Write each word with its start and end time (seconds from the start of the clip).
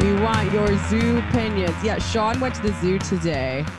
We 0.00 0.14
want 0.14 0.50
your 0.52 0.66
zoo 0.88 1.18
opinions. 1.18 1.76
Yeah, 1.84 1.98
Sean 1.98 2.40
went 2.40 2.54
to 2.54 2.62
the 2.62 2.72
zoo 2.80 2.98
today. 2.98 3.64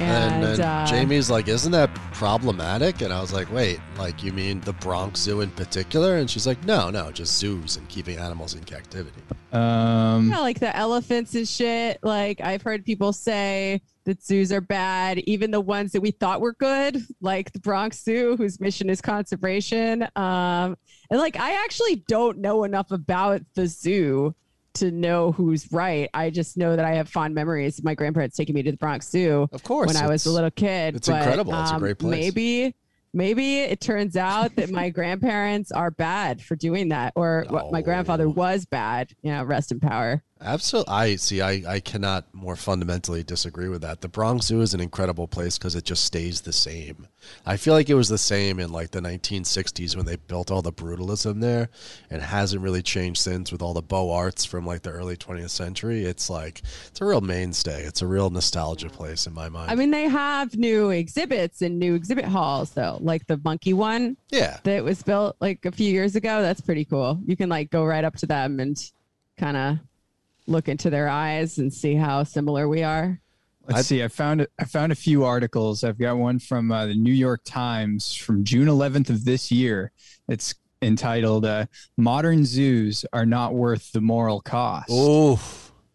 And, 0.00 0.44
And, 0.44 0.58
then 0.58 0.60
uh, 0.60 0.86
Jamie's 0.86 1.30
like, 1.30 1.48
"Isn't 1.48 1.70
that 1.72 1.94
problematic?" 2.14 3.02
And 3.02 3.12
I 3.12 3.20
was 3.20 3.32
like, 3.32 3.52
"Wait, 3.52 3.78
like 3.98 4.24
you 4.24 4.32
mean 4.32 4.60
the 4.62 4.72
Bronx 4.72 5.20
Zoo 5.20 5.42
in 5.42 5.50
particular?" 5.50 6.16
And 6.16 6.28
she's 6.28 6.46
like, 6.46 6.64
"No, 6.64 6.88
no, 6.90 7.12
just 7.12 7.38
zoos 7.38 7.76
and 7.76 7.86
keeping 7.88 8.18
animals 8.18 8.54
in 8.54 8.64
captivity." 8.64 9.20
Um, 9.52 10.30
Yeah, 10.30 10.40
like 10.40 10.58
the 10.58 10.74
elephants 10.74 11.34
and 11.34 11.46
shit. 11.46 11.98
Like 12.02 12.40
I've 12.40 12.62
heard 12.62 12.84
people 12.84 13.12
say 13.12 13.82
that 14.04 14.24
zoos 14.24 14.50
are 14.50 14.62
bad, 14.62 15.18
even 15.20 15.50
the 15.50 15.60
ones 15.60 15.92
that 15.92 16.00
we 16.00 16.10
thought 16.10 16.40
were 16.40 16.54
good, 16.54 16.96
like 17.20 17.52
the 17.52 17.60
Bronx 17.60 18.02
Zoo, 18.02 18.36
whose 18.36 18.60
mission 18.60 18.88
is 18.90 19.00
conservation. 19.00 20.02
Um, 20.16 20.76
and 21.10 21.20
like 21.20 21.38
I 21.38 21.62
actually 21.62 22.02
don't 22.08 22.38
know 22.38 22.64
enough 22.64 22.90
about 22.90 23.42
the 23.54 23.66
zoo 23.66 24.34
to 24.74 24.90
know 24.90 25.32
who's 25.32 25.70
right. 25.72 26.08
I 26.14 26.30
just 26.30 26.56
know 26.56 26.76
that 26.76 26.84
I 26.84 26.94
have 26.94 27.08
fond 27.08 27.34
memories 27.34 27.82
my 27.82 27.94
grandparents 27.94 28.36
taking 28.36 28.54
me 28.54 28.62
to 28.62 28.70
the 28.70 28.76
Bronx 28.76 29.08
Zoo 29.10 29.48
Of 29.52 29.62
course, 29.62 29.88
when 29.88 29.96
I 29.96 30.08
was 30.08 30.26
a 30.26 30.30
little 30.30 30.50
kid. 30.50 30.96
it's 30.96 31.08
incredible. 31.08 31.54
It's 31.60 31.70
a 31.70 31.74
um, 31.74 31.80
great 31.80 31.98
place. 31.98 32.34
Maybe. 32.34 32.74
Maybe 33.14 33.58
it 33.58 33.82
turns 33.82 34.16
out 34.16 34.56
that 34.56 34.70
my 34.70 34.88
grandparents 34.90 35.70
are 35.70 35.90
bad 35.90 36.40
for 36.40 36.56
doing 36.56 36.88
that, 36.88 37.12
or 37.14 37.44
what 37.50 37.70
my 37.70 37.82
grandfather 37.82 38.26
was 38.26 38.64
bad. 38.64 39.12
You 39.22 39.32
know, 39.32 39.44
rest 39.44 39.70
in 39.70 39.80
power. 39.80 40.22
Absolutely. 40.42 40.92
I 40.92 41.16
see. 41.16 41.40
I, 41.40 41.62
I 41.66 41.80
cannot 41.80 42.24
more 42.34 42.56
fundamentally 42.56 43.22
disagree 43.22 43.68
with 43.68 43.82
that. 43.82 44.00
The 44.00 44.08
Bronx 44.08 44.46
Zoo 44.46 44.60
is 44.60 44.74
an 44.74 44.80
incredible 44.80 45.28
place 45.28 45.56
because 45.56 45.76
it 45.76 45.84
just 45.84 46.04
stays 46.04 46.40
the 46.40 46.52
same. 46.52 47.06
I 47.46 47.56
feel 47.56 47.74
like 47.74 47.88
it 47.88 47.94
was 47.94 48.08
the 48.08 48.18
same 48.18 48.58
in 48.58 48.72
like 48.72 48.90
the 48.90 49.00
1960s 49.00 49.96
when 49.96 50.06
they 50.06 50.16
built 50.16 50.50
all 50.50 50.62
the 50.62 50.72
brutalism 50.72 51.40
there 51.40 51.68
and 52.10 52.20
hasn't 52.20 52.62
really 52.62 52.82
changed 52.82 53.20
since 53.20 53.52
with 53.52 53.62
all 53.62 53.74
the 53.74 53.82
Beaux 53.82 54.10
Arts 54.10 54.44
from 54.44 54.66
like 54.66 54.82
the 54.82 54.90
early 54.90 55.16
20th 55.16 55.50
century. 55.50 56.04
It's 56.04 56.28
like, 56.28 56.62
it's 56.88 57.00
a 57.00 57.04
real 57.04 57.20
mainstay. 57.20 57.84
It's 57.84 58.02
a 58.02 58.06
real 58.06 58.30
nostalgia 58.30 58.90
place 58.90 59.26
in 59.26 59.34
my 59.34 59.48
mind. 59.48 59.70
I 59.70 59.76
mean, 59.76 59.90
they 59.90 60.08
have 60.08 60.56
new 60.56 60.90
exhibits 60.90 61.62
and 61.62 61.78
new 61.78 61.94
exhibit 61.94 62.24
halls, 62.24 62.70
though, 62.70 62.98
like 63.00 63.26
the 63.26 63.40
monkey 63.44 63.72
one 63.72 64.16
yeah. 64.30 64.58
that 64.64 64.82
was 64.82 65.02
built 65.02 65.36
like 65.40 65.64
a 65.64 65.72
few 65.72 65.90
years 65.90 66.16
ago. 66.16 66.42
That's 66.42 66.60
pretty 66.60 66.84
cool. 66.84 67.20
You 67.24 67.36
can 67.36 67.48
like 67.48 67.70
go 67.70 67.84
right 67.84 68.04
up 68.04 68.16
to 68.16 68.26
them 68.26 68.58
and 68.58 68.76
kind 69.38 69.56
of 69.56 69.78
look 70.46 70.68
into 70.68 70.90
their 70.90 71.08
eyes 71.08 71.58
and 71.58 71.72
see 71.72 71.94
how 71.94 72.22
similar 72.24 72.68
we 72.68 72.82
are. 72.82 73.20
Let's 73.68 73.78
I- 73.80 73.82
see. 73.82 74.02
I 74.02 74.08
found 74.08 74.46
I 74.58 74.64
found 74.64 74.90
a 74.92 74.96
few 74.96 75.24
articles. 75.24 75.84
I've 75.84 75.98
got 75.98 76.16
one 76.18 76.38
from 76.38 76.72
uh, 76.72 76.86
the 76.86 76.94
New 76.94 77.12
York 77.12 77.42
Times 77.44 78.14
from 78.14 78.44
June 78.44 78.66
11th 78.68 79.10
of 79.10 79.24
this 79.24 79.52
year. 79.52 79.92
It's 80.28 80.54
entitled 80.82 81.44
uh, 81.46 81.66
"Modern 81.96 82.44
Zoos 82.44 83.04
Are 83.12 83.24
Not 83.26 83.54
Worth 83.54 83.92
the 83.92 84.00
Moral 84.00 84.40
Cost." 84.40 84.88
Oh, 84.90 85.40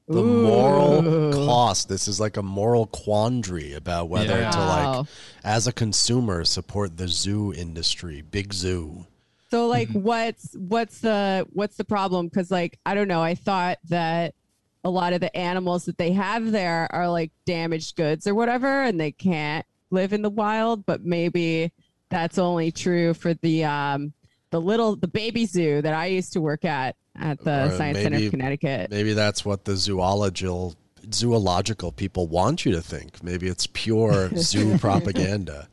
the 0.07 0.23
moral 0.23 1.33
cost. 1.33 1.89
This 1.89 2.07
is 2.07 2.17
like 2.21 2.37
a 2.37 2.41
moral 2.41 2.87
quandary 2.87 3.73
about 3.73 4.07
whether 4.07 4.39
Yeah. 4.39 4.51
to 4.51 4.59
like, 4.59 5.07
as 5.43 5.67
a 5.67 5.73
consumer, 5.73 6.45
support 6.45 6.95
the 6.95 7.09
zoo 7.09 7.51
industry, 7.53 8.21
big 8.21 8.53
zoo. 8.53 9.05
So 9.49 9.67
like 9.67 9.89
what's 9.89 10.55
what's 10.57 10.99
the 10.99 11.47
what's 11.51 11.77
the 11.77 11.85
problem? 11.85 12.27
Because 12.27 12.51
like 12.51 12.79
I 12.85 12.95
don't 12.95 13.07
know. 13.07 13.21
I 13.21 13.35
thought 13.35 13.77
that 13.89 14.35
a 14.83 14.89
lot 14.89 15.13
of 15.13 15.21
the 15.21 15.35
animals 15.35 15.85
that 15.85 15.97
they 15.97 16.11
have 16.13 16.51
there 16.51 16.87
are 16.91 17.09
like 17.09 17.31
damaged 17.45 17.95
goods 17.95 18.27
or 18.27 18.35
whatever, 18.35 18.83
and 18.83 18.99
they 18.99 19.11
can't 19.11 19.65
live 19.89 20.13
in 20.13 20.21
the 20.21 20.29
wild. 20.29 20.85
But 20.85 21.05
maybe 21.05 21.71
that's 22.09 22.37
only 22.37 22.71
true 22.71 23.13
for 23.13 23.33
the 23.35 23.63
um 23.63 24.13
the 24.51 24.61
little 24.61 24.95
the 24.95 25.07
baby 25.07 25.45
zoo 25.45 25.81
that 25.81 25.93
I 25.93 26.07
used 26.07 26.33
to 26.33 26.41
work 26.41 26.65
at 26.65 26.95
at 27.15 27.43
the 27.43 27.67
Or 27.67 27.77
Science 27.77 27.99
Center 27.99 28.17
of 28.17 28.31
Connecticut. 28.31 28.91
Maybe 28.91 29.13
that's 29.13 29.43
what 29.43 29.65
the 29.65 29.75
zoological 29.75 30.75
zoological 31.13 31.91
people 31.91 32.27
want 32.27 32.65
you 32.65 32.73
to 32.73 32.81
think. 32.81 33.23
Maybe 33.23 33.47
it's 33.47 33.67
pure 33.67 34.29
zoo 34.35 34.77
propaganda. 34.77 35.67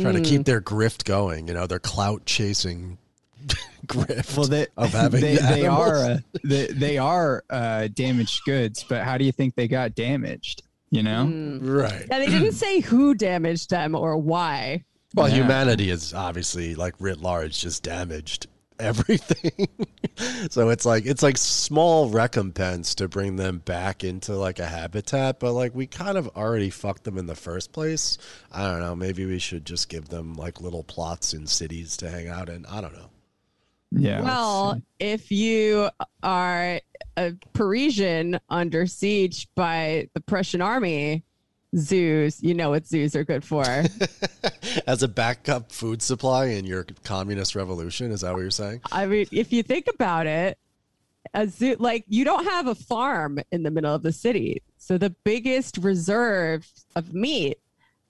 Trying 0.00 0.14
to 0.22 0.28
keep 0.28 0.44
their 0.44 0.60
grift 0.62 1.04
going, 1.04 1.48
you 1.48 1.54
know, 1.54 1.66
their 1.66 1.78
clout 1.78 2.24
chasing 2.24 2.96
grift 3.86 4.36
Well, 4.38 4.46
they 4.46 4.66
of 4.76 4.90
having 4.92 5.20
they, 5.20 5.36
they 5.36 5.66
are 5.66 5.96
uh, 5.96 6.18
they, 6.44 6.66
they 6.68 6.98
are 6.98 7.44
uh, 7.50 7.88
damaged 7.92 8.42
goods, 8.46 8.84
but 8.88 9.02
how 9.04 9.18
do 9.18 9.24
you 9.24 9.32
think 9.32 9.54
they 9.54 9.68
got 9.68 9.94
damaged? 9.94 10.62
You 10.90 11.02
know, 11.02 11.24
Mm. 11.26 11.58
right. 11.62 12.06
Yeah, 12.10 12.18
they 12.18 12.26
didn't 12.26 12.52
say 12.52 12.80
who 12.80 13.14
damaged 13.14 13.70
them 13.70 13.94
or 13.94 14.16
why. 14.18 14.84
Well, 15.14 15.28
Yeah. 15.28 15.36
humanity 15.36 15.90
is 15.90 16.12
obviously 16.14 16.74
like 16.74 16.94
writ 16.98 17.20
large 17.20 17.58
just 17.60 17.82
damaged 17.82 18.46
everything. 18.82 19.68
so 20.50 20.68
it's 20.68 20.84
like 20.84 21.06
it's 21.06 21.22
like 21.22 21.38
small 21.38 22.08
recompense 22.08 22.94
to 22.96 23.08
bring 23.08 23.36
them 23.36 23.58
back 23.58 24.04
into 24.04 24.34
like 24.34 24.58
a 24.58 24.66
habitat, 24.66 25.40
but 25.40 25.52
like 25.52 25.74
we 25.74 25.86
kind 25.86 26.18
of 26.18 26.28
already 26.36 26.70
fucked 26.70 27.04
them 27.04 27.16
in 27.16 27.26
the 27.26 27.34
first 27.34 27.72
place. 27.72 28.18
I 28.50 28.68
don't 28.70 28.80
know, 28.80 28.96
maybe 28.96 29.24
we 29.24 29.38
should 29.38 29.64
just 29.64 29.88
give 29.88 30.08
them 30.08 30.34
like 30.34 30.60
little 30.60 30.84
plots 30.84 31.32
in 31.32 31.46
cities 31.46 31.96
to 31.98 32.10
hang 32.10 32.28
out 32.28 32.48
in. 32.48 32.66
I 32.66 32.80
don't 32.80 32.94
know. 32.94 33.10
yeah. 33.92 34.22
Well, 34.22 34.82
if 34.98 35.30
you 35.30 35.88
are 36.22 36.80
a 37.16 37.32
Parisian 37.52 38.40
under 38.48 38.86
siege 38.86 39.48
by 39.54 40.08
the 40.14 40.20
Prussian 40.20 40.62
army, 40.62 41.24
zoos, 41.76 42.42
you 42.42 42.54
know 42.54 42.70
what 42.70 42.86
zoos 42.86 43.16
are 43.16 43.24
good 43.24 43.44
for. 43.44 43.64
As 44.86 45.02
a 45.02 45.08
backup 45.08 45.72
food 45.72 46.02
supply 46.02 46.46
in 46.46 46.64
your 46.64 46.84
communist 47.04 47.54
revolution, 47.54 48.10
is 48.10 48.20
that 48.20 48.32
what 48.32 48.40
you're 48.40 48.50
saying? 48.50 48.80
I 48.90 49.06
mean, 49.06 49.26
if 49.32 49.52
you 49.52 49.62
think 49.62 49.86
about 49.88 50.26
it, 50.26 50.58
a 51.34 51.48
zoo, 51.48 51.76
like 51.78 52.04
you 52.08 52.24
don't 52.24 52.44
have 52.44 52.66
a 52.66 52.74
farm 52.74 53.38
in 53.50 53.62
the 53.62 53.70
middle 53.70 53.94
of 53.94 54.02
the 54.02 54.12
city. 54.12 54.62
So 54.76 54.98
the 54.98 55.10
biggest 55.24 55.78
reserve 55.78 56.68
of 56.96 57.14
meat 57.14 57.58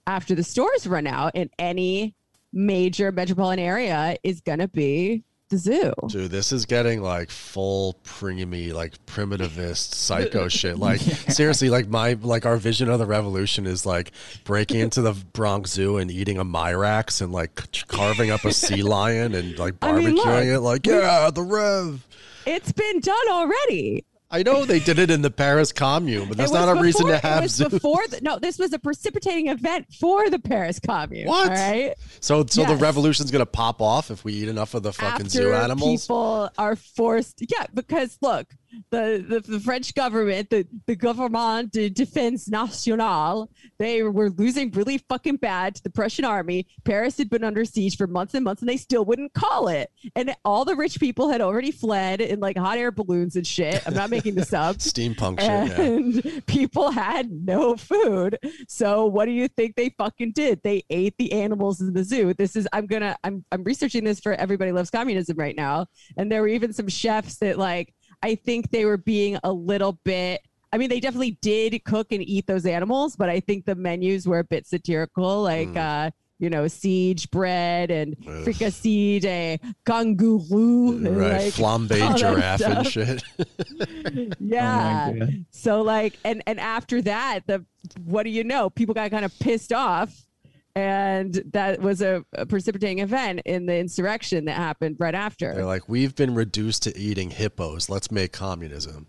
after 0.07 0.35
the 0.35 0.43
stores 0.43 0.87
run 0.87 1.07
out 1.07 1.37
in 1.37 1.51
any 1.59 2.15
major 2.53 3.13
metropolitan 3.13 3.65
area 3.65 4.17
is 4.23 4.41
going 4.41 4.59
to 4.59 4.69
be 4.69 5.25
the 5.53 5.59
zoo. 5.59 5.93
Dude, 6.09 6.31
this 6.31 6.51
is 6.51 6.67
getting 6.67 7.03
like 7.03 7.31
full 7.31 7.97
preemie, 8.05 8.73
like 8.73 8.95
primitivist 9.07 9.95
psycho 9.95 10.49
shit. 10.49 10.79
Like 10.79 11.01
seriously, 11.01 11.71
like 11.71 11.89
my 11.89 12.15
like 12.15 12.45
our 12.45 12.57
vision 12.57 12.91
of 12.91 12.99
the 12.99 13.07
revolution 13.07 13.67
is 13.67 13.87
like 13.87 14.11
breaking 14.45 14.81
into 14.81 15.03
the 15.03 15.13
Bronx 15.13 15.71
Zoo 15.71 15.99
and 15.99 16.11
eating 16.11 16.39
a 16.39 16.45
Myrax 16.45 17.23
and 17.23 17.33
like 17.33 17.55
carving 17.87 18.31
up 18.31 18.45
a 18.45 18.53
sea 18.53 18.83
lion 18.83 19.35
and 19.35 19.57
like 19.59 19.75
I 19.83 19.93
mean, 19.93 20.17
barbecuing 20.17 20.17
look, 20.17 20.45
it. 20.45 20.61
Like 20.61 20.87
yeah, 20.87 21.31
the 21.33 21.43
Rev. 21.43 22.07
It's 22.45 22.73
been 22.73 22.99
done 23.01 23.29
already. 23.31 24.05
I 24.35 24.43
know 24.43 24.65
they 24.65 24.81
did 24.81 24.99
it 24.99 25.11
in 25.11 25.21
the 25.21 25.31
Paris 25.31 25.73
Commune, 25.73 26.27
but 26.29 26.39
that's 26.39 26.53
not 26.53 26.75
a 26.75 26.81
reason 26.81 27.07
to 27.09 27.19
have 27.19 27.41
it 27.41 27.43
was 27.43 27.59
before 27.69 28.03
the, 28.09 28.21
no 28.23 28.39
this 28.39 28.59
was 28.59 28.73
a 28.73 28.79
precipitating 28.79 29.49
event 29.49 29.87
for 30.01 30.31
the 30.31 30.39
paris 30.39 30.81
commune 30.81 31.29
What? 31.29 31.51
all 31.51 31.55
right 31.55 31.95
So 32.21 32.45
so 32.49 32.65
the 32.65 32.77
revolution's 32.77 33.31
gonna 33.31 33.45
pop 33.47 33.83
off 33.83 34.11
if 34.11 34.25
we 34.25 34.33
eat 34.33 34.49
enough 34.49 34.73
of 34.75 34.83
the 34.83 34.93
fucking 34.93 35.29
zoo 35.29 35.53
animals. 35.53 36.03
people 36.03 36.51
are 36.57 36.77
forced 36.77 37.43
yeah 37.51 37.67
because 37.75 38.17
look 38.23 38.47
the, 38.91 39.25
the, 39.27 39.41
the 39.41 39.61
French 39.61 39.95
government, 39.95 40.51
the, 40.51 40.67
the 40.87 40.97
Gouvernement 40.97 41.73
de 41.73 41.91
Défense 41.91 42.51
Nationale, 42.51 43.51
they 43.79 44.03
were 44.03 44.31
losing 44.31 44.71
really 44.73 44.99
fucking 44.99 45.37
bad 45.37 45.75
to 45.77 45.83
the 45.83 45.91
Prussian 45.91 46.25
army. 46.25 46.67
Paris 46.85 47.19
had 47.19 47.31
been 47.31 47.45
under 47.45 47.65
siege 47.65 47.97
for 47.97 48.07
months 48.07 48.35
and 48.35 48.45
months, 48.45 48.63
and 48.63 48.69
they 48.69 48.77
still 48.77 49.05
wouldn't 49.05 49.33
call 49.35 49.69
it. 49.69 49.91
And 50.17 50.35
all 50.45 50.65
the 50.65 50.77
rich 50.77 51.01
people 51.01 51.29
had 51.29 51.41
already 51.41 51.71
fled 51.71 52.21
in 52.21 52.41
like 52.41 52.57
hot 52.57 52.79
air 52.79 52.91
balloons 52.91 53.37
and 53.37 53.47
shit. 53.47 53.83
I'm 53.87 53.95
not 53.95 54.11
making 54.11 54.35
this 54.35 54.53
up. 54.53 54.77
Steampunk 54.79 55.41
shit. 55.41 56.25
Yeah. 56.25 56.41
people 56.47 56.91
had 56.91 57.31
no 57.31 57.77
food. 57.77 58.39
So 58.69 59.07
what 59.07 59.27
do 59.27 59.33
you 59.33 59.49
think 59.49 59.77
they 59.77 59.91
fucking 59.91 60.33
did? 60.33 60.61
They 60.63 60.85
ate 60.91 61.15
the 61.19 61.33
animals 61.33 61.81
in 61.81 61.93
the 61.93 62.05
zoo. 62.05 62.35
This 62.35 62.57
is 62.57 62.69
I'm 62.73 62.87
gonna 62.87 63.17
I'm 63.25 63.45
I'm 63.53 63.65
researching 63.65 64.05
this 64.05 64.21
for 64.21 64.35
Everybody 64.35 64.73
Loves 64.73 64.91
Communism 64.91 65.37
right 65.37 65.57
now, 65.57 65.87
and 66.17 66.31
there 66.31 66.41
were 66.41 66.49
even 66.49 66.73
some 66.73 66.89
chefs 66.89 67.39
that 67.39 67.59
like 67.59 67.93
I 68.23 68.35
think 68.35 68.71
they 68.71 68.85
were 68.85 68.97
being 68.97 69.39
a 69.45 69.53
little 69.53 69.99
bit. 70.05 70.43
I 70.73 70.79
mean, 70.79 70.89
they 70.89 71.01
definitely 71.01 71.39
did 71.43 71.83
cook 71.85 72.13
and 72.13 72.23
eat 72.27 72.47
those 72.47 72.65
animals, 72.65 73.17
but 73.17 73.29
I 73.29 73.41
think 73.41 73.67
the 73.67 73.75
menus 73.75 74.27
were 74.27 74.39
a 74.39 74.45
bit 74.45 74.67
satirical, 74.67 75.43
like 75.43 75.77
uh, 75.77 76.11
you 76.39 76.49
know, 76.51 76.67
siege 76.67 77.31
bread 77.31 77.91
and 77.91 78.17
Ugh. 78.27 78.45
fricassee 78.45 79.21
de 79.21 79.61
kangaroo, 79.85 80.97
and, 80.97 81.17
Right, 81.17 81.33
like, 81.45 81.53
flambe 81.55 82.01
all 82.03 82.09
that 82.11 82.19
giraffe 82.19 82.61
and 82.63 82.87
shit. 82.87 83.23
Yeah. 84.41 85.13
Oh. 85.23 85.27
So 85.51 85.83
like 85.83 86.19
and 86.25 86.43
and 86.47 86.59
after 86.59 87.01
that, 87.03 87.47
the 87.47 87.65
what 88.05 88.25
do 88.25 88.31
you 88.31 88.45
know? 88.45 88.71
People 88.71 88.95
got 88.95 89.11
kind 89.11 89.25
of 89.25 89.39
pissed 89.39 89.73
off. 89.73 90.27
And 90.75 91.35
that 91.53 91.81
was 91.81 92.01
a, 92.01 92.25
a 92.33 92.47
precipitating 92.47 93.01
event 93.01 93.43
in 93.45 93.67
the 93.67 93.77
insurrection 93.77 94.47
that 94.47 94.57
happened 94.57 94.97
right 94.99 95.15
after. 95.15 95.55
They're 95.55 95.67
like, 95.67 95.89
we've 95.89 96.15
been 96.15 96.35
reduced 96.35 96.83
to 96.85 96.97
eating 96.97 97.31
hippos. 97.31 97.91
Let's 97.91 98.11
make 98.11 98.33
communism. 98.33 99.07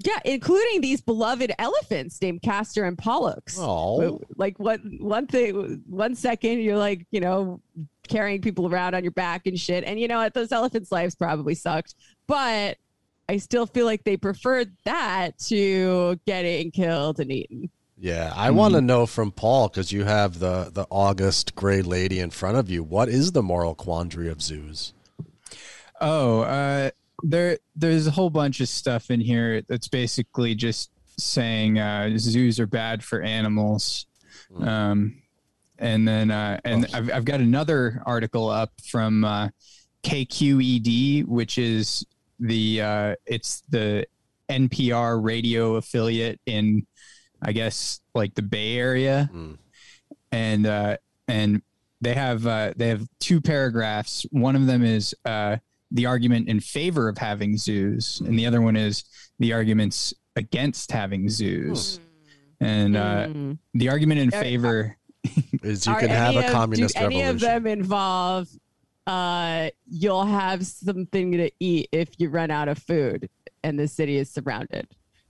yeah, 0.00 0.18
including 0.24 0.80
these 0.80 1.00
beloved 1.00 1.52
elephants 1.58 2.20
named 2.20 2.42
Castor 2.42 2.84
and 2.84 2.98
Pollux. 2.98 3.56
Oh, 3.60 4.20
Like 4.36 4.58
one 4.58 4.96
one 5.00 5.26
thing 5.28 5.82
one 5.88 6.16
second 6.16 6.60
you're 6.60 6.76
like, 6.76 7.06
you 7.12 7.20
know, 7.20 7.60
carrying 8.08 8.40
people 8.40 8.66
around 8.66 8.94
on 8.94 9.04
your 9.04 9.12
back 9.12 9.46
and 9.46 9.58
shit. 9.58 9.84
And 9.84 10.00
you 10.00 10.08
know 10.08 10.18
what? 10.18 10.34
Those 10.34 10.50
elephants' 10.50 10.90
lives 10.90 11.14
probably 11.14 11.54
sucked. 11.54 11.94
But 12.26 12.76
I 13.28 13.36
still 13.36 13.66
feel 13.66 13.86
like 13.86 14.02
they 14.04 14.16
preferred 14.16 14.72
that 14.84 15.38
to 15.48 16.18
getting 16.26 16.70
killed 16.72 17.20
and 17.20 17.30
eaten. 17.30 17.70
Yeah, 18.00 18.32
I 18.36 18.50
want 18.52 18.74
to 18.74 18.80
know 18.80 19.06
from 19.06 19.32
Paul 19.32 19.68
because 19.68 19.90
you 19.90 20.04
have 20.04 20.38
the 20.38 20.70
the 20.72 20.86
August 20.90 21.54
gray 21.56 21.82
lady 21.82 22.20
in 22.20 22.30
front 22.30 22.56
of 22.56 22.70
you. 22.70 22.84
What 22.84 23.08
is 23.08 23.32
the 23.32 23.42
moral 23.42 23.74
quandary 23.74 24.28
of 24.28 24.40
zoos? 24.40 24.92
Oh, 26.00 26.42
uh, 26.42 26.90
there 27.24 27.58
there's 27.74 28.06
a 28.06 28.12
whole 28.12 28.30
bunch 28.30 28.60
of 28.60 28.68
stuff 28.68 29.10
in 29.10 29.20
here 29.20 29.62
that's 29.68 29.88
basically 29.88 30.54
just 30.54 30.90
saying 31.18 31.80
uh, 31.80 32.10
zoos 32.18 32.60
are 32.60 32.68
bad 32.68 33.02
for 33.02 33.20
animals. 33.22 34.06
Um, 34.60 35.20
and 35.80 36.06
then 36.06 36.30
uh, 36.30 36.60
and 36.64 36.86
Oh. 36.86 36.96
I've 36.98 37.12
I've 37.12 37.24
got 37.24 37.40
another 37.40 38.00
article 38.06 38.48
up 38.48 38.70
from 38.88 39.24
uh, 39.24 39.48
KQED, 40.04 41.24
which 41.26 41.58
is 41.58 42.06
the 42.38 42.80
uh, 42.80 43.14
it's 43.26 43.64
the 43.68 44.06
NPR 44.48 45.22
radio 45.22 45.74
affiliate 45.74 46.40
in 46.46 46.86
I 47.42 47.52
guess 47.52 48.00
like 48.14 48.34
the 48.34 48.42
Bay 48.42 48.76
Area, 48.76 49.30
Mm. 49.32 49.58
and 50.32 50.66
uh, 50.66 50.96
and 51.28 51.62
they 52.00 52.14
have 52.14 52.46
uh, 52.46 52.72
they 52.76 52.88
have 52.88 53.06
two 53.20 53.40
paragraphs. 53.40 54.26
One 54.30 54.56
of 54.56 54.66
them 54.66 54.84
is 54.84 55.14
uh, 55.24 55.56
the 55.90 56.06
argument 56.06 56.48
in 56.48 56.60
favor 56.60 57.08
of 57.08 57.18
having 57.18 57.56
zoos, 57.56 58.20
and 58.24 58.38
the 58.38 58.46
other 58.46 58.60
one 58.60 58.76
is 58.76 59.04
the 59.38 59.52
arguments 59.52 60.12
against 60.36 60.90
having 60.92 61.28
zoos. 61.28 62.00
And 62.60 62.96
uh, 62.96 63.28
Mm. 63.28 63.58
the 63.74 63.88
argument 63.88 64.20
in 64.20 64.34
Are- 64.34 64.42
favor, 64.42 64.96
Is 65.62 65.86
you 65.86 65.94
can 65.94 66.08
have 66.10 66.34
any 66.34 66.44
a 66.44 66.46
of- 66.48 66.52
communist 66.52 66.96
do 66.96 67.04
any 67.04 67.16
revolution. 67.22 67.34
of 67.34 67.40
them 67.40 67.66
involve 67.66 68.48
uh, 69.06 69.70
you'll 69.88 70.26
have 70.26 70.66
something 70.66 71.32
to 71.32 71.50
eat 71.60 71.88
if 71.92 72.08
you 72.18 72.28
run 72.28 72.50
out 72.50 72.68
of 72.68 72.76
food 72.78 73.28
and 73.64 73.78
the 73.78 73.88
city 73.88 74.16
is 74.18 74.28
surrounded. 74.30 74.86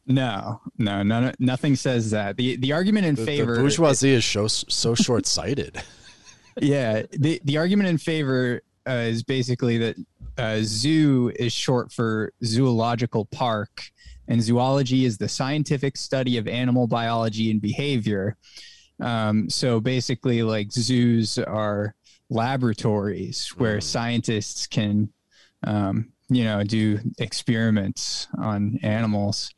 No, 0.08 0.60
no, 0.78 1.02
no, 1.02 1.32
nothing 1.38 1.76
says 1.76 2.10
that. 2.10 2.36
the 2.36 2.56
The 2.56 2.72
argument 2.72 3.06
in 3.06 3.14
the, 3.14 3.20
the 3.22 3.26
favor, 3.26 3.56
bourgeoisie 3.56 4.12
is 4.14 4.24
so, 4.24 4.48
so 4.48 4.94
short 4.94 5.26
sighted. 5.26 5.80
yeah, 6.60 7.02
the 7.12 7.40
the 7.44 7.58
argument 7.58 7.88
in 7.88 7.98
favor 7.98 8.62
uh, 8.88 8.92
is 8.92 9.22
basically 9.22 9.78
that 9.78 9.96
uh, 10.38 10.58
zoo 10.62 11.30
is 11.38 11.52
short 11.52 11.92
for 11.92 12.32
zoological 12.44 13.26
park, 13.26 13.90
and 14.28 14.42
zoology 14.42 15.04
is 15.04 15.18
the 15.18 15.28
scientific 15.28 15.96
study 15.96 16.38
of 16.38 16.48
animal 16.48 16.86
biology 16.86 17.50
and 17.50 17.60
behavior. 17.60 18.36
Um, 19.00 19.48
so 19.50 19.78
basically, 19.80 20.42
like 20.42 20.72
zoos 20.72 21.38
are 21.38 21.94
laboratories 22.30 23.48
where 23.56 23.78
Mm. 23.78 23.82
scientists 23.82 24.66
can, 24.66 25.10
um, 25.66 26.12
you 26.28 26.44
know, 26.44 26.62
do 26.64 26.98
experiments 27.18 28.26
on 28.38 28.78
animals. 28.82 29.50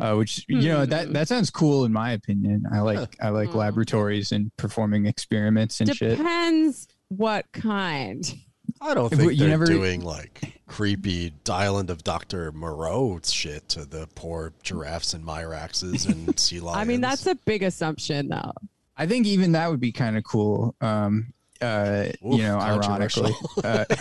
Uh, 0.00 0.14
which 0.14 0.44
you 0.48 0.68
know 0.68 0.84
that 0.86 1.06
Hmm. 1.08 1.12
that 1.14 1.28
sounds 1.28 1.50
cool 1.50 1.84
in 1.84 1.92
my 1.92 2.12
opinion. 2.12 2.64
I 2.72 2.80
like 2.80 3.16
I 3.20 3.30
like 3.30 3.50
Hmm. 3.50 3.58
laboratories 3.58 4.30
and 4.32 4.50
performing 4.56 5.06
experiments 5.06 5.80
and 5.80 5.94
shit. 5.94 6.18
Depends 6.18 6.88
what 7.08 7.46
kind. 7.52 8.32
I 8.80 8.94
don't 8.94 9.10
think 9.10 9.32
you 9.32 9.38
they're 9.38 9.48
never- 9.48 9.66
doing 9.66 10.00
like 10.02 10.60
creepy 10.66 11.32
Island 11.48 11.90
of 11.90 12.02
Dr. 12.04 12.52
Moreau 12.52 13.20
shit 13.22 13.68
to 13.70 13.84
the 13.84 14.08
poor 14.14 14.52
giraffes 14.62 15.14
and 15.14 15.24
myraxes 15.24 16.08
and 16.08 16.38
sea 16.38 16.60
lions. 16.60 16.78
I 16.78 16.84
mean, 16.84 17.00
that's 17.00 17.26
a 17.26 17.34
big 17.44 17.62
assumption, 17.62 18.28
though. 18.28 18.52
I 18.96 19.06
think 19.06 19.26
even 19.26 19.52
that 19.52 19.70
would 19.70 19.80
be 19.80 19.92
kind 19.92 20.16
of 20.16 20.24
cool. 20.24 20.74
Um, 20.80 21.32
uh, 21.62 22.08
Oof, 22.26 22.38
you 22.38 22.42
know, 22.42 22.58
ironically, 22.58 23.32
uh, 23.64 23.84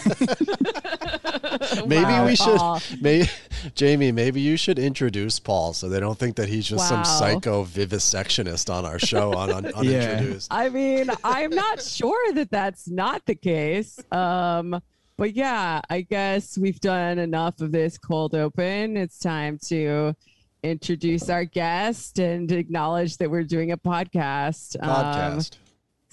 Maybe 1.86 2.04
Wow, 2.04 2.26
we 2.26 2.36
should, 2.36 2.58
Paul. 2.58 2.82
maybe 3.00 3.30
Jamie, 3.76 4.12
maybe 4.12 4.42
you 4.42 4.58
should 4.58 4.80
introduce 4.80 5.40
Paul 5.40 5.74
so 5.74 5.90
they 5.90 6.00
don't 6.00 6.18
think 6.18 6.36
that 6.38 6.50
he's 6.50 6.68
just 6.68 6.88
some 6.88 7.06
psycho 7.06 7.64
vivisectionist 7.66 8.74
on 8.74 8.86
our 8.86 9.00
show 9.00 9.34
on, 9.34 9.52
on 9.52 9.66
unintroduced. 9.76 10.48
I 10.52 10.70
mean, 10.70 11.10
I'm 11.24 11.52
not 11.52 11.82
sure 11.82 12.34
that 12.34 12.50
that's 12.50 12.90
not 12.90 13.26
the 13.26 13.36
case. 13.36 14.00
Um, 14.12 14.82
but 15.18 15.36
yeah, 15.36 15.82
I 15.90 16.02
guess 16.02 16.58
we've 16.58 16.80
done 16.80 17.20
enough 17.20 17.62
of 17.62 17.72
this 17.72 17.98
cold 17.98 18.34
open. 18.34 18.98
It's 18.98 19.20
time 19.20 19.60
to 19.68 20.16
introduce 20.64 21.30
our 21.30 21.46
guest 21.46 22.20
and 22.20 22.52
acknowledge 22.52 23.18
that 23.18 23.30
we're 23.30 23.44
doing 23.44 23.72
a 23.72 23.78
podcast. 23.78 24.78
Um, 24.82 24.90
Podcast. 24.90 25.58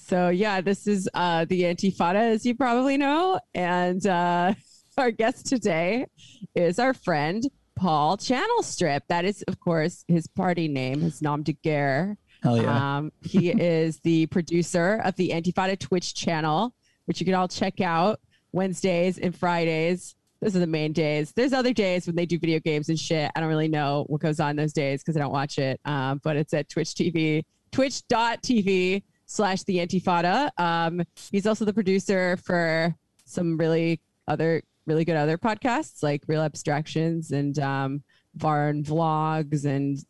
So 0.09 0.29
yeah, 0.29 0.59
this 0.59 0.87
is 0.87 1.07
uh, 1.13 1.45
the 1.45 1.61
Antifada, 1.61 2.15
as 2.15 2.43
you 2.43 2.55
probably 2.55 2.97
know, 2.97 3.39
and 3.53 4.03
uh, 4.07 4.55
our 4.97 5.11
guest 5.11 5.45
today 5.45 6.07
is 6.55 6.79
our 6.79 6.95
friend 6.95 7.47
Paul 7.75 8.17
Channelstrip. 8.17 9.01
That 9.09 9.23
is, 9.25 9.43
of 9.43 9.59
course, 9.59 10.05
his 10.07 10.25
party 10.25 10.67
name, 10.67 11.01
his 11.01 11.21
nom 11.21 11.43
de 11.43 11.53
guerre. 11.53 12.17
hell 12.41 12.57
yeah, 12.57 12.97
Um, 12.97 13.11
he 13.21 13.51
is 13.61 13.99
the 13.99 14.25
producer 14.25 14.99
of 15.05 15.15
the 15.15 15.29
Antifada 15.29 15.77
Twitch 15.77 16.15
channel, 16.15 16.73
which 17.05 17.19
you 17.19 17.25
can 17.27 17.35
all 17.35 17.47
check 17.47 17.79
out 17.79 18.19
Wednesdays 18.51 19.19
and 19.19 19.35
Fridays. 19.35 20.15
Those 20.41 20.55
are 20.55 20.59
the 20.59 20.65
main 20.65 20.91
days. 20.91 21.33
There's 21.33 21.53
other 21.53 21.71
days 21.71 22.07
when 22.07 22.15
they 22.15 22.25
do 22.25 22.39
video 22.39 22.59
games 22.59 22.89
and 22.89 22.97
shit. 22.97 23.29
I 23.35 23.39
don't 23.41 23.49
really 23.49 23.67
know 23.67 24.05
what 24.07 24.21
goes 24.21 24.39
on 24.39 24.55
those 24.55 24.73
days 24.73 25.03
because 25.03 25.15
I 25.15 25.19
don't 25.19 25.31
watch 25.31 25.59
it. 25.59 25.79
Um, 25.85 26.19
but 26.23 26.35
it's 26.35 26.55
at 26.55 26.67
Twitch 26.67 26.95
TV, 26.95 27.43
twitch.tv 27.71 29.03
slash 29.29 29.63
the 29.63 29.77
Antifada. 29.77 30.49
Um, 30.57 31.03
he's 31.31 31.45
also 31.45 31.63
the 31.63 31.73
producer 31.73 32.35
for 32.37 32.95
some 33.25 33.57
really 33.57 34.01
other, 34.27 34.63
really 34.87 35.05
good 35.05 35.15
other 35.15 35.37
podcasts 35.37 36.01
like 36.01 36.23
Real 36.27 36.41
Abstractions 36.41 37.31
and 37.31 37.57
um, 37.59 38.03
Varn 38.35 38.83
Vlogs 38.83 39.65
and 39.65 40.03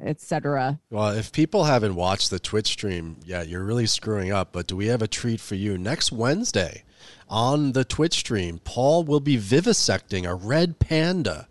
etc. 0.00 0.80
Well, 0.90 1.10
if 1.10 1.30
people 1.30 1.64
haven't 1.64 1.94
watched 1.94 2.30
the 2.30 2.40
Twitch 2.40 2.68
stream 2.68 3.18
yet, 3.24 3.48
you're 3.48 3.64
really 3.64 3.86
screwing 3.86 4.32
up. 4.32 4.52
But 4.52 4.66
do 4.66 4.76
we 4.76 4.86
have 4.86 5.02
a 5.02 5.08
treat 5.08 5.40
for 5.40 5.56
you? 5.56 5.76
Next 5.76 6.10
Wednesday 6.10 6.84
on 7.28 7.72
the 7.72 7.84
Twitch 7.84 8.14
stream, 8.14 8.60
Paul 8.64 9.04
will 9.04 9.20
be 9.20 9.36
vivisecting 9.36 10.26
a 10.26 10.34
red 10.34 10.78
panda 10.78 11.48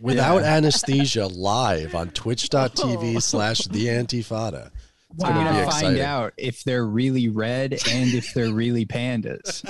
without 0.00 0.42
anesthesia 0.42 1.26
live 1.28 1.94
on 1.94 2.10
twitch.tv 2.14 3.22
slash 3.22 3.60
the 3.66 3.86
antifada. 3.86 4.70
It's 5.14 5.24
we're 5.24 5.30
gonna 5.30 5.50
gonna 5.50 5.70
find 5.70 5.98
out 5.98 6.32
if 6.36 6.64
they're 6.64 6.86
really 6.86 7.28
red 7.28 7.72
and 7.90 8.12
if 8.12 8.34
they're 8.34 8.52
really 8.52 8.86
pandas. 8.86 9.64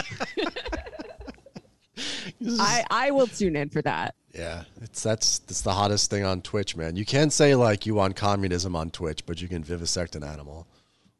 I, 2.60 2.84
I 2.90 3.10
will 3.10 3.26
tune 3.26 3.56
in 3.56 3.70
for 3.70 3.82
that. 3.82 4.14
Yeah, 4.34 4.64
it's 4.82 5.02
that's 5.02 5.38
that's 5.40 5.62
the 5.62 5.72
hottest 5.72 6.10
thing 6.10 6.24
on 6.24 6.42
Twitch, 6.42 6.76
man. 6.76 6.96
You 6.96 7.06
can't 7.06 7.32
say 7.32 7.54
like 7.54 7.86
you 7.86 7.94
want 7.94 8.16
communism 8.16 8.76
on 8.76 8.90
Twitch, 8.90 9.24
but 9.24 9.40
you 9.40 9.48
can 9.48 9.64
vivisect 9.64 10.14
an 10.14 10.22
animal. 10.22 10.66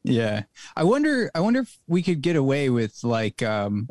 Yeah, 0.02 0.42
I 0.76 0.84
wonder. 0.84 1.30
I 1.34 1.40
wonder 1.40 1.60
if 1.60 1.78
we 1.88 2.02
could 2.02 2.20
get 2.20 2.36
away 2.36 2.68
with 2.70 3.02
like, 3.02 3.42
um, 3.42 3.88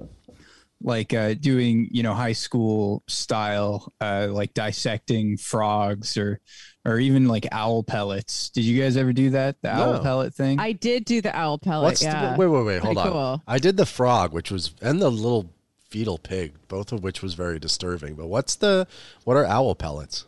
like 0.85 1.13
uh, 1.13 1.33
doing 1.33 1.89
you 1.91 2.03
know 2.03 2.13
high 2.13 2.33
school 2.33 3.03
style, 3.07 3.91
uh, 3.99 4.27
like 4.29 4.53
dissecting 4.53 5.35
frogs 5.35 6.15
or, 6.15 6.39
or 6.85 6.99
even 6.99 7.27
like 7.27 7.47
owl 7.51 7.83
pellets. 7.83 8.51
Did 8.51 8.63
you 8.65 8.79
guys 8.81 8.95
ever 8.95 9.11
do 9.11 9.31
that? 9.31 9.61
The 9.63 9.75
owl 9.75 9.93
No. 9.93 9.99
pellet 9.99 10.33
thing. 10.35 10.59
I 10.59 10.71
did 10.73 11.03
do 11.05 11.21
the 11.21 11.35
owl 11.35 11.57
pellet. 11.57 11.83
What's 11.85 12.03
yeah. 12.03 12.33
the, 12.33 12.39
wait, 12.39 12.47
wait, 12.47 12.63
wait, 12.63 12.81
hold 12.83 12.95
Pretty 12.97 13.09
on. 13.09 13.13
cool. 13.13 13.43
I 13.47 13.57
did 13.57 13.77
the 13.77 13.85
frog, 13.87 14.31
which 14.31 14.51
was 14.51 14.73
and 14.81 15.01
the 15.01 15.09
little 15.09 15.49
fetal 15.89 16.17
pig, 16.19 16.53
both 16.67 16.91
of 16.91 17.01
which 17.03 17.23
was 17.23 17.33
very 17.33 17.57
disturbing. 17.57 18.13
But 18.15 18.27
what's 18.27 18.55
the 18.55 18.87
what 19.23 19.35
are 19.37 19.45
owl 19.45 19.73
pellets? 19.75 20.25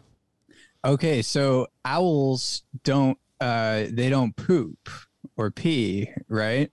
Okay, 0.84 1.22
so 1.22 1.68
owls 1.86 2.64
don't 2.84 3.18
uh 3.40 3.84
they 3.92 4.10
don't 4.10 4.36
poop 4.36 4.90
or 5.36 5.52
pee, 5.52 6.10
right? 6.28 6.72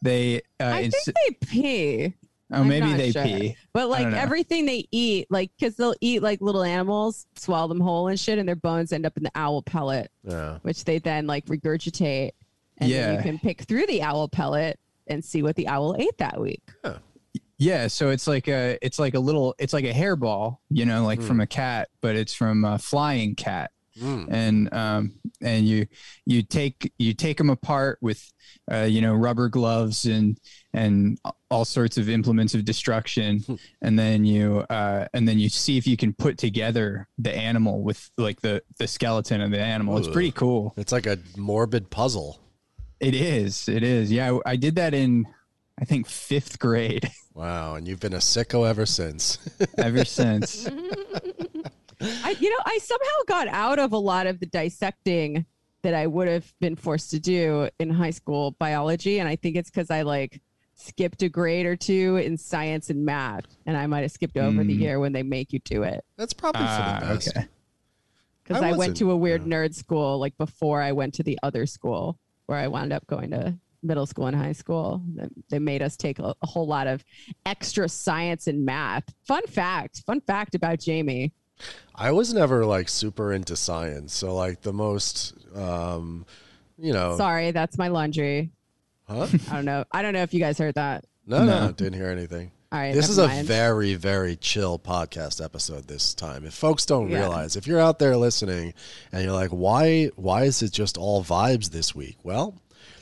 They 0.00 0.38
uh 0.60 0.64
I 0.64 0.82
ins- 0.82 0.94
think 1.04 1.16
they 1.40 1.46
pee, 1.46 2.14
oh 2.52 2.60
I'm 2.60 2.68
maybe 2.68 2.92
they 2.94 3.12
sure. 3.12 3.24
pee. 3.24 3.56
but 3.72 3.88
like 3.88 4.06
everything 4.06 4.66
they 4.66 4.86
eat, 4.90 5.26
like 5.30 5.50
because 5.58 5.76
they'll 5.76 5.94
eat 6.00 6.22
like 6.22 6.40
little 6.40 6.62
animals, 6.62 7.26
swallow 7.36 7.68
them 7.68 7.80
whole 7.80 8.08
and 8.08 8.18
shit, 8.18 8.38
and 8.38 8.48
their 8.48 8.56
bones 8.56 8.92
end 8.92 9.06
up 9.06 9.16
in 9.16 9.22
the 9.22 9.32
owl 9.34 9.62
pellet, 9.62 10.10
Yeah. 10.24 10.58
which 10.62 10.84
they 10.84 10.98
then 10.98 11.26
like 11.26 11.46
regurgitate, 11.46 12.32
and 12.78 12.90
then 12.90 13.16
you 13.16 13.22
can 13.22 13.38
pick 13.38 13.62
through 13.62 13.86
the 13.86 14.02
owl 14.02 14.28
pellet 14.28 14.78
and 15.06 15.24
see 15.24 15.42
what 15.42 15.56
the 15.56 15.68
owl 15.68 15.96
ate 15.98 16.18
that 16.18 16.40
week. 16.40 16.62
Yeah, 17.60 17.88
so 17.88 18.10
it's 18.10 18.28
like 18.28 18.46
a 18.46 18.78
it's 18.82 19.00
like 19.00 19.14
a 19.14 19.18
little 19.18 19.54
it's 19.58 19.72
like 19.72 19.84
a 19.84 19.92
hairball, 19.92 20.58
you 20.70 20.86
know, 20.86 21.04
like 21.04 21.18
hmm. 21.18 21.26
from 21.26 21.40
a 21.40 21.46
cat, 21.46 21.88
but 22.00 22.14
it's 22.14 22.32
from 22.32 22.64
a 22.64 22.78
flying 22.78 23.34
cat. 23.34 23.72
Mm. 24.00 24.26
And 24.30 24.74
um 24.74 25.12
and 25.40 25.66
you 25.66 25.86
you 26.26 26.42
take 26.42 26.92
you 26.98 27.14
take 27.14 27.38
them 27.38 27.50
apart 27.50 27.98
with 28.00 28.32
uh 28.70 28.82
you 28.82 29.00
know 29.00 29.14
rubber 29.14 29.48
gloves 29.48 30.04
and 30.04 30.38
and 30.72 31.18
all 31.50 31.64
sorts 31.64 31.96
of 31.96 32.08
implements 32.08 32.54
of 32.54 32.64
destruction 32.64 33.42
and 33.82 33.98
then 33.98 34.24
you 34.24 34.60
uh 34.70 35.06
and 35.14 35.26
then 35.26 35.38
you 35.38 35.48
see 35.48 35.78
if 35.78 35.86
you 35.86 35.96
can 35.96 36.12
put 36.12 36.38
together 36.38 37.08
the 37.18 37.34
animal 37.34 37.82
with 37.82 38.10
like 38.18 38.40
the 38.40 38.62
the 38.78 38.86
skeleton 38.86 39.40
of 39.40 39.50
the 39.50 39.60
animal. 39.60 39.98
It's 39.98 40.08
pretty 40.08 40.32
cool. 40.32 40.74
It's 40.76 40.92
like 40.92 41.06
a 41.06 41.18
morbid 41.36 41.90
puzzle. 41.90 42.40
It 43.00 43.14
is. 43.14 43.68
It 43.68 43.82
is. 43.82 44.10
Yeah, 44.10 44.38
I 44.44 44.56
did 44.56 44.76
that 44.76 44.94
in 44.94 45.26
I 45.80 45.84
think 45.84 46.08
5th 46.08 46.58
grade 46.58 47.08
Wow, 47.38 47.76
and 47.76 47.86
you've 47.86 48.00
been 48.00 48.14
a 48.14 48.18
sicko 48.18 48.68
ever 48.68 48.84
since. 48.84 49.38
ever 49.78 50.04
since. 50.04 50.68
I, 52.00 52.36
you 52.38 52.50
know, 52.50 52.62
I 52.64 52.78
somehow 52.78 53.06
got 53.26 53.48
out 53.48 53.78
of 53.78 53.92
a 53.92 53.98
lot 53.98 54.26
of 54.26 54.40
the 54.40 54.46
dissecting 54.46 55.44
that 55.82 55.94
I 55.94 56.06
would 56.06 56.28
have 56.28 56.52
been 56.60 56.76
forced 56.76 57.10
to 57.12 57.20
do 57.20 57.68
in 57.78 57.90
high 57.90 58.10
school 58.10 58.52
biology, 58.58 59.18
and 59.20 59.28
I 59.28 59.36
think 59.36 59.56
it's 59.56 59.70
because 59.70 59.90
I 59.90 60.02
like 60.02 60.40
skipped 60.74 61.22
a 61.22 61.28
grade 61.28 61.66
or 61.66 61.76
two 61.76 62.16
in 62.16 62.36
science 62.36 62.90
and 62.90 63.04
math, 63.04 63.46
and 63.66 63.76
I 63.76 63.86
might 63.86 64.02
have 64.02 64.12
skipped 64.12 64.36
over 64.36 64.62
the 64.64 64.76
Mm. 64.76 64.80
year 64.80 65.00
when 65.00 65.12
they 65.12 65.22
make 65.24 65.52
you 65.52 65.58
do 65.60 65.82
it 65.82 66.04
That's 66.16 66.32
probably 66.32 66.62
for 66.62 66.66
Ah, 66.68 66.98
the 67.00 67.06
best. 67.14 67.28
okay. 67.36 67.46
because 68.44 68.62
I 68.62 68.70
I, 68.70 68.76
went 68.76 68.96
to 68.98 69.10
a 69.10 69.16
weird 69.16 69.42
yeah. 69.42 69.48
nerd 69.56 69.74
school 69.74 70.18
like 70.18 70.36
before 70.38 70.80
I 70.82 70.92
went 70.92 71.14
to 71.14 71.22
the 71.22 71.38
other 71.42 71.66
school 71.66 72.18
where 72.46 72.58
I 72.58 72.68
wound 72.68 72.92
up 72.92 73.06
going 73.06 73.30
to 73.32 73.56
middle 73.82 74.06
school 74.06 74.26
and 74.26 74.36
high 74.36 74.52
school. 74.52 75.02
They- 75.14 75.28
They 75.50 75.58
made 75.58 75.82
us 75.82 75.96
take 75.96 76.18
a, 76.18 76.34
a 76.42 76.46
whole 76.46 76.66
lot 76.66 76.86
of 76.86 77.04
extra 77.46 77.88
science 77.88 78.46
and 78.46 78.64
math. 78.64 79.04
Fun 79.24 79.46
fact, 79.46 80.02
fun 80.06 80.20
fact 80.22 80.54
about 80.54 80.80
Jamie. 80.80 81.32
I 81.94 82.12
was 82.12 82.32
never 82.32 82.64
like 82.64 82.88
super 82.88 83.32
into 83.32 83.56
science, 83.56 84.12
so 84.14 84.34
like 84.34 84.62
the 84.62 84.72
most, 84.72 85.34
um, 85.56 86.26
you 86.78 86.92
know, 86.92 87.16
Sorry, 87.16 87.50
that's 87.50 87.76
my 87.78 87.88
laundry. 87.88 88.50
huh? 89.08 89.26
I 89.50 89.54
don't 89.56 89.64
know. 89.64 89.84
I 89.90 90.02
don't 90.02 90.12
know 90.12 90.22
if 90.22 90.32
you 90.32 90.40
guys 90.40 90.58
heard 90.58 90.74
that. 90.76 91.04
No, 91.26 91.44
no, 91.44 91.66
No. 91.66 91.72
didn't 91.72 91.94
hear 91.94 92.08
anything. 92.10 92.52
All 92.70 92.78
right, 92.78 92.94
This 92.94 93.08
is 93.08 93.16
never 93.18 93.32
a 93.32 93.42
very, 93.42 93.94
very 93.94 94.36
chill 94.36 94.78
podcast 94.78 95.42
episode 95.42 95.88
this 95.88 96.12
time. 96.14 96.44
If 96.44 96.52
folks 96.54 96.84
don't 96.84 97.08
Yeah. 97.10 97.20
realize, 97.20 97.56
if 97.56 97.66
you're 97.66 97.80
out 97.80 97.98
there 97.98 98.16
listening 98.16 98.74
and 99.10 99.24
you're 99.24 99.32
like, 99.32 99.50
why 99.50 100.10
why 100.16 100.44
is 100.44 100.62
it 100.62 100.70
just 100.72 100.98
all 100.98 101.24
vibes 101.24 101.70
this 101.70 101.94
week? 101.94 102.18
Well, 102.22 102.54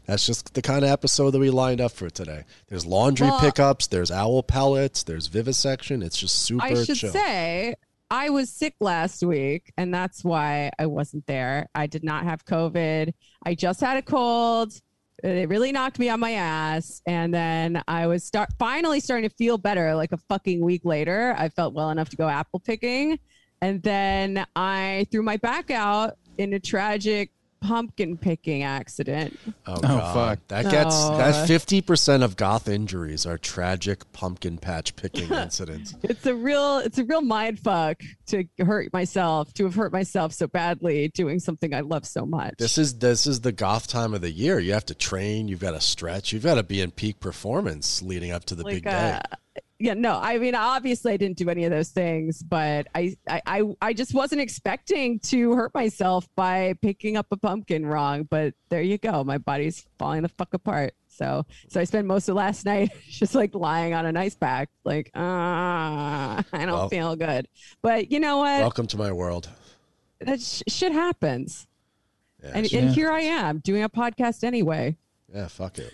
that's 0.06 0.24
just 0.24 0.54
the 0.54 0.62
kind 0.62 0.84
of 0.84 0.90
episode 0.90 1.32
that 1.32 1.40
we 1.40 1.50
lined 1.50 1.80
up 1.80 1.90
for 1.90 2.08
today. 2.08 2.44
There's 2.68 2.86
laundry 2.86 3.26
Well- 3.26 3.40
pickups, 3.40 3.88
there's 3.88 4.12
owl 4.12 4.44
pellets, 4.44 5.02
there's 5.02 5.26
vivisection. 5.26 6.00
It's 6.00 6.16
just 6.16 6.36
super 6.36 6.64
I 6.64 6.84
should 6.84 6.96
chill. 6.96 7.12
say 7.12 7.74
I 8.10 8.30
was 8.30 8.50
sick 8.50 8.74
last 8.80 9.24
week, 9.24 9.72
and 9.76 9.92
that's 9.92 10.24
why 10.24 10.70
I 10.78 10.86
wasn't 10.86 11.26
there. 11.26 11.68
I 11.74 11.86
did 11.86 12.04
not 12.04 12.24
have 12.24 12.44
COVID. 12.44 13.12
I 13.44 13.54
just 13.54 13.80
had 13.80 13.96
a 13.96 14.02
cold. 14.02 14.72
It 15.24 15.48
really 15.48 15.72
knocked 15.72 15.98
me 15.98 16.08
on 16.08 16.20
my 16.20 16.32
ass, 16.32 17.02
and 17.06 17.34
then 17.34 17.82
I 17.88 18.06
was 18.06 18.22
start 18.22 18.50
finally 18.58 19.00
starting 19.00 19.28
to 19.28 19.34
feel 19.34 19.58
better. 19.58 19.94
Like 19.94 20.12
a 20.12 20.18
fucking 20.28 20.60
week 20.60 20.82
later, 20.84 21.34
I 21.36 21.48
felt 21.48 21.74
well 21.74 21.90
enough 21.90 22.08
to 22.10 22.16
go 22.16 22.28
apple 22.28 22.60
picking, 22.60 23.18
and 23.60 23.82
then 23.82 24.46
I 24.54 25.06
threw 25.10 25.22
my 25.22 25.38
back 25.38 25.70
out 25.70 26.16
in 26.38 26.52
a 26.52 26.60
tragic 26.60 27.30
pumpkin 27.60 28.16
picking 28.16 28.62
accident. 28.62 29.38
Oh, 29.66 29.80
Oh, 29.82 30.14
fuck. 30.14 30.38
That 30.48 30.70
gets 30.70 30.94
oh. 30.94 31.12
No. 31.12 31.18
that 31.18 31.46
fifty 31.46 31.80
percent 31.80 32.22
of 32.22 32.36
goth 32.36 32.68
injuries 32.68 33.26
are 33.26 33.38
tragic 33.38 34.10
pumpkin 34.12 34.58
patch 34.58 34.96
picking 34.96 35.32
incidents. 35.32 35.94
It's 36.02 36.26
a 36.26 36.34
real 36.34 36.78
it's 36.78 36.98
a 36.98 37.04
real 37.04 37.22
mind 37.22 37.58
fuck 37.60 38.00
to 38.26 38.44
hurt 38.58 38.92
myself, 38.92 39.52
to 39.54 39.64
have 39.64 39.74
hurt 39.74 39.92
myself 39.92 40.32
so 40.32 40.46
badly 40.46 41.08
doing 41.08 41.38
something 41.40 41.74
I 41.74 41.80
love 41.80 42.06
so 42.06 42.24
much. 42.26 42.54
This 42.58 42.78
is 42.78 42.98
this 42.98 43.26
is 43.26 43.40
the 43.40 43.52
goth 43.52 43.88
time 43.88 44.14
of 44.14 44.20
the 44.20 44.30
year. 44.30 44.58
You 44.58 44.72
have 44.72 44.86
to 44.86 44.94
train, 44.94 45.48
you've 45.48 45.60
got 45.60 45.72
to 45.72 45.80
stretch, 45.80 46.32
you've 46.32 46.44
got 46.44 46.54
to 46.56 46.62
be 46.62 46.80
in 46.80 46.90
peak 46.90 47.20
performance 47.20 48.02
leading 48.02 48.32
up 48.32 48.44
to 48.46 48.54
the 48.54 48.64
big 48.64 48.84
day. 48.84 49.20
Uh, 49.24 49.36
yeah, 49.78 49.94
no, 49.94 50.18
I 50.20 50.38
mean, 50.38 50.54
obviously, 50.54 51.12
I 51.12 51.16
didn't 51.16 51.36
do 51.36 51.50
any 51.50 51.64
of 51.64 51.70
those 51.70 51.90
things, 51.90 52.42
but 52.42 52.86
I, 52.94 53.14
I, 53.28 53.42
I, 53.46 53.62
I 53.82 53.92
just 53.92 54.14
wasn't 54.14 54.40
expecting 54.40 55.18
to 55.20 55.52
hurt 55.54 55.74
myself 55.74 56.26
by 56.34 56.74
picking 56.80 57.16
up 57.16 57.26
a 57.30 57.36
pumpkin 57.36 57.84
wrong. 57.84 58.22
But 58.24 58.54
there 58.70 58.80
you 58.82 58.96
go, 58.98 59.22
my 59.24 59.38
body's 59.38 59.84
falling 59.98 60.22
the 60.22 60.28
fuck 60.30 60.54
apart. 60.54 60.94
So, 61.08 61.44
so 61.68 61.80
I 61.80 61.84
spent 61.84 62.06
most 62.06 62.28
of 62.28 62.36
last 62.36 62.64
night 62.66 62.90
just 63.08 63.34
like 63.34 63.54
lying 63.54 63.92
on 63.94 64.06
an 64.06 64.16
ice 64.16 64.34
pack, 64.34 64.68
like, 64.84 65.10
ah, 65.14 66.42
I 66.52 66.58
don't 66.66 66.74
Well- 66.74 66.88
feel 66.88 67.16
good. 67.16 67.48
But 67.82 68.10
you 68.10 68.20
know 68.20 68.38
what? 68.38 68.60
Welcome 68.60 68.86
to 68.88 68.96
my 68.96 69.12
world. 69.12 69.48
that 70.20 70.40
sh- 70.40 70.62
shit 70.68 70.92
happens, 70.92 71.66
Yeah, 72.42 72.52
and, 72.54 72.70
shit. 72.70 72.82
and 72.84 72.94
here 72.94 73.10
I 73.10 73.20
am 73.20 73.58
doing 73.58 73.82
a 73.82 73.88
podcast 73.90 74.42
anyway. 74.44 74.96
yeah, 75.34 75.48
fuck 75.48 75.78
it. 75.78 75.92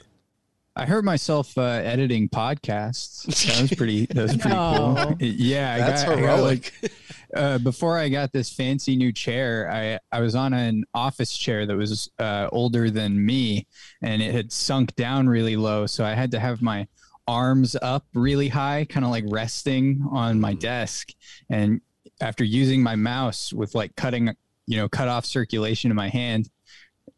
I 0.75 0.87
heard 0.87 1.05
myself 1.05 1.57
uh, 1.59 1.63
editing 1.63 2.29
podcasts. 2.31 3.25
That 3.47 3.61
was 3.61 3.75
pretty. 3.75 4.07
That 4.07 4.23
was 4.23 4.37
pretty 4.37 4.57
No. 4.57 4.95
cool. 4.97 5.17
Yeah, 5.21 5.75
I 5.75 5.79
That's 5.79 6.05
got, 6.05 6.19
I 6.19 6.21
got, 6.23 6.41
like, 6.41 6.73
heroic. 6.81 6.93
uh, 7.37 7.59
before 7.59 7.99
I 7.99 8.09
got 8.09 8.33
this 8.33 8.51
fancy 8.51 8.97
new 8.97 9.13
chair, 9.13 9.71
I 9.71 9.99
I 10.17 10.21
was 10.21 10.35
on 10.35 10.55
an 10.55 10.85
office 10.95 11.37
chair 11.37 11.67
that 11.67 11.77
was 11.77 12.11
uh, 12.19 12.49
older 12.53 12.89
than 12.91 13.25
me, 13.25 13.67
and 14.01 14.23
it 14.23 14.33
had 14.35 14.51
sunk 14.51 14.95
down 14.97 15.29
really 15.29 15.57
low, 15.57 15.87
so 15.87 16.05
I 16.07 16.15
had 16.15 16.31
to 16.31 16.41
have 16.41 16.63
my 16.63 16.89
arms 17.29 17.77
up 17.83 18.07
really 18.15 18.49
high, 18.49 18.87
kind 18.89 19.05
of 19.05 19.11
like 19.13 19.25
resting 19.29 20.03
on 20.11 20.41
my 20.41 20.55
desk. 20.55 21.11
And 21.51 21.81
after 22.21 22.45
using 22.45 22.83
my 22.83 22.97
mouse 22.97 23.53
with 23.53 23.75
like 23.75 23.95
cutting, 23.95 24.35
you 24.67 24.77
know, 24.79 24.89
cut 24.89 25.09
off 25.09 25.27
circulation 25.27 25.91
in 25.91 25.97
my 25.97 26.09
hand, 26.09 26.49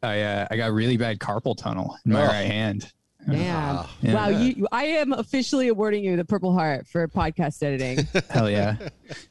I 0.03 0.23
uh, 0.23 0.49
I 0.51 0.57
got 0.57 0.73
really 0.73 0.97
bad 0.97 1.21
carpal 1.21 1.57
tunnel 1.57 1.97
in 2.05 2.13
my 2.13 2.23
Oh. 2.25 2.27
right 2.27 2.47
hand. 2.47 2.93
Damn. 3.29 3.77
Ah, 3.77 3.91
Yeah. 4.03 4.15
Wow, 4.15 4.29
you, 4.29 4.67
I 4.71 4.85
am 4.85 5.13
officially 5.13 5.69
awarding 5.69 6.05
you 6.05 6.17
the 6.17 6.25
Purple 6.25 6.53
Heart 6.53 6.87
for 6.87 7.07
podcast 7.09 7.63
editing. 7.63 8.07
Hell 8.31 8.51
yeah! 8.51 8.77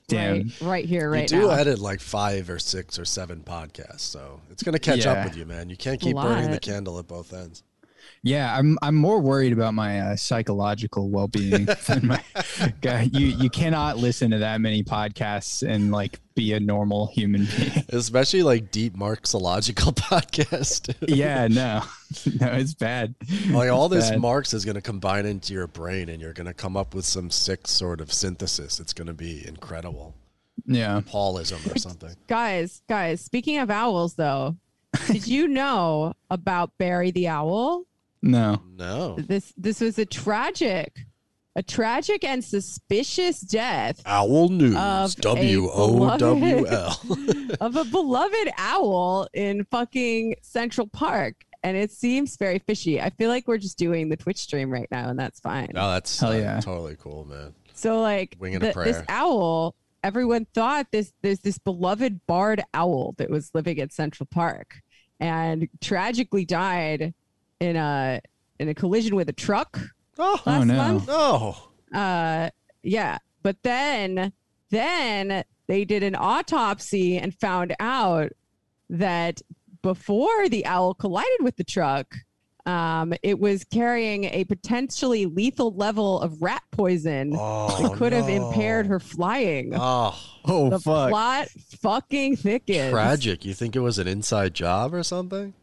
Damn. 0.07 0.37
right, 0.37 0.61
right 0.61 0.85
here, 0.85 1.09
right 1.09 1.29
now. 1.31 1.37
you 1.37 1.43
do 1.43 1.47
now. 1.49 1.53
edit 1.55 1.79
like 1.79 1.99
five 2.01 2.49
or 2.49 2.59
six 2.59 2.97
or 2.97 3.05
seven 3.05 3.41
podcasts, 3.41 4.01
so 4.01 4.41
it's 4.49 4.63
gonna 4.63 4.79
catch 4.79 5.05
up 5.05 5.23
with 5.25 5.37
you, 5.37 5.45
man. 5.45 5.69
You 5.69 5.77
can't 5.77 5.99
keep 6.01 6.15
burning 6.15 6.51
the 6.51 6.59
candle 6.59 6.97
at 6.99 7.07
both 7.07 7.33
ends. 7.33 7.63
Yeah, 8.25 8.57
I'm 8.57 8.77
I'm 8.81 8.95
more 8.95 9.19
worried 9.19 9.51
about 9.51 9.73
my 9.73 9.99
uh, 9.99 10.15
psychological 10.15 11.09
well 11.09 11.27
being 11.27 11.65
than 11.87 12.07
my 12.07 12.23
guy. 12.79 13.09
You 13.11 13.27
you 13.27 13.49
cannot 13.49 13.97
listen 13.97 14.31
to 14.31 14.37
that 14.37 14.61
many 14.61 14.81
podcasts 14.81 15.61
and 15.67 15.91
like 15.91 16.21
be 16.33 16.53
a 16.53 16.59
normal 16.61 17.07
human 17.07 17.45
being. 17.57 17.83
Especially 17.89 18.41
like 18.41 18.71
deep 18.71 18.95
Marxological 18.95 19.91
podcast. 19.93 20.95
Yeah, 21.05 21.47
no, 21.49 21.81
no, 22.39 22.53
it's 22.53 22.73
bad. 22.73 23.13
like 23.49 23.69
all 23.69 23.87
It's 23.87 23.95
this 23.95 24.09
bad. 24.11 24.21
Marx 24.21 24.53
is 24.53 24.63
gonna 24.63 24.79
combine 24.81 25.25
into 25.25 25.53
your 25.53 25.67
brain, 25.67 26.07
and 26.07 26.21
you're 26.21 26.31
gonna 26.33 26.53
come 26.53 26.77
up 26.77 26.95
with 26.95 27.03
some 27.03 27.29
sick 27.29 27.67
sort 27.67 27.99
of 27.99 28.13
synthesis. 28.13 28.79
It's 28.79 28.93
gonna 28.93 29.13
be 29.13 29.45
incredible. 29.45 30.15
Yeah, 30.65 31.01
Paulism 31.01 31.75
or 31.75 31.77
something. 31.77 32.15
guys, 32.27 32.83
guys, 32.87 33.19
speaking 33.19 33.57
of 33.57 33.69
owls, 33.69 34.13
though, 34.13 34.55
did 35.07 35.27
you 35.27 35.49
know 35.49 36.13
about 36.29 36.71
Barry 36.77 37.11
the 37.11 37.27
Owl? 37.27 37.83
No. 38.23 38.61
No. 38.75 39.15
This 39.19 39.53
this 39.57 39.79
was 39.81 39.99
a 39.99 40.05
tragic, 40.05 40.99
a 41.55 41.61
tragic 41.61 42.23
and 42.23 42.43
suspicious 42.43 43.39
death 43.41 44.01
Owl 44.05 44.49
News. 44.49 44.75
Of 44.75 45.13
a 45.17 45.21
W 45.21 45.69
O 45.71 46.17
W 46.17 46.67
L. 46.67 46.99
of 47.61 47.75
a 47.75 47.85
beloved 47.85 48.51
owl 48.57 49.27
in 49.33 49.65
fucking 49.65 50.35
Central 50.41 50.87
Park. 50.87 51.35
And 51.65 51.77
it 51.77 51.91
seems 51.91 52.35
very 52.35 52.59
fishy. 52.59 52.99
I 52.99 53.09
feel 53.11 53.29
like 53.29 53.47
we're 53.47 53.57
just 53.57 53.77
doing 53.77 54.09
the 54.09 54.17
Twitch 54.17 54.37
stream 54.39 54.69
right 54.69 54.87
now, 54.91 55.07
and 55.07 55.17
that's 55.17 55.39
fine. 55.39 55.69
No, 55.73 55.91
that's 55.91 56.19
Hell 56.19 56.31
uh, 56.31 56.35
yeah. 56.35 56.59
totally 56.59 56.97
cool, 56.99 57.23
man. 57.23 57.53
So 57.73 58.01
like 58.01 58.35
Winging 58.39 58.59
the- 58.59 58.73
this 58.73 59.01
owl, 59.07 59.75
everyone 60.03 60.45
thought 60.53 60.87
this 60.91 61.13
there's 61.21 61.39
this 61.39 61.57
beloved 61.59 62.19
barred 62.27 62.61
owl 62.73 63.13
that 63.17 63.29
was 63.29 63.49
living 63.53 63.79
at 63.79 63.93
Central 63.93 64.27
Park 64.29 64.81
and 65.21 65.69
tragically 65.79 66.43
died 66.43 67.13
in 67.63 67.75
a 67.75 68.21
in 68.59 68.69
a 68.69 68.73
collision 68.73 69.15
with 69.15 69.29
a 69.29 69.33
truck 69.33 69.79
Oh, 70.19 70.39
last 70.45 70.65
no. 70.67 70.75
month. 70.75 71.07
no. 71.07 71.55
Uh 71.93 72.49
yeah. 72.83 73.17
But 73.41 73.57
then 73.63 74.31
then 74.69 75.43
they 75.67 75.85
did 75.85 76.03
an 76.03 76.15
autopsy 76.15 77.17
and 77.17 77.33
found 77.33 77.75
out 77.79 78.31
that 78.89 79.41
before 79.81 80.49
the 80.49 80.65
owl 80.65 80.93
collided 80.93 81.41
with 81.41 81.55
the 81.57 81.63
truck, 81.63 82.15
um, 82.65 83.13
it 83.23 83.39
was 83.39 83.63
carrying 83.65 84.23
a 84.25 84.43
potentially 84.45 85.25
lethal 85.25 85.73
level 85.75 86.21
of 86.21 86.41
rat 86.41 86.63
poison 86.71 87.33
Oh, 87.37 87.81
that 87.81 87.97
could 87.97 88.13
have 88.13 88.29
impaired 88.29 88.87
her 88.87 88.99
flying. 88.99 89.73
Oh, 89.75 90.17
Oh 90.45 90.69
the 90.69 90.79
fuck! 90.79 91.09
plot 91.09 91.47
fucking 91.81 92.37
thickens. 92.37 92.91
tragic. 92.91 93.43
You 93.45 93.53
think 93.53 93.75
it 93.75 93.79
was 93.81 93.99
an 93.99 94.07
inside 94.07 94.53
job 94.53 94.93
or 94.93 95.03
something? 95.03 95.53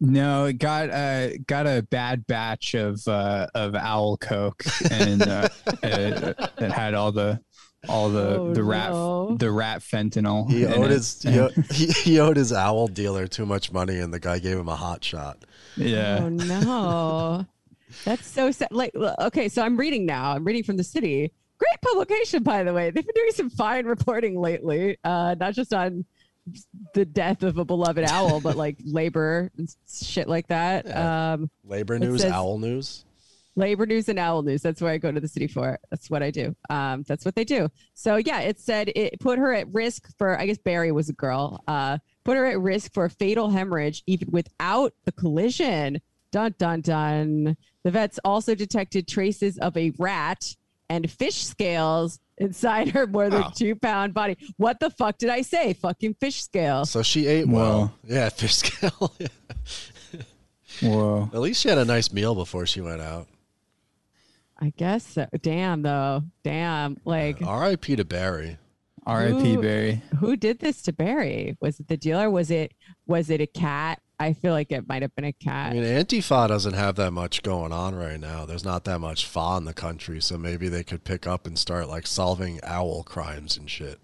No, 0.00 0.46
it 0.46 0.54
got 0.58 0.90
uh 0.90 1.36
got 1.46 1.66
a 1.66 1.82
bad 1.90 2.26
batch 2.26 2.74
of 2.74 3.06
uh 3.08 3.46
of 3.54 3.74
owl 3.74 4.16
coke, 4.16 4.62
and 4.90 5.22
uh, 5.22 5.48
it, 5.82 6.38
it 6.58 6.70
had 6.72 6.94
all 6.94 7.12
the 7.12 7.40
all 7.88 8.10
the 8.10 8.38
Oh, 8.38 8.52
the 8.54 8.62
rat 8.64 8.90
no. 8.90 9.36
the 9.36 9.50
rat 9.50 9.80
fentanyl. 9.80 10.50
He 10.50 10.66
owed 10.66 10.90
his 10.90 11.22
he, 11.22 11.38
owe- 11.38 11.50
he, 11.72 11.86
he 11.86 12.20
owed 12.20 12.36
his 12.36 12.52
owl 12.52 12.88
dealer 12.88 13.26
too 13.26 13.46
much 13.46 13.72
money, 13.72 13.98
and 14.00 14.12
the 14.12 14.20
guy 14.20 14.38
gave 14.40 14.58
him 14.58 14.68
a 14.68 14.76
hot 14.76 15.04
shot. 15.04 15.44
yeah. 15.76 16.18
Oh 16.22 16.28
no. 16.28 17.46
That's 18.04 18.26
so 18.26 18.50
sad. 18.50 18.68
Like, 18.72 18.92
okay, 18.96 19.48
so 19.48 19.62
I'm 19.62 19.76
reading 19.76 20.04
now. 20.04 20.32
I'm 20.32 20.44
reading 20.44 20.64
from 20.64 20.76
the 20.76 20.82
city. 20.84 21.32
Great 21.58 21.80
publication, 21.82 22.42
by 22.42 22.64
the 22.64 22.72
way. 22.72 22.90
They've 22.90 23.06
been 23.06 23.14
doing 23.14 23.30
some 23.30 23.48
fine 23.50 23.86
reporting 23.86 24.36
lately, 24.40 24.96
uh, 25.04 25.36
not 25.38 25.54
just 25.54 25.72
on 25.72 26.04
the 26.94 27.04
death 27.04 27.42
of 27.42 27.58
a 27.58 27.64
beloved 27.64 28.04
owl, 28.04 28.40
but 28.40 28.56
like 28.56 28.76
labor 28.84 29.50
and 29.56 29.68
shit 29.90 30.28
like 30.28 30.46
that. 30.48 30.86
Yeah. 30.86 31.32
Um, 31.34 31.50
Labor 31.64 31.98
news, 31.98 32.22
says- 32.22 32.32
owl 32.32 32.58
news. 32.58 33.04
labor 33.56 33.86
news 33.86 34.08
and 34.08 34.18
owl 34.18 34.42
news. 34.42 34.62
That's 34.62 34.80
where 34.80 34.92
I 34.92 34.98
go 34.98 35.10
to 35.12 35.20
the 35.20 35.28
city 35.28 35.46
for. 35.46 35.78
That's 35.90 36.10
what 36.10 36.22
I 36.22 36.30
do. 36.30 36.54
Um, 36.70 37.04
that's 37.06 37.24
what 37.24 37.34
they 37.34 37.44
do. 37.44 37.68
So 37.94 38.16
yeah, 38.16 38.40
it 38.40 38.58
said 38.60 38.90
it 38.94 39.20
put 39.20 39.38
her 39.38 39.52
at 39.54 39.72
risk 39.72 40.08
for. 40.18 40.38
I 40.38 40.46
guess 40.46 40.58
Barry 40.58 40.92
was 40.92 41.08
a 41.08 41.12
girl. 41.14 41.62
Uh, 41.68 41.98
put 42.24 42.36
her 42.36 42.46
at 42.46 42.58
risk 42.60 42.92
for 42.92 43.04
a 43.04 43.10
fatal 43.10 43.50
hemorrhage 43.50 44.02
even 44.06 44.28
without 44.30 44.92
the 45.04 45.12
collision. 45.12 46.00
Dun 46.32 46.54
dun 46.58 46.80
dun. 46.80 47.56
The 47.84 47.90
vets 47.92 48.18
also 48.24 48.54
detected 48.56 49.06
traces 49.06 49.56
of 49.58 49.76
a 49.76 49.92
rat 49.98 50.56
and 50.90 51.08
fish 51.10 51.44
scales 51.44 52.18
inside 52.38 52.88
her 52.90 53.06
more 53.06 53.30
than 53.30 53.42
Wow. 53.42 53.52
two 53.54 53.74
pound 53.76 54.14
body. 54.14 54.36
What 54.56 54.80
the 54.80 54.90
fuck 54.90 55.18
did 55.18 55.30
I 55.30 55.42
say? 55.42 55.72
Fucking 55.74 56.14
fish 56.14 56.42
scale. 56.42 56.84
So 56.84 57.02
she 57.02 57.26
ate 57.26 57.46
Whoa. 57.48 57.54
well. 57.58 57.94
Yeah, 58.04 58.28
fish 58.30 58.56
scale. 58.56 59.14
Whoa. 60.82 61.30
At 61.32 61.40
least 61.40 61.62
she 61.62 61.68
had 61.68 61.78
a 61.78 61.84
nice 61.84 62.12
meal 62.12 62.34
before 62.34 62.66
she 62.66 62.80
went 62.80 63.00
out. 63.00 63.28
I 64.58 64.72
guess 64.76 65.04
so. 65.06 65.26
Damn 65.42 65.82
though. 65.82 66.24
Damn. 66.42 66.96
Like 67.04 67.42
R.I.P. 67.42 67.96
to 67.96 68.04
Barry. 68.04 68.58
R.I.P. 69.06 69.56
Barry. 69.58 70.02
who 70.18 70.34
did 70.36 70.60
this 70.60 70.80
to 70.82 70.92
Barry? 70.92 71.56
Was 71.60 71.78
it 71.78 71.88
the 71.88 71.96
dealer? 71.96 72.30
Was 72.30 72.50
it 72.50 72.72
was 73.06 73.30
it 73.30 73.40
a 73.40 73.46
cat? 73.46 74.00
I 74.24 74.32
feel 74.32 74.52
like 74.52 74.72
it 74.72 74.88
might 74.88 75.02
have 75.02 75.14
been 75.14 75.24
a 75.26 75.32
cat. 75.32 75.72
I 75.72 75.74
mean, 75.74 75.84
Antifa 75.84 76.48
doesn't 76.48 76.74
have 76.74 76.96
that 76.96 77.10
much 77.12 77.42
going 77.42 77.72
on 77.72 77.94
right 77.94 78.18
now. 78.18 78.46
There's 78.46 78.64
not 78.64 78.84
that 78.84 78.98
much 78.98 79.26
fa 79.26 79.56
in 79.58 79.64
the 79.66 79.74
country, 79.74 80.20
so 80.20 80.38
maybe 80.38 80.68
they 80.68 80.82
could 80.82 81.04
pick 81.04 81.26
up 81.26 81.46
and 81.46 81.58
start 81.58 81.88
like 81.88 82.06
solving 82.06 82.58
owl 82.62 83.02
crimes 83.02 83.56
and 83.56 83.68
shit. 83.70 83.98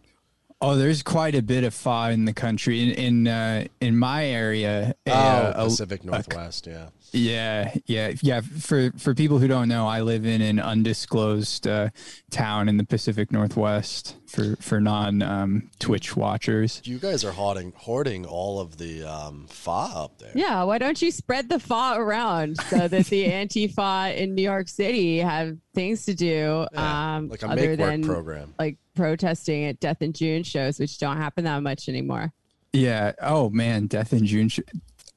Oh, 0.62 0.76
there's 0.76 1.02
quite 1.02 1.34
a 1.34 1.40
bit 1.40 1.64
of 1.64 1.72
fa 1.72 2.10
in 2.12 2.26
the 2.26 2.34
country. 2.34 2.82
In 2.82 2.90
in 2.90 3.28
uh, 3.28 3.64
in 3.80 3.96
my 3.96 4.26
area, 4.26 4.94
Oh, 5.06 5.10
uh, 5.12 5.52
a- 5.56 5.64
Pacific 5.64 6.04
Northwest, 6.04 6.66
yeah. 6.66 6.88
Yeah, 7.12 7.74
yeah, 7.86 8.12
yeah. 8.22 8.40
For 8.40 8.92
for 8.96 9.14
people 9.14 9.38
who 9.38 9.48
don't 9.48 9.68
know, 9.68 9.86
I 9.88 10.00
live 10.02 10.24
in 10.26 10.40
an 10.40 10.58
undisclosed 10.60 11.66
uh, 11.66 11.90
town 12.30 12.68
in 12.68 12.76
the 12.76 12.84
Pacific 12.84 13.32
Northwest. 13.32 14.16
For 14.26 14.54
for 14.60 14.80
non 14.80 15.22
um, 15.22 15.70
Twitch 15.80 16.16
watchers, 16.16 16.80
You 16.84 16.98
guys 16.98 17.24
are 17.24 17.32
hoarding 17.32 17.72
hoarding 17.76 18.24
all 18.26 18.60
of 18.60 18.78
the 18.78 19.02
um, 19.02 19.46
fa 19.48 19.70
up 19.92 20.18
there. 20.18 20.30
yeah, 20.36 20.62
why 20.62 20.78
don't 20.78 21.02
you 21.02 21.10
spread 21.10 21.48
the 21.48 21.58
fa 21.58 21.94
around 21.96 22.56
so 22.68 22.86
that 22.86 23.06
the 23.06 23.24
Antifa 23.28 24.14
in 24.16 24.34
New 24.36 24.42
York 24.42 24.68
City 24.68 25.18
have 25.18 25.56
things 25.74 26.04
to 26.06 26.14
do 26.14 26.66
Yeah, 26.72 27.16
um, 27.16 27.28
like 27.28 27.42
a 27.42 27.48
other 27.48 27.70
make 27.70 27.78
work 27.80 27.90
than 27.90 28.04
program. 28.04 28.54
like 28.58 28.76
protesting 28.94 29.64
at 29.64 29.80
Death 29.80 30.00
in 30.02 30.12
June 30.12 30.44
shows, 30.44 30.78
which 30.78 30.98
don't 30.98 31.16
happen 31.16 31.42
that 31.44 31.60
much 31.62 31.88
anymore. 31.88 32.32
yeah. 32.72 33.12
Oh 33.20 33.50
man, 33.50 33.88
Death 33.88 34.12
in 34.12 34.24
June. 34.26 34.48
Sh- 34.48 34.60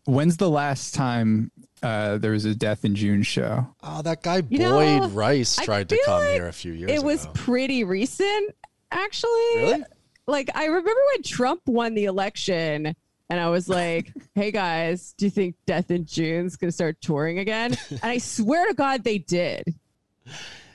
When's 0.06 0.36
the 0.36 0.50
last 0.50 0.94
time 0.96 1.50
uh, 1.84 2.18
there 2.18 2.32
was 2.32 2.46
a 2.46 2.56
Death 2.56 2.86
in 2.86 2.96
June 2.96 3.22
show? 3.24 3.68
Oh, 3.84 4.02
that 4.02 4.24
guy 4.24 4.38
You 4.38 4.58
Boyd 4.60 4.60
know, 5.02 5.08
Rice 5.10 5.56
tried 5.58 5.90
to 5.90 6.00
come 6.06 6.22
like 6.22 6.34
here 6.34 6.48
a 6.48 6.54
few 6.54 6.72
years 6.72 6.90
ago. 6.90 6.94
it 7.00 7.04
was 7.04 7.28
pretty 7.34 7.84
recent, 7.84 8.56
actually. 8.92 9.30
Really? 9.58 9.84
Like 10.26 10.50
I 10.56 10.66
remember 10.66 11.02
when 11.14 11.24
Trump 11.24 11.62
won 11.68 11.94
the 11.96 12.06
election, 12.06 12.96
and 13.30 13.40
I 13.40 13.50
was 13.50 13.68
like, 13.68 14.12
"Hey 14.36 14.52
guys, 14.52 15.14
do 15.18 15.26
you 15.26 15.32
think 15.32 15.56
Death 15.66 15.92
in 15.92 16.06
June's 16.06 16.56
gonna 16.56 16.72
start 16.72 17.02
touring 17.02 17.40
again?" 17.40 17.76
and 17.90 18.00
I 18.04 18.18
swear 18.20 18.66
to 18.68 18.74
God, 18.74 19.04
they 19.04 19.18
did. 19.18 19.76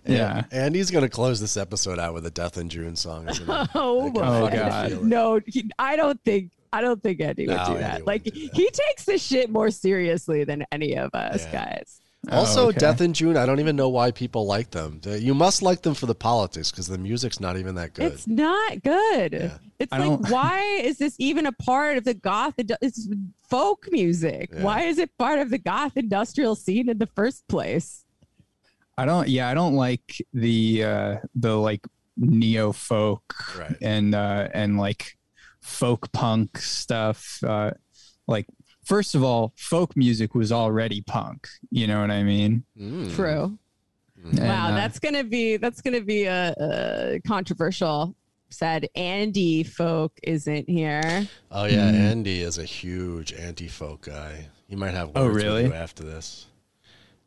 Yeah. 0.07 0.45
and 0.51 0.75
he's 0.75 0.91
gonna 0.91 1.09
close 1.09 1.41
this 1.41 1.57
episode 1.57 1.99
out 1.99 2.15
with 2.15 2.25
a 2.27 2.31
Death 2.31 2.57
in 2.59 2.69
June 2.69 2.97
song. 2.97 3.29
Oh, 3.75 4.11
my 4.11 4.41
fucking 4.51 4.59
God. 4.59 5.03
No, 5.05 5.41
he, 5.47 5.71
I 5.79 5.97
don't 5.97 6.23
think. 6.25 6.51
I 6.73 6.81
don't 6.81 7.03
think 7.03 7.21
Andy 7.21 7.47
would 7.47 7.57
No, 7.57 7.65
do 7.67 7.71
Andy 7.73 7.81
that. 7.83 8.07
Like 8.07 8.25
do 8.25 8.31
that. 8.31 8.55
he 8.55 8.71
takes 8.71 9.05
this 9.05 9.23
shit 9.23 9.51
more 9.51 9.71
seriously 9.71 10.45
than 10.45 10.65
any 10.73 10.97
of 10.97 11.11
us 11.15 11.45
Yeah. 11.45 11.53
guys. 11.53 12.01
Also, 12.33 12.65
Oh, 12.65 12.69
okay. 12.71 12.79
Death 12.79 13.01
in 13.01 13.13
June. 13.13 13.37
I 13.37 13.47
don't 13.47 13.61
even 13.61 13.77
know 13.77 13.89
why 13.89 14.11
people 14.11 14.45
like 14.45 14.73
them. 14.73 15.01
You 15.07 15.35
must 15.35 15.63
like 15.63 15.83
them 15.83 15.95
for 15.95 16.07
the 16.07 16.17
politics 16.17 16.71
because 16.71 16.89
the 16.89 16.99
music's 16.99 17.39
not 17.39 17.57
even 17.57 17.77
that 17.77 17.95
good. 17.95 18.13
It's 18.13 18.27
not 18.27 18.83
good. 18.83 19.33
Yeah. 19.33 19.59
It's 19.79 19.93
I 19.93 19.99
like, 20.05 20.29
why 20.29 20.61
is 20.83 20.99
this 20.99 21.15
even 21.19 21.47
a 21.47 21.53
part 21.53 21.97
of 21.97 22.03
the 22.05 22.15
goth? 22.15 22.55
It's 22.59 23.09
folk 23.49 23.87
music. 23.93 24.51
Yeah. 24.53 24.65
Why 24.65 24.83
is 24.83 24.99
it 24.99 25.17
part 25.17 25.39
of 25.39 25.51
the 25.51 25.59
goth 25.59 25.97
industrial 25.97 26.57
scene 26.57 26.89
in 26.89 26.99
the 26.99 27.07
first 27.07 27.47
place? 27.47 28.05
I 28.99 29.05
don't. 29.07 29.29
Yeah, 29.29 29.49
I 29.49 29.55
don't 29.55 29.75
like 29.75 30.21
the 30.35 30.83
uh, 30.85 31.17
the 31.37 31.55
like 31.57 31.87
neo 32.17 32.73
folk 32.73 33.33
Right. 33.57 33.77
and 33.81 34.13
uh, 34.13 34.49
and 34.53 34.77
like 34.77 35.17
folk 35.69 36.11
punk 36.13 36.59
stuff. 36.59 37.39
Uh, 37.47 37.71
like 38.27 38.47
first 38.85 39.15
of 39.15 39.23
all, 39.23 39.53
folk 39.57 39.97
music 39.97 40.35
was 40.35 40.51
already 40.51 41.03
punk. 41.03 41.47
You 41.71 41.87
know 41.87 42.01
what 42.01 42.11
I 42.11 42.23
mean? 42.23 42.65
Mm. 42.79 43.15
True. 43.15 43.59
And, 44.25 44.39
wow, 44.41 44.69
uh, 44.69 44.75
that's 44.75 44.99
gonna 44.99 45.23
be 45.25 45.57
that's 45.59 45.81
gonna 45.81 46.01
be 46.01 46.25
a, 46.25 46.53
a 46.59 47.21
controversial. 47.27 48.15
Said 48.51 48.89
Andy 48.95 49.63
folk 49.63 50.13
isn't 50.23 50.69
here. 50.71 51.29
Oh 51.53 51.67
yeah, 51.67 51.91
Mm. 51.93 51.95
Andy 51.95 52.41
is 52.41 52.57
a 52.59 52.65
huge 52.65 53.33
anti-folk 53.35 54.07
guy. 54.07 54.49
He 54.69 54.75
might 54.75 54.95
have 54.95 55.09
words 55.09 55.19
Oh, 55.19 55.27
with 55.29 55.37
really? 55.37 55.65
you 55.67 55.75
after 55.75 56.03
this. 56.03 56.47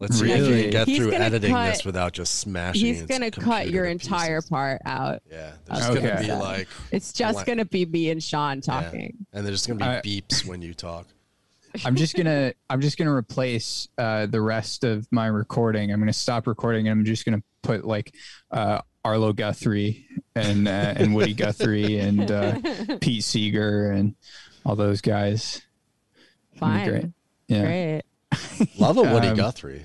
Let's 0.02 0.20
see 0.20 0.32
if 0.32 0.38
you 0.40 0.44
Really? 0.46 0.62
can 0.64 0.72
get 0.72 0.88
He's 0.88 0.98
through 0.98 1.14
editing 1.14 1.52
cut- 1.52 1.72
this 1.74 1.86
without 1.86 2.12
just 2.14 2.40
smashing. 2.40 2.82
He's 2.82 3.04
gonna 3.04 3.32
cut 3.32 3.70
your 3.70 3.86
to 3.86 3.92
entire 3.92 4.40
pieces. 4.40 4.50
part 4.50 4.82
out. 4.84 5.22
Yeah, 5.32 5.52
there's 5.66 5.86
Okay. 5.90 6.02
gonna 6.10 6.22
be 6.22 6.32
like, 6.34 6.68
It's 6.92 7.14
just 7.14 7.36
Like- 7.38 7.46
gonna 7.48 7.66
be 7.66 7.86
me 7.86 8.10
and 8.10 8.22
Sean 8.22 8.58
yeah, 8.58 8.62
talking. 8.62 9.26
and 9.32 9.46
there's 9.46 9.66
gonna 9.66 9.80
be 9.80 9.86
I- 9.86 10.02
beeps 10.22 10.44
when 10.46 10.62
you 10.64 10.74
talk. 10.74 11.08
I'm 11.86 11.96
just 11.96 12.16
gonna 12.16 12.52
I'm 12.70 12.82
just 12.82 12.98
gonna 12.98 13.14
replace 13.14 13.88
uh, 13.98 14.26
the 14.26 14.42
rest 14.42 14.84
of 14.84 15.08
my 15.12 15.28
recording. 15.28 15.92
I'm 15.94 16.00
gonna 16.00 16.12
stop 16.12 16.46
recording 16.48 16.88
and 16.90 17.00
I'm 17.00 17.06
just 17.06 17.24
gonna 17.24 17.44
put 17.62 17.86
like 17.86 18.14
uh, 18.52 18.82
Arlo 19.06 19.32
Guthrie 19.34 20.06
and 20.36 20.68
uh, 20.68 20.96
and 20.98 21.14
Woody 21.16 21.34
Guthrie 21.36 22.00
and 22.00 22.30
uh, 22.30 22.60
Pete 23.02 23.24
Seeger 23.24 23.92
and 23.92 24.16
all 24.66 24.76
those 24.76 25.00
guys. 25.00 25.62
Fine. 26.58 26.90
great. 26.90 27.06
Yeah, 27.48 27.62
Great. 27.66 28.02
Love 28.78 28.98
a 28.98 29.02
Woody 29.04 29.28
Um, 29.28 29.38
Guthrie. 29.38 29.84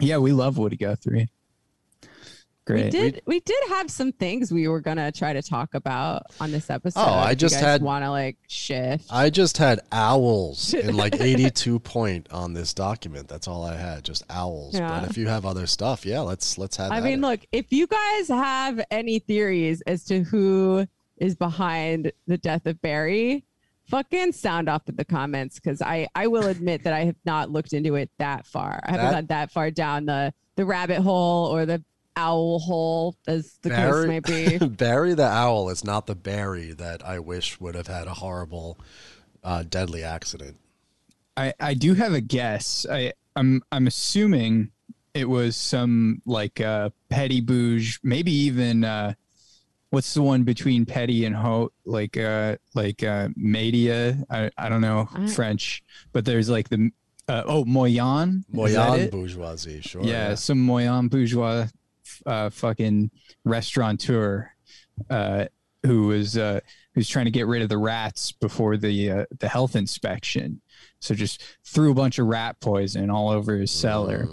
Yeah, 0.00 0.18
we 0.18 0.32
love 0.32 0.58
Woody 0.58 0.76
Guthrie. 0.76 1.28
Great. 2.68 2.84
We 2.84 2.90
Great. 2.90 3.14
did 3.14 3.22
we 3.24 3.40
did 3.40 3.68
have 3.70 3.90
some 3.90 4.12
things 4.12 4.52
we 4.52 4.68
were 4.68 4.80
gonna 4.80 5.10
try 5.10 5.32
to 5.32 5.40
talk 5.40 5.72
about 5.72 6.24
on 6.38 6.52
this 6.52 6.70
oh, 6.70 6.74
episode. 6.74 7.00
Oh, 7.00 7.14
I 7.14 7.34
just 7.34 7.54
you 7.54 7.60
guys 7.62 7.66
had- 7.66 7.82
wanna 7.82 8.10
like 8.10 8.36
shift. 8.46 9.06
I 9.10 9.30
just 9.30 9.56
had 9.56 9.80
owls 9.90 10.74
in 10.74 10.94
like 10.94 11.14
82 11.20 11.78
point 11.78 12.30
on 12.30 12.52
this 12.52 12.74
document. 12.74 13.26
That's 13.26 13.48
all 13.48 13.64
I 13.64 13.74
had, 13.74 14.04
just 14.04 14.22
owls. 14.28 14.74
Yeah. 14.74 15.00
But 15.00 15.10
if 15.10 15.16
you 15.16 15.28
have 15.28 15.46
other 15.46 15.66
stuff, 15.66 16.04
yeah, 16.04 16.20
let's 16.20 16.58
let's 16.58 16.76
have. 16.76 16.92
I 16.92 17.00
mean, 17.00 17.20
it. 17.24 17.26
look, 17.26 17.40
if 17.52 17.72
you 17.72 17.86
guys 17.86 18.28
have 18.28 18.84
any 18.90 19.18
theories 19.18 19.80
as 19.86 20.04
to 20.04 20.22
who 20.22 20.86
is 21.16 21.36
behind 21.36 22.12
the 22.26 22.36
death 22.36 22.66
of 22.66 22.82
Barry, 22.82 23.44
fucking 23.88 24.32
sound 24.32 24.68
off 24.68 24.88
in 24.88 24.96
the 24.96 25.04
comments 25.04 25.56
because 25.56 25.80
I 25.82 26.06
I 26.14 26.26
will 26.26 26.46
admit 26.46 26.84
that 26.84 26.92
I 26.92 27.04
have 27.04 27.16
not 27.24 27.50
looked 27.50 27.72
into 27.72 27.94
it 27.96 28.10
that 28.18 28.46
far. 28.46 28.80
I 28.84 28.90
haven't 28.92 29.06
That- 29.06 29.12
gone 29.12 29.26
that 29.26 29.50
far 29.50 29.70
down 29.70 30.06
the 30.06 30.32
the 30.56 30.64
rabbit 30.64 31.00
hole 31.00 31.46
or 31.46 31.66
the 31.66 31.82
owl 32.16 32.58
hole, 32.58 33.14
as 33.28 33.58
the 33.62 33.70
case 33.70 33.78
Barry- 33.78 34.08
may 34.08 34.20
be. 34.20 34.58
Barry 34.66 35.14
the 35.14 35.26
owl 35.28 35.68
is 35.68 35.84
not 35.84 36.06
the 36.06 36.16
Barry 36.16 36.72
that 36.72 37.04
I 37.06 37.18
wish 37.20 37.60
would 37.60 37.74
have 37.76 37.86
had 37.86 38.08
a 38.08 38.14
horrible, 38.14 38.76
uh, 39.44 39.62
deadly 39.68 40.02
accident. 40.02 40.56
I, 41.36 41.54
I 41.60 41.74
do 41.74 41.94
have 41.94 42.12
a 42.12 42.20
guess. 42.20 42.84
I 42.90 43.12
I'm 43.36 43.62
I'm 43.70 43.86
assuming 43.86 44.72
it 45.14 45.28
was 45.28 45.56
some 45.56 46.22
like 46.26 46.60
uh 46.60 46.90
petty 47.08 47.40
bouge, 47.40 48.00
maybe 48.02 48.32
even 48.32 48.82
uh 48.82 49.14
what's 49.90 50.12
the 50.14 50.22
one 50.22 50.42
between 50.42 50.84
petty 50.84 51.24
and 51.24 51.34
ho 51.34 51.70
like 51.84 52.16
uh 52.16 52.56
like 52.74 53.02
uh 53.02 53.28
media 53.36 54.16
I, 54.30 54.50
I 54.58 54.68
don't 54.68 54.80
know 54.82 55.08
I- 55.14 55.26
French, 55.28 55.82
but 56.12 56.24
there's 56.24 56.48
like 56.50 56.68
the 56.68 56.90
uh, 57.28 57.42
oh 57.46 57.64
moyenne 57.64 58.38
Is 58.66 58.74
that 58.74 58.88
moyenne 58.90 59.10
bourgeoisie, 59.10 59.80
sure. 59.82 60.02
yeah, 60.02 60.34
some 60.34 60.66
moyenne 60.66 61.08
bourgeois 61.10 61.66
uh, 62.24 62.48
fucking 62.50 63.10
restaurateur 63.44 64.50
uh, 65.10 65.44
who 65.84 66.06
was 66.08 66.36
uh, 66.38 66.60
who's 66.94 67.08
trying 67.08 67.26
to 67.26 67.30
get 67.30 67.46
rid 67.46 67.62
of 67.62 67.68
the 67.68 67.76
rats 67.78 68.32
before 68.32 68.76
the 68.76 69.10
uh, 69.10 69.24
the 69.40 69.48
health 69.48 69.76
inspection. 69.76 70.60
So 71.00 71.14
just 71.14 71.42
threw 71.64 71.90
a 71.90 71.94
bunch 71.94 72.18
of 72.18 72.26
rat 72.26 72.58
poison 72.60 73.10
all 73.10 73.30
over 73.30 73.56
his 73.56 73.70
cellar, 73.70 74.26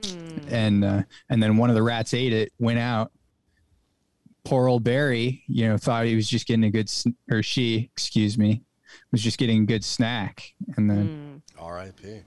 Mm. 0.00 0.52
and 0.52 0.84
uh, 0.84 1.02
and 1.28 1.42
then 1.42 1.56
one 1.56 1.70
of 1.70 1.74
the 1.76 1.82
rats 1.82 2.14
ate 2.14 2.32
it, 2.32 2.52
went 2.60 2.78
out. 2.78 3.10
Poor 4.48 4.68
old 4.68 4.84
Barry, 4.84 5.42
you 5.46 5.68
know, 5.68 5.76
thought 5.76 6.06
he 6.06 6.14
was 6.14 6.28
just 6.28 6.46
getting 6.46 6.64
a 6.64 6.70
good, 6.70 6.88
sn- 6.88 7.14
or 7.30 7.42
she, 7.42 7.90
excuse 7.92 8.36
me, 8.38 8.62
was 9.12 9.22
just 9.22 9.38
getting 9.38 9.62
a 9.62 9.66
good 9.66 9.84
snack, 9.84 10.54
and 10.76 10.88
then 10.90 11.42
Hmm. 11.56 11.62
R.I.P. 11.64 12.20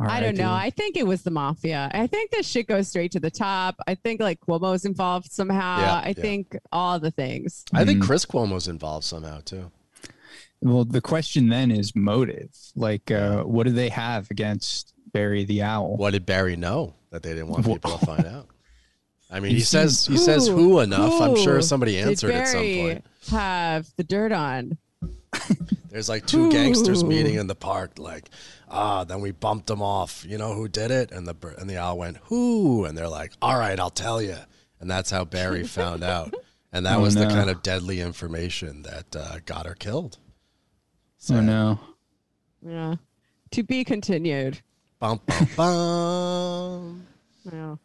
I 0.00 0.20
don't 0.20 0.36
know. 0.36 0.52
I 0.52 0.70
think 0.70 0.96
it 0.96 1.04
was 1.06 1.22
the 1.22 1.30
mafia. 1.32 1.90
I 1.92 2.06
think 2.06 2.30
this 2.30 2.46
shit 2.46 2.68
goes 2.68 2.86
straight 2.86 3.10
to 3.12 3.20
the 3.20 3.32
top. 3.32 3.74
I 3.88 3.96
think 3.96 4.20
like 4.20 4.38
Cuomo's 4.40 4.84
involved 4.84 5.32
somehow. 5.32 5.80
Yeah, 5.80 5.94
I 6.04 6.14
yeah. 6.16 6.22
think 6.22 6.56
all 6.70 7.00
the 7.00 7.10
things. 7.10 7.64
I 7.72 7.84
think 7.84 8.00
Mm. 8.02 8.06
Chris 8.06 8.24
Cuomo's 8.24 8.68
involved 8.68 9.04
somehow 9.04 9.40
too. 9.44 9.72
Well, 10.60 10.84
the 10.84 11.00
question 11.00 11.48
then 11.48 11.72
is 11.72 11.96
motive. 11.96 12.50
Like, 12.76 13.10
uh, 13.10 13.42
what 13.42 13.66
do 13.66 13.72
they 13.72 13.88
have 13.88 14.30
against 14.30 14.92
Barry 15.12 15.44
the 15.44 15.62
Owl? 15.62 15.96
What 15.96 16.12
did 16.12 16.24
Barry 16.26 16.54
know? 16.56 16.94
that 17.10 17.22
they 17.22 17.30
didn't 17.30 17.48
want 17.48 17.64
people 17.66 17.98
to 17.98 18.06
find 18.06 18.26
out. 18.26 18.46
I 19.30 19.40
mean, 19.40 19.50
he 19.52 19.58
You 19.58 19.64
says 19.64 20.06
he 20.06 20.16
says 20.16 20.46
Who- 20.48 20.56
who 20.56 20.80
enough. 20.80 21.20
I'm 21.20 21.36
sure 21.36 21.56
who 21.56 21.62
somebody 21.62 21.92
did 21.92 22.08
answered 22.08 22.30
at 22.32 22.48
some 22.48 22.62
point. 22.62 23.04
Have 23.30 23.88
the 23.96 24.04
dirt 24.04 24.32
on. 24.32 24.78
There's 25.90 26.08
like 26.08 26.26
two 26.26 26.50
gangsters 26.50 27.04
meeting 27.04 27.34
in 27.34 27.46
the 27.46 27.54
park. 27.54 27.98
Like, 27.98 28.30
ah, 28.70 29.04
then 29.04 29.20
we 29.20 29.32
bumped 29.32 29.66
them 29.66 29.82
off. 29.82 30.24
You 30.26 30.38
know 30.38 30.54
who 30.54 30.68
did 30.68 30.90
it? 30.90 31.12
And 31.12 31.26
the 31.26 31.34
bir- 31.34 31.54
and 31.58 31.68
the 31.68 31.76
owl 31.78 31.98
went 31.98 32.18
who? 32.24 32.84
And 32.84 32.96
they're 32.96 33.08
like, 33.08 33.32
all 33.42 33.58
right, 33.58 33.78
I'll 33.78 33.90
tell 33.90 34.20
you. 34.22 34.36
And 34.80 34.90
that's 34.90 35.10
how 35.10 35.24
Barry 35.24 35.64
found 35.64 36.02
out. 36.02 36.32
And 36.70 36.84
that 36.84 36.98
Oh, 36.98 37.00
was 37.00 37.14
the 37.14 37.24
kind 37.26 37.48
of 37.48 37.62
deadly 37.62 37.98
information 38.02 38.82
that 38.82 39.16
uh, 39.16 39.38
got 39.46 39.64
her 39.64 39.72
killed. 39.74 40.18
Oh 41.30 41.40
no. 41.40 41.80
Yeah. 42.60 42.96
To 43.52 43.62
be 43.62 43.84
continued. 43.84 44.60
Bum, 44.98 45.18
bum, 45.26 45.48
bum. 45.56 47.06
Yeah. 47.50 47.76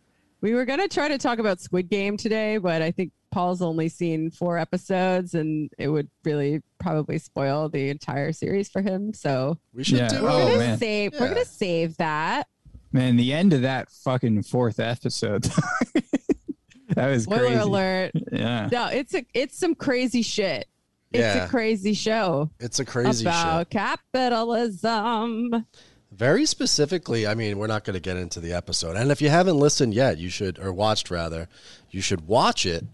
We 0.44 0.54
were 0.54 0.66
gonna 0.66 0.88
try 0.90 1.08
to 1.08 1.18
talk 1.18 1.40
about 1.40 1.60
Squid 1.62 1.90
Game 1.90 2.18
today, 2.18 2.58
but 2.58 2.82
I 2.82 2.92
think 2.92 3.12
Paul's 3.32 3.62
only 3.62 3.88
seen 3.88 4.30
four 4.30 4.58
episodes, 4.60 5.34
and 5.36 5.72
it 5.80 5.88
would 5.88 6.10
really 6.26 6.62
probably 6.80 7.18
spoil 7.18 7.70
the 7.70 7.90
entire 7.90 8.34
series 8.34 8.70
for 8.70 8.82
him. 8.82 9.14
So 9.14 9.58
We 9.74 9.86
should 9.86 10.00
Yeah. 10.00 10.08
do. 10.10 10.22
we're 10.24 10.30
Oh, 10.30 10.40
gonna 10.48 10.58
man. 10.58 10.78
save. 10.78 11.14
Yeah. 11.14 11.20
We're 11.22 11.30
gonna 11.30 11.46
save 11.46 11.96
that. 11.98 12.48
Man, 12.92 13.16
the 13.16 13.32
end 13.34 13.54
of 13.54 13.62
that 13.64 13.90
fucking 13.90 14.44
fourth 14.44 14.80
episode. 14.82 15.44
that 16.90 17.08
was 17.10 17.24
Spoiler 17.24 17.46
crazy. 17.48 17.60
alert. 17.60 18.12
Yeah. 18.32 18.70
No, 18.72 18.88
it's 18.88 19.14
a 19.16 19.26
it's 19.34 19.58
some 19.58 19.74
crazy 19.76 20.22
shit. 20.24 20.68
It's 21.14 21.22
Yeah. 21.22 21.46
a 21.46 21.48
crazy 21.48 21.94
show 21.94 22.50
It's 22.60 22.80
a 22.80 22.86
crazy 22.86 23.24
about 23.24 23.60
shit. 23.62 23.70
capitalism. 23.70 25.66
Very 26.16 26.46
specifically, 26.46 27.26
I 27.26 27.34
mean, 27.36 27.58
we're 27.58 27.68
not 27.68 27.84
going 27.84 27.96
to 27.96 28.00
get 28.00 28.18
into 28.18 28.40
the 28.40 28.54
episode. 28.54 28.96
And 28.96 29.12
if 29.12 29.22
you 29.22 29.30
haven't 29.30 29.58
listened 29.58 29.94
yet, 29.94 30.18
you 30.18 30.30
should, 30.30 30.60
or 30.60 30.72
watched 30.72 31.10
rather, 31.10 31.48
you 31.90 32.02
should 32.02 32.28
watch 32.28 32.66
it 32.66 32.86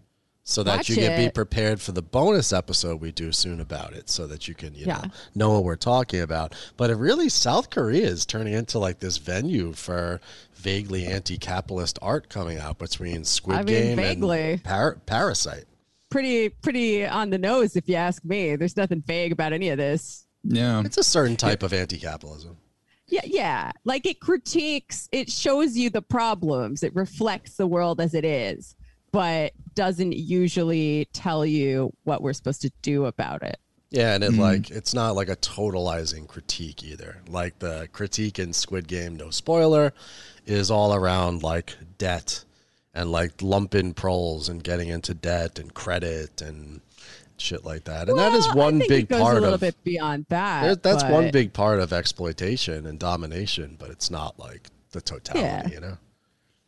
so 0.44 0.64
that 0.64 0.78
Watch 0.78 0.90
you 0.90 0.96
can 0.96 1.16
be 1.26 1.30
prepared 1.30 1.80
for 1.80 1.92
the 1.92 2.02
bonus 2.02 2.52
episode 2.52 3.00
we 3.02 3.12
do 3.12 3.32
soon 3.32 3.60
about 3.60 3.94
it 3.94 4.10
so 4.10 4.26
that 4.26 4.48
you 4.48 4.56
can, 4.56 4.74
you 4.74 4.86
Yeah. 4.88 5.02
know, 5.02 5.10
know 5.36 5.52
what 5.52 5.64
we're 5.64 5.76
talking 5.76 6.22
about. 6.22 6.56
But 6.76 6.90
it 6.90 6.96
really, 6.96 7.30
South 7.30 7.70
Korea 7.70 8.08
is 8.08 8.26
turning 8.26 8.54
into 8.54 8.80
like 8.80 9.00
this 9.00 9.18
venue 9.18 9.74
for 9.74 10.20
vaguely 10.56 11.06
anti 11.06 11.38
capitalist 11.38 12.00
art 12.02 12.30
coming 12.30 12.58
out 12.58 12.80
between 12.80 13.26
Squid 13.26 13.58
I 13.58 13.64
mean, 13.64 13.68
Game 13.68 13.98
vaguely. 13.98 14.52
and 14.54 14.64
Par- 14.64 14.98
Parasite. 15.06 15.66
Pretty 16.10 16.50
pretty 16.50 17.06
on 17.06 17.30
the 17.30 17.38
nose, 17.38 17.76
if 17.76 17.88
you 17.88 17.96
ask 17.96 18.24
me. 18.26 18.56
There's 18.56 18.76
nothing 18.76 19.04
vague 19.06 19.32
about 19.32 19.54
any 19.54 19.70
of 19.70 19.78
this. 19.78 20.26
Yeah. 20.44 20.82
It's 20.84 20.98
a 20.98 21.04
certain 21.04 21.36
type 21.36 21.62
of 21.62 21.74
anti 21.74 21.98
capitalism. 22.00 22.58
Yeah, 23.10 23.22
yeah. 23.26 23.72
Like 23.84 24.06
it 24.06 24.20
critiques, 24.20 25.10
it 25.12 25.30
shows 25.30 25.76
you 25.76 25.90
the 25.90 26.02
problems, 26.02 26.84
it 26.84 26.96
reflects 26.96 27.56
the 27.56 27.68
world 27.68 28.00
as 28.00 28.14
it 28.14 28.24
is, 28.24 28.76
but 29.12 29.54
doesn't 29.76 30.14
usually 30.14 31.08
tell 31.14 31.46
you 31.46 31.92
what 32.04 32.22
we're 32.22 32.34
supposed 32.34 32.62
to 32.62 32.72
do 32.82 33.06
about 33.06 33.44
it. 33.44 33.58
Yeah, 33.92 34.14
and 34.14 34.24
it 34.24 34.32
mm-hmm. 34.32 34.42
like 34.42 34.70
it's 34.70 34.94
not 34.94 35.16
like 35.16 35.30
a 35.30 35.36
totalizing 35.36 36.28
critique 36.28 36.84
either. 36.84 37.22
Like 37.28 37.58
the 37.58 37.90
critique 37.92 38.38
in 38.38 38.54
Squid 38.54 38.88
Game, 38.88 39.16
no 39.16 39.32
spoiler, 39.32 39.94
is 40.46 40.70
all 40.70 40.94
around 40.94 41.42
like 41.42 41.76
debt 41.98 42.44
and 42.94 43.12
like 43.12 43.42
lumping 43.42 43.94
proles 43.94 44.48
and 44.48 44.64
getting 44.64 44.90
into 44.90 45.16
debt 45.16 45.58
and 45.58 45.74
credit 45.74 46.42
and 46.42 46.82
shit 47.42 47.64
like 47.66 47.86
that. 47.86 48.10
And 48.10 48.18
that 48.20 48.34
is 48.34 48.48
one 48.54 48.80
big 48.80 49.04
it 49.04 49.10
goes 49.10 49.22
part 49.22 49.38
a 49.38 49.40
little 49.42 49.56
of 49.56 49.62
bit 49.62 49.76
beyond 49.84 50.26
that. 50.30 50.62
there- 50.64 50.76
that's 50.76 51.04
one 51.04 51.32
big 51.32 51.54
part 51.54 51.80
of 51.80 51.92
exploitation 51.94 52.86
and 52.86 53.00
domination, 53.00 53.76
but 53.80 53.90
it's 53.90 54.10
not 54.12 54.38
like 54.40 54.70
the 54.92 55.02
totality, 55.02 55.42
Yeah. 55.70 55.74
you 55.74 55.80
know. 55.80 55.98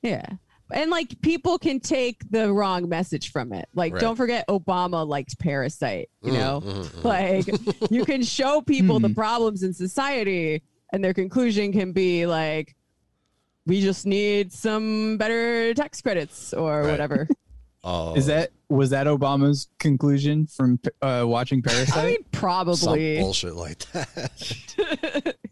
Yeah. 0.01 0.25
And 0.73 0.89
like 0.89 1.19
people 1.21 1.59
can 1.59 1.79
take 1.81 2.21
the 2.31 2.51
wrong 2.53 2.87
message 2.87 3.31
from 3.31 3.51
it. 3.51 3.67
Like, 3.75 3.93
Right. 3.93 4.01
don't 4.01 4.15
forget 4.15 4.47
Obama 4.47 5.05
liked 5.05 5.37
Parasite, 5.37 6.09
you 6.23 6.31
Mm, 6.31 6.37
know? 6.37 6.61
mm, 6.61 6.83
mm. 6.85 7.03
Like, 7.03 7.91
you 7.91 8.05
can 8.05 8.23
show 8.23 8.61
people 8.61 8.99
the 8.99 9.09
problems 9.09 9.63
in 9.63 9.73
society, 9.73 10.61
and 10.93 11.03
their 11.03 11.13
conclusion 11.13 11.71
can 11.73 11.91
be 11.91 12.25
like, 12.25 12.75
we 13.65 13.81
just 13.81 14.05
need 14.05 14.51
some 14.53 15.17
better 15.17 15.73
tax 15.73 16.01
credits 16.01 16.53
or 16.53 16.81
Right. 16.83 16.91
whatever. 16.91 17.27
Oh, 17.83 18.13
Is 18.15 18.27
that 18.27 18.51
was 18.69 18.91
that 18.91 19.07
Obama's 19.07 19.67
conclusion 19.79 20.45
from 20.47 20.79
uh, 21.01 21.23
watching 21.27 21.63
I 21.65 21.69
Parasite? 21.69 22.05
mean, 22.05 22.15
some 22.17 22.25
probably. 22.31 23.19
bullshit 23.19 23.55
like 23.55 23.79
that? 23.91 25.35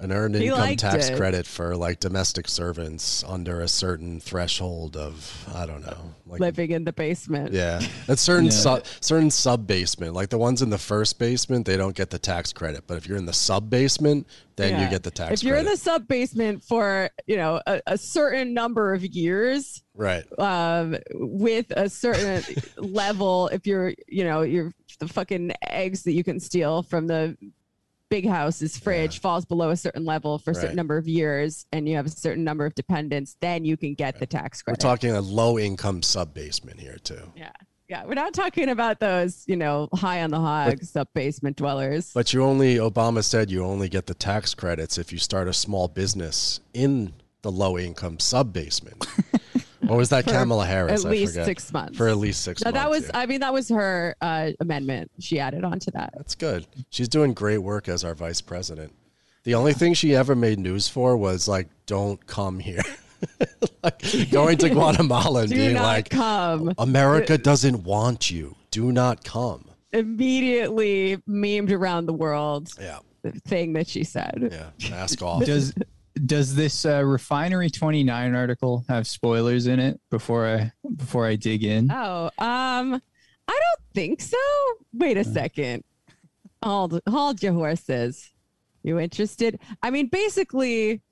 An 0.00 0.12
earned 0.12 0.34
He 0.36 0.46
income 0.46 0.76
tax 0.76 1.08
it. 1.08 1.16
credit 1.16 1.46
for 1.46 1.76
like 1.76 2.00
domestic 2.00 2.48
servants 2.48 3.24
under 3.26 3.60
a 3.60 3.68
certain 3.68 4.20
threshold 4.20 4.96
of 4.96 5.48
I 5.54 5.66
don't 5.66 5.82
know, 5.84 6.14
like 6.26 6.40
living 6.40 6.70
in 6.72 6.84
the 6.84 6.92
basement. 6.92 7.52
yeah, 7.52 7.80
a 8.08 8.16
certain 8.16 8.46
Yeah. 8.46 8.50
sub 8.50 8.84
certain 9.00 9.30
sub 9.30 9.66
basement, 9.66 10.14
like 10.14 10.28
the 10.30 10.38
ones 10.38 10.62
in 10.62 10.70
the 10.70 10.78
first 10.78 11.18
basement, 11.18 11.66
they 11.66 11.76
don't 11.76 11.94
get 11.96 12.10
the 12.10 12.18
tax 12.18 12.52
credit, 12.52 12.84
but 12.86 12.96
if 12.96 13.06
you're 13.06 13.18
in 13.18 13.26
the 13.26 13.32
sub 13.32 13.70
basement, 13.70 14.26
then 14.56 14.80
you 14.80 14.88
get 14.88 15.02
the 15.02 15.10
tax. 15.10 15.28
Credit. 15.28 15.34
If 15.40 15.42
you're 15.42 15.56
in 15.56 15.64
the 15.66 15.76
sub 15.76 16.06
basement 16.06 16.62
for 16.62 17.10
you 17.26 17.36
know 17.36 17.60
a, 17.66 17.80
a 17.86 17.98
certain 17.98 18.54
number 18.54 18.94
of 18.94 19.04
years, 19.04 19.82
right, 19.94 20.24
um, 20.38 20.96
with 21.14 21.70
a 21.76 21.88
certain 21.88 22.42
level, 22.76 23.48
if 23.48 23.66
you're 23.66 23.94
you 24.08 24.24
know 24.24 24.42
you're 24.42 24.72
the 25.00 25.08
fucking 25.08 25.52
eggs 25.66 26.04
that 26.04 26.12
you 26.12 26.22
can 26.22 26.38
steal 26.38 26.82
from 26.84 27.08
the 27.08 27.36
big 28.10 28.26
house's 28.28 28.76
fridge 28.78 29.20
falls 29.20 29.44
below 29.44 29.70
a 29.70 29.76
certain 29.76 30.04
level 30.04 30.38
for 30.38 30.50
a 30.52 30.54
certain 30.54 30.68
Right. 30.70 30.76
number 30.76 30.96
of 30.96 31.08
years, 31.08 31.66
and 31.72 31.88
you 31.88 31.96
have 31.96 32.06
a 32.06 32.10
certain 32.10 32.44
number 32.44 32.64
of 32.66 32.74
dependents, 32.74 33.36
then 33.40 33.64
you 33.64 33.76
can 33.76 33.94
get 33.94 34.18
the 34.18 34.26
tax 34.26 34.62
credit. 34.62 34.82
we're 34.82 34.88
talking 34.88 35.10
a 35.12 35.20
low 35.20 35.58
income 35.58 36.02
sub 36.02 36.32
basement 36.34 36.80
here 36.80 36.96
too. 37.02 37.32
yeah. 37.36 37.50
Yeah, 37.86 38.06
we're 38.06 38.14
not 38.14 38.32
talking 38.32 38.70
about 38.70 38.98
those, 38.98 39.44
you 39.46 39.56
know, 39.56 39.90
high 39.94 40.22
on 40.22 40.30
the 40.30 40.40
hog 40.40 40.82
sub 40.82 41.06
basement 41.14 41.58
dwellers. 41.58 42.12
But 42.14 42.32
you 42.32 42.42
only 42.42 42.76
Obama 42.76 43.22
said 43.22 43.50
you 43.50 43.62
only 43.62 43.90
get 43.90 44.06
the 44.06 44.14
tax 44.14 44.54
credits 44.54 44.96
if 44.96 45.12
you 45.12 45.18
start 45.18 45.48
a 45.48 45.52
small 45.52 45.86
business 45.88 46.60
in 46.72 47.12
the 47.42 47.52
low 47.52 47.78
income 47.78 48.18
sub 48.20 48.54
basement. 48.54 49.06
or 49.88 49.96
was 49.96 50.08
that 50.10 50.24
Kamala 50.24 50.66
Harris? 50.66 51.04
at 51.04 51.06
I 51.06 51.10
least 51.10 51.32
forget. 51.34 51.46
six 51.46 51.72
months. 51.72 51.96
For 51.98 52.08
at 52.08 52.16
least 52.16 52.42
six 52.42 52.62
no, 52.64 52.70
months. 52.70 52.82
that 52.82 52.90
was, 52.90 53.04
yeah. 53.06 53.10
I 53.18 53.26
mean, 53.26 53.40
that 53.40 53.52
was 53.52 53.68
her 53.68 54.14
uh, 54.20 54.50
amendment. 54.60 55.10
She 55.20 55.38
added 55.38 55.64
on 55.64 55.78
to 55.80 55.90
that. 55.92 56.14
That's 56.16 56.34
good. 56.34 56.66
She's 56.90 57.08
doing 57.08 57.32
great 57.34 57.58
work 57.58 57.88
as 57.88 58.04
our 58.04 58.14
vice 58.14 58.40
president. 58.40 58.92
The 59.44 59.54
only 59.54 59.74
thing 59.74 59.94
she 59.94 60.14
ever 60.16 60.34
made 60.34 60.58
news 60.58 60.88
for 60.88 61.16
was 61.16 61.46
like, 61.46 61.68
"Don't 61.84 62.24
come 62.26 62.58
here." 62.60 62.80
like 63.82 64.02
going 64.30 64.56
to 64.58 64.68
Guatemala 64.70 65.42
and 65.42 65.50
being 65.50 65.76
like, 65.76 66.08
come. 66.08 66.72
"America 66.78 67.36
doesn't 67.36 67.84
want 67.84 68.30
you. 68.30 68.56
Do 68.70 68.90
not 68.90 69.22
come." 69.22 69.66
Immediately 69.92 71.18
memed 71.28 71.70
around 71.70 72.06
the 72.06 72.12
world 72.12 72.68
Yeah, 72.80 72.98
the 73.22 73.32
thing 73.32 73.74
that 73.74 73.86
she 73.86 74.02
said. 74.02 74.48
yeah. 74.50 74.90
Mask 74.90 75.22
off. 75.22 75.44
does 75.44 75.74
does 76.26 76.54
this 76.54 76.84
uh, 76.86 77.04
refinery 77.04 77.68
29 77.70 78.34
article 78.34 78.84
have 78.88 79.06
spoilers 79.06 79.66
in 79.66 79.80
it 79.80 80.00
before 80.10 80.46
i 80.46 80.72
before 80.96 81.26
i 81.26 81.34
dig 81.34 81.64
in 81.64 81.90
Oh, 81.90 82.30
um, 82.38 82.94
I 83.46 83.60
don't 83.60 83.80
think 83.92 84.20
so. 84.22 84.36
Wait 84.92 85.16
a 85.16 85.24
second. 85.24 85.84
Hold, 86.62 87.00
hold 87.08 87.42
your 87.42 87.52
horses. 87.52 88.32
You 88.82 88.98
interested? 88.98 89.58
I 89.82 89.90
mean, 89.90 90.08
basically, 90.08 91.02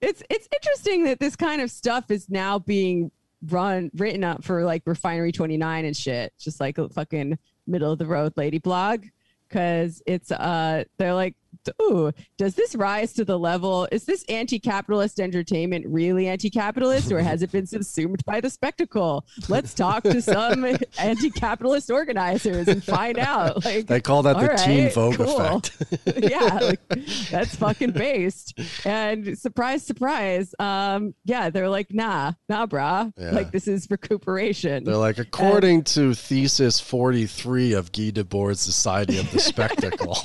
it's 0.00 0.22
it's 0.30 0.48
interesting 0.54 1.04
that 1.04 1.20
this 1.20 1.36
kind 1.36 1.60
of 1.60 1.70
stuff 1.70 2.10
is 2.10 2.28
now 2.30 2.58
being 2.58 3.10
run 3.48 3.90
written 3.94 4.24
up 4.24 4.42
for 4.44 4.64
like 4.64 4.82
Refinery 4.86 5.32
29 5.32 5.84
and 5.84 5.96
shit, 5.96 6.32
just 6.38 6.60
like 6.60 6.78
a 6.78 6.88
fucking 6.88 7.38
middle 7.66 7.92
of 7.92 7.98
the 7.98 8.06
road 8.06 8.32
lady 8.36 8.58
blog, 8.58 9.04
because 9.48 10.02
it's 10.06 10.30
uh 10.32 10.84
they're 10.98 11.14
like. 11.14 11.36
Ooh, 11.80 12.12
does 12.38 12.54
this 12.54 12.74
rise 12.74 13.12
to 13.14 13.24
the 13.24 13.38
level? 13.38 13.88
Is 13.92 14.04
this 14.04 14.24
anti 14.28 14.58
capitalist 14.58 15.20
entertainment 15.20 15.86
really 15.88 16.28
anti 16.28 16.50
capitalist 16.50 17.12
or 17.12 17.20
has 17.20 17.42
it 17.42 17.52
been 17.52 17.66
subsumed 17.66 18.24
by 18.24 18.40
the 18.40 18.50
spectacle? 18.50 19.24
Let's 19.48 19.74
talk 19.74 20.02
to 20.04 20.20
some 20.22 20.64
anti 20.98 21.30
capitalist 21.30 21.90
organizers 21.90 22.68
and 22.68 22.82
find 22.82 23.18
out. 23.18 23.64
Like, 23.64 23.86
They 23.86 24.00
call 24.00 24.22
that 24.24 24.38
the 24.38 24.62
Teen 24.64 24.84
right, 24.84 24.94
Vogue 24.94 25.16
cool. 25.16 25.40
effect. 25.40 25.76
yeah, 26.30 26.58
like, 26.60 26.80
that's 27.30 27.54
fucking 27.56 27.92
based. 27.92 28.58
And 28.84 29.38
surprise, 29.38 29.84
surprise. 29.84 30.54
Um, 30.58 31.14
yeah, 31.24 31.50
they're 31.50 31.68
like, 31.68 31.92
nah, 31.92 32.32
nah, 32.48 32.66
brah. 32.66 33.12
Yeah. 33.16 33.30
Like 33.30 33.52
this 33.52 33.68
is 33.68 33.86
recuperation. 33.90 34.84
They're 34.84 34.96
like, 34.96 35.18
according 35.18 35.84
to 35.84 36.14
thesis 36.14 36.80
43 36.80 37.74
of 37.74 37.92
Guy 37.92 38.10
Debord's 38.10 38.60
Society 38.60 39.18
of 39.18 39.30
the 39.32 39.40
Spectacle. 39.40 40.16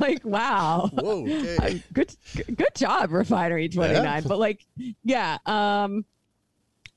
like, 0.00 0.21
wow. 0.24 0.88
Whoa, 0.92 1.26
okay. 1.28 1.82
Good 1.92 2.14
good 2.56 2.74
job 2.74 3.10
refinery 3.12 3.68
29 3.68 4.04
Yeah. 4.04 4.20
but 4.26 4.38
like 4.38 4.64
yeah 5.04 5.38
um 5.46 6.04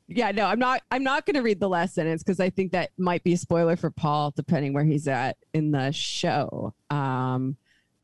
yeah 0.07 0.31
no 0.31 0.45
i'm 0.45 0.59
not 0.59 0.81
i'm 0.91 1.03
not 1.03 1.25
going 1.25 1.33
to 1.35 1.41
read 1.41 1.59
the 1.59 1.67
last 1.67 1.95
sentence 1.95 2.21
because 2.23 2.39
i 2.39 2.49
think 2.49 2.71
that 2.73 2.91
might 2.97 3.23
be 3.23 3.33
a 3.33 3.37
spoiler 3.37 3.75
for 3.75 3.89
paul 3.89 4.31
depending 4.35 4.71
where 4.73 4.83
he's 4.83 5.07
at 5.07 5.35
in 5.53 5.71
the 5.71 5.91
show 5.91 6.73
um 6.91 7.57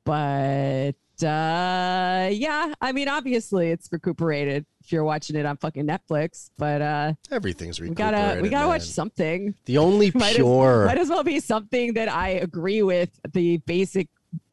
but 0.03 0.93
uh 1.23 2.27
yeah 2.31 2.73
i 2.81 2.91
mean 2.91 3.07
obviously 3.07 3.69
it's 3.69 3.87
recuperated 3.91 4.65
if 4.83 4.91
you're 4.91 5.03
watching 5.03 5.35
it 5.35 5.45
on 5.45 5.57
fucking 5.57 5.85
Netflix. 5.85 6.49
But 6.57 6.81
uh, 6.81 7.13
Everything's 7.29 7.79
we 7.79 7.91
gotta 7.91 8.39
we 8.41 8.49
gotta 8.49 8.67
watch 8.67 8.81
something. 8.81 9.53
The 9.65 9.77
only 9.77 10.11
Might 10.15 10.31
as, 10.31 10.35
pure. 10.37 10.87
might 10.87 10.97
as 10.97 11.07
well 11.09 11.23
be 11.23 11.39
something 11.39 11.93
that 11.93 12.11
I 12.11 12.29
agree 12.29 12.81
with 12.81 13.11
the 13.31 13.57
basic 13.57 14.09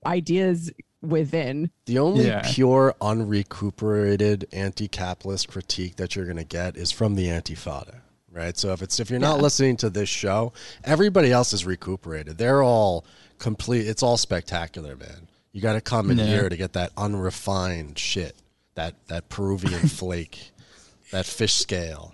ideas 0.06 0.70
within. 1.02 1.70
The 1.86 1.98
only 1.98 2.26
Yeah. 2.26 2.42
pure, 2.52 2.94
unrecuperated 3.00 4.46
anti-capitalist 4.52 5.48
critique 5.48 5.96
that 5.96 6.16
you're 6.16 6.24
going 6.24 6.36
to 6.38 6.44
get 6.44 6.76
is 6.76 6.90
from 6.90 7.14
the 7.14 7.26
Antifada, 7.26 8.00
right? 8.32 8.56
So 8.56 8.72
if 8.72 8.82
it's 8.82 8.98
if 9.00 9.10
you're 9.10 9.18
not 9.20 9.36
Yeah. 9.36 9.42
listening 9.42 9.76
to 9.78 9.90
this 9.90 10.08
show, 10.08 10.52
everybody 10.84 11.30
else 11.32 11.52
is 11.52 11.64
recuperated. 11.64 12.38
They're 12.38 12.62
all 12.62 13.04
complete. 13.38 13.86
It's 13.86 14.02
all 14.02 14.16
spectacular, 14.16 14.96
man. 14.96 15.28
You 15.52 15.60
got 15.62 15.74
to 15.74 15.80
come 15.80 16.10
in 16.10 16.18
Yeah. 16.18 16.26
here 16.26 16.48
to 16.48 16.56
get 16.56 16.72
that 16.74 16.92
unrefined 16.96 17.98
shit, 17.98 18.36
that 18.74 18.94
that 19.08 19.28
Peruvian 19.28 19.88
flake, 19.88 20.50
that 21.12 21.26
fish 21.26 21.54
scale. 21.54 22.12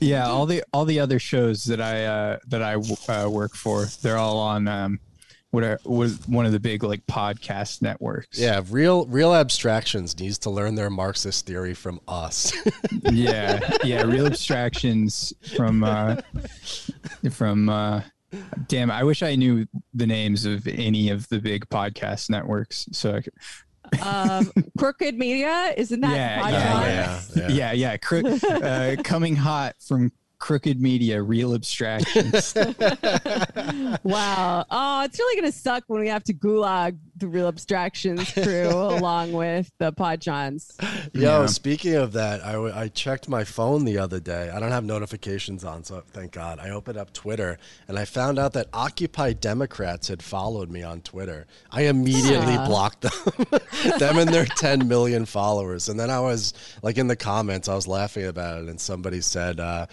Yeah, 0.00 0.26
all 0.26 0.44
the 0.46 0.64
all 0.72 0.84
the 0.84 0.98
other 0.98 1.18
shows 1.18 1.64
that 1.64 1.80
I 1.80 2.04
uh, 2.04 2.38
that 2.48 2.62
I 2.62 2.74
uh, 2.74 3.28
work 3.28 3.54
for, 3.54 3.86
they're 4.02 4.18
all 4.18 4.38
on 4.38 4.66
um, 4.66 4.98
what 5.54 5.64
are, 5.64 5.78
was 5.84 6.26
one 6.26 6.44
of 6.46 6.52
the 6.52 6.60
big 6.60 6.82
like 6.82 7.06
podcast 7.06 7.80
networks. 7.80 8.38
Yeah, 8.38 8.60
real 8.70 9.06
real 9.06 9.34
abstractions 9.34 10.18
needs 10.18 10.38
to 10.40 10.50
learn 10.50 10.74
their 10.74 10.90
Marxist 10.90 11.46
theory 11.46 11.74
from 11.74 12.00
us. 12.08 12.52
yeah, 13.12 13.60
yeah. 13.84 14.02
Real 14.02 14.26
abstractions 14.26 15.32
from 15.56 15.84
uh, 15.84 16.16
from. 17.30 17.68
Uh, 17.68 18.02
damn, 18.68 18.90
I 18.90 19.04
wish 19.04 19.22
I 19.22 19.36
knew 19.36 19.66
the 19.94 20.06
names 20.06 20.44
of 20.44 20.66
any 20.66 21.10
of 21.10 21.28
the 21.28 21.38
big 21.38 21.68
podcast 21.68 22.30
networks. 22.30 22.86
So 22.92 23.14
I 23.14 23.20
could, 23.20 23.34
Um, 24.02 24.50
Crooked 24.76 25.16
Media, 25.16 25.72
isn't 25.76 26.00
that 26.00 26.16
Yeah, 26.16 26.40
podcast? 26.42 27.36
yeah, 27.36 27.48
yeah, 27.48 27.48
yeah, 27.48 27.72
yeah. 27.72 27.96
Cro- 27.98 28.22
uh, 28.50 28.96
coming 29.04 29.36
hot 29.36 29.76
from 29.86 30.10
Crooked 30.44 30.78
Media, 30.78 31.22
Real 31.22 31.54
Abstractions. 31.54 32.52
Wow. 34.02 34.66
Oh, 34.70 35.02
it's 35.02 35.18
really 35.18 35.40
gonna 35.40 35.50
suck 35.52 35.84
when 35.86 36.00
we 36.00 36.08
have 36.08 36.22
to 36.24 36.34
gulag 36.34 36.98
the 37.16 37.26
real 37.28 37.46
abstractions 37.48 38.32
crew 38.32 38.68
along 38.70 39.32
with 39.32 39.70
the 39.78 39.92
Podjons. 39.92 40.74
Yo, 41.12 41.40
Yeah. 41.42 41.46
speaking 41.46 41.94
of 41.94 42.12
that, 42.12 42.44
I, 42.44 42.52
w- 42.52 42.72
I 42.74 42.88
checked 42.88 43.28
my 43.28 43.44
phone 43.44 43.84
the 43.84 43.98
other 43.98 44.18
day. 44.20 44.50
I 44.50 44.58
don't 44.60 44.72
have 44.72 44.84
notifications 44.84 45.64
on, 45.64 45.84
so 45.84 46.02
thank 46.12 46.32
God. 46.32 46.58
I 46.58 46.70
opened 46.70 46.98
up 46.98 47.12
Twitter 47.12 47.58
and 47.88 47.98
I 47.98 48.04
found 48.04 48.38
out 48.38 48.52
that 48.54 48.66
Occupy 48.72 49.34
Democrats 49.34 50.08
had 50.08 50.22
followed 50.22 50.70
me 50.70 50.82
on 50.82 51.00
Twitter. 51.02 51.46
I 51.70 51.82
immediately 51.82 52.56
Ah. 52.56 52.66
blocked 52.66 53.02
them, 53.02 53.46
them 53.98 54.18
and 54.18 54.28
their 54.34 54.44
10 54.46 54.88
million 54.88 55.24
followers. 55.24 55.88
And 55.88 55.98
then 55.98 56.10
I 56.10 56.20
was 56.20 56.52
like 56.82 56.98
in 56.98 57.06
the 57.06 57.16
comments, 57.16 57.68
I 57.68 57.74
was 57.74 57.86
laughing 57.86 58.26
about 58.26 58.62
it, 58.62 58.68
and 58.68 58.80
somebody 58.80 59.20
said, 59.20 59.60
uh, 59.60 59.86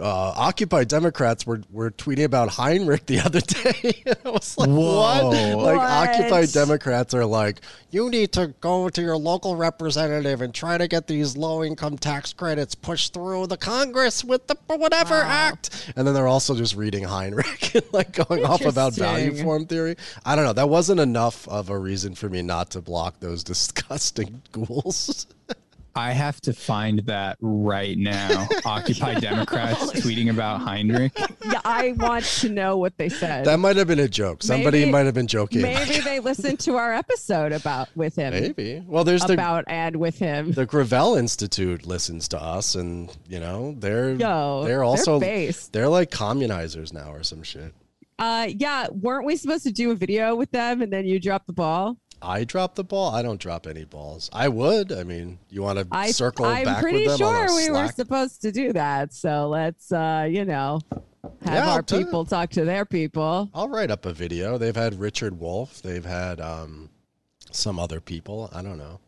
uh, 0.00 0.32
Occupy 0.36 0.84
Democrats 0.84 1.44
were, 1.44 1.62
were 1.68 1.90
tweeting 1.90 2.22
about 2.24 2.48
Heinrich 2.48 3.06
the 3.06 3.18
other 3.18 3.40
day. 3.40 4.04
I 4.24 4.30
was 4.30 4.56
like, 4.56 4.68
Whoa. 4.68 4.96
what? 5.00 5.24
Like, 5.56 5.56
What? 5.56 5.76
Occupy 5.78 6.46
Democrats 6.46 6.52
are 6.70 7.24
like, 7.26 7.60
you 7.90 8.08
need 8.10 8.32
to 8.32 8.48
go 8.60 8.88
to 8.88 9.02
your 9.02 9.16
local 9.16 9.56
representative 9.56 10.40
and 10.40 10.54
try 10.54 10.78
to 10.78 10.86
get 10.88 11.06
these 11.06 11.36
low 11.36 11.62
income 11.64 11.98
tax 11.98 12.32
credits 12.32 12.74
pushed 12.74 13.12
through 13.14 13.46
the 13.48 13.56
Congress 13.56 14.24
with 14.24 14.46
the 14.46 14.56
whatever 14.66 15.14
Wow. 15.16 15.26
act. 15.28 15.92
And 15.96 16.06
then 16.06 16.14
they're 16.14 16.28
also 16.28 16.54
just 16.54 16.76
reading 16.76 17.04
Heinrich 17.04 17.74
and 17.74 17.84
like 17.92 18.12
going 18.12 18.44
off 18.44 18.64
about 18.64 18.94
value 18.94 19.34
form 19.42 19.66
theory. 19.66 19.96
I 20.24 20.36
don't 20.36 20.44
know. 20.44 20.52
That 20.52 20.68
wasn't 20.68 21.00
enough 21.00 21.46
of 21.48 21.70
a 21.70 21.78
reason 21.78 22.14
for 22.14 22.28
me 22.28 22.42
not 22.42 22.70
to 22.70 22.80
block 22.80 23.20
those 23.20 23.42
disgusting 23.50 24.42
ghouls. 24.52 25.26
I 25.94 26.12
have 26.12 26.40
to 26.42 26.52
find 26.52 27.00
that 27.00 27.36
right 27.40 27.96
now. 27.98 28.46
Occupy 28.64 29.14
Democrats 29.20 29.92
tweeting 30.00 30.30
about 30.30 30.60
Heinrich. 30.60 31.12
Yeah, 31.44 31.60
I 31.64 31.92
want 31.98 32.24
to 32.24 32.48
know 32.48 32.76
what 32.76 32.96
they 32.96 33.08
said. 33.08 33.44
that 33.46 33.58
might 33.58 33.76
have 33.76 33.86
been 33.88 33.98
a 33.98 34.08
joke. 34.08 34.42
Somebody 34.42 34.80
Maybe- 34.80 34.92
might 34.92 35.06
have 35.06 35.14
been 35.14 35.26
joking. 35.26 35.62
Maybe 35.62 35.98
they 36.00 36.20
listened 36.30 36.60
to 36.60 36.76
our 36.76 36.92
episode 36.92 37.52
about 37.52 37.88
with 37.96 38.16
him. 38.16 38.32
Maybe. 38.32 38.82
Well, 38.86 39.04
there's 39.04 39.24
the 39.24 39.32
About 39.34 39.64
and 39.68 39.96
with 39.96 40.18
him. 40.18 40.52
the 40.52 40.66
Gravel 40.66 41.16
Institute 41.16 41.86
listens 41.86 42.28
to 42.28 42.40
us, 42.40 42.74
and 42.74 43.14
you 43.28 43.40
know 43.40 43.74
they're 43.78 44.12
Yo, 44.12 44.64
they're 44.64 44.84
also 44.84 45.18
based. 45.18 45.72
they're 45.72 45.88
like 45.88 46.10
communizers 46.10 46.92
now 46.92 47.12
or 47.12 47.22
some 47.22 47.42
shit. 47.42 47.74
Uh, 48.18 48.48
yeah, 48.54 48.86
weren't 48.90 49.24
we 49.24 49.34
supposed 49.34 49.64
to 49.64 49.72
do 49.72 49.90
a 49.90 49.94
video 49.94 50.34
with 50.34 50.50
them 50.50 50.82
and 50.82 50.92
then 50.92 51.06
you 51.06 51.18
dropped 51.18 51.46
the 51.46 51.54
ball? 51.54 51.96
I 52.22 52.44
drop 52.44 52.74
the 52.74 52.84
ball. 52.84 53.14
I 53.14 53.22
don't 53.22 53.40
drop 53.40 53.66
any 53.66 53.84
balls. 53.84 54.28
I 54.32 54.48
would. 54.48 54.92
I 54.92 55.04
mean, 55.04 55.38
you 55.48 55.62
want 55.62 55.78
to 55.78 55.86
I, 55.90 56.10
circle 56.10 56.44
I'm 56.44 56.64
back 56.64 56.82
pretty 56.82 57.06
with 57.06 57.18
them 57.18 57.26
on 57.26 57.48
sure 57.48 57.58
a 57.58 57.62
we 57.62 57.70
were 57.70 57.88
supposed 57.88 58.42
to 58.42 58.52
do 58.52 58.72
that. 58.72 59.14
So 59.14 59.48
let's, 59.48 59.90
uh, 59.92 60.28
you 60.30 60.44
know, 60.44 60.80
have 61.44 61.54
Yeah, 61.54 61.70
our 61.70 61.82
people 61.82 62.24
talk 62.24 62.50
to 62.50 62.64
their 62.64 62.84
people. 62.84 63.50
I'll 63.54 63.68
write 63.68 63.90
up 63.90 64.06
a 64.06 64.12
video. 64.12 64.58
They've 64.58 64.76
had 64.76 64.98
Richard 64.98 65.38
Wolff. 65.38 65.82
They've 65.82 66.04
had 66.04 66.40
um, 66.40 66.90
some 67.50 67.78
other 67.78 68.00
people. 68.00 68.50
I 68.52 68.62
don't 68.62 68.78
know. 68.78 69.00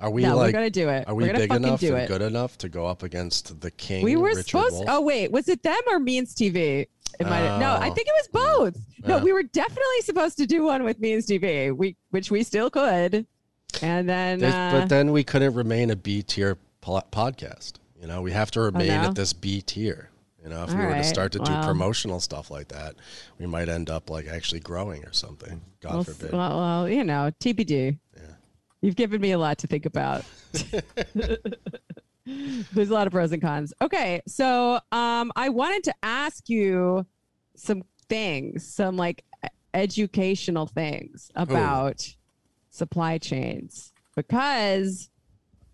Are 0.00 0.10
we 0.10 0.22
no, 0.22 0.30
we're 0.30 0.44
like? 0.44 0.54
gonna 0.54 0.70
do 0.70 0.88
it. 0.88 1.06
Are 1.06 1.14
we 1.14 1.24
we're 1.24 1.34
big 1.34 1.50
fucking 1.50 1.64
enough 1.64 1.80
do 1.80 1.94
and 1.94 2.04
it. 2.04 2.08
good 2.08 2.22
enough 2.22 2.56
to 2.58 2.70
go 2.70 2.86
up 2.86 3.02
against 3.02 3.60
the 3.60 3.70
king? 3.70 4.02
We 4.02 4.16
were 4.16 4.28
Richard 4.28 4.46
supposed. 4.46 4.74
Wolff? 4.76 4.86
Oh 4.88 5.00
wait, 5.02 5.30
was 5.30 5.46
it 5.48 5.62
them 5.62 5.78
or 5.90 5.98
Means 5.98 6.34
TV? 6.34 6.86
It 7.18 7.26
might. 7.26 7.58
No, 7.58 7.70
I 7.72 7.88
Oh. 7.90 7.94
think 7.94 8.06
it 8.08 8.14
was 8.14 8.28
both. 8.32 8.82
No, 9.06 9.16
Yeah. 9.16 9.22
we 9.24 9.32
were 9.32 9.42
definitely 9.42 10.00
supposed 10.02 10.36
to 10.38 10.46
do 10.46 10.64
one 10.64 10.84
with 10.84 11.00
Means 11.00 11.26
TV. 11.26 11.70
We, 11.70 11.96
which 12.10 12.30
we 12.30 12.42
still 12.42 12.70
could. 12.70 13.26
And 13.82 14.08
then, 14.08 14.42
uh, 14.42 14.70
but 14.80 14.88
then 14.88 15.12
we 15.12 15.24
couldn't 15.24 15.54
remain 15.54 15.90
a 15.90 15.96
B 15.96 16.22
tier 16.22 16.56
po- 16.80 17.02
podcast. 17.12 17.74
You 18.00 18.06
know, 18.06 18.22
we 18.22 18.32
have 18.32 18.50
to 18.52 18.60
remain 18.60 18.90
Oh, 18.90 19.02
no? 19.02 19.08
at 19.08 19.14
this 19.14 19.32
B 19.32 19.60
tier. 19.60 20.10
You 20.42 20.48
know, 20.48 20.64
if 20.64 20.70
All 20.70 20.76
we 20.76 20.86
were 20.86 20.94
to 20.94 21.04
start 21.04 21.32
to 21.32 21.38
do 21.40 21.52
well. 21.52 21.62
promotional 21.64 22.18
stuff 22.18 22.50
like 22.50 22.68
that, 22.68 22.96
we 23.38 23.46
might 23.46 23.68
end 23.68 23.90
up 23.90 24.08
like 24.08 24.26
actually 24.26 24.60
growing 24.60 25.04
or 25.04 25.12
something. 25.12 25.60
God 25.80 25.92
well, 25.94 26.04
forbid. 26.04 26.32
well, 26.32 26.58
well, 26.58 26.88
you 26.88 27.04
know, 27.04 27.30
TBD. 27.40 27.98
Yeah. 28.16 28.22
You've 28.80 28.96
given 28.96 29.20
me 29.20 29.32
a 29.32 29.38
lot 29.38 29.58
to 29.58 29.66
think 29.66 29.84
about. 29.84 30.24
There's 32.72 32.90
a 32.90 32.94
lot 32.94 33.06
of 33.06 33.12
pros 33.12 33.32
and 33.32 33.42
cons. 33.42 33.72
Okay, 33.80 34.20
so 34.26 34.80
um, 34.92 35.32
I 35.36 35.48
wanted 35.48 35.84
to 35.84 35.94
ask 36.02 36.48
you 36.48 37.06
some 37.56 37.82
things, 38.08 38.66
some 38.66 38.96
like 38.96 39.24
educational 39.74 40.66
things 40.66 41.30
about 41.34 42.06
supply 42.70 43.18
chains 43.18 43.92
because 44.16 45.10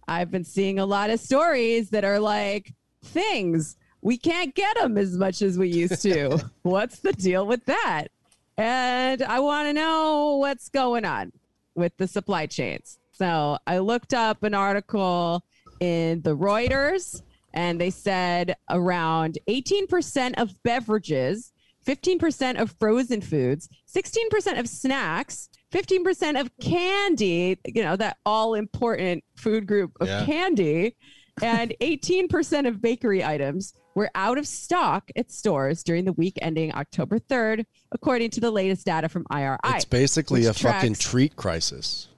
I've 0.09 0.31
been 0.31 0.45
seeing 0.45 0.79
a 0.79 0.87
lot 0.87 1.11
of 1.11 1.21
stories 1.21 1.90
that 1.90 2.05
are 2.05 2.21
like 2.21 2.73
things 3.03 3.77
we 4.03 4.16
can't 4.16 4.55
get 4.55 4.77
them 4.79 4.97
as 4.97 5.16
much 5.16 5.42
as 5.42 5.59
we 5.59 5.69
used 5.69 6.01
to. 6.03 6.38
What's 6.62 7.01
the 7.01 7.12
deal 7.12 7.47
with 7.47 7.64
that? 7.64 8.09
And 8.57 9.23
I 9.23 9.40
want 9.40 9.69
to 9.69 9.73
know 9.73 10.37
what's 10.37 10.69
going 10.69 11.05
on 11.05 11.33
with 11.75 11.97
the 11.97 12.07
supply 12.07 12.47
chains. 12.47 12.99
So 13.12 13.59
I 13.66 13.79
looked 13.79 14.14
up 14.14 14.42
an 14.45 14.55
article 14.55 15.42
in 15.80 16.22
the 16.22 16.36
Reuters, 16.36 17.22
and 17.54 17.80
they 17.80 17.90
said 17.90 18.56
around 18.70 19.38
18% 19.48 20.34
of 20.40 20.54
beverages, 20.62 21.52
15% 21.86 22.60
of 22.60 22.74
frozen 22.80 23.20
foods, 23.20 23.68
16% 23.94 24.58
of 24.58 24.68
snacks, 24.68 25.48
15% 25.72 26.40
of 26.40 26.50
candy, 26.60 27.58
you 27.66 27.82
know, 27.82 27.96
that 27.96 28.16
all 28.26 28.54
important 28.54 29.22
food 29.36 29.66
group 29.66 29.92
of 30.00 30.08
Yeah. 30.08 30.24
candy, 30.24 30.96
and 31.42 31.74
18% 31.80 32.66
of 32.66 32.80
bakery 32.80 33.22
items 33.24 33.72
were 33.94 34.10
out 34.14 34.36
of 34.36 34.46
stock 34.46 35.10
at 35.16 35.30
stores 35.30 35.82
during 35.82 36.04
the 36.04 36.12
week 36.12 36.38
ending 36.42 36.74
October 36.74 37.18
3rd, 37.18 37.64
according 37.92 38.30
to 38.30 38.40
the 38.40 38.50
latest 38.50 38.84
data 38.84 39.08
from 39.08 39.24
IRI. 39.30 39.58
it's 39.64 39.84
basically 39.86 40.44
a 40.46 40.52
fucking 40.52 40.94
treat 40.94 41.34
crisis. 41.36 42.08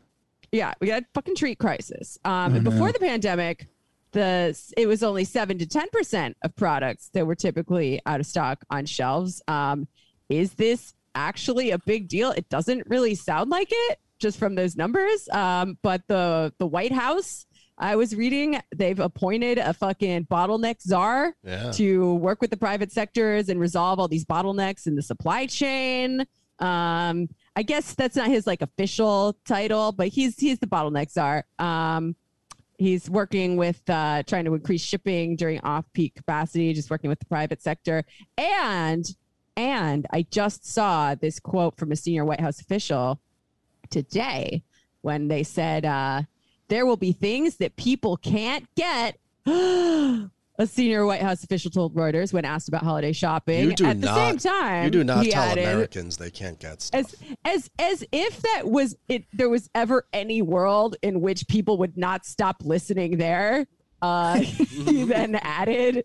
Yeah, 0.53 0.73
we 0.81 0.87
got 0.87 1.03
a 1.03 1.07
fucking 1.15 1.37
treat 1.37 1.59
crisis. 1.59 2.19
Um, 2.25 2.55
and 2.55 2.65
before 2.65 2.93
the 2.93 2.99
pandemic, 2.99 3.67
the 4.13 4.59
it 4.77 4.87
was 4.87 5.03
only 5.03 5.25
seven 5.25 5.59
to 5.59 5.67
ten 5.67 5.89
percent 5.93 6.37
of 6.43 6.57
products 6.57 7.11
that 7.13 7.27
were 7.27 7.35
typically 7.35 8.01
out 8.07 8.21
of 8.21 8.27
stock 8.27 8.65
on 8.71 8.87
shelves. 8.87 9.43
Um, 9.49 9.87
is 10.29 10.55
this 10.55 10.95
actually 11.15 11.71
a 11.73 11.79
big 11.79 12.09
deal? 12.09 12.31
It 12.31 12.49
doesn't 12.49 12.85
really 12.89 13.15
sound 13.15 13.51
like 13.51 13.69
it, 13.71 13.99
just 14.19 14.39
from 14.39 14.55
those 14.55 14.77
numbers. 14.77 15.29
Um, 15.31 15.77
but 15.83 16.03
the 16.09 16.53
the 16.59 16.67
White 16.67 16.93
House, 16.93 17.45
I 17.77 17.97
was 17.97 18.15
reading, 18.17 18.59
they've 18.75 18.99
appointed 18.99 19.59
a 19.59 19.75
fucking 19.75 20.25
bottleneck 20.27 20.81
czar 20.81 21.35
Yeah. 21.45 21.71
to 21.73 22.15
work 22.15 22.41
with 22.41 22.51
the 22.51 22.57
private 22.57 22.91
sectors 22.93 23.49
and 23.51 23.61
resolve 23.61 24.01
all 24.01 24.09
these 24.09 24.25
bottlenecks 24.25 24.87
in 24.87 24.95
the 24.97 25.03
supply 25.03 25.45
chain. 25.47 26.25
Um, 26.61 27.29
I 27.59 27.63
guess 27.63 27.97
that's 27.97 28.15
not 28.15 28.29
his 28.29 28.47
like 28.47 28.63
official 28.63 29.37
title, 29.45 29.91
but 29.91 30.07
he's 30.07 30.39
he's 30.39 30.61
the 30.61 30.69
bottleneck 30.69 31.11
czar. 31.11 31.45
Um, 31.59 32.15
he's 32.79 33.11
working 33.11 33.57
with 33.57 33.83
uh, 33.91 34.23
trying 34.29 34.45
to 34.45 34.55
increase 34.55 34.81
shipping 34.81 35.35
during 35.35 35.59
off-peak 35.63 36.15
capacity, 36.15 36.73
just 36.73 36.89
working 36.89 37.11
with 37.11 37.19
the 37.19 37.25
private 37.25 37.61
sector. 37.61 38.05
And 38.37 39.05
and 39.57 40.07
I 40.13 40.25
just 40.31 40.73
saw 40.73 41.17
this 41.17 41.41
quote 41.41 41.77
from 41.77 41.91
a 41.91 41.97
senior 41.97 42.25
White 42.25 42.41
House 42.41 42.61
official 42.61 43.21
today 43.91 44.63
when 45.01 45.27
they 45.27 45.43
said 45.43 45.85
uh, 45.85 46.23
there 46.69 46.87
will 46.87 46.97
be 46.97 47.11
things 47.11 47.57
that 47.57 47.75
people 47.75 48.17
can't 48.19 48.73
get 48.77 49.19
A 50.61 50.67
senior 50.67 51.07
White 51.07 51.23
House 51.23 51.45
official 51.45 51.71
told 51.71 51.95
Reuters 51.95 52.33
when 52.33 52.45
asked 52.45 52.67
about 52.69 52.83
holiday 52.83 53.13
shopping. 53.13 53.65
You 53.65 53.75
do 53.75 53.87
At 53.87 54.01
the 54.01 54.13
same 54.13 54.39
time, 54.39 54.85
You 54.87 54.91
do 54.91 55.05
not 55.05 55.25
tell 55.25 55.43
added, 55.45 55.63
Americans 55.63 56.17
they 56.17 56.31
can't 56.33 56.59
get 56.59 56.83
stuff. 56.83 56.99
as 57.01 57.15
as 57.45 57.71
as 57.79 58.05
if 58.11 58.43
that 58.43 58.69
was 58.69 58.97
it 59.09 59.25
there 59.33 59.49
was 59.49 59.71
ever 59.77 60.07
any 60.13 60.43
world 60.43 60.97
in 61.03 61.21
which 61.21 61.47
people 61.47 61.79
would 61.79 61.97
not 61.97 62.27
stop 62.27 62.57
listening 62.65 63.19
there 63.19 63.67
uh 64.03 64.35
he 64.39 65.05
then 65.05 65.37
added 65.37 66.05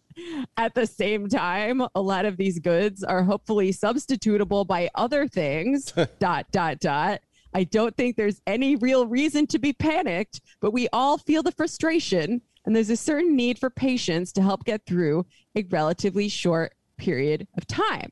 at 0.57 0.73
the 0.75 0.85
same 0.85 1.27
time 1.27 1.81
a 1.95 2.01
lot 2.01 2.25
of 2.25 2.37
these 2.37 2.59
goods 2.59 3.03
are 3.03 3.23
hopefully 3.23 3.71
substitutable 3.71 4.65
by 4.67 4.89
other 4.95 5.27
things 5.27 5.91
dot 6.19 6.45
dot 6.51 6.79
dot 6.79 7.21
i 7.53 7.63
don't 7.63 7.95
think 7.95 8.15
there's 8.15 8.41
any 8.47 8.75
real 8.77 9.05
reason 9.07 9.45
to 9.45 9.59
be 9.59 9.73
panicked 9.73 10.41
but 10.59 10.71
we 10.71 10.87
all 10.91 11.17
feel 11.19 11.43
the 11.43 11.51
frustration 11.51 12.41
and 12.65 12.75
there's 12.75 12.89
a 12.89 12.97
certain 12.97 13.35
need 13.35 13.59
for 13.59 13.69
patience 13.69 14.31
to 14.33 14.41
help 14.41 14.63
get 14.63 14.85
through 14.85 15.25
a 15.55 15.63
relatively 15.69 16.29
short 16.29 16.73
period 16.97 17.47
of 17.57 17.67
time 17.67 18.11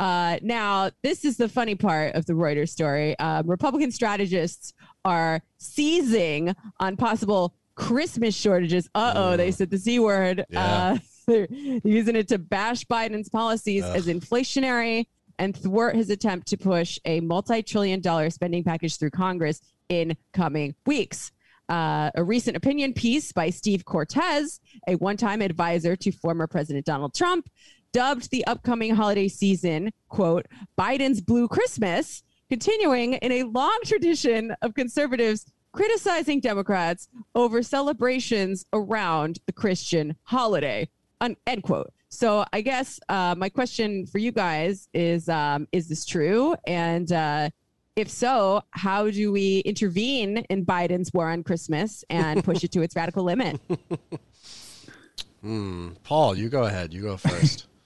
uh, 0.00 0.38
now, 0.40 0.90
this 1.02 1.26
is 1.26 1.36
the 1.36 1.46
funny 1.48 1.74
part 1.74 2.14
of 2.14 2.24
the 2.24 2.32
Reuters 2.32 2.70
story. 2.70 3.18
Um, 3.18 3.46
Republican 3.46 3.92
strategists 3.92 4.72
are 5.04 5.42
seizing 5.58 6.56
on 6.80 6.96
possible 6.96 7.54
Christmas 7.74 8.34
shortages. 8.34 8.88
Uh 8.94 9.12
oh, 9.14 9.36
they 9.36 9.50
said 9.50 9.68
the 9.68 9.76
Z 9.76 9.98
word. 9.98 10.46
Yeah. 10.48 10.64
Uh, 10.64 10.98
they're 11.26 11.48
using 11.50 12.16
it 12.16 12.28
to 12.28 12.38
bash 12.38 12.86
Biden's 12.86 13.28
policies 13.28 13.84
Ugh. 13.84 13.94
as 13.94 14.06
inflationary 14.06 15.06
and 15.38 15.54
thwart 15.54 15.94
his 15.94 16.08
attempt 16.08 16.48
to 16.48 16.56
push 16.56 16.98
a 17.04 17.20
multi 17.20 17.62
trillion 17.62 18.00
dollar 18.00 18.30
spending 18.30 18.64
package 18.64 18.96
through 18.96 19.10
Congress 19.10 19.60
in 19.90 20.16
coming 20.32 20.74
weeks. 20.86 21.30
Uh, 21.70 22.10
a 22.16 22.24
recent 22.24 22.56
opinion 22.56 22.92
piece 22.92 23.30
by 23.30 23.48
Steve 23.48 23.84
Cortes, 23.84 24.58
a 24.88 24.96
one 24.96 25.16
time 25.16 25.40
advisor 25.40 25.94
to 25.94 26.10
former 26.10 26.48
President 26.48 26.84
Donald 26.84 27.14
Trump, 27.14 27.48
dubbed 27.92 28.30
the 28.30 28.44
upcoming 28.46 28.94
holiday 28.94 29.28
season, 29.28 29.92
quote, 30.08 30.46
Biden's 30.76 31.20
Blue 31.20 31.46
Christmas, 31.46 32.24
continuing 32.48 33.14
in 33.14 33.30
a 33.30 33.44
long 33.44 33.78
tradition 33.84 34.52
of 34.62 34.74
conservatives 34.74 35.46
criticizing 35.72 36.40
Democrats 36.40 37.08
over 37.34 37.62
celebrations 37.62 38.64
around 38.72 39.38
the 39.46 39.52
Christian 39.52 40.16
holiday, 40.24 40.88
un- 41.20 41.36
end 41.46 41.62
quote. 41.62 41.92
So 42.08 42.44
I 42.52 42.60
guess 42.60 42.98
uh, 43.08 43.36
my 43.38 43.48
question 43.48 44.06
for 44.06 44.18
you 44.18 44.32
guys 44.32 44.88
is, 44.92 45.28
um, 45.28 45.68
is 45.70 45.88
this 45.88 46.04
true? 46.04 46.56
And 46.66 47.12
uh, 47.12 47.50
if 47.96 48.08
so, 48.10 48.62
how 48.70 49.10
do 49.10 49.32
we 49.32 49.58
intervene 49.60 50.38
in 50.48 50.64
Biden's 50.64 51.12
war 51.12 51.28
on 51.30 51.42
Christmas 51.42 52.04
and 52.10 52.42
push 52.44 52.64
it 52.64 52.72
to 52.72 52.82
its 52.82 52.94
radical 52.96 53.24
limit? 53.24 53.60
Hmm. 55.42 55.92
Paul, 56.04 56.36
you 56.36 56.50
go 56.50 56.64
ahead. 56.64 56.92
You 56.92 57.02
go 57.02 57.16
first. 57.16 57.66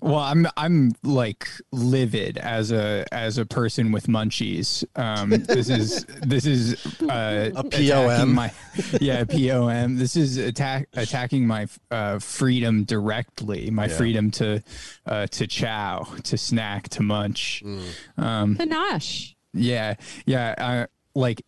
Well, 0.00 0.16
I'm 0.18 0.46
I'm 0.56 0.92
like 1.02 1.46
livid 1.70 2.38
as 2.38 2.72
a 2.72 3.04
as 3.12 3.36
a 3.36 3.44
person 3.44 3.92
with 3.92 4.06
munchies. 4.06 4.82
Um, 4.98 5.28
this 5.28 5.68
is 5.68 6.06
this 6.22 6.46
is 6.46 6.74
uh, 7.02 7.50
A 7.54 7.60
attacking 7.60 7.90
POM. 7.90 8.34
My, 8.34 8.50
yeah, 8.98 9.24
pom. 9.24 9.96
This 9.98 10.16
is 10.16 10.38
attack 10.38 10.88
attacking 10.94 11.46
my 11.46 11.66
uh, 11.90 12.18
freedom 12.18 12.84
directly. 12.84 13.70
My 13.70 13.84
Yeah. 13.86 13.96
freedom 13.96 14.30
to 14.32 14.62
uh, 15.04 15.26
to 15.26 15.46
chow, 15.46 16.06
to 16.24 16.38
snack, 16.38 16.88
to 16.88 17.02
munch. 17.02 17.62
Um, 18.16 18.56
Panache. 18.56 19.33
Yeah, 19.54 19.94
yeah. 20.26 20.54
Uh, 20.58 20.86
like, 21.14 21.42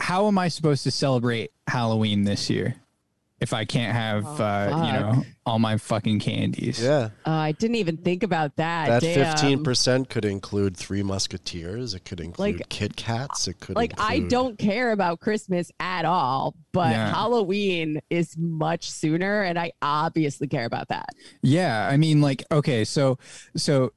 how 0.00 0.26
am 0.28 0.38
I 0.38 0.48
supposed 0.48 0.84
to 0.84 0.90
celebrate 0.90 1.50
Halloween 1.66 2.24
this 2.24 2.50
year 2.50 2.74
if 3.40 3.52
I 3.52 3.64
can't 3.64 3.92
have 3.94 4.24
Oh, 4.26 4.44
uh, 4.44 4.84
you 4.86 4.92
know 4.92 5.24
all 5.46 5.58
my 5.60 5.76
fucking 5.76 6.18
candies? 6.20 6.82
yeah. 6.82 7.10
Oh, 7.24 7.32
I 7.32 7.52
didn't 7.52 7.76
even 7.76 7.96
think 7.96 8.22
about 8.24 8.56
that. 8.56 9.00
That 9.00 9.02
fifteen 9.02 9.62
percent 9.62 10.08
could 10.08 10.24
include 10.24 10.76
Three 10.76 11.02
Musketeers. 11.02 11.94
It 11.94 12.04
could 12.04 12.20
include 12.20 12.56
Like- 12.58 12.68
Kit 12.68 12.96
Kats. 12.96 13.46
It 13.48 13.60
could 13.60 13.76
Like 13.76 13.92
I 13.98 14.20
don't 14.20 14.58
care 14.58 14.90
about 14.92 15.20
Christmas 15.20 15.70
at 15.78 16.04
all, 16.04 16.54
but 16.72 16.90
Yeah. 16.90 17.10
Halloween 17.12 18.00
is 18.10 18.36
much 18.36 18.90
sooner, 18.90 19.42
and 19.42 19.58
I 19.58 19.72
obviously 19.82 20.48
care 20.48 20.64
about 20.66 20.88
that. 20.88 21.10
Yeah, 21.42 21.88
I 21.88 21.96
mean, 21.96 22.20
like, 22.20 22.44
okay, 22.50 22.84
so 22.84 23.18
so 23.56 23.92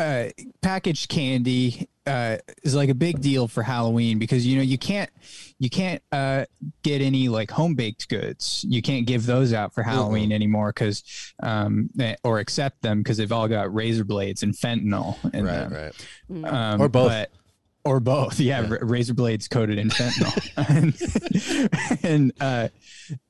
uh, 0.00 0.28
packaged 0.62 1.08
candy 1.10 1.86
uh, 2.06 2.36
is 2.62 2.74
like 2.74 2.88
a 2.88 2.94
big 2.94 3.20
deal 3.20 3.46
for 3.48 3.62
Halloween 3.62 4.18
because 4.18 4.46
you 4.46 4.56
know 4.56 4.62
you 4.62 4.78
can't 4.78 5.10
you 5.58 5.70
can't 5.70 6.02
uh, 6.10 6.44
get 6.82 7.00
any 7.00 7.28
like 7.28 7.50
home 7.50 7.74
baked 7.74 8.08
goods. 8.08 8.64
You 8.68 8.82
can't 8.82 9.06
give 9.06 9.26
those 9.26 9.52
out 9.52 9.72
for 9.72 9.82
Halloween 9.82 10.32
anymore 10.32 10.70
because 10.70 11.04
um, 11.42 11.90
eh, 12.00 12.16
or 12.24 12.38
accept 12.40 12.82
them 12.82 12.98
because 13.02 13.16
they've 13.18 13.30
all 13.30 13.46
got 13.48 13.72
razor 13.72 14.04
blades 14.04 14.42
and 14.42 14.54
fentanyl 14.54 15.16
in 15.32 15.44
Right, 15.44 15.68
them. 15.68 15.92
right. 16.42 16.52
Um, 16.52 16.80
Or 16.80 16.88
both. 16.88 17.10
but- 17.10 17.30
or 17.84 18.00
both. 18.00 18.38
Yeah, 18.40 18.60
Yeah. 18.62 18.68
ra- 18.70 18.78
razor 18.82 19.14
blades 19.14 19.48
coated 19.48 19.78
in 19.78 19.88
fentanyl. 19.90 20.32
and 22.00 22.02
and, 22.04 22.32
uh, 22.40 22.68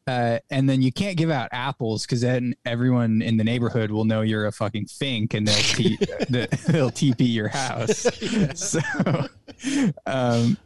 uh, 0.06 0.38
and 0.50 0.68
then 0.68 0.82
you 0.82 0.92
can't 0.92 1.16
give 1.16 1.30
out 1.30 1.48
apples 1.52 2.04
because 2.04 2.20
then 2.20 2.54
everyone 2.66 3.22
in 3.22 3.36
the 3.36 3.44
neighborhood 3.44 3.90
will 3.90 4.04
know 4.04 4.20
you're 4.20 4.46
a 4.46 4.52
fucking 4.52 4.86
fink 4.86 5.32
and 5.34 5.46
they'll 5.48 5.54
t- 5.56 5.96
the- 6.28 6.48
they'll 6.68 6.90
TP 6.90 7.32
your 7.32 7.48
house. 7.48 8.06
So, 8.58 8.80
um, 10.06 10.56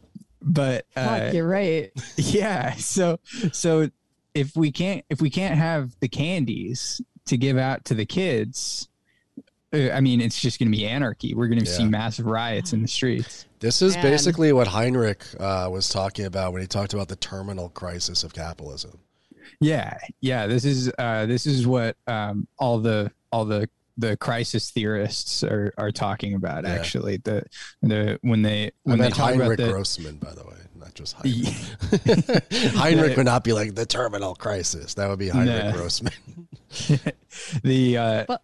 but 0.41 0.85
uh, 0.95 1.19
Fuck, 1.19 1.33
you're 1.33 1.47
right. 1.47 1.91
yeah 2.17 2.73
so 2.75 3.19
so 3.51 3.89
if 4.33 4.55
we 4.55 4.71
can't 4.71 5.03
if 5.09 5.21
we 5.21 5.29
can't 5.29 5.55
have 5.55 5.95
the 5.99 6.07
candies 6.07 7.01
to 7.25 7.37
give 7.37 7.57
out 7.57 7.85
to 7.85 7.93
the 7.93 8.05
kids 8.05 8.87
uh, 8.87 8.96
i 9.73 9.99
mean 9.99 10.21
it's 10.21 10.39
just 10.39 10.59
going 10.59 10.71
to 10.71 10.77
be 10.77 10.85
anarchy 10.85 11.33
we're 11.33 11.47
going 11.47 11.59
to 11.59 11.65
see 11.65 11.83
massive 11.85 12.25
riots 12.25 12.73
in 12.73 12.81
the 12.81 12.87
streets 12.87 13.45
This 13.59 13.81
is 13.81 13.95
Man. 13.95 14.03
basically 14.03 14.53
what 14.53 14.67
Heinrich 14.67 15.23
uh, 15.39 15.67
was 15.71 15.89
talking 15.89 16.25
about 16.25 16.53
when 16.53 16.61
he 16.61 16.67
talked 16.67 16.93
about 16.93 17.07
the 17.09 17.15
terminal 17.17 17.69
crisis 17.69 18.23
of 18.23 18.33
capitalism. 18.33 18.99
yeah 19.59 19.97
yeah 20.21 20.47
this 20.47 20.63
is 20.63 20.91
uh 20.97 21.25
this 21.25 21.45
is 21.45 21.65
what 21.67 21.97
um 22.07 22.47
all 22.59 22.79
the 22.79 23.11
all 23.31 23.45
the 23.45 23.69
the 23.97 24.15
crisis 24.17 24.69
theorists 24.71 25.43
are 25.43 25.73
are 25.77 25.91
talking 25.91 26.35
about 26.35 26.63
Yeah. 26.63 26.73
actually 26.73 27.17
the 27.17 27.43
the 27.81 28.19
when 28.21 28.43
they 28.43 28.67
I 28.67 28.71
when 28.83 28.99
they 28.99 29.09
talk 29.09 29.29
Heinrich 29.31 29.59
about 29.59 29.65
the 29.65 29.71
Grossman, 29.73 30.17
by 30.17 30.33
the 30.35 30.43
way, 30.43 30.55
not 30.75 30.93
just 30.93 31.15
Heinrich. 31.17 32.43
Heinrich 32.75 33.17
would 33.17 33.25
not 33.25 33.43
be 33.43 33.53
like 33.53 33.73
the 33.73 33.87
terminal 33.87 34.35
crisis. 34.35 34.93
That 34.93 35.09
would 35.09 35.17
be 35.17 35.29
Heinrich 35.29 35.65
Nah. 35.65 35.71
Grossman. 35.71 36.13
the 37.63 37.97
uh 37.97 38.25
But- 38.27 38.41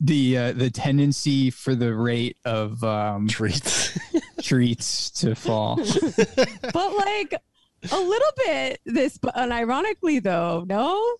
the 0.00 0.38
uh 0.38 0.52
the 0.52 0.70
tendency 0.70 1.50
for 1.50 1.74
the 1.74 1.94
rate 1.94 2.36
of 2.44 2.82
um 2.84 3.28
Treats. 3.28 3.98
treats 4.42 5.10
to 5.10 5.34
fall 5.34 5.76
but 6.72 6.96
like 6.96 7.34
a 7.92 7.96
little 7.96 8.30
bit 8.36 8.80
this, 8.84 9.18
but 9.18 9.34
unironically 9.34 10.22
though, 10.22 10.64
no. 10.66 11.16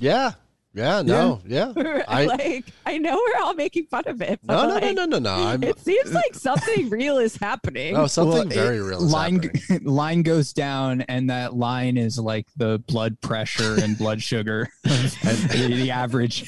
yeah. 0.00 0.32
Yeah. 0.76 1.00
No. 1.02 1.40
Yeah. 1.46 1.72
I- 2.06 2.26
like 2.26 2.66
I 2.84 2.98
know 2.98 3.14
we're 3.16 3.42
all 3.42 3.54
making 3.54 3.86
fun 3.86 4.04
of 4.06 4.20
it. 4.20 4.38
But 4.44 4.54
No. 4.54 4.68
No. 4.68 4.74
like, 4.74 4.94
No. 4.94 5.06
No. 5.06 5.18
No. 5.18 5.36
No. 5.36 5.46
I'm. 5.48 5.62
It 5.62 5.80
seems 5.80 6.12
like 6.12 6.34
something 6.34 6.90
real 6.90 7.16
is 7.16 7.34
happening. 7.36 7.94
No. 7.94 8.06
Something 8.06 8.34
Well, 8.34 8.46
very 8.48 8.80
real. 8.82 9.02
Is 9.02 9.10
line 9.12 9.42
happening. 9.42 9.84
line 9.84 10.22
goes 10.22 10.52
down 10.52 11.00
and 11.08 11.30
that 11.30 11.54
line 11.54 11.96
is 11.96 12.18
like 12.18 12.46
the 12.58 12.78
blood 12.86 13.18
pressure 13.22 13.74
and 13.82 13.96
blood 13.96 14.22
sugar 14.22 14.68
and 14.84 14.92
the, 15.10 15.72
the 15.74 15.90
average 15.90 16.44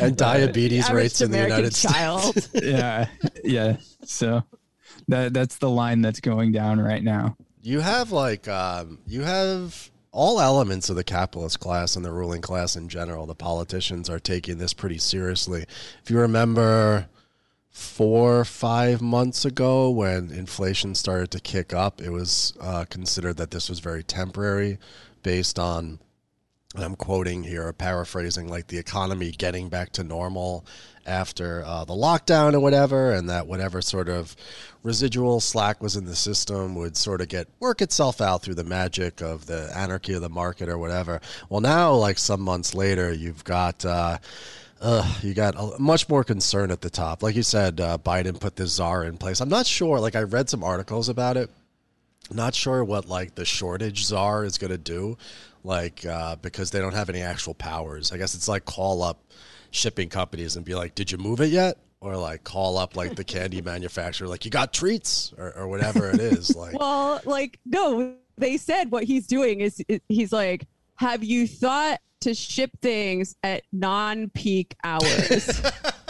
and 0.00 0.16
diabetes 0.16 0.86
Average 0.88 1.02
rates 1.02 1.20
in 1.20 1.30
the 1.30 1.42
United 1.42 1.74
child. 1.74 2.22
States. 2.42 2.64
yeah 2.66 3.06
yeah 3.44 3.76
so 4.04 4.42
that 5.08 5.34
that's 5.34 5.58
the 5.58 5.68
line 5.68 6.00
that's 6.00 6.20
going 6.20 6.50
down 6.52 6.80
right 6.80 7.04
now 7.04 7.36
You 7.62 7.80
have 7.80 8.10
like 8.10 8.48
um, 8.48 8.98
you 9.06 9.20
have 9.22 9.90
all 10.16 10.40
elements 10.40 10.88
of 10.88 10.96
the 10.96 11.04
capitalist 11.04 11.60
class 11.60 11.94
and 11.94 12.02
the 12.02 12.10
ruling 12.10 12.40
class 12.40 12.74
in 12.74 12.88
general. 12.88 13.26
The 13.26 13.34
politicians 13.34 14.08
are 14.08 14.18
taking 14.18 14.56
this 14.56 14.72
pretty 14.72 14.96
seriously. 14.96 15.66
If 16.02 16.10
you 16.10 16.18
remember 16.18 17.08
four 17.70 18.42
five 18.46 19.02
months 19.02 19.44
ago 19.44 19.90
when 19.90 20.30
inflation 20.30 20.94
started 20.94 21.30
to 21.32 21.40
kick 21.40 21.74
up, 21.74 22.00
it 22.00 22.08
was 22.08 22.54
uh, 22.58 22.86
considered 22.88 23.36
that 23.36 23.50
this 23.50 23.68
was 23.68 23.80
very 23.80 24.02
temporary, 24.02 24.78
based 25.22 25.58
on 25.58 25.98
and 26.76 26.84
I'm 26.84 26.96
quoting 26.96 27.42
here, 27.42 27.72
paraphrasing, 27.72 28.48
like 28.48 28.68
the 28.68 28.78
economy 28.78 29.30
getting 29.30 29.68
back 29.68 29.92
to 29.92 30.04
normal 30.04 30.64
after 31.06 31.62
uh, 31.64 31.84
the 31.84 31.94
lockdown 31.94 32.54
or 32.54 32.60
whatever, 32.60 33.12
and 33.12 33.28
that 33.30 33.46
whatever 33.46 33.80
sort 33.80 34.08
of 34.08 34.36
residual 34.82 35.40
slack 35.40 35.82
was 35.82 35.96
in 35.96 36.04
the 36.04 36.16
system 36.16 36.74
would 36.74 36.96
sort 36.96 37.20
of 37.20 37.28
get 37.28 37.48
work 37.60 37.80
itself 37.80 38.20
out 38.20 38.42
through 38.42 38.54
the 38.54 38.64
magic 38.64 39.20
of 39.20 39.46
the 39.46 39.70
anarchy 39.74 40.14
of 40.14 40.22
the 40.22 40.28
market 40.28 40.68
or 40.68 40.78
whatever. 40.78 41.20
Well, 41.48 41.60
now, 41.60 41.94
like 41.94 42.18
some 42.18 42.40
months 42.40 42.74
later, 42.74 43.12
you've 43.12 43.44
got. 43.44 43.84
Uh, 43.84 44.18
uh, 44.78 45.10
you 45.22 45.32
got 45.32 45.54
a, 45.56 45.78
much 45.78 46.06
more 46.06 46.22
concern 46.22 46.70
at 46.70 46.82
the 46.82 46.90
top. 46.90 47.22
Like 47.22 47.34
you 47.34 47.42
said, 47.42 47.80
uh, 47.80 47.96
Biden 47.96 48.38
put 48.38 48.56
this 48.56 48.72
czar 48.72 49.04
in 49.04 49.16
place. 49.16 49.40
I'm 49.40 49.48
not 49.48 49.66
sure. 49.66 49.98
Like 49.98 50.14
I 50.14 50.22
read 50.22 50.50
some 50.50 50.62
articles 50.62 51.08
about 51.08 51.38
it, 51.38 51.48
Not 52.30 52.54
sure 52.54 52.82
what 52.84 53.06
like 53.08 53.34
the 53.34 53.44
shortage 53.44 54.04
czar 54.04 54.44
is 54.44 54.58
going 54.58 54.72
to 54.72 54.78
do, 54.78 55.16
like 55.62 56.04
uh, 56.04 56.36
because 56.36 56.70
they 56.70 56.80
don't 56.80 56.94
have 56.94 57.08
any 57.08 57.22
actual 57.22 57.54
powers. 57.54 58.12
I 58.12 58.16
guess 58.18 58.34
it's 58.34 58.48
like 58.48 58.64
call 58.64 59.02
up 59.02 59.22
shipping 59.70 60.08
companies 60.08 60.56
and 60.56 60.64
be 60.64 60.74
like, 60.74 60.94
"Did 60.94 61.12
you 61.12 61.18
move 61.18 61.40
it 61.40 61.50
yet?" 61.50 61.78
Or 62.00 62.16
like 62.16 62.44
call 62.44 62.78
up 62.78 62.96
like 62.96 63.14
the 63.16 63.24
candy 63.24 63.62
manufacturer, 63.72 64.28
like 64.28 64.44
you 64.44 64.50
got 64.50 64.72
treats 64.72 65.32
or, 65.38 65.52
or 65.56 65.68
whatever 65.68 66.10
it 66.10 66.20
is. 66.20 66.54
Like, 66.54 66.74
Well, 66.78 67.20
like 67.24 67.58
no, 67.64 68.14
they 68.36 68.56
said 68.56 68.90
what 68.90 69.04
he's 69.04 69.26
doing 69.26 69.60
is 69.60 69.82
is- 69.88 70.00
he's 70.08 70.32
like, 70.32 70.66
have 70.96 71.22
you 71.24 71.46
thought 71.46 72.00
to 72.20 72.34
ship 72.34 72.70
things 72.82 73.36
at 73.42 73.62
non-peak 73.72 74.74
hours? 74.84 75.62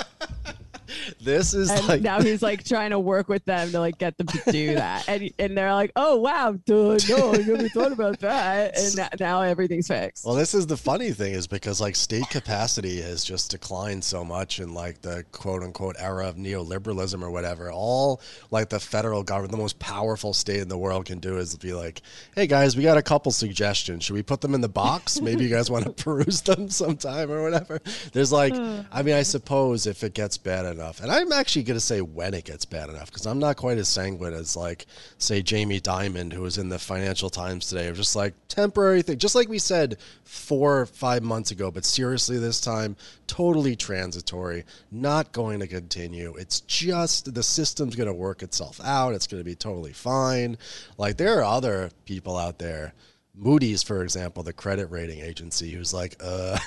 this 1.21 1.55
is 1.55 1.71
and 1.71 1.89
like 1.89 2.03
now 2.03 2.21
he's 2.21 2.43
like 2.43 2.65
trying 2.65 2.91
to 2.91 2.99
work 2.99 3.29
with 3.29 3.45
them 3.45 3.71
to 3.71 3.81
like 3.81 3.99
get 3.99 4.17
them 4.19 4.27
to 4.29 4.43
do 4.51 4.75
that, 4.75 5.09
and 5.09 5.31
and 5.39 5.57
they're 5.57 5.73
like, 5.73 5.93
oh 5.97 6.17
wow, 6.17 6.57
no, 6.69 6.93
I 6.93 7.37
never 7.39 7.69
thought 7.69 7.93
about 7.93 8.21
that, 8.21 8.77
and 8.79 9.21
now 9.21 9.43
everything's 9.43 9.89
fixed. 9.89 10.25
Well, 10.25 10.35
this 10.35 10.55
is 10.55 10.67
the 10.67 10.77
funny 10.77 11.13
thing 11.13 11.33
is 11.33 11.47
because 11.47 11.81
like 11.81 11.97
state 11.97 12.29
capacity 12.31 13.01
has 13.03 13.25
just 13.25 13.51
declined 13.51 14.05
so 14.05 14.25
much 14.25 14.61
in 14.61 14.75
like 14.75 15.03
the 15.03 15.25
quote 15.33 15.63
unquote 15.63 15.97
era 15.99 16.29
of 16.29 16.37
neoliberalism 16.37 17.23
or 17.23 17.31
whatever. 17.31 17.71
All 17.71 18.21
like 18.51 18.69
the 18.69 18.81
federal 18.81 19.23
government, 19.23 19.53
the 19.53 19.59
most 19.59 19.79
powerful 19.79 20.33
state 20.33 20.61
in 20.61 20.69
the 20.69 20.79
world 20.79 21.07
can 21.07 21.19
do 21.19 21.39
is 21.39 21.57
be 21.57 21.73
like, 21.73 22.03
"Hey 22.35 22.47
guys, 22.47 22.77
we 22.77 22.83
got 22.83 22.97
a 22.97 23.03
couple 23.03 23.33
suggestions. 23.33 24.05
Should 24.05 24.15
we 24.15 24.23
put 24.23 24.41
them 24.41 24.55
in 24.55 24.61
the 24.61 24.69
box? 24.69 25.21
Maybe 25.21 25.45
you 25.45 25.51
guys 25.51 25.71
want 25.71 25.85
to 25.85 25.93
peruse 26.05 26.43
them 26.43 26.69
sometime 26.69 27.31
or 27.31 27.43
whatever." 27.43 27.81
There's 28.13 28.33
like, 28.33 28.55
hmm. 28.55 28.81
I 28.93 29.03
mean, 29.03 29.15
I 29.15 29.23
suppose 29.23 29.87
if 29.87 30.05
it 30.05 30.15
gets 30.15 30.39
bad 30.39 30.67
enough, 30.67 30.86
and 31.01 31.11
I'm 31.11 31.33
actually 31.33 31.65
going 31.65 31.77
to 31.77 31.85
say 31.85 32.01
when 32.01 32.35
it 32.35 32.45
gets 32.45 32.65
bad 32.65 32.89
enough 32.89 33.07
because 33.07 33.27
I'm 33.27 33.39
not 33.39 33.57
quite 33.57 33.79
as 33.79 33.89
sanguine 33.89 34.33
as 34.33 34.57
like 34.57 34.87
say 35.19 35.43
Jamie 35.43 35.81
Dimon 35.81 36.33
who 36.33 36.43
was 36.43 36.59
in 36.59 36.69
the 36.69 36.79
Financial 36.79 37.31
Times 37.31 37.69
today 37.69 37.89
of 37.89 37.97
just 37.97 38.17
like 38.17 38.35
temporary 38.49 39.03
thing, 39.03 39.19
just 39.19 39.35
like 39.35 39.49
we 39.49 39.59
said 39.59 39.99
four 40.25 40.81
or 40.81 40.87
five 40.87 41.23
months 41.23 41.51
ago. 41.51 41.71
But 41.71 41.85
seriously, 41.85 42.39
this 42.39 42.61
time, 42.61 42.97
totally 43.27 43.77
transitory, 43.77 44.65
not 44.91 45.33
going 45.33 45.61
to 45.61 45.67
continue. 45.67 46.35
It's 46.37 46.61
just 46.61 47.35
the 47.35 47.43
system's 47.43 47.97
going 47.97 48.09
to 48.09 48.15
work 48.15 48.43
itself 48.43 48.81
out. 48.83 49.15
It's 49.15 49.27
going 49.27 49.41
to 49.41 49.45
be 49.45 49.55
totally 49.55 49.93
fine. 49.93 50.59
Like 50.99 51.17
there 51.17 51.41
are 51.41 51.45
other 51.45 51.91
people 52.05 52.37
out 52.37 52.59
there. 52.59 52.95
Moody's, 53.37 53.83
for 53.83 54.03
example, 54.03 54.43
the 54.43 54.53
credit 54.53 54.87
rating 54.87 55.21
agency, 55.21 55.71
who's 55.71 55.93
like, 55.93 56.17
uh, 56.21 56.59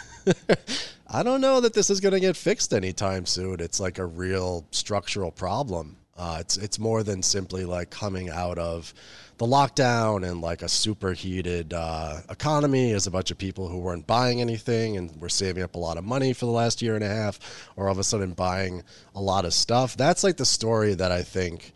I 1.08 1.24
don't 1.24 1.42
know 1.42 1.62
that 1.62 1.74
this 1.74 1.90
is 1.90 2.00
going 2.00 2.14
to 2.14 2.20
get 2.20 2.38
fixed 2.38 2.74
anytime 2.74 3.26
soon. 3.26 3.60
It's 3.60 3.80
like 3.80 3.98
a 3.98 4.06
real 4.06 4.66
structural 4.72 5.32
problem. 5.32 5.98
Uh, 6.16 6.38
it's 6.42 6.58
it's 6.58 6.78
more 6.78 7.02
than 7.02 7.24
simply 7.24 7.64
like 7.64 7.90
coming 7.90 8.30
out 8.30 8.58
of 8.58 8.94
the 9.38 9.46
lockdown 9.46 10.30
and 10.30 10.42
like 10.42 10.62
a 10.62 10.68
superheated 10.68 11.74
uh, 11.74 12.20
economy 12.30 12.92
as 12.92 13.08
a 13.08 13.12
bunch 13.12 13.32
of 13.32 13.38
people 13.38 13.70
who 13.70 13.80
weren't 13.80 14.06
buying 14.06 14.42
anything 14.42 14.98
and 14.98 15.16
were 15.22 15.30
saving 15.30 15.64
up 15.64 15.76
a 15.76 15.80
lot 15.80 15.98
of 15.98 16.04
money 16.04 16.34
for 16.34 16.46
the 16.46 16.52
last 16.52 16.82
year 16.82 16.96
and 16.96 17.06
a 17.06 17.10
half, 17.10 17.40
or 17.78 17.88
all 17.88 17.94
of 17.94 18.00
a 18.00 18.04
sudden 18.04 18.34
buying 18.34 18.84
a 19.16 19.22
lot 19.22 19.46
of 19.46 19.54
stuff. 19.54 19.96
That's 19.96 20.24
like 20.24 20.36
the 20.36 20.46
story 20.46 20.94
that 20.94 21.12
I 21.12 21.24
think 21.24 21.72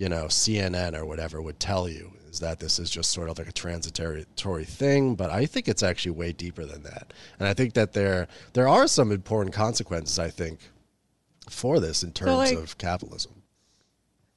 you 0.00 0.08
know 0.08 0.24
CNN 0.24 0.96
or 0.96 1.04
whatever 1.04 1.42
would 1.42 1.60
tell 1.60 1.86
you 1.86 2.10
is 2.30 2.40
that 2.40 2.58
this 2.58 2.78
is 2.78 2.88
just 2.88 3.10
sort 3.10 3.28
of 3.28 3.38
like 3.38 3.48
a 3.48 3.52
transitory 3.52 4.64
thing, 4.64 5.14
but 5.14 5.30
I 5.30 5.44
think 5.44 5.68
it's 5.68 5.82
actually 5.82 6.12
way 6.12 6.32
deeper 6.32 6.64
than 6.64 6.84
that. 6.84 7.12
And 7.38 7.46
I 7.46 7.52
think 7.52 7.74
that 7.74 7.92
there 7.92 8.26
there 8.54 8.66
are 8.66 8.88
some 8.88 9.12
important 9.12 9.54
consequences 9.54 10.18
I 10.18 10.30
think 10.30 10.60
for 11.50 11.80
this 11.80 12.02
in 12.02 12.12
terms 12.12 12.32
like- 12.32 12.56
of 12.56 12.78
capitalism. 12.78 13.34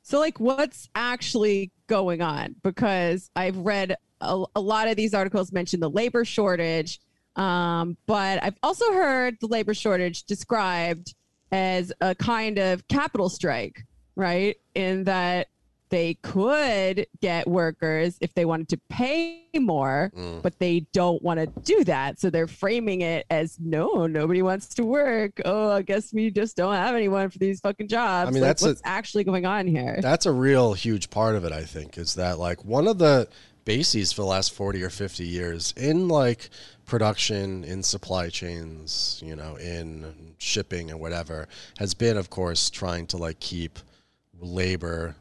So, 0.06 0.20
like, 0.20 0.38
what's 0.38 0.90
actually 0.96 1.72
going 1.88 2.22
on? 2.22 2.58
Because 2.62 3.32
I've 3.38 3.56
read 3.56 3.96
a, 4.20 4.44
a 4.54 4.60
lot 4.60 4.90
of 4.90 4.98
these 4.98 5.14
articles 5.14 5.54
mention 5.54 5.80
the 5.80 5.90
labor 5.90 6.26
shortage, 6.26 7.00
um, 7.38 7.96
but 8.06 8.44
I've 8.44 8.58
also 8.62 8.92
heard 8.92 9.38
the 9.40 9.48
labor 9.48 9.74
shortage 9.74 10.26
described 10.26 11.16
as 11.54 11.94
a 12.02 12.14
kind 12.16 12.60
of 12.60 12.86
capital 12.90 13.30
strike, 13.30 13.86
right? 14.18 14.58
In 14.76 15.06
that 15.06 15.48
they 15.94 16.16
could 16.24 17.06
get 17.22 17.48
workers 17.48 18.18
if 18.20 18.34
they 18.34 18.46
wanted 18.46 18.68
to 18.70 18.80
pay 18.90 19.44
more, 19.60 20.12
Mm. 20.18 20.42
but 20.42 20.58
they 20.58 20.80
don't 20.92 21.22
want 21.22 21.40
to 21.40 21.46
do 21.62 21.84
that. 21.84 22.20
So 22.20 22.32
they're 22.32 22.48
framing 22.48 23.02
it 23.02 23.28
as 23.30 23.60
no, 23.60 24.08
nobody 24.08 24.42
wants 24.42 24.74
to 24.76 24.84
work. 24.84 25.40
Oh, 25.46 25.70
I 25.70 25.84
guess 25.84 26.12
we 26.12 26.32
just 26.32 26.58
don't 26.58 26.74
have 26.74 26.96
anyone 26.96 27.30
for 27.30 27.38
these 27.38 27.60
fucking 27.60 27.90
jobs. 27.90 28.30
I 28.30 28.32
mean, 28.32 28.42
Like, 28.42 28.50
that's 28.50 28.64
a- 28.64 28.68
what's 28.70 28.82
actually 28.84 29.24
going 29.24 29.46
on 29.46 29.68
here. 29.68 30.00
That's 30.02 30.26
a 30.26 30.32
real 30.32 30.74
huge 30.74 31.12
part 31.12 31.36
of 31.36 31.46
it, 31.46 31.52
I 31.52 31.64
think, 31.64 32.00
is 32.00 32.16
that 32.16 32.40
like 32.40 32.66
one 32.66 32.88
of 32.88 32.98
the 32.98 33.28
bases 33.64 34.12
for 34.12 34.24
the 34.24 34.28
last 34.28 34.52
40 34.52 34.82
or 34.84 34.90
50 34.90 35.26
years 35.28 35.74
in 35.78 36.08
like 36.08 36.50
production, 36.86 37.64
in 37.64 37.84
supply 37.84 38.30
chains, 38.30 39.22
you 39.24 39.36
know, 39.36 39.56
in 39.58 40.34
shipping 40.40 40.90
and 40.90 41.00
whatever, 41.00 41.48
has 41.78 41.94
been, 41.94 42.18
of 42.18 42.32
course, 42.32 42.72
trying 42.72 43.06
to 43.08 43.18
like 43.18 43.40
keep 43.40 43.78
labor. 44.42 45.16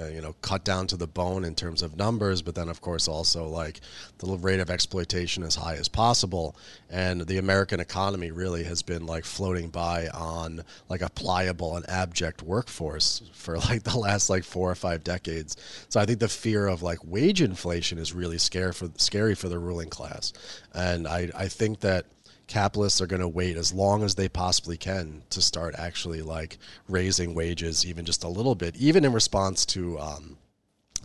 Uh, 0.00 0.06
you 0.06 0.20
know, 0.20 0.34
cut 0.42 0.64
down 0.64 0.86
to 0.86 0.96
the 0.96 1.06
bone 1.06 1.44
in 1.44 1.54
terms 1.54 1.82
of 1.82 1.96
numbers, 1.96 2.42
but 2.42 2.54
then, 2.54 2.68
of 2.68 2.80
course, 2.80 3.08
also 3.08 3.46
like 3.46 3.80
the 4.18 4.26
rate 4.36 4.60
of 4.60 4.70
exploitation 4.70 5.42
as 5.42 5.56
high 5.56 5.74
as 5.74 5.88
possible. 5.88 6.54
And 6.90 7.22
the 7.22 7.38
American 7.38 7.80
economy 7.80 8.30
really 8.30 8.64
has 8.64 8.82
been 8.82 9.06
like 9.06 9.24
floating 9.24 9.70
by 9.70 10.08
on 10.08 10.62
like 10.88 11.02
a 11.02 11.10
pliable 11.10 11.76
and 11.76 11.88
abject 11.88 12.42
workforce 12.42 13.22
for 13.32 13.58
like 13.70 13.82
the 13.82 13.98
last 13.98 14.30
like 14.30 14.44
four 14.44 14.70
or 14.70 14.74
five 14.74 15.02
decades. 15.04 15.56
So 15.88 16.00
I 16.00 16.06
think 16.06 16.20
the 16.20 16.28
fear 16.28 16.66
of 16.66 16.82
like 16.82 16.98
wage 17.04 17.42
inflation 17.42 17.98
is 17.98 18.12
really 18.12 18.38
scary 18.38 18.72
for 18.72 18.90
scary 18.96 19.34
for 19.34 19.48
the 19.48 19.58
ruling 19.58 19.90
class. 19.90 20.32
And 20.74 21.08
I, 21.08 21.30
I 21.34 21.48
think 21.48 21.80
that 21.80 22.06
capitalists 22.48 23.00
are 23.00 23.06
going 23.06 23.20
to 23.20 23.28
wait 23.28 23.56
as 23.56 23.72
long 23.72 24.02
as 24.02 24.14
they 24.14 24.28
possibly 24.28 24.76
can 24.76 25.22
to 25.30 25.40
start 25.40 25.74
actually 25.78 26.22
like 26.22 26.58
raising 26.88 27.34
wages 27.34 27.86
even 27.86 28.04
just 28.04 28.24
a 28.24 28.28
little 28.28 28.54
bit, 28.54 28.74
even 28.76 29.04
in 29.04 29.12
response 29.12 29.64
to 29.66 29.98
um, 30.00 30.38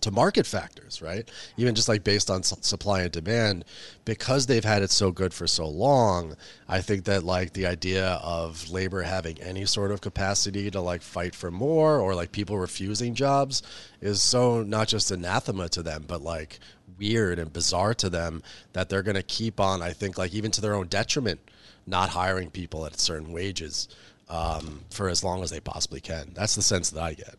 to 0.04 0.12
market 0.12 0.46
factors, 0.46 1.02
right? 1.02 1.30
Even 1.58 1.76
just 1.76 1.88
like 1.88 2.04
based 2.04 2.30
on 2.30 2.44
su- 2.44 2.58
supply 2.62 3.02
and 3.02 3.12
demand, 3.12 3.66
because 4.06 4.46
they've 4.46 4.64
had 4.64 4.82
it 4.82 4.92
so 4.92 5.12
good 5.12 5.34
for 5.34 5.48
so 5.48 5.68
long, 5.68 6.36
I 6.68 6.82
think 6.82 7.06
that 7.06 7.24
like 7.24 7.54
the 7.54 7.66
idea 7.66 8.20
of 8.22 8.70
labor 8.70 9.02
having 9.02 9.42
any 9.42 9.66
sort 9.66 9.92
of 9.92 10.02
capacity 10.02 10.70
to 10.72 10.82
like 10.82 11.02
fight 11.02 11.34
for 11.36 11.52
more 11.52 12.00
or 12.00 12.16
like 12.16 12.32
people 12.32 12.58
refusing 12.58 13.16
jobs 13.16 13.64
is 14.02 14.22
so 14.22 14.62
not 14.64 14.90
just 14.90 15.10
anathema 15.10 15.70
to 15.70 15.82
them, 15.82 16.04
but 16.06 16.22
like 16.22 16.60
weird 16.98 17.40
and 17.40 17.52
bizarre 17.52 17.94
to 17.96 18.10
them 18.10 18.44
that 18.74 18.90
they're 18.90 19.04
going 19.04 19.16
to 19.16 19.24
keep 19.24 19.60
on, 19.60 19.82
I 19.82 19.92
think, 19.92 20.18
like 20.18 20.34
even 20.34 20.52
to 20.52 20.62
their 20.62 20.76
own 20.76 20.88
detriment, 20.88 21.40
not 21.86 22.10
hiring 22.10 22.50
people 22.50 22.86
at 22.86 23.00
certain 23.00 23.32
wages 23.32 23.90
um, 24.30 24.82
for 24.90 25.10
as 25.10 25.24
long 25.24 25.44
as 25.44 25.52
they 25.52 25.60
possibly 25.60 26.02
can. 26.02 26.32
That's 26.34 26.56
the 26.56 26.62
sense 26.62 26.90
that 26.92 27.02
I 27.02 27.14
get. 27.14 27.36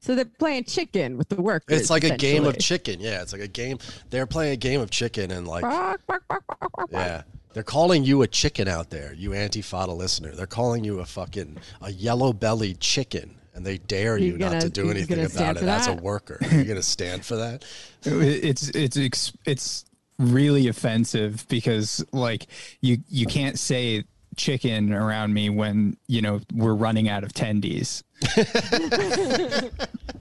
So 0.00 0.14
they're 0.14 0.24
playing 0.24 0.64
chicken 0.64 1.18
with 1.18 1.28
the 1.28 1.42
workers. 1.42 1.80
It's 1.80 1.90
like 1.90 2.04
a 2.04 2.16
game 2.16 2.44
of 2.44 2.58
chicken. 2.58 3.00
Yeah, 3.00 3.22
it's 3.22 3.32
like 3.32 3.42
a 3.42 3.48
game. 3.48 3.78
They're 4.10 4.26
playing 4.26 4.52
a 4.52 4.56
game 4.56 4.80
of 4.80 4.90
chicken 4.90 5.32
and 5.32 5.48
like, 5.48 5.64
yeah, 6.90 7.22
they're 7.52 7.64
calling 7.64 8.04
you 8.04 8.22
a 8.22 8.28
chicken 8.28 8.68
out 8.68 8.90
there, 8.90 9.14
you 9.14 9.30
antifada 9.30 9.96
listener. 9.96 10.30
They're 10.32 10.46
calling 10.46 10.84
you 10.84 11.00
a 11.00 11.04
fucking 11.04 11.58
a 11.80 11.90
yellow 11.90 12.32
bellied 12.32 12.80
chicken, 12.80 13.34
and 13.56 13.64
they 13.66 13.78
dare 13.78 14.16
you, 14.18 14.32
You 14.32 14.38
not 14.38 14.48
gonna- 14.52 14.60
to 14.60 14.68
do 14.70 14.90
anything 14.90 15.18
about 15.24 15.56
it 15.56 15.60
for 15.60 15.68
as 15.68 15.86
a 15.88 15.90
that? 15.94 16.02
worker. 16.02 16.38
Are 16.40 16.54
you 16.58 16.64
gonna 16.64 16.82
stand 16.82 17.24
for 17.24 17.36
that? 17.36 17.64
it's 18.04 18.68
it's 18.68 18.96
it's 18.96 19.32
it's 19.46 19.84
really 20.18 20.68
offensive 20.68 21.44
because 21.48 22.04
like 22.12 22.46
you 22.80 22.98
you 23.08 23.26
can't 23.26 23.58
say 23.58 24.04
chicken 24.36 24.92
around 24.92 25.32
me 25.32 25.48
when 25.48 25.96
you 26.06 26.20
know 26.22 26.40
we're 26.54 26.74
running 26.74 27.08
out 27.08 27.24
of 27.24 27.32
tendies. 27.32 28.02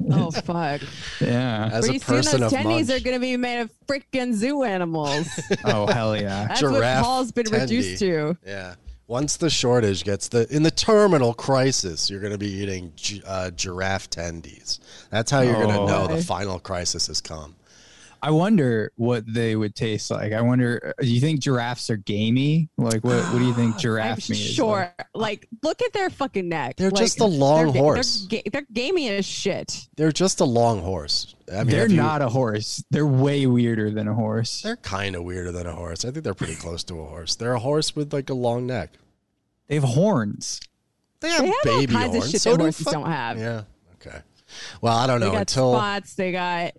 Oh 0.08 0.30
fuck! 0.30 0.82
Yeah. 1.20 1.70
As 1.72 1.86
Pretty 1.86 1.98
a 1.98 2.00
person 2.02 2.24
soon 2.24 2.42
those 2.42 2.54
of 2.54 2.60
tendies 2.60 2.88
munch, 2.90 3.02
are 3.02 3.04
going 3.04 3.16
to 3.16 3.20
be 3.20 3.38
made 3.38 3.62
of 3.62 3.72
freaking 3.88 4.34
zoo 4.34 4.62
animals. 4.64 5.28
Oh 5.66 5.88
hell 5.88 6.16
yeah. 6.16 6.48
That's 6.48 6.60
Giraffe 6.60 7.02
what 7.02 7.04
Paul's 7.04 7.32
been 7.32 7.50
reduced 7.52 8.00
to. 8.00 8.38
yeah. 8.46 8.76
Once 9.08 9.38
the 9.38 9.50
shortage 9.52 10.04
gets 10.04 10.28
the 10.30 10.48
in 10.54 10.64
the 10.64 10.72
terminal 10.72 11.34
crisis, 11.34 12.10
you're 12.10 12.20
going 12.20 12.32
to 12.32 12.40
be 12.40 12.50
eating 12.52 12.92
gi- 12.96 13.22
uh, 13.28 13.52
giraffe 13.52 14.10
tendies. 14.10 14.80
That's 15.12 15.30
how 15.30 15.42
you're 15.42 15.54
going 15.54 15.70
to 15.70 15.80
Oh. 15.82 15.86
know 15.88 16.08
the 16.08 16.24
final 16.24 16.60
crisis 16.60 17.06
has 17.08 17.22
come. 17.22 17.56
I 18.24 18.32
wonder 18.32 18.92
what 18.96 19.32
they 19.32 19.56
would 19.56 19.76
taste 19.76 20.10
like. 20.10 20.34
I 20.34 20.42
wonder. 20.42 20.96
Do 21.00 21.06
you 21.06 21.20
think 21.20 21.42
giraffes 21.42 21.92
are 21.92 21.98
gamey? 21.98 22.70
Like, 22.78 23.04
what? 23.04 23.24
What 23.32 23.38
do 23.38 23.46
you 23.46 23.54
think 23.54 23.76
I'm 23.76 23.80
giraffe 23.80 24.28
meat 24.30 24.40
is? 24.40 24.54
sure. 24.54 24.92
like? 24.98 25.06
Like, 25.14 25.48
look 25.62 25.84
at 25.84 25.94
their 25.94 26.10
fucking 26.10 26.50
neck. 26.50 26.78
They're 26.78 26.90
Like, 26.90 27.04
just 27.04 27.20
a 27.20 27.26
long 27.26 27.66
they're, 27.66 27.74
ga- 27.74 27.80
horse. 27.80 28.28
They're, 28.28 28.42
ga- 28.42 28.50
they're 28.52 28.68
gamey 28.74 29.10
as 29.10 29.26
shit. 29.28 29.88
They're 29.96 30.12
just 30.12 30.40
a 30.40 30.46
long 30.46 30.82
horse. 30.82 31.35
I 31.52 31.58
mean, 31.58 31.68
They're 31.68 31.88
you- 31.90 31.98
not 31.98 32.22
a 32.22 32.30
horse. 32.30 32.84
They're 32.90 33.06
way 33.06 33.46
weirder 33.46 33.92
than 33.92 34.08
a 34.08 34.14
horse. 34.14 34.62
They're 34.64 34.78
kind 34.78 35.16
of 35.16 35.24
weirder 35.24 35.52
than 35.52 35.68
a 35.68 35.74
horse. 35.74 36.04
I 36.04 36.12
think 36.12 36.24
they're 36.24 36.34
pretty 36.34 36.56
close 36.56 36.84
to 36.86 37.00
a 37.00 37.06
horse. 37.06 37.36
They're 37.36 37.54
a 37.54 37.60
horse 37.60 37.96
with 37.96 38.12
like 38.14 38.30
a 38.30 38.34
long 38.34 38.66
neck. 38.66 38.92
They 39.68 39.76
have 39.76 39.84
horns. 39.84 40.60
They 41.22 41.30
have 41.30 41.42
They 41.42 41.48
have 41.48 41.56
all 41.68 41.80
baby 41.80 41.94
kinds 41.94 42.12
horns. 42.14 42.26
of 42.26 42.32
shit 42.32 42.42
so 42.42 42.52
that 42.52 42.58
do 42.58 42.64
horses 42.64 42.84
fuck- 42.86 42.94
don't 42.94 43.06
have. 43.12 43.38
Yeah. 43.40 43.62
Okay. 43.96 44.20
Well, 44.82 44.96
I 44.98 45.06
don't 45.08 45.20
They 45.20 45.26
know 45.28 45.32
got 45.34 45.40
until 45.42 45.74
spots. 45.74 46.16
They 46.16 46.32
got 46.32 46.74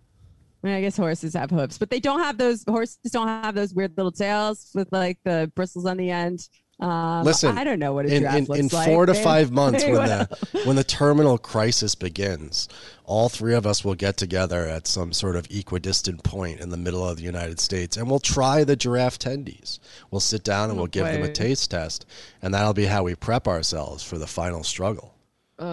I, 0.64 0.68
mean, 0.68 0.74
I 0.74 0.80
guess 0.80 0.96
horses 0.96 1.34
have 1.34 1.50
hooves, 1.50 1.78
but 1.78 1.90
they 1.90 2.00
don't 2.00 2.18
have 2.20 2.38
those. 2.38 2.64
Horses 2.66 2.98
don't 3.12 3.28
have 3.28 3.54
those 3.54 3.72
weird 3.72 3.92
little 3.96 4.10
tails 4.10 4.70
with 4.74 4.88
like 4.90 5.18
the 5.24 5.50
bristles 5.54 5.86
on 5.86 5.96
the 5.96 6.10
end. 6.10 6.48
Um, 6.78 7.24
Listen, 7.24 7.56
I 7.56 7.64
don't 7.64 7.78
know 7.78 7.94
what 7.94 8.04
a 8.04 8.14
in, 8.14 8.26
in, 8.26 8.44
looks 8.44 8.60
in 8.60 8.68
like. 8.68 8.86
four 8.88 9.06
to 9.06 9.14
They- 9.14 9.22
five 9.24 9.50
months 9.50 9.82
they 9.82 9.92
when 9.92 10.02
will. 10.02 10.26
the 10.52 10.60
when 10.64 10.76
the 10.76 10.84
terminal 10.84 11.38
crisis 11.38 11.94
begins, 11.94 12.68
all 13.04 13.30
three 13.30 13.54
of 13.54 13.66
us 13.66 13.82
will 13.82 13.94
get 13.94 14.18
together 14.18 14.66
at 14.66 14.86
some 14.86 15.14
sort 15.14 15.36
of 15.36 15.46
equidistant 15.50 16.22
point 16.22 16.60
in 16.60 16.68
the 16.68 16.76
middle 16.76 17.08
of 17.08 17.16
the 17.16 17.22
United 17.22 17.60
States, 17.60 17.96
and 17.96 18.10
we'll 18.10 18.18
try 18.20 18.62
the 18.62 18.76
giraffe 18.76 19.18
tendies. 19.18 19.78
We'll 20.10 20.20
sit 20.20 20.44
down 20.44 20.68
and 20.68 20.76
we'll 20.78 20.86
give 20.88 21.06
them 21.06 21.22
a 21.22 21.32
taste 21.32 21.70
test, 21.70 22.04
and 22.42 22.52
that'll 22.52 22.74
be 22.74 22.84
how 22.84 23.04
we 23.04 23.14
prep 23.14 23.48
ourselves 23.48 24.02
for 24.04 24.18
the 24.18 24.26
final 24.26 24.62
struggle. 24.62 25.14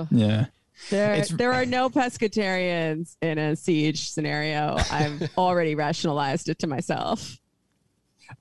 Yeah. 0.10 0.46
There, 0.90 1.12
It's- 1.14 1.30
there 1.30 1.52
are 1.54 1.66
no 1.66 1.90
pescatarians 1.90 3.16
in 3.22 3.38
a 3.38 3.56
siege 3.56 4.10
scenario. 4.10 4.78
I've 4.92 5.30
already 5.38 5.76
rationalized 5.76 6.50
it 6.50 6.60
to 6.60 6.68
myself. 6.68 7.38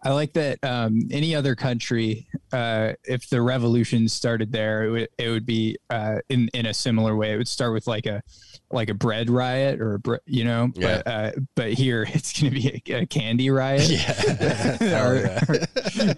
I 0.02 0.12
like 0.12 0.32
that. 0.34 0.58
Um, 0.62 1.00
any 1.10 1.34
other 1.34 1.54
country, 1.54 2.26
uh, 2.52 2.92
if 3.04 3.28
the 3.28 3.42
revolution 3.42 4.08
started 4.08 4.52
there, 4.52 4.84
it 4.84 4.90
would 4.90 5.08
it 5.18 5.28
would 5.30 5.46
be 5.46 5.76
uh, 5.90 6.18
in 6.28 6.48
in 6.54 6.66
a 6.66 6.74
similar 6.74 7.16
way. 7.16 7.32
It 7.32 7.36
would 7.38 7.48
start 7.48 7.72
with 7.72 7.86
like 7.86 8.06
a 8.06 8.22
like 8.70 8.88
a 8.88 8.94
bread 8.94 9.28
riot 9.28 9.80
or 9.80 9.94
a 9.94 9.98
bre- 9.98 10.16
you 10.26 10.44
know, 10.44 10.70
Yeah. 10.74 11.02
but 11.04 11.10
uh, 11.12 11.32
but 11.54 11.72
here 11.74 12.06
it's 12.12 12.40
going 12.40 12.54
to 12.54 12.60
be 12.60 12.82
a, 12.92 13.00
a 13.02 13.06
candy 13.06 13.50
riot. 13.50 13.88
Yeah. 13.88 13.98
Hell 14.80 15.16
yeah. 15.16 15.40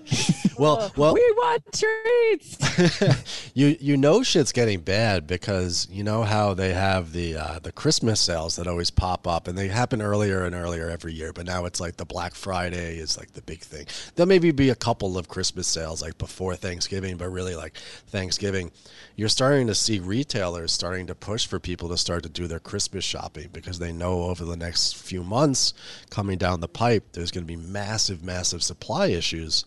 well, 0.58 0.92
well, 0.96 1.14
we 1.14 1.32
want 1.36 1.62
treats. 1.72 3.50
you 3.54 3.76
you 3.80 3.96
know 3.96 4.22
shit's 4.22 4.52
getting 4.52 4.80
bad 4.80 5.26
because 5.26 5.88
you 5.90 6.04
know 6.04 6.22
how 6.22 6.54
they 6.54 6.72
have 6.72 7.12
the 7.12 7.36
uh, 7.36 7.58
the 7.60 7.72
Christmas 7.72 8.20
sales 8.20 8.56
that 8.56 8.66
always 8.66 8.90
pop 8.90 9.26
up 9.26 9.48
and 9.48 9.56
they 9.58 9.68
happen 9.68 10.00
earlier 10.00 10.44
and 10.44 10.54
earlier 10.54 10.88
every 10.88 11.12
year, 11.12 11.32
but 11.32 11.46
now 11.46 11.64
it's 11.64 11.80
like 11.80 11.96
the 11.96 12.04
Black 12.04 12.34
Friday 12.34 12.98
is 12.98 13.16
like 13.18 13.32
the 13.32 13.42
big 13.42 13.60
thing. 13.64 13.86
There'll 14.14 14.28
maybe 14.28 14.50
be 14.50 14.70
a 14.70 14.74
couple 14.74 15.18
of 15.18 15.28
Christmas 15.28 15.66
sales 15.66 16.02
like 16.02 16.18
before 16.18 16.54
Thanksgiving, 16.56 17.16
but 17.16 17.30
really 17.30 17.56
like 17.56 17.76
Thanksgiving, 18.08 18.70
you're 19.16 19.28
starting 19.28 19.66
to 19.66 19.74
see 19.74 19.98
retailers 19.98 20.72
starting 20.72 21.06
to 21.06 21.14
push 21.14 21.46
for 21.46 21.58
people 21.58 21.88
to 21.88 21.96
start 21.96 22.22
to 22.24 22.28
do 22.28 22.46
their 22.46 22.60
Christmas 22.60 23.04
shopping 23.04 23.48
because 23.52 23.78
they 23.78 23.92
know 23.92 24.24
over 24.24 24.44
the 24.44 24.56
next 24.56 24.96
few 24.96 25.22
months 25.22 25.74
coming 26.10 26.38
down 26.38 26.60
the 26.60 26.68
pipe, 26.68 27.12
there's 27.12 27.30
going 27.30 27.44
to 27.44 27.56
be 27.56 27.56
massive, 27.56 28.22
massive 28.22 28.62
supply 28.62 29.06
issues 29.06 29.64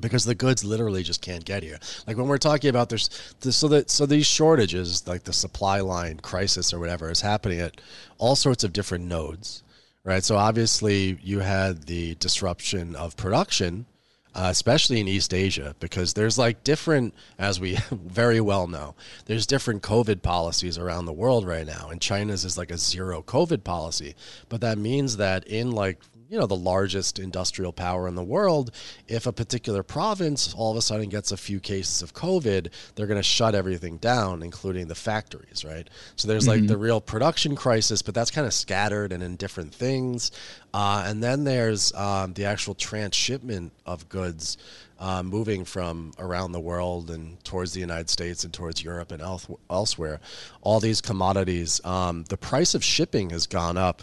because 0.00 0.24
the 0.24 0.34
goods 0.34 0.64
literally 0.64 1.02
just 1.02 1.22
can't 1.22 1.44
get 1.44 1.62
here. 1.62 1.78
Like 2.06 2.16
when 2.16 2.28
we're 2.28 2.38
talking 2.38 2.70
about 2.70 2.88
there's 2.88 3.34
this, 3.40 3.56
so 3.56 3.68
that 3.68 3.90
so 3.90 4.06
these 4.06 4.26
shortages, 4.26 5.06
like 5.06 5.24
the 5.24 5.32
supply 5.32 5.80
line 5.80 6.18
crisis 6.18 6.72
or 6.72 6.78
whatever, 6.78 7.10
is 7.10 7.20
happening 7.20 7.60
at 7.60 7.80
all 8.18 8.36
sorts 8.36 8.64
of 8.64 8.72
different 8.72 9.04
nodes, 9.04 9.62
right? 10.04 10.24
So 10.24 10.36
obviously 10.36 11.18
you 11.22 11.40
had 11.40 11.84
the 11.84 12.14
disruption 12.16 12.96
of 12.96 13.16
production. 13.16 13.86
Uh, 14.32 14.46
especially 14.48 15.00
in 15.00 15.08
East 15.08 15.34
Asia, 15.34 15.74
because 15.80 16.14
there's 16.14 16.38
like 16.38 16.62
different, 16.62 17.14
as 17.36 17.58
we 17.58 17.76
very 17.90 18.40
well 18.40 18.68
know, 18.68 18.94
there's 19.26 19.44
different 19.44 19.82
COVID 19.82 20.22
policies 20.22 20.78
around 20.78 21.06
the 21.06 21.12
world 21.12 21.44
right 21.44 21.66
now, 21.66 21.88
and 21.90 22.00
China's 22.00 22.44
is 22.44 22.56
like 22.56 22.70
a 22.70 22.78
zero 22.78 23.22
COVID 23.22 23.64
policy. 23.64 24.14
But 24.48 24.60
that 24.60 24.78
means 24.78 25.16
that 25.16 25.48
in 25.48 25.72
like 25.72 25.98
you 26.30 26.38
know 26.38 26.46
the 26.46 26.56
largest 26.56 27.18
industrial 27.18 27.72
power 27.72 28.06
in 28.06 28.14
the 28.14 28.22
world 28.22 28.70
if 29.08 29.26
a 29.26 29.32
particular 29.32 29.82
province 29.82 30.54
all 30.54 30.70
of 30.70 30.76
a 30.76 30.82
sudden 30.82 31.08
gets 31.08 31.32
a 31.32 31.36
few 31.36 31.58
cases 31.58 32.02
of 32.02 32.14
covid 32.14 32.70
they're 32.94 33.08
going 33.08 33.18
to 33.18 33.22
shut 33.22 33.54
everything 33.54 33.96
down 33.98 34.42
including 34.42 34.86
the 34.86 34.94
factories 34.94 35.64
right 35.64 35.90
so 36.16 36.28
there's 36.28 36.46
like 36.46 36.66
the 36.66 36.78
real 36.78 37.00
production 37.00 37.56
crisis 37.56 38.00
but 38.00 38.14
that's 38.14 38.30
kind 38.30 38.46
of 38.46 38.54
scattered 38.54 39.12
and 39.12 39.22
in 39.22 39.34
different 39.36 39.74
things 39.74 40.30
uh, 40.72 41.04
and 41.06 41.20
then 41.22 41.42
there's 41.42 41.92
um, 41.94 42.32
the 42.34 42.44
actual 42.44 42.74
transshipment 42.74 43.72
of 43.84 44.08
goods 44.08 44.56
uh, 45.00 45.22
moving 45.22 45.64
from 45.64 46.12
around 46.18 46.52
the 46.52 46.60
world 46.60 47.10
and 47.10 47.42
towards 47.42 47.72
the 47.72 47.80
United 47.80 48.10
States 48.10 48.44
and 48.44 48.52
towards 48.52 48.84
Europe 48.84 49.10
and 49.10 49.22
else- 49.22 49.48
elsewhere. 49.70 50.20
All 50.60 50.78
these 50.78 51.00
commodities, 51.00 51.80
um, 51.84 52.24
the 52.24 52.36
price 52.36 52.74
of 52.74 52.84
shipping 52.84 53.30
has 53.30 53.46
gone 53.46 53.78
up. 53.78 54.02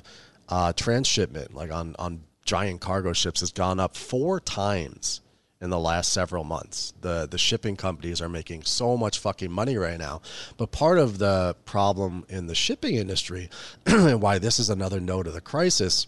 Uh, 0.50 0.74
transshipment, 0.74 1.54
like 1.54 1.72
on 1.72 1.96
on 2.00 2.24
giant 2.46 2.82
cargo 2.82 3.14
ships, 3.14 3.42
has 3.42 3.52
gone 3.52 3.80
up 3.80 3.96
four 3.96 4.40
times 4.40 5.22
in 5.60 5.70
the 5.70 5.80
last 5.80 6.14
several 6.14 6.44
months. 6.44 6.94
The 7.02 7.28
the 7.30 7.38
shipping 7.38 7.76
companies 7.76 8.22
are 8.22 8.30
making 8.30 8.64
so 8.64 8.96
much 8.98 9.20
fucking 9.20 9.52
money 9.52 9.78
right 9.78 9.98
now. 9.98 10.22
But 10.58 10.72
part 10.72 11.00
of 11.00 11.18
the 11.18 11.56
problem 11.66 12.26
in 12.30 12.48
the 12.48 12.56
shipping 12.56 12.96
industry 12.96 13.50
and 13.86 14.22
why 14.22 14.40
this 14.40 14.60
is 14.60 14.70
another 14.70 15.00
note 15.00 15.28
of 15.28 15.34
the 15.34 15.42
crisis 15.42 16.08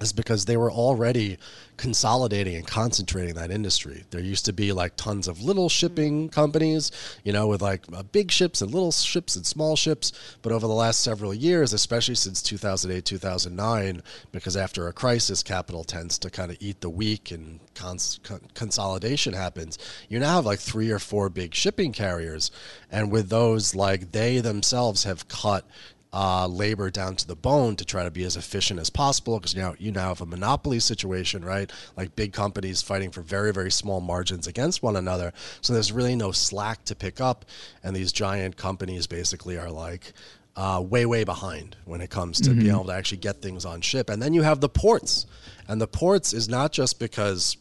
is 0.00 0.12
because 0.12 0.44
they 0.44 0.56
were 0.56 0.70
already 0.70 1.38
consolidating 1.76 2.54
and 2.54 2.66
concentrating 2.66 3.34
that 3.34 3.50
industry. 3.50 4.04
There 4.10 4.20
used 4.20 4.44
to 4.44 4.52
be 4.52 4.72
like 4.72 4.96
tons 4.96 5.26
of 5.26 5.42
little 5.42 5.68
shipping 5.68 6.28
companies, 6.28 6.90
you 7.24 7.32
know, 7.32 7.46
with 7.46 7.62
like 7.62 7.84
uh, 7.92 8.02
big 8.02 8.30
ships 8.30 8.62
and 8.62 8.72
little 8.72 8.92
ships 8.92 9.36
and 9.36 9.46
small 9.46 9.76
ships. 9.76 10.12
But 10.42 10.52
over 10.52 10.66
the 10.66 10.72
last 10.72 11.00
several 11.00 11.32
years, 11.32 11.72
especially 11.72 12.14
since 12.14 12.42
2008, 12.42 13.04
2009, 13.04 14.02
because 14.32 14.56
after 14.56 14.86
a 14.86 14.92
crisis, 14.92 15.42
capital 15.42 15.84
tends 15.84 16.18
to 16.18 16.30
kind 16.30 16.50
of 16.50 16.58
eat 16.60 16.80
the 16.80 16.90
weak 16.90 17.30
and 17.30 17.60
cons- 17.74 18.20
con- 18.22 18.48
consolidation 18.54 19.34
happens. 19.34 19.78
You 20.08 20.18
now 20.18 20.36
have 20.36 20.46
like 20.46 20.60
three 20.60 20.90
or 20.90 20.98
four 20.98 21.28
big 21.28 21.54
shipping 21.54 21.92
carriers. 21.92 22.50
And 22.90 23.10
with 23.10 23.28
those, 23.28 23.74
like 23.74 24.12
they 24.12 24.40
themselves 24.40 25.04
have 25.04 25.28
cut 25.28 25.64
uh, 26.12 26.46
labor 26.46 26.90
down 26.90 27.16
to 27.16 27.26
the 27.26 27.36
bone 27.36 27.76
to 27.76 27.84
try 27.84 28.04
to 28.04 28.10
be 28.10 28.24
as 28.24 28.36
efficient 28.36 28.78
as 28.78 28.90
possible 28.90 29.38
because 29.38 29.56
now 29.56 29.74
you 29.78 29.90
now 29.90 30.08
have 30.08 30.20
a 30.20 30.26
monopoly 30.26 30.78
situation, 30.78 31.44
right? 31.44 31.72
Like 31.96 32.14
big 32.14 32.32
companies 32.32 32.82
fighting 32.82 33.10
for 33.10 33.22
very 33.22 33.52
very 33.52 33.70
small 33.70 34.00
margins 34.00 34.46
against 34.46 34.82
one 34.82 34.96
another. 34.96 35.32
So 35.60 35.72
there's 35.72 35.92
really 35.92 36.16
no 36.16 36.32
slack 36.32 36.84
to 36.86 36.94
pick 36.94 37.20
up, 37.20 37.44
and 37.82 37.96
these 37.96 38.12
giant 38.12 38.56
companies 38.56 39.06
basically 39.06 39.58
are 39.58 39.70
like. 39.70 40.12
Uh, 40.54 40.84
way 40.86 41.06
way 41.06 41.24
behind 41.24 41.74
when 41.86 42.02
it 42.02 42.10
comes 42.10 42.38
to 42.38 42.50
being 42.50 42.70
able 42.70 42.84
to 42.84 42.92
actually 42.92 43.16
get 43.16 43.40
things 43.40 43.64
on 43.64 43.80
ship 43.80 44.10
and 44.10 44.20
then 44.20 44.34
you 44.34 44.42
have 44.42 44.60
the 44.60 44.68
ports 44.68 45.24
and 45.66 45.80
the 45.80 45.86
ports 45.86 46.34
is 46.34 46.46
not 46.46 46.72
just 46.72 46.98
because 46.98 47.56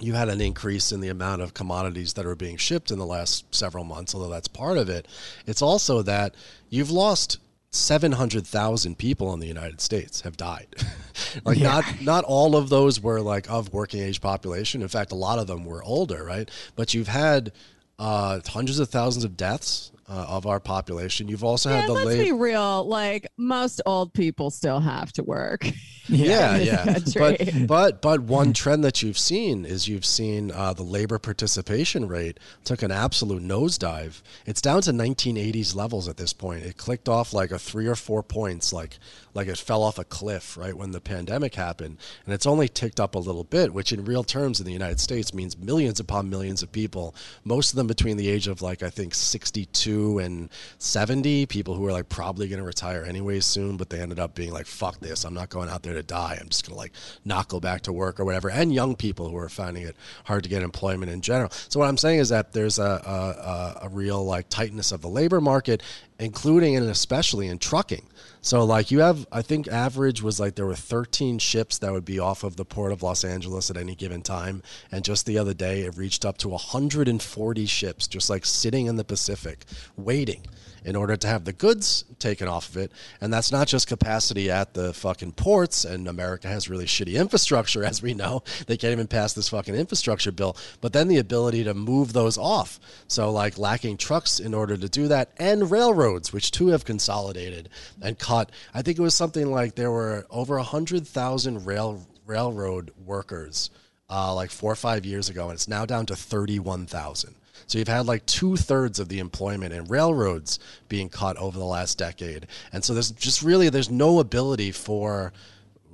you 0.00 0.14
had 0.14 0.28
an 0.28 0.40
increase 0.40 0.92
in 0.92 1.00
the 1.00 1.08
amount 1.08 1.42
of 1.42 1.54
commodities 1.54 2.14
that 2.14 2.26
are 2.26 2.34
being 2.34 2.56
shipped 2.56 2.90
in 2.90 2.98
the 2.98 3.06
last 3.06 3.52
several 3.54 3.84
months, 3.84 4.14
although 4.14 4.30
that's 4.30 4.48
part 4.48 4.78
of 4.78 4.88
it. 4.88 5.06
It's 5.46 5.62
also 5.62 6.02
that 6.02 6.34
you've 6.70 6.90
lost 6.90 7.38
700,000 7.70 8.96
people 8.96 9.34
in 9.34 9.40
the 9.40 9.46
United 9.46 9.80
States 9.80 10.22
have 10.22 10.36
died. 10.36 10.68
like 11.44 11.58
not 11.58 11.84
not 12.00 12.24
all 12.24 12.56
of 12.56 12.68
those 12.68 13.00
were 13.00 13.20
like 13.20 13.50
of 13.50 13.72
working 13.72 14.02
age 14.02 14.20
population. 14.20 14.82
In 14.82 14.88
fact, 14.88 15.12
a 15.12 15.16
lot 15.16 15.38
of 15.38 15.46
them 15.46 15.64
were 15.64 15.82
older, 15.82 16.24
right? 16.24 16.50
But 16.76 16.94
you've 16.94 17.08
had 17.08 17.52
uh, 17.98 18.40
hundreds 18.46 18.78
of 18.78 18.88
thousands 18.88 19.24
of 19.24 19.36
deaths 19.36 19.92
uh, 20.08 20.26
of 20.28 20.46
our 20.46 20.60
population. 20.60 21.28
You've 21.28 21.44
also 21.44 21.70
Yeah, 21.70 21.80
had 21.80 21.88
the 21.88 21.92
let's 21.92 22.06
late 22.06 22.24
be 22.24 22.32
real. 22.32 22.84
Like 22.84 23.26
most 23.36 23.80
old 23.84 24.14
people 24.14 24.50
still 24.50 24.80
have 24.80 25.12
to 25.12 25.22
work. 25.22 25.70
yeah, 26.08 26.56
yeah. 26.56 26.98
But 27.14 27.66
but 27.66 28.02
but 28.02 28.20
one 28.22 28.52
trend 28.54 28.82
that 28.84 29.02
you've 29.02 29.18
seen 29.18 29.66
is 29.66 29.86
you've 29.86 30.06
seen 30.06 30.50
uh, 30.50 30.72
the 30.72 30.82
labor 30.82 31.18
participation 31.18 32.08
rate 32.08 32.40
took 32.64 32.82
an 32.82 32.90
absolute 32.90 33.42
nosedive. 33.42 34.22
It's 34.46 34.62
down 34.62 34.80
to 34.82 34.92
1980s 34.92 35.74
levels 35.74 36.08
at 36.08 36.16
this 36.16 36.32
point. 36.32 36.64
It 36.64 36.78
clicked 36.78 37.08
off 37.08 37.32
like 37.34 37.50
a 37.50 37.58
three 37.58 37.86
or 37.86 37.94
four 37.94 38.22
points, 38.22 38.72
like 38.72 38.98
like 39.34 39.48
it 39.48 39.58
fell 39.58 39.82
off 39.82 39.98
a 39.98 40.04
cliff 40.04 40.56
right 40.56 40.74
when 40.74 40.92
the 40.92 41.00
pandemic 41.00 41.54
happened, 41.54 41.98
and 42.24 42.34
it's 42.34 42.46
only 42.46 42.68
ticked 42.68 42.98
up 42.98 43.14
a 43.14 43.18
little 43.18 43.44
bit, 43.44 43.74
which 43.74 43.92
in 43.92 44.04
real 44.06 44.24
terms 44.24 44.58
in 44.58 44.66
the 44.66 44.72
United 44.72 45.00
States 45.00 45.34
means 45.34 45.58
millions 45.58 46.00
upon 46.00 46.30
millions 46.30 46.62
of 46.62 46.72
people, 46.72 47.14
most 47.44 47.70
of 47.70 47.76
them 47.76 47.86
between 47.86 48.16
the 48.16 48.28
age 48.28 48.48
of 48.48 48.62
like 48.62 48.82
I 48.82 48.88
think 48.88 49.14
62 49.14 49.97
and 50.18 50.48
70, 50.78 51.46
people 51.46 51.74
who 51.74 51.86
are 51.86 51.92
like 51.92 52.08
probably 52.08 52.48
going 52.48 52.60
to 52.60 52.64
retire 52.64 53.04
anyway 53.04 53.40
soon, 53.40 53.76
but 53.76 53.90
they 53.90 54.00
ended 54.00 54.18
up 54.18 54.34
being 54.34 54.52
like, 54.52 54.66
fuck 54.66 55.00
this, 55.00 55.24
I'm 55.24 55.34
not 55.34 55.48
going 55.48 55.68
out 55.68 55.82
there 55.82 55.94
to 55.94 56.02
die. 56.02 56.38
I'm 56.40 56.48
just 56.48 56.66
going 56.66 56.74
to 56.74 56.78
like 56.78 56.92
not 57.24 57.48
go 57.48 57.60
back 57.60 57.82
to 57.82 57.92
work 57.92 58.20
or 58.20 58.24
whatever. 58.24 58.50
And 58.50 58.72
young 58.72 58.96
people 58.96 59.28
who 59.28 59.36
are 59.36 59.48
finding 59.48 59.82
it 59.82 59.96
hard 60.24 60.44
to 60.44 60.48
get 60.48 60.62
employment 60.62 61.10
in 61.10 61.20
general. 61.20 61.50
So 61.68 61.80
what 61.80 61.88
I'm 61.88 61.98
saying 61.98 62.20
is 62.20 62.28
that 62.28 62.52
there's 62.52 62.78
a, 62.78 63.78
a, 63.82 63.86
a 63.86 63.88
real 63.88 64.24
like 64.24 64.48
tightness 64.48 64.92
of 64.92 65.02
the 65.02 65.08
labor 65.08 65.40
market, 65.40 65.82
including 66.18 66.76
and 66.76 66.88
especially 66.88 67.48
in 67.48 67.58
trucking. 67.58 68.06
So 68.40 68.64
like 68.64 68.90
you 68.90 69.00
have, 69.00 69.26
I 69.30 69.42
think 69.42 69.68
average 69.68 70.22
was 70.22 70.40
like 70.40 70.54
there 70.54 70.66
were 70.66 70.74
13 70.74 71.38
ships 71.38 71.78
that 71.78 71.92
would 71.92 72.04
be 72.04 72.18
off 72.18 72.44
of 72.44 72.56
the 72.56 72.64
port 72.64 72.92
of 72.92 73.02
Los 73.02 73.24
Angeles 73.24 73.70
at 73.70 73.76
any 73.76 73.94
given 73.94 74.22
time, 74.22 74.62
and 74.90 75.04
just 75.04 75.26
the 75.26 75.38
other 75.38 75.54
day 75.54 75.82
it 75.82 75.96
reached 75.96 76.24
up 76.24 76.38
to 76.38 76.48
140 76.48 77.66
ships 77.66 78.06
just 78.06 78.30
like 78.30 78.44
sitting 78.44 78.86
in 78.86 78.96
the 78.96 79.04
Pacific 79.04 79.64
waiting 79.96 80.46
in 80.88 80.96
order 80.96 81.18
to 81.18 81.26
have 81.26 81.44
the 81.44 81.52
goods 81.52 82.02
taken 82.18 82.48
off 82.48 82.70
of 82.70 82.78
it. 82.78 82.90
And 83.20 83.30
that's 83.30 83.52
not 83.52 83.68
just 83.68 83.86
capacity 83.86 84.50
at 84.50 84.72
the 84.72 84.94
fucking 84.94 85.32
ports, 85.32 85.84
and 85.84 86.08
America 86.08 86.48
has 86.48 86.70
really 86.70 86.86
shitty 86.86 87.20
infrastructure, 87.20 87.84
as 87.92 88.00
we 88.00 88.14
know. 88.14 88.42
They 88.66 88.78
can't 88.78 88.92
even 88.92 89.06
pass 89.06 89.34
this 89.34 89.50
fucking 89.50 89.74
infrastructure 89.74 90.32
bill, 90.32 90.56
but 90.80 90.94
then 90.94 91.08
the 91.08 91.18
ability 91.18 91.62
to 91.64 91.74
move 91.74 92.14
those 92.14 92.38
off. 92.38 92.80
So, 93.06 93.30
like, 93.30 93.58
lacking 93.58 93.98
trucks 93.98 94.40
in 94.40 94.54
order 94.54 94.78
to 94.78 94.88
do 94.88 95.08
that, 95.08 95.30
and 95.36 95.70
railroads, 95.70 96.32
which 96.32 96.50
too 96.50 96.68
have 96.68 96.86
consolidated 96.86 97.68
and 98.00 98.18
cut. 98.18 98.50
I 98.72 98.80
think 98.80 98.98
it 98.98 99.02
was 99.02 99.14
something 99.14 99.50
like 99.50 99.74
there 99.74 99.90
were 99.90 100.26
over 100.30 100.56
100,000 100.56 101.66
rail 101.66 102.06
railroad 102.24 102.92
workers 103.04 103.70
uh, 104.10 104.34
like 104.34 104.50
four 104.50 104.72
or 104.72 104.76
five 104.76 105.04
years 105.04 105.28
ago, 105.28 105.44
and 105.44 105.54
it's 105.54 105.68
now 105.68 105.84
down 105.84 106.06
to 106.06 106.16
31,000. 106.16 107.34
So 107.68 107.78
you've 107.78 107.86
had 107.86 108.06
like 108.06 108.26
two 108.26 108.56
thirds 108.56 108.98
of 108.98 109.08
the 109.08 109.20
employment 109.20 109.72
in 109.72 109.84
railroads 109.84 110.58
being 110.88 111.08
cut 111.08 111.36
over 111.36 111.58
the 111.58 111.64
last 111.64 111.98
decade, 111.98 112.48
and 112.72 112.82
so 112.82 112.94
there's 112.94 113.12
just 113.12 113.42
really 113.42 113.68
there's 113.68 113.90
no 113.90 114.18
ability 114.18 114.72
for 114.72 115.32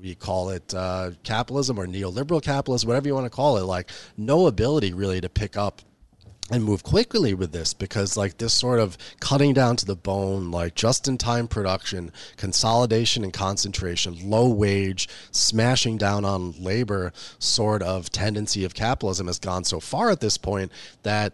we 0.00 0.14
call 0.14 0.50
it 0.50 0.72
uh, 0.74 1.10
capitalism 1.22 1.78
or 1.78 1.86
neoliberal 1.86 2.42
capitalism, 2.42 2.88
whatever 2.88 3.08
you 3.08 3.14
want 3.14 3.26
to 3.26 3.30
call 3.30 3.56
it, 3.56 3.62
like 3.62 3.90
no 4.16 4.46
ability 4.46 4.92
really 4.92 5.20
to 5.20 5.28
pick 5.28 5.56
up 5.56 5.82
and 6.50 6.62
move 6.62 6.82
quickly 6.82 7.32
with 7.32 7.52
this 7.52 7.72
because 7.72 8.16
like 8.16 8.36
this 8.36 8.52
sort 8.52 8.78
of 8.78 8.98
cutting 9.18 9.54
down 9.54 9.76
to 9.76 9.86
the 9.86 9.96
bone 9.96 10.50
like 10.50 10.74
just 10.74 11.08
in 11.08 11.16
time 11.16 11.48
production 11.48 12.12
consolidation 12.36 13.24
and 13.24 13.32
concentration 13.32 14.28
low 14.28 14.46
wage 14.46 15.08
smashing 15.30 15.96
down 15.96 16.22
on 16.22 16.52
labor 16.60 17.12
sort 17.38 17.82
of 17.82 18.10
tendency 18.10 18.62
of 18.62 18.74
capitalism 18.74 19.26
has 19.26 19.38
gone 19.38 19.64
so 19.64 19.80
far 19.80 20.10
at 20.10 20.20
this 20.20 20.36
point 20.36 20.70
that 21.02 21.32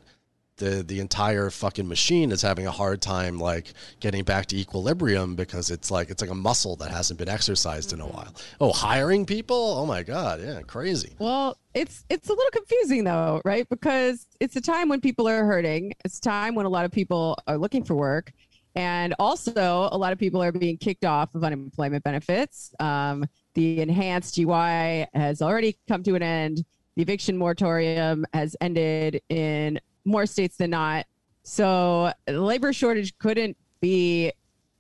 the 0.61 0.85
the 0.85 1.01
entire 1.01 1.51
fucking 1.51 1.89
machine 1.89 2.31
is 2.31 2.43
having 2.43 2.67
a 2.67 2.71
hard 2.71 3.03
time 3.03 3.39
like 3.39 3.73
getting 3.99 4.23
back 4.23 4.47
to 4.47 4.57
equilibrium 4.57 5.35
because 5.35 5.71
it's 5.71 5.91
like 5.91 6.11
it's 6.11 6.23
like 6.23 6.31
a 6.31 6.35
muscle 6.35 6.77
that 6.77 6.93
hasn't 6.93 7.19
been 7.19 7.29
exercised 7.29 7.93
in 7.93 8.01
a 8.01 8.07
while. 8.07 8.33
Oh, 8.61 8.73
hiring 8.73 9.27
people? 9.27 9.57
Oh 9.57 9.87
my 9.87 10.05
god, 10.05 10.41
yeah, 10.41 10.61
crazy. 10.63 11.15
Well, 11.19 11.57
it's 11.75 12.05
it's 12.09 12.29
a 12.29 12.33
little 12.33 12.51
confusing 12.53 13.03
though, 13.03 13.41
right? 13.45 13.69
Because 13.69 14.27
it's 14.39 14.55
a 14.55 14.61
time 14.61 14.89
when 14.89 15.01
people 15.01 15.27
are 15.29 15.45
hurting. 15.45 15.95
It's 16.05 16.19
a 16.19 16.21
time 16.21 16.55
when 16.55 16.67
a 16.67 16.71
lot 16.71 16.85
of 16.85 16.93
people 16.93 17.37
are 17.49 17.59
looking 17.59 17.83
for 17.83 17.95
work. 17.97 18.33
And 18.77 19.15
also, 19.19 19.89
a 19.91 19.99
lot 19.99 20.13
of 20.13 20.19
people 20.19 20.41
are 20.41 20.53
being 20.53 20.77
kicked 20.77 21.05
off 21.05 21.35
of 21.35 21.43
unemployment 21.43 22.05
benefits. 22.05 22.73
Um, 22.79 23.25
the 23.55 23.81
enhanced 23.81 24.37
GY 24.37 25.09
has 25.13 25.43
already 25.43 25.77
come 25.89 26.05
to 26.05 26.15
an 26.15 26.23
end. 26.23 26.65
The 26.95 27.03
eviction 27.03 27.37
moratorium 27.37 28.27
has 28.33 28.55
ended 28.61 29.23
in 29.29 29.81
more 30.11 30.27
states 30.27 30.57
than 30.57 30.71
not. 30.71 31.07
So 31.43 32.13
the 32.27 32.41
labor 32.41 32.73
shortage 32.73 33.17
couldn't 33.19 33.57
be 33.81 34.33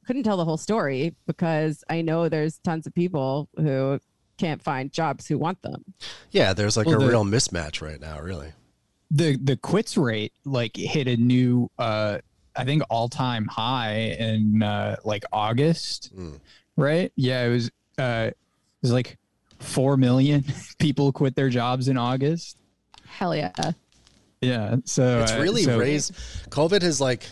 couldn't 0.07 0.25
tell 0.25 0.37
the 0.37 0.45
whole 0.45 0.57
story 0.57 1.15
because 1.27 1.85
I 1.89 2.03
know 2.03 2.29
there's 2.29 2.59
tons 2.59 2.87
of 2.87 2.95
people 2.95 3.49
who 3.57 4.01
can't 4.39 4.61
find 4.63 4.93
jobs 4.93 5.27
who 5.27 5.39
want 5.39 5.63
them. 5.63 5.85
Yeah, 6.33 6.53
there's 6.53 6.77
like 6.77 6.87
Well, 6.87 6.97
a 6.97 7.05
the- 7.05 7.09
real 7.11 7.25
mismatch 7.25 7.81
right 7.81 8.01
now, 8.01 8.21
really. 8.21 8.53
the 9.11 9.37
the 9.37 9.57
quits 9.57 9.97
rate 9.97 10.33
like 10.45 10.77
hit 10.77 11.07
a 11.09 11.17
new 11.17 11.71
uh 11.79 12.19
I 12.57 12.65
think 12.65 12.83
all 12.91 13.09
time 13.09 13.47
high 13.47 14.17
in 14.19 14.63
uh 14.63 14.97
like 15.05 15.25
August, 15.33 16.15
Mm. 16.17 16.41
right? 16.77 17.13
Yeah, 17.17 17.45
it 17.47 17.51
was 17.51 17.71
uh 17.99 18.31
it 18.31 18.37
was 18.83 18.93
like 18.93 19.17
four 19.59 19.97
million 19.97 20.45
people 20.79 21.13
quit 21.13 21.37
their 21.37 21.49
jobs 21.51 21.89
in 21.89 21.97
August. 21.97 22.57
Hell 23.07 23.35
yeah. 23.37 23.53
Yeah, 24.41 24.77
so 24.85 25.21
It's 25.21 25.33
uh, 25.33 25.41
really 25.41 25.65
so- 25.65 25.79
raised 25.79 26.13
COVID 26.51 26.83
has 26.83 27.01
like 27.01 27.25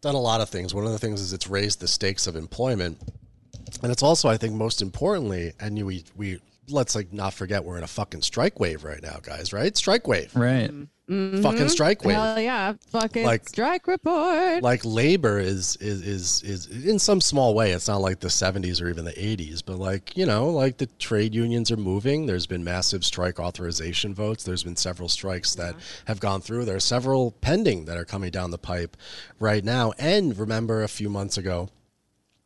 done 0.00 0.14
a 0.14 0.20
lot 0.20 0.40
of 0.40 0.48
things. 0.48 0.74
One 0.74 0.84
of 0.86 0.92
the 0.92 0.98
things 0.98 1.20
is 1.20 1.32
it's 1.32 1.48
raised 1.48 1.80
the 1.80 1.88
stakes 1.88 2.26
of 2.26 2.36
employment. 2.36 2.98
And 3.82 3.90
it's 3.90 4.02
also, 4.02 4.28
I 4.28 4.36
think, 4.36 4.54
most 4.54 4.82
importantly, 4.82 5.52
and 5.58 5.84
we 5.84 6.04
we 6.16 6.38
let's 6.68 6.94
like 6.94 7.12
not 7.12 7.34
forget 7.34 7.64
we're 7.64 7.78
in 7.78 7.84
a 7.84 7.88
fucking 7.88 8.22
strike 8.22 8.60
wave 8.60 8.84
right 8.84 9.02
now, 9.02 9.18
guys, 9.22 9.52
right? 9.52 9.76
Strike 9.76 10.06
wave. 10.06 10.34
right. 10.36 10.70
Mm-hmm. 11.10 11.42
Fucking 11.42 11.58
mm-hmm. 11.58 11.68
strike 11.68 12.04
wave. 12.04 12.14
Hell 12.14 12.40
yeah. 12.40 12.74
Fucking 12.90 13.26
Like- 13.26 13.48
strike 13.48 13.86
report. 13.86 14.62
like 14.62 14.84
labor 14.84 15.38
is, 15.40 15.76
is 15.76 16.00
is 16.00 16.42
is 16.42 16.86
in 16.86 16.98
some 16.98 17.20
small 17.20 17.54
way 17.54 17.72
it's 17.72 17.88
not 17.88 18.00
like 18.00 18.20
the 18.20 18.28
70s 18.28 18.80
or 18.80 18.88
even 18.88 19.04
the 19.04 19.12
80s 19.12 19.62
but 19.64 19.78
like 19.78 20.16
you 20.16 20.24
know 20.24 20.48
like 20.48 20.78
the 20.78 20.86
trade 20.98 21.34
unions 21.34 21.70
are 21.70 21.76
moving 21.76 22.26
there's 22.26 22.46
been 22.46 22.62
massive 22.64 23.04
strike 23.04 23.40
authorization 23.40 24.14
votes 24.14 24.44
there's 24.44 24.62
been 24.62 24.76
several 24.76 25.08
strikes 25.08 25.54
that 25.56 25.74
have 26.06 26.20
gone 26.20 26.40
through 26.40 26.64
there 26.64 26.76
are 26.76 26.80
several 26.80 27.32
pending 27.32 27.84
that 27.86 27.98
are 27.98 28.04
coming 28.04 28.30
down 28.30 28.50
the 28.50 28.58
pipe 28.58 28.96
right 29.38 29.64
now 29.64 29.92
and 29.98 30.38
remember 30.38 30.82
a 30.82 30.88
few 30.88 31.10
months 31.10 31.36
ago 31.36 31.68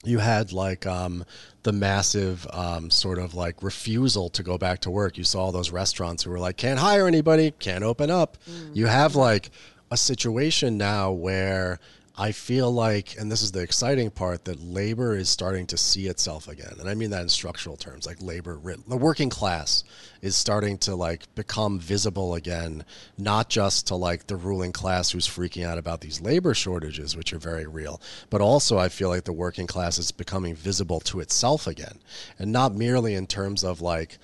you 0.07 0.19
had 0.19 0.53
like 0.53 0.87
um, 0.87 1.25
the 1.63 1.73
massive 1.73 2.47
um, 2.53 2.91
sort 2.91 3.19
of 3.19 3.35
like 3.35 3.63
refusal 3.63 4.29
to 4.31 4.43
go 4.43 4.57
back 4.57 4.81
to 4.81 4.91
work. 4.91 5.19
You 5.19 5.25
saw 5.25 5.41
all 5.47 5.53
those 5.53 5.71
restaurants 5.71 6.23
who 6.23 6.31
were 6.31 6.39
like, 6.39 6.57
can't 6.57 6.79
hire 6.79 7.07
anybody, 7.07 7.53
can't 7.59 7.85
open 7.85 8.11
up. 8.11 8.39
You 8.73 8.87
have 8.87 9.17
like 9.17 9.51
a 9.91 9.97
situation 9.97 10.79
now 10.79 11.11
where 11.13 11.79
I 12.19 12.33
feel 12.33 12.73
like, 12.73 13.17
and 13.19 13.31
this 13.31 13.43
is 13.43 13.53
the 13.53 13.61
exciting 13.61 14.11
part, 14.11 14.47
that 14.47 14.63
labor 14.63 15.15
is 15.15 15.29
starting 15.29 15.67
to 15.67 15.77
see 15.77 16.07
itself 16.07 16.49
again. 16.49 16.77
And 16.81 16.89
I 16.89 16.95
mean 16.95 17.11
that 17.11 17.21
in 17.21 17.29
structural 17.29 17.77
terms, 17.77 18.07
like 18.07 18.23
labor, 18.23 18.59
the 18.89 18.97
working 18.97 19.29
class 19.29 19.85
is 20.23 20.35
starting 20.35 20.79
to 20.79 20.95
like 20.95 21.33
become 21.35 21.79
visible 21.79 22.35
again, 22.35 22.87
not 23.19 23.51
just 23.51 23.87
to 23.89 23.97
like 23.97 24.29
the 24.29 24.37
ruling 24.37 24.73
class 24.73 25.11
who's 25.11 25.29
freaking 25.29 25.67
out 25.67 25.77
about 25.77 26.01
these 26.01 26.23
labor 26.23 26.55
shortages, 26.55 27.15
which 27.15 27.35
are 27.35 27.39
very 27.39 27.67
real, 27.67 28.01
but 28.31 28.41
also 28.41 28.79
I 28.79 28.89
feel 28.89 29.11
like 29.11 29.25
the 29.25 29.33
working 29.33 29.67
class 29.67 29.99
is 29.99 30.11
becoming 30.11 30.55
visible 30.55 31.01
to 31.01 31.21
itself 31.21 31.67
again. 31.67 31.99
And 32.39 32.51
not 32.51 32.75
merely 32.75 33.15
in 33.15 33.27
terms 33.27 33.63
of 33.63 33.83
like, 33.83 34.19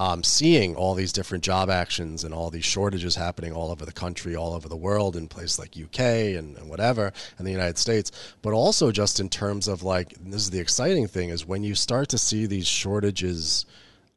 um, 0.00 0.24
seeing 0.24 0.74
all 0.76 0.94
these 0.94 1.12
different 1.12 1.44
job 1.44 1.68
actions 1.68 2.24
and 2.24 2.32
all 2.32 2.48
these 2.48 2.64
shortages 2.64 3.16
happening 3.16 3.52
all 3.52 3.70
over 3.70 3.84
the 3.84 3.92
country, 3.92 4.34
all 4.34 4.54
over 4.54 4.66
the 4.66 4.74
world, 4.74 5.14
in 5.14 5.28
places 5.28 5.58
like 5.58 5.76
UK 5.76 6.00
and, 6.38 6.56
and 6.56 6.70
whatever, 6.70 7.12
and 7.36 7.46
the 7.46 7.52
United 7.52 7.76
States, 7.76 8.10
but 8.40 8.54
also 8.54 8.90
just 8.90 9.20
in 9.20 9.28
terms 9.28 9.68
of 9.68 9.82
like, 9.82 10.14
this 10.24 10.40
is 10.40 10.48
the 10.48 10.58
exciting 10.58 11.06
thing 11.06 11.28
is 11.28 11.46
when 11.46 11.62
you 11.62 11.74
start 11.74 12.08
to 12.08 12.16
see 12.16 12.46
these 12.46 12.66
shortages 12.66 13.66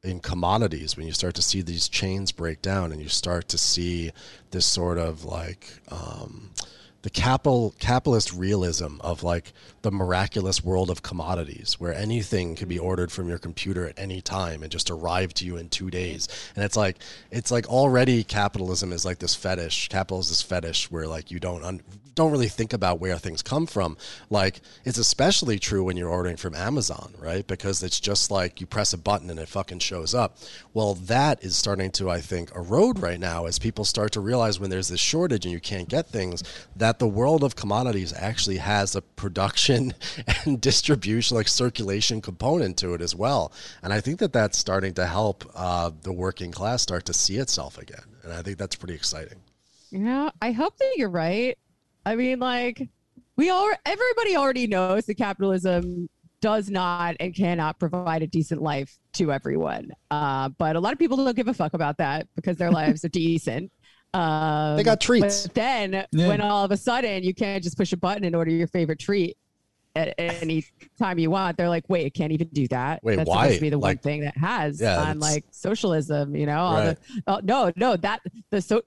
in 0.03 0.21
commodities, 0.21 0.95
when 0.95 1.05
you 1.05 1.11
start 1.11 1.35
to 1.35 1.41
see 1.41 1.61
these 1.61 1.89
chains 1.89 2.31
break 2.31 2.61
down 2.61 2.93
and 2.93 3.01
you 3.01 3.09
start 3.09 3.49
to 3.49 3.57
see 3.57 4.13
this 4.51 4.65
sort 4.65 4.97
of 4.97 5.25
like, 5.25 5.67
um, 5.89 6.51
the 7.01 7.09
capital 7.09 7.75
capitalist 7.79 8.31
realism 8.31 9.01
of 9.01 9.23
like 9.23 9.51
the 9.83 9.91
miraculous 9.91 10.63
world 10.63 10.89
of 10.89 11.03
commodities 11.03 11.75
where 11.77 11.93
anything 11.93 12.55
can 12.55 12.69
be 12.69 12.79
ordered 12.79 13.11
from 13.11 13.27
your 13.27 13.37
computer 13.37 13.85
at 13.85 13.99
any 13.99 14.21
time 14.21 14.63
and 14.63 14.71
just 14.71 14.89
arrive 14.89 15.33
to 15.33 15.45
you 15.45 15.57
in 15.57 15.67
two 15.67 15.91
days. 15.91 16.29
And 16.55 16.63
it's 16.63 16.77
like 16.77 16.97
it's 17.31 17.51
like 17.51 17.67
already 17.67 18.23
capitalism 18.23 18.93
is 18.93 19.05
like 19.05 19.19
this 19.19 19.35
fetish 19.35 19.89
Capitalism 19.89 20.31
is 20.31 20.41
fetish 20.41 20.89
where 20.89 21.05
like 21.05 21.31
you 21.31 21.39
don't 21.39 21.63
un- 21.63 21.81
don't 22.15 22.31
really 22.31 22.47
think 22.47 22.73
about 22.73 23.01
where 23.01 23.17
things 23.17 23.41
come 23.41 23.65
from. 23.65 23.97
Like 24.29 24.61
it's 24.85 24.97
especially 24.97 25.59
true 25.59 25.83
when 25.83 25.97
you're 25.97 26.09
ordering 26.09 26.37
from 26.37 26.55
amazon 26.55 27.13
right? 27.19 27.45
Because 27.45 27.83
it's 27.83 27.99
just 27.99 28.31
like 28.31 28.61
you 28.61 28.67
press 28.67 28.93
a 28.93 28.97
button 28.97 29.29
and 29.29 29.39
it 29.39 29.49
fucking 29.49 29.79
shows 29.79 30.15
up. 30.15 30.37
Well 30.73 30.93
that 30.93 31.43
is 31.43 31.57
starting 31.57 31.91
to 31.91 32.09
i 32.09 32.21
think 32.21 32.55
erode 32.55 32.99
right 32.99 33.19
now 33.19 33.47
as 33.47 33.59
people 33.59 33.83
start 33.83 34.13
to 34.13 34.21
realize 34.21 34.61
when 34.61 34.69
there's 34.69 34.87
this 34.87 35.01
shortage 35.01 35.45
and 35.45 35.51
you 35.51 35.59
can't 35.59 35.89
get 35.89 36.07
things 36.07 36.41
that 36.73 36.99
the 36.99 37.07
world 37.07 37.43
of 37.43 37.57
commodities 37.57 38.13
actually 38.13 38.57
has 38.57 38.95
a 38.95 39.01
production 39.01 39.72
and 40.45 40.61
distribution 40.61 41.35
like 41.37 41.47
circulation 41.47 42.21
component 42.21 42.77
to 42.77 42.93
it 42.93 43.01
as 43.01 43.15
well 43.15 43.51
and 43.81 43.91
i 43.93 43.99
think 43.99 44.19
that 44.19 44.33
that's 44.33 44.57
starting 44.57 44.93
to 44.93 45.05
help 45.05 45.43
uh, 45.55 45.89
the 46.03 46.13
working 46.13 46.51
class 46.51 46.81
start 46.81 47.05
to 47.05 47.13
see 47.13 47.37
itself 47.37 47.77
again 47.77 48.03
and 48.23 48.33
i 48.33 48.41
think 48.41 48.57
that's 48.57 48.75
pretty 48.75 48.93
exciting 48.95 49.39
Yeah, 49.91 50.29
I 50.41 50.51
hope 50.53 50.75
that 50.77 50.93
you're 50.97 51.09
right. 51.09 51.55
I 52.05 52.15
mean, 52.15 52.39
like, 52.39 52.89
we 53.37 53.51
all, 53.51 53.69
everybody 53.85 54.35
already 54.35 54.65
knows 54.65 55.05
that 55.05 55.15
capitalism 55.15 56.09
does 56.41 56.69
not 56.69 57.15
and 57.19 57.35
cannot 57.35 57.79
provide 57.79 58.23
a 58.23 58.27
decent 58.27 58.59
life 58.61 58.97
to 59.13 59.31
everyone. 59.31 59.91
Uh, 60.09 60.49
but 60.57 60.75
a 60.75 60.79
lot 60.79 60.93
of 60.93 60.99
people 60.99 61.15
don't 61.17 61.35
give 61.35 61.47
a 61.47 61.53
fuck 61.53 61.73
about 61.75 61.97
that 61.99 62.27
because 62.35 62.57
their 62.57 62.71
lives 62.79 63.05
are 63.05 63.09
decent. 63.09 63.71
Um, 64.15 64.75
They 64.77 64.83
got 64.83 64.99
treats. 64.99 65.43
But 65.45 65.53
then, 65.53 66.05
Yeah. 66.11 66.27
when 66.27 66.41
all 66.41 66.65
of 66.65 66.71
a 66.71 66.77
sudden 66.77 67.23
you 67.23 67.33
can't 67.35 67.63
just 67.63 67.77
push 67.77 67.93
a 67.93 67.97
button 67.97 68.25
and 68.25 68.35
order 68.35 68.51
your 68.51 68.67
favorite 68.67 68.99
treat 68.99 69.37
at 69.95 70.13
any 70.17 70.65
time 70.97 71.19
you 71.19 71.29
want, 71.29 71.57
they're 71.57 71.69
like, 71.69 71.83
"Wait, 71.87 72.05
it 72.05 72.13
can't 72.13 72.31
even 72.31 72.47
do 72.47 72.67
that." 72.69 73.03
Wait, 73.03 73.15
That's 73.17 73.27
why? 73.29 73.43
supposed 73.43 73.55
to 73.57 73.61
be 73.61 73.69
the 73.69 73.77
Like- 73.77 73.97
one 73.97 74.01
thing 74.03 74.21
that 74.21 74.35
has 74.37 74.81
Yeah, 74.81 75.01
on 75.03 75.19
like 75.19 75.45
socialism, 75.51 76.35
you 76.35 76.45
know? 76.45 76.57
all 76.59 76.75
the- 76.83 76.97
Oh 77.27 77.39
no, 77.43 77.71
no, 77.75 77.95
that 77.97 78.21
the 78.49 78.61
so 78.61 78.81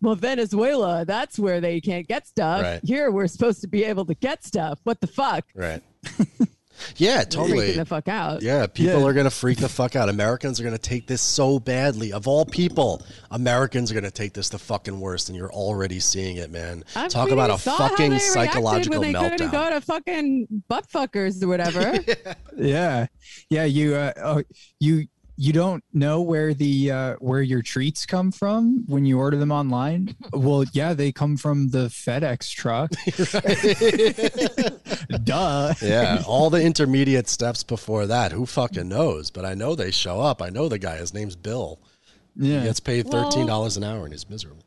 well 0.00 0.14
Venezuela, 0.14 1.04
that's 1.06 1.38
where 1.38 1.60
they 1.60 1.80
can't 1.80 2.06
get 2.06 2.26
stuff. 2.26 2.62
Right. 2.62 2.80
Here 2.84 3.10
we're 3.10 3.26
supposed 3.28 3.60
to 3.62 3.66
be 3.68 3.84
able 3.84 4.04
to 4.06 4.14
get 4.14 4.44
stuff. 4.44 4.78
What 4.84 5.00
the 5.00 5.06
fuck? 5.06 5.44
right 5.54 5.82
Yeah, 6.96 7.22
freaking 7.22 7.30
totally. 7.30 7.72
the 7.72 7.84
fuck 7.84 8.08
out. 8.08 8.42
Yeah, 8.42 8.66
people 8.66 9.00
Yeah. 9.00 9.06
are 9.06 9.12
going 9.12 9.24
to 9.24 9.30
freak 9.30 9.58
the 9.58 9.68
fuck 9.68 9.94
out. 9.96 10.08
Americans 10.08 10.58
are 10.58 10.62
going 10.62 10.74
to 10.74 10.80
take 10.82 11.06
this 11.06 11.20
so 11.22 11.58
badly. 11.60 12.12
Of 12.12 12.26
all 12.26 12.44
people, 12.44 13.02
Americans 13.30 13.90
are 13.90 13.94
going 13.94 14.04
to 14.04 14.10
take 14.10 14.32
this 14.34 14.48
the 14.48 14.58
fucking 14.58 14.98
worst, 14.98 15.28
and 15.28 15.36
you're 15.36 15.52
already 15.52 16.00
seeing 16.00 16.36
it, 16.36 16.50
man. 16.50 16.84
I 16.96 17.08
Talk 17.08 17.26
mean, 17.26 17.34
about 17.34 17.50
a 17.50 17.58
fucking 17.58 18.10
they 18.10 18.18
psychological 18.18 19.00
when 19.00 19.12
they 19.12 19.18
couldn't 19.18 19.48
meltdown. 19.48 19.52
go 19.52 19.70
to 19.70 19.80
fucking 19.80 20.46
butt 20.68 20.88
fuckers 20.88 21.42
or 21.42 21.48
whatever. 21.48 21.98
Yeah, 22.54 23.06
yeah. 23.48 23.64
You, 23.64 23.94
uh, 23.94 24.12
oh, 24.22 24.42
you, 24.78 25.06
you 25.36 25.52
don't 25.52 25.82
know 25.92 26.20
where 26.20 26.52
the 26.54 26.90
uh, 26.90 27.14
where 27.18 27.40
your 27.42 27.62
treats 27.62 28.04
come 28.06 28.30
from 28.30 28.84
when 28.86 29.04
you 29.06 29.18
order 29.18 29.36
them 29.36 29.50
online. 29.52 30.14
Well, 30.32 30.64
yeah, 30.72 30.92
they 30.94 31.10
come 31.12 31.36
from 31.36 31.70
the 31.70 31.86
FedEx 31.88 32.50
truck. 32.50 32.90
Duh. 35.24 35.74
yeah, 35.82 36.22
all 36.26 36.50
the 36.50 36.62
intermediate 36.62 37.28
steps 37.28 37.62
before 37.62 38.06
that. 38.06 38.32
Who 38.32 38.46
fucking 38.46 38.88
knows? 38.88 39.30
But 39.30 39.44
I 39.44 39.54
know 39.54 39.74
they 39.74 39.90
show 39.90 40.20
up. 40.20 40.42
I 40.42 40.48
know 40.50 40.68
the 40.68 40.78
guy. 40.78 40.96
His 40.96 41.14
name's 41.14 41.36
Bill. 41.36 41.78
He 42.38 42.52
Yeah. 42.54 42.64
gets 42.64 42.80
paid 42.80 43.08
thirteen 43.10 43.46
dollars 43.46 43.76
an 43.76 43.84
hour 43.84 44.04
and 44.04 44.12
he's 44.12 44.28
miserable. 44.28 44.64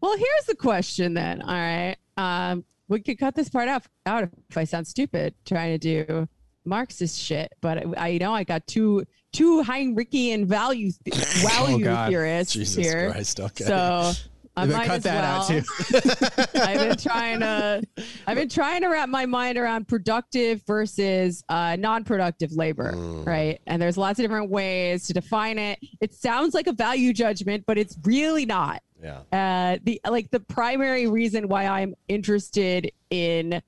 well, 0.00 0.16
here's 0.16 0.44
the 0.46 0.56
question 0.56 1.14
then. 1.14 1.42
All 1.42 1.48
right. 1.54 1.96
Um, 2.16 2.64
we 2.88 3.00
could 3.00 3.18
cut 3.18 3.34
this 3.34 3.48
part 3.48 3.68
out, 3.68 3.84
out 4.06 4.24
if 4.50 4.56
I 4.58 4.64
sound 4.64 4.86
stupid 4.86 5.34
trying 5.46 5.78
to 5.78 6.04
do 6.04 6.28
Marxist 6.64 7.18
shit, 7.20 7.52
but 7.60 7.78
I, 7.98 8.14
I 8.14 8.18
know 8.18 8.32
I 8.34 8.44
got 8.44 8.66
two 8.66 9.04
two 9.32 9.62
Heinrichian 9.62 10.46
value 10.46 10.90
value 11.42 11.84
God. 11.84 12.08
theorists 12.10 12.54
Jesus 12.54 12.84
here. 12.84 13.10
Christ. 13.10 13.40
Okay. 13.40 13.64
So 13.64 14.12
I 14.56 14.66
might 14.66 14.86
cut 14.86 14.96
as 14.98 15.02
that 15.02 15.22
well. 15.22 15.40
out 15.40 15.48
too. 15.48 16.58
I've 16.60 16.78
been 16.78 16.96
trying 16.96 17.40
to 17.40 17.82
I've 18.26 18.36
been 18.36 18.48
trying 18.48 18.82
to 18.82 18.88
wrap 18.88 19.08
my 19.08 19.26
mind 19.26 19.58
around 19.58 19.88
productive 19.88 20.62
versus 20.64 21.42
uh, 21.48 21.74
non-productive 21.76 22.52
labor, 22.52 22.92
Mm. 22.92 23.26
right? 23.26 23.60
And 23.66 23.82
there's 23.82 23.96
lots 23.96 24.20
of 24.20 24.22
different 24.24 24.50
ways 24.50 25.08
to 25.08 25.12
define 25.12 25.58
it. 25.58 25.80
It 26.00 26.14
sounds 26.14 26.54
like 26.54 26.68
a 26.68 26.72
value 26.72 27.12
judgment, 27.12 27.64
but 27.66 27.78
it's 27.78 27.98
really 28.04 28.46
not. 28.46 28.80
yeah. 29.02 29.18
Uh, 29.32 29.78
the 29.82 30.00
like 30.08 30.30
the 30.30 30.38
primary 30.40 31.08
reason 31.08 31.48
why 31.48 31.66
I'm 31.66 31.96
interested 32.06 32.92
in 33.10 33.60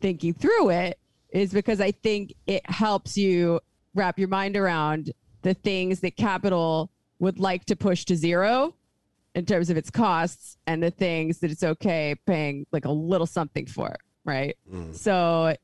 thinking 0.00 0.34
through 0.34 0.70
it 0.70 0.98
is 1.32 1.52
because 1.52 1.80
I 1.80 1.90
think 1.90 2.34
it 2.46 2.68
helps 2.68 3.16
you 3.16 3.60
wrap 3.94 4.18
your 4.18 4.28
mind 4.28 4.56
around 4.56 5.12
the 5.42 5.54
things 5.54 6.00
that 6.00 6.16
capital 6.16 6.90
would 7.18 7.38
like 7.38 7.64
to 7.66 7.76
push 7.76 8.04
to 8.04 8.16
zero 8.16 8.74
in 9.34 9.46
terms 9.46 9.70
of 9.70 9.76
its 9.76 9.90
costs 9.90 10.56
and 10.66 10.82
the 10.82 10.90
things 10.90 11.38
that 11.38 11.50
it's 11.50 11.62
okay 11.62 12.14
paying 12.26 12.66
like 12.70 12.84
a 12.84 12.90
little 12.90 13.26
something 13.26 13.66
for, 13.66 13.94
right? 14.24 14.56
Mm. 14.70 14.94
So 14.94 15.54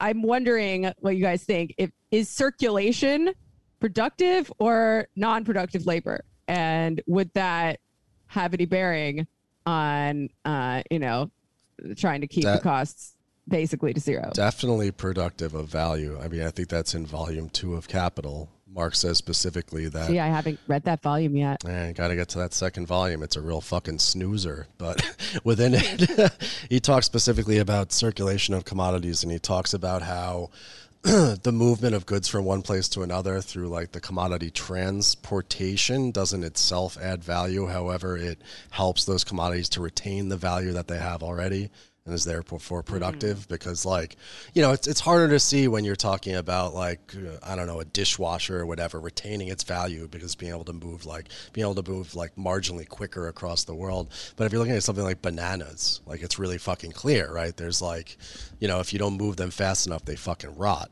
I'm 0.00 0.22
wondering 0.22 0.90
what 0.98 1.16
you 1.16 1.22
guys 1.22 1.44
think. 1.44 1.74
If 1.76 1.90
is 2.10 2.28
circulation 2.28 3.32
productive 3.80 4.52
or 4.58 5.08
non-productive 5.16 5.86
labor, 5.86 6.24
and 6.46 7.00
would 7.06 7.32
that 7.34 7.80
have 8.26 8.54
any 8.54 8.64
bearing 8.66 9.26
on 9.66 10.28
uh, 10.44 10.82
you 10.90 10.98
know 10.98 11.30
trying 11.96 12.20
to 12.20 12.26
keep 12.26 12.44
That- 12.44 12.58
the 12.58 12.62
costs 12.62 13.16
basically 13.48 13.92
to 13.94 14.00
zero? 14.00 14.30
Definitely 14.34 14.90
productive 14.90 15.54
of 15.54 15.68
value. 15.68 16.18
I 16.20 16.28
mean, 16.28 16.42
I 16.42 16.50
think 16.50 16.68
that's 16.68 16.94
in 16.94 17.06
volume 17.06 17.48
two 17.48 17.74
of 17.74 17.88
Capital. 17.88 18.48
Marx 18.74 19.00
says 19.00 19.18
specifically 19.18 19.88
that 19.88 20.06
See, 20.06 20.18
I 20.18 20.28
haven't 20.28 20.58
read 20.66 20.84
that 20.84 21.02
volume 21.02 21.36
yet. 21.36 21.62
Man, 21.64 21.92
got 21.92 22.08
to 22.08 22.16
get 22.16 22.30
to 22.30 22.38
that 22.38 22.54
second 22.54 22.86
volume. 22.86 23.22
It's 23.22 23.36
a 23.36 23.42
real 23.42 23.60
fucking 23.60 23.98
snoozer. 23.98 24.66
But 24.78 25.02
within 25.44 25.74
it, 25.74 26.32
he 26.70 26.80
talks 26.80 27.04
specifically 27.04 27.58
about 27.58 27.92
circulation 27.92 28.54
of 28.54 28.64
commodities 28.64 29.22
and 29.22 29.30
he 29.30 29.38
talks 29.38 29.74
about 29.74 30.02
how 30.02 30.48
the 31.02 31.52
movement 31.52 31.94
of 31.94 32.06
goods 32.06 32.28
from 32.28 32.44
one 32.44 32.62
place 32.62 32.88
to 32.88 33.02
another 33.02 33.40
through 33.40 33.68
like 33.68 33.92
the 33.92 34.00
commodity 34.00 34.50
transportation 34.50 36.10
doesn't 36.10 36.44
itself 36.44 36.96
add 37.02 37.22
value. 37.22 37.66
However, 37.66 38.16
it 38.16 38.40
helps 38.70 39.04
those 39.04 39.24
commodities 39.24 39.68
to 39.70 39.82
retain 39.82 40.28
the 40.28 40.36
value 40.36 40.72
that 40.72 40.88
they 40.88 40.98
have 40.98 41.22
already 41.22 41.70
and 42.04 42.14
is 42.14 42.24
therefore 42.24 42.82
productive 42.82 43.46
because 43.48 43.86
like 43.86 44.16
you 44.54 44.62
know 44.62 44.72
it's, 44.72 44.88
it's 44.88 45.00
harder 45.00 45.28
to 45.28 45.38
see 45.38 45.68
when 45.68 45.84
you're 45.84 45.94
talking 45.94 46.34
about 46.34 46.74
like 46.74 47.14
uh, 47.16 47.36
i 47.44 47.54
don't 47.54 47.66
know 47.66 47.78
a 47.80 47.84
dishwasher 47.84 48.60
or 48.60 48.66
whatever 48.66 48.98
retaining 48.98 49.48
its 49.48 49.62
value 49.62 50.08
because 50.08 50.34
being 50.34 50.52
able 50.52 50.64
to 50.64 50.72
move 50.72 51.06
like 51.06 51.28
being 51.52 51.64
able 51.64 51.80
to 51.80 51.90
move 51.90 52.14
like 52.14 52.34
marginally 52.36 52.88
quicker 52.88 53.28
across 53.28 53.64
the 53.64 53.74
world. 53.74 54.12
But 54.36 54.44
if 54.44 54.52
you're 54.52 54.58
looking 54.58 54.74
at 54.74 54.82
something 54.82 55.04
like 55.04 55.22
bananas 55.22 56.00
like 56.06 56.22
it's 56.22 56.38
really 56.38 56.58
fucking 56.58 56.92
clear 56.92 57.32
right? 57.32 57.56
There's 57.56 57.80
like 57.80 58.16
you 58.58 58.68
know 58.68 58.80
if 58.80 58.92
you 58.92 58.98
don't 58.98 59.16
move 59.16 59.36
them 59.36 59.50
fast 59.50 59.86
enough 59.86 60.04
they 60.04 60.16
fucking 60.16 60.56
rot 60.56 60.90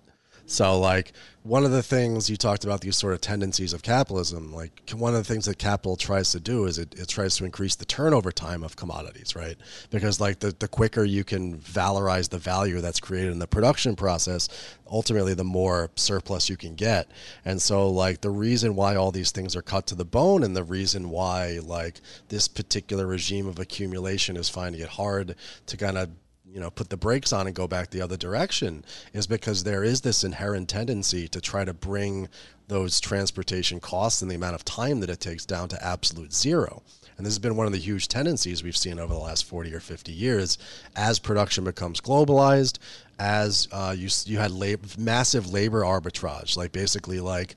so, 0.50 0.80
like, 0.80 1.12
one 1.44 1.64
of 1.64 1.70
the 1.70 1.82
things 1.82 2.28
you 2.28 2.36
talked 2.36 2.64
about 2.64 2.80
these 2.80 2.98
sort 2.98 3.14
of 3.14 3.20
tendencies 3.20 3.72
of 3.72 3.84
capitalism, 3.84 4.52
like, 4.52 4.90
one 4.90 5.14
of 5.14 5.24
the 5.24 5.32
things 5.32 5.44
that 5.44 5.58
capital 5.58 5.94
tries 5.94 6.32
to 6.32 6.40
do 6.40 6.64
is 6.64 6.76
it, 6.76 6.92
it 6.98 7.06
tries 7.06 7.36
to 7.36 7.44
increase 7.44 7.76
the 7.76 7.84
turnover 7.84 8.32
time 8.32 8.64
of 8.64 8.74
commodities, 8.74 9.36
right? 9.36 9.56
Because, 9.90 10.20
like, 10.20 10.40
the, 10.40 10.50
the 10.58 10.66
quicker 10.66 11.04
you 11.04 11.22
can 11.22 11.56
valorize 11.58 12.30
the 12.30 12.38
value 12.38 12.80
that's 12.80 12.98
created 12.98 13.30
in 13.30 13.38
the 13.38 13.46
production 13.46 13.94
process, 13.94 14.48
ultimately, 14.90 15.34
the 15.34 15.44
more 15.44 15.88
surplus 15.94 16.50
you 16.50 16.56
can 16.56 16.74
get. 16.74 17.08
And 17.44 17.62
so, 17.62 17.88
like, 17.88 18.20
the 18.20 18.30
reason 18.30 18.74
why 18.74 18.96
all 18.96 19.12
these 19.12 19.30
things 19.30 19.54
are 19.54 19.62
cut 19.62 19.86
to 19.86 19.94
the 19.94 20.04
bone 20.04 20.42
and 20.42 20.56
the 20.56 20.64
reason 20.64 21.10
why, 21.10 21.60
like, 21.62 22.00
this 22.28 22.48
particular 22.48 23.06
regime 23.06 23.46
of 23.46 23.60
accumulation 23.60 24.36
is 24.36 24.48
finding 24.48 24.80
it 24.80 24.88
hard 24.88 25.36
to 25.66 25.76
kind 25.76 25.96
of 25.96 26.10
you 26.52 26.60
know 26.60 26.70
put 26.70 26.90
the 26.90 26.96
brakes 26.96 27.32
on 27.32 27.46
and 27.46 27.54
go 27.54 27.66
back 27.66 27.90
the 27.90 28.00
other 28.00 28.16
direction 28.16 28.84
is 29.12 29.26
because 29.26 29.64
there 29.64 29.84
is 29.84 30.00
this 30.00 30.24
inherent 30.24 30.68
tendency 30.68 31.28
to 31.28 31.40
try 31.40 31.64
to 31.64 31.72
bring 31.72 32.28
those 32.70 33.00
transportation 33.00 33.80
costs 33.80 34.22
and 34.22 34.30
the 34.30 34.36
amount 34.36 34.54
of 34.54 34.64
time 34.64 35.00
that 35.00 35.10
it 35.10 35.20
takes 35.20 35.44
down 35.44 35.68
to 35.68 35.84
absolute 35.84 36.32
zero. 36.32 36.82
And 37.16 37.26
this 37.26 37.32
has 37.32 37.38
been 37.38 37.56
one 37.56 37.66
of 37.66 37.72
the 37.72 37.78
huge 37.78 38.08
tendencies 38.08 38.62
we've 38.62 38.76
seen 38.76 38.98
over 38.98 39.12
the 39.12 39.20
last 39.20 39.44
40 39.44 39.74
or 39.74 39.80
50 39.80 40.12
years. 40.12 40.56
As 40.96 41.18
production 41.18 41.64
becomes 41.64 42.00
globalized 42.00 42.78
as 43.18 43.68
uh, 43.72 43.94
you 43.94 44.08
you 44.24 44.38
had 44.38 44.50
lab- 44.50 44.96
massive 44.96 45.52
labor 45.52 45.82
arbitrage 45.82 46.56
like 46.56 46.72
basically 46.72 47.20
like 47.20 47.54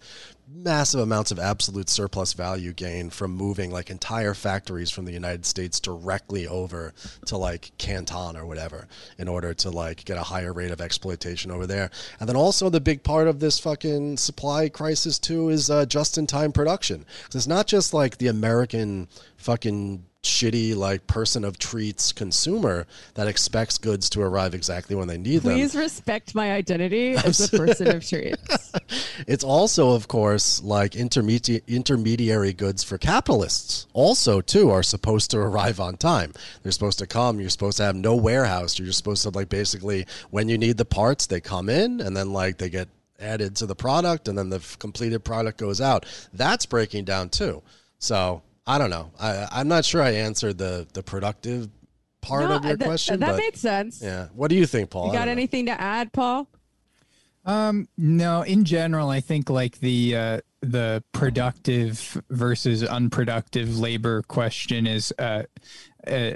massive 0.48 1.00
amounts 1.00 1.32
of 1.32 1.40
absolute 1.40 1.90
surplus 1.90 2.34
value 2.34 2.74
gain 2.74 3.10
from 3.10 3.32
moving 3.32 3.72
like 3.72 3.90
entire 3.90 4.34
factories 4.34 4.90
from 4.92 5.06
the 5.06 5.12
United 5.12 5.46
States 5.46 5.80
directly 5.80 6.48
over 6.48 6.94
to 7.26 7.38
like 7.38 7.72
Canton 7.78 8.36
or 8.36 8.46
whatever 8.46 8.88
in 9.18 9.28
order 9.28 9.54
to 9.54 9.70
like 9.70 10.06
get 10.06 10.18
a 10.18 10.24
higher 10.24 10.54
rate 10.54 10.72
of 10.72 10.82
exploitation 10.82 11.50
over 11.52 11.66
there. 11.66 11.90
And 12.20 12.28
then 12.28 12.36
also 12.36 12.70
the 12.70 12.82
big 12.82 13.04
part 13.04 13.28
of 13.28 13.40
this 13.40 13.60
fucking 13.60 14.18
supply 14.18 14.70
crisis 14.70 15.18
too 15.20 15.50
is 15.50 15.70
uh, 15.70 15.86
just 15.86 16.18
in 16.18 16.28
time 16.28 16.52
production. 16.52 17.06
'Cause 17.26 17.36
it's 17.36 17.48
not 17.48 17.68
just 17.68 17.94
like 17.94 18.18
the 18.18 18.28
American 18.28 19.08
fucking 19.38 20.06
shitty 20.24 20.76
like 20.76 21.06
person 21.06 21.44
of 21.44 21.60
treats 21.60 22.14
consumer 22.14 22.88
that 23.16 23.28
expects 23.28 23.78
goods 23.78 24.10
to 24.10 24.22
arrive 24.22 24.56
exactly 24.56 24.96
when 24.96 25.08
they 25.08 25.18
need 25.18 25.42
them. 25.42 25.54
Please 25.54 25.76
respect 25.76 26.34
my 26.34 26.54
identity 26.54 27.14
as 27.16 27.54
a 27.54 27.58
person 27.58 27.96
of 27.96 28.08
treats. 28.08 28.72
It's 29.28 29.44
also, 29.44 29.92
of 29.92 30.08
course, 30.08 30.62
like 30.62 30.96
intermediate 30.96 31.64
intermediary 31.68 32.54
goods 32.54 32.84
for 32.84 32.98
capitalists. 32.98 33.88
Also, 33.94 34.42
too, 34.42 34.70
are 34.70 34.84
supposed 34.84 35.32
to 35.32 35.38
arrive 35.40 35.80
on 35.80 35.98
time. 35.98 36.34
They're 36.62 36.72
supposed 36.72 37.00
to 37.00 37.08
come. 37.08 37.40
You're 37.40 37.50
supposed 37.50 37.78
to 37.78 37.84
have 37.84 37.96
no 37.96 38.16
warehouse. 38.16 38.78
You're 38.78 38.92
supposed 38.92 39.24
to 39.24 39.30
like 39.30 39.50
basically 39.50 40.06
when 40.30 40.50
you 40.50 40.58
need 40.58 40.78
the 40.78 40.86
parts, 40.86 41.28
they 41.28 41.40
come 41.42 41.70
in 41.70 42.02
and 42.02 42.16
then 42.16 42.34
like 42.34 42.58
they 42.58 42.70
get 42.70 42.90
added 43.20 43.56
to 43.58 43.66
the 43.66 43.76
product, 43.76 44.28
and 44.28 44.38
then 44.38 44.50
the 44.50 44.60
completed 44.80 45.24
product 45.24 45.58
goes 45.58 45.80
out. 45.80 46.06
That's 46.34 46.66
breaking 46.66 47.06
down 47.06 47.30
too. 47.30 47.64
So 48.00 48.42
I 48.66 48.78
don't 48.78 48.90
know. 48.90 49.12
I, 49.20 49.48
I'm 49.52 49.68
not 49.68 49.86
sure 49.86 50.02
I 50.02 50.12
answered 50.12 50.58
the 50.58 50.88
the 50.94 51.04
productive 51.04 51.70
part 52.22 52.50
No, 52.50 52.56
of 52.56 52.66
your 52.66 52.78
that, 52.78 52.86
question. 52.86 53.20
that 53.20 53.32
but 53.32 53.38
made 53.38 53.58
sense. 53.58 54.02
yeah, 54.02 54.28
what 54.34 54.50
do 54.50 54.56
you 54.56 54.66
think, 54.66 54.90
Paul? 54.90 55.08
You 55.08 55.12
got 55.14 55.20
don't 55.20 55.28
know. 55.28 55.32
anything 55.34 55.66
to 55.68 55.80
add, 55.80 56.14
Paul? 56.14 56.48
Um, 57.46 57.90
no, 57.98 58.42
in 58.44 58.64
general, 58.64 59.10
I 59.10 59.20
think 59.20 59.50
like 59.50 59.80
the 59.80 60.16
uh, 60.16 60.42
the 60.62 61.04
productive 61.12 62.22
versus 62.30 62.84
unproductive 62.84 63.78
labor 63.78 64.22
question 64.24 64.88
is 64.88 65.14
uh, 65.20 65.44
uh 66.08 66.32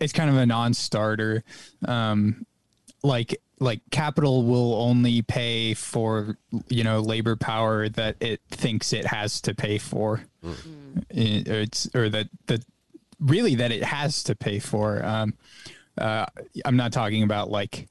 it's 0.00 0.12
kind 0.12 0.28
of 0.28 0.36
a 0.36 0.44
non-starter. 0.44 1.44
Um, 1.86 2.44
like 3.02 3.40
like 3.62 3.80
capital 3.90 4.44
will 4.44 4.74
only 4.74 5.22
pay 5.22 5.74
for 5.74 6.36
you 6.68 6.84
know 6.84 7.00
labor 7.00 7.36
power 7.36 7.88
that 7.88 8.16
it 8.20 8.40
thinks 8.50 8.92
it 8.92 9.06
has 9.06 9.40
to 9.42 9.54
pay 9.54 9.78
for. 9.78 10.22
It- 11.10 11.48
it's 11.48 11.88
or 11.94 12.08
that 12.10 12.28
that 12.46 12.64
really 13.20 13.54
that 13.56 13.70
it 13.72 13.84
has 13.84 14.22
to 14.24 14.34
pay 14.34 14.58
for. 14.58 15.04
Um, 15.04 15.34
uh, 15.96 16.26
I'm 16.64 16.76
not 16.76 16.92
talking 16.92 17.22
about 17.22 17.50
like 17.50 17.88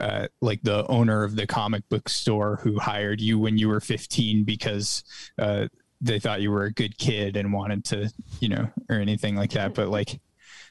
uh, 0.00 0.26
like 0.40 0.60
the 0.62 0.84
owner 0.88 1.22
of 1.22 1.36
the 1.36 1.46
comic 1.46 1.88
book 1.88 2.08
store 2.08 2.56
who 2.62 2.80
hired 2.80 3.20
you 3.20 3.38
when 3.38 3.56
you 3.58 3.68
were 3.68 3.80
15 3.80 4.42
because 4.42 5.04
uh, 5.38 5.68
they 6.00 6.18
thought 6.18 6.40
you 6.42 6.50
were 6.50 6.64
a 6.64 6.72
good 6.72 6.98
kid 6.98 7.36
and 7.36 7.52
wanted 7.52 7.84
to, 7.84 8.12
you 8.40 8.48
know, 8.48 8.68
or 8.90 8.96
anything 8.96 9.36
like 9.36 9.52
that. 9.52 9.72
But 9.74 9.90
like, 9.90 10.20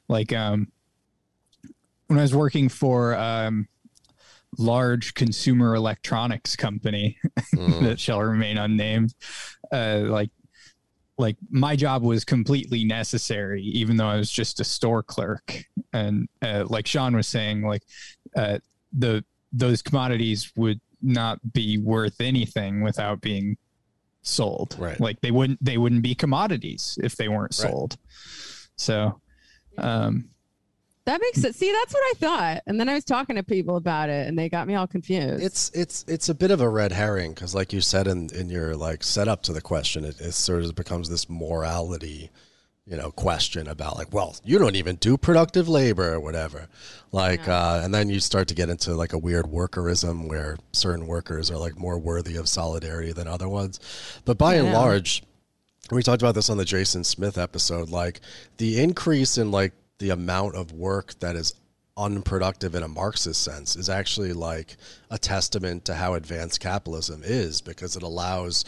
like 0.09 0.33
um, 0.33 0.67
when 2.07 2.19
I 2.19 2.21
was 2.23 2.35
working 2.35 2.67
for 2.67 3.15
um, 3.15 3.67
large 4.57 5.13
consumer 5.13 5.75
electronics 5.75 6.55
company 6.55 7.17
Mm. 7.55 7.81
that 7.83 7.99
shall 7.99 8.21
remain 8.21 8.57
unnamed. 8.57 9.13
Uh, 9.71 10.03
like, 10.07 10.29
like 11.17 11.37
my 11.51 11.75
job 11.75 12.01
was 12.03 12.25
completely 12.25 12.83
necessary, 12.83 13.61
even 13.63 13.97
though 13.97 14.07
I 14.07 14.17
was 14.17 14.31
just 14.31 14.59
a 14.59 14.63
store 14.63 15.03
clerk. 15.03 15.63
And 15.93 16.27
uh, 16.41 16.63
like 16.67 16.87
Sean 16.87 17.15
was 17.15 17.27
saying, 17.27 17.61
like 17.61 17.83
uh, 18.35 18.57
the 18.91 19.23
those 19.51 19.81
commodities 19.83 20.51
would 20.55 20.81
not 21.03 21.37
be 21.53 21.77
worth 21.77 22.19
anything 22.19 22.81
without 22.81 23.21
being 23.21 23.55
sold. 24.23 24.75
Right. 24.79 24.99
Like 24.99 25.21
they 25.21 25.29
wouldn't 25.31 25.63
they 25.63 25.77
wouldn't 25.77 26.01
be 26.01 26.15
commodities 26.15 26.97
if 27.03 27.15
they 27.15 27.27
weren't 27.29 27.55
Right. 27.59 27.69
sold. 27.69 27.97
So, 28.75 29.21
um, 29.77 30.29
That 31.05 31.19
makes 31.19 31.41
sense. 31.41 31.57
See, 31.57 31.71
that's 31.71 31.93
what 31.93 32.03
I 32.03 32.13
thought. 32.17 32.63
And 32.65 32.79
then 32.79 32.87
I 32.87 32.93
was 32.93 33.03
talking 33.03 33.35
to 33.35 33.43
people 33.43 33.75
about 33.75 34.09
it 34.09 34.27
and 34.27 34.39
they 34.39 34.47
got 34.47 34.67
me 34.67 34.75
all 34.75 34.87
confused. 34.87 35.43
It's 35.43 35.69
it's 35.73 36.05
it's 36.07 36.29
a 36.29 36.33
bit 36.33 36.49
of 36.49 36.61
a 36.61 36.69
red 36.69 36.93
herring 36.93 37.33
because, 37.33 37.53
like 37.53 37.73
you 37.73 37.81
said 37.81 38.07
in 38.07 38.29
in 38.33 38.49
your 38.49 38.75
like 38.75 39.03
setup 39.03 39.43
to 39.43 39.53
the 39.53 39.61
question, 39.61 40.05
it, 40.05 40.21
it 40.21 40.31
sort 40.31 40.63
of 40.63 40.75
becomes 40.75 41.09
this 41.09 41.29
morality, 41.29 42.31
you 42.85 42.95
know, 42.95 43.11
question 43.11 43.67
about 43.67 43.97
like, 43.97 44.13
well, 44.13 44.37
you 44.45 44.57
don't 44.57 44.77
even 44.77 44.95
do 44.95 45.17
productive 45.17 45.67
labor 45.67 46.13
or 46.13 46.21
whatever, 46.21 46.69
like, 47.11 47.49
uh, 47.49 47.81
and 47.83 47.93
then 47.93 48.09
you 48.09 48.21
start 48.21 48.47
to 48.47 48.55
get 48.55 48.69
into 48.69 48.93
like 48.93 49.11
a 49.11 49.17
weird 49.17 49.47
workerism 49.47 50.29
where 50.29 50.55
certain 50.71 51.05
workers 51.05 51.51
are 51.51 51.57
like 51.57 51.77
more 51.77 51.99
worthy 51.99 52.37
of 52.37 52.47
solidarity 52.47 53.11
than 53.11 53.27
other 53.27 53.49
ones, 53.49 53.77
but 54.23 54.37
by 54.37 54.55
and 54.55 54.71
large, 54.71 55.21
we 55.91 56.01
talked 56.01 56.21
about 56.21 56.33
this 56.33 56.49
on 56.49 56.55
the 56.55 56.63
Jason 56.63 57.03
Smith 57.03 57.37
episode. 57.37 57.89
Like 57.89 58.21
the 58.55 58.81
increase 58.81 59.37
in 59.37 59.51
like 59.51 59.73
the 59.99 60.09
amount 60.09 60.55
of 60.55 60.71
work 60.71 61.17
that 61.19 61.35
is 61.35 61.53
unproductive 61.95 62.73
in 62.75 62.83
a 62.83 62.87
Marxist 62.87 63.43
sense 63.43 63.75
is 63.75 63.89
actually 63.89 64.33
like 64.33 64.77
a 65.11 65.17
testament 65.17 65.85
to 65.85 65.93
how 65.93 66.15
advanced 66.15 66.59
capitalism 66.59 67.21
is 67.23 67.61
because 67.61 67.95
it 67.95 68.03
allows 68.03 68.65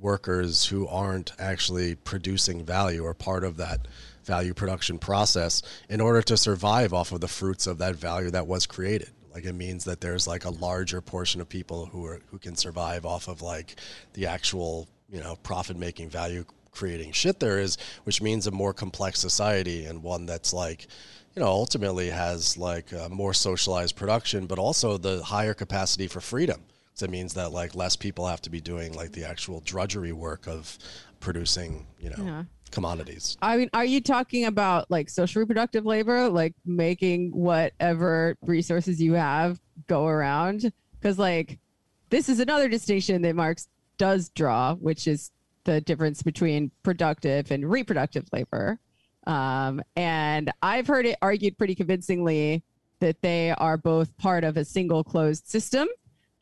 workers 0.00 0.64
who 0.64 0.88
aren't 0.88 1.32
actually 1.38 1.94
producing 1.94 2.64
value 2.64 3.04
or 3.04 3.14
part 3.14 3.44
of 3.44 3.56
that 3.56 3.86
value 4.24 4.54
production 4.54 4.98
process 4.98 5.62
in 5.88 6.00
order 6.00 6.22
to 6.22 6.36
survive 6.36 6.92
off 6.92 7.12
of 7.12 7.20
the 7.20 7.28
fruits 7.28 7.66
of 7.66 7.78
that 7.78 7.94
value 7.94 8.30
that 8.30 8.46
was 8.46 8.66
created. 8.66 9.10
Like 9.32 9.44
it 9.44 9.54
means 9.54 9.84
that 9.84 10.00
there's 10.00 10.26
like 10.26 10.44
a 10.44 10.50
larger 10.50 11.00
portion 11.00 11.40
of 11.40 11.48
people 11.48 11.86
who 11.86 12.04
are 12.06 12.20
who 12.30 12.38
can 12.38 12.56
survive 12.56 13.04
off 13.04 13.28
of 13.28 13.42
like 13.42 13.76
the 14.14 14.26
actual 14.26 14.88
you 15.10 15.20
know 15.20 15.36
profit 15.42 15.76
making 15.76 16.08
value 16.08 16.44
creating 16.74 17.12
shit 17.12 17.40
there 17.40 17.58
is 17.58 17.76
which 18.04 18.20
means 18.20 18.46
a 18.46 18.50
more 18.50 18.72
complex 18.74 19.20
society 19.20 19.84
and 19.86 20.02
one 20.02 20.26
that's 20.26 20.52
like 20.52 20.86
you 21.34 21.40
know 21.40 21.48
ultimately 21.48 22.10
has 22.10 22.56
like 22.58 22.92
a 22.92 23.08
more 23.08 23.32
socialized 23.32 23.96
production 23.96 24.46
but 24.46 24.58
also 24.58 24.98
the 24.98 25.22
higher 25.22 25.54
capacity 25.54 26.06
for 26.06 26.20
freedom 26.20 26.60
so 26.94 27.04
it 27.04 27.10
means 27.10 27.34
that 27.34 27.50
like 27.52 27.74
less 27.74 27.96
people 27.96 28.26
have 28.26 28.40
to 28.42 28.50
be 28.50 28.60
doing 28.60 28.92
like 28.94 29.12
the 29.12 29.24
actual 29.24 29.60
drudgery 29.60 30.12
work 30.12 30.46
of 30.46 30.78
producing 31.20 31.86
you 31.98 32.10
know 32.10 32.24
Yeah. 32.24 32.44
commodities 32.70 33.36
I 33.40 33.56
mean, 33.56 33.70
are 33.72 33.84
you 33.84 34.00
talking 34.00 34.44
about 34.46 34.90
like 34.90 35.08
social 35.08 35.40
reproductive 35.40 35.86
labor, 35.86 36.28
like 36.28 36.54
making 36.66 37.30
whatever 37.30 38.36
resources 38.42 39.00
you 39.00 39.12
have 39.14 39.60
go 39.86 40.06
around? 40.06 40.72
Because, 41.00 41.18
like, 41.18 41.58
this 42.10 42.28
is 42.28 42.40
another 42.40 42.68
distinction 42.68 43.22
that 43.22 43.36
Marx 43.36 43.68
does 43.96 44.28
draw, 44.30 44.74
which 44.74 45.06
is 45.06 45.30
the 45.64 45.80
difference 45.80 46.22
between 46.22 46.70
productive 46.82 47.50
and 47.50 47.68
reproductive 47.68 48.26
labor. 48.32 48.78
Um, 49.26 49.82
and 49.96 50.52
I've 50.62 50.86
heard 50.86 51.06
it 51.06 51.16
argued 51.22 51.56
pretty 51.56 51.74
convincingly 51.74 52.62
that 53.00 53.20
they 53.22 53.50
are 53.50 53.76
both 53.76 54.16
part 54.18 54.44
of 54.44 54.56
a 54.56 54.64
single 54.64 55.02
closed 55.02 55.46
system 55.46 55.88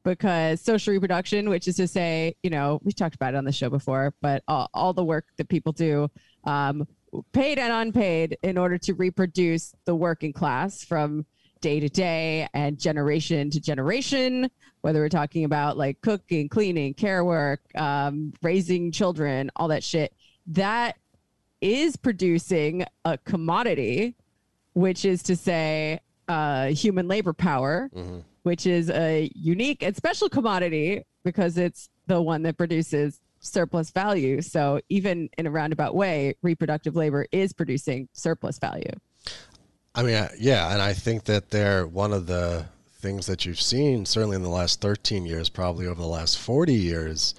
because 0.05 0.61
social 0.61 0.93
reproduction, 0.93 1.49
which 1.49 1.69
is 1.69 1.77
to 1.77 1.87
say, 1.87 2.35
you 2.43 2.51
know, 2.51 2.81
we 2.83 2.93
talked 2.93 3.15
about 3.15 3.35
it 3.35 3.37
on 3.37 3.45
the 3.45 3.53
show 3.53 3.71
before, 3.71 4.15
but 4.21 4.43
all, 4.49 4.69
all 4.75 4.93
the 4.93 5.05
work 5.05 5.27
that 5.37 5.49
people 5.49 5.73
do, 5.73 6.09
um, 6.45 6.87
paid 7.33 7.59
and 7.59 7.73
unpaid, 7.73 8.37
in 8.43 8.59
order 8.59 8.79
to 8.79 8.95
reproduce 8.95 9.75
the 9.85 9.95
working 9.95 10.33
class 10.33 10.83
from 10.83 11.25
day 11.63 11.81
to 11.81 11.89
day 11.89 12.47
and 12.53 12.79
generation 12.79 13.49
to 13.49 13.59
generation, 13.61 14.51
whether 14.83 15.01
we're 15.01 15.09
talking 15.09 15.45
about 15.45 15.79
like 15.79 15.99
cooking, 16.03 16.49
cleaning, 16.51 16.93
care 16.93 17.25
work, 17.25 17.61
um, 17.77 18.35
raising 18.43 18.93
children, 18.93 19.51
all 19.57 19.69
that 19.69 19.83
shit, 19.83 20.13
that 20.49 20.99
is 21.63 21.97
producing 21.97 22.85
a 23.07 23.17
commodity, 23.19 24.15
which 24.75 25.07
is 25.07 25.23
to 25.23 25.37
say, 25.37 25.99
uh, 26.29 26.67
human 26.69 27.09
labor 27.09 27.33
power 27.33 27.91
Mhm. 27.95 28.23
which 28.43 28.67
is 28.67 28.91
a 28.91 29.31
unique 29.35 29.83
and 29.83 29.95
special 29.97 30.29
commodity 30.29 31.03
because 31.25 31.57
it's 31.59 31.89
the 32.09 32.21
one 32.21 32.43
that 32.43 32.57
produces 32.57 33.21
surplus 33.39 33.91
value. 33.91 34.41
So 34.41 34.81
even 34.89 35.29
in 35.39 35.47
a 35.47 35.51
roundabout 35.51 35.95
way, 35.95 36.35
reproductive 36.43 36.97
labor 36.97 37.27
is 37.33 37.53
producing 37.53 38.09
surplus 38.13 38.59
value. 38.59 38.91
I 39.95 40.03
mean, 40.03 40.27
yeah, 40.39 40.73
and 40.73 40.81
I 40.81 40.95
think 40.95 41.25
that 41.25 41.51
they're 41.51 41.87
one 41.87 42.13
of 42.13 42.27
the 42.27 42.67
things 42.95 43.27
that 43.27 43.45
you've 43.45 43.61
seen, 43.61 44.07
certainly 44.07 44.37
in 44.37 44.43
the 44.43 44.49
last 44.49 44.81
13 44.81 45.27
years, 45.27 45.49
probably 45.49 45.87
over 45.87 46.01
the 46.01 46.07
last 46.09 46.39
40 46.39 46.73
years, 46.73 47.35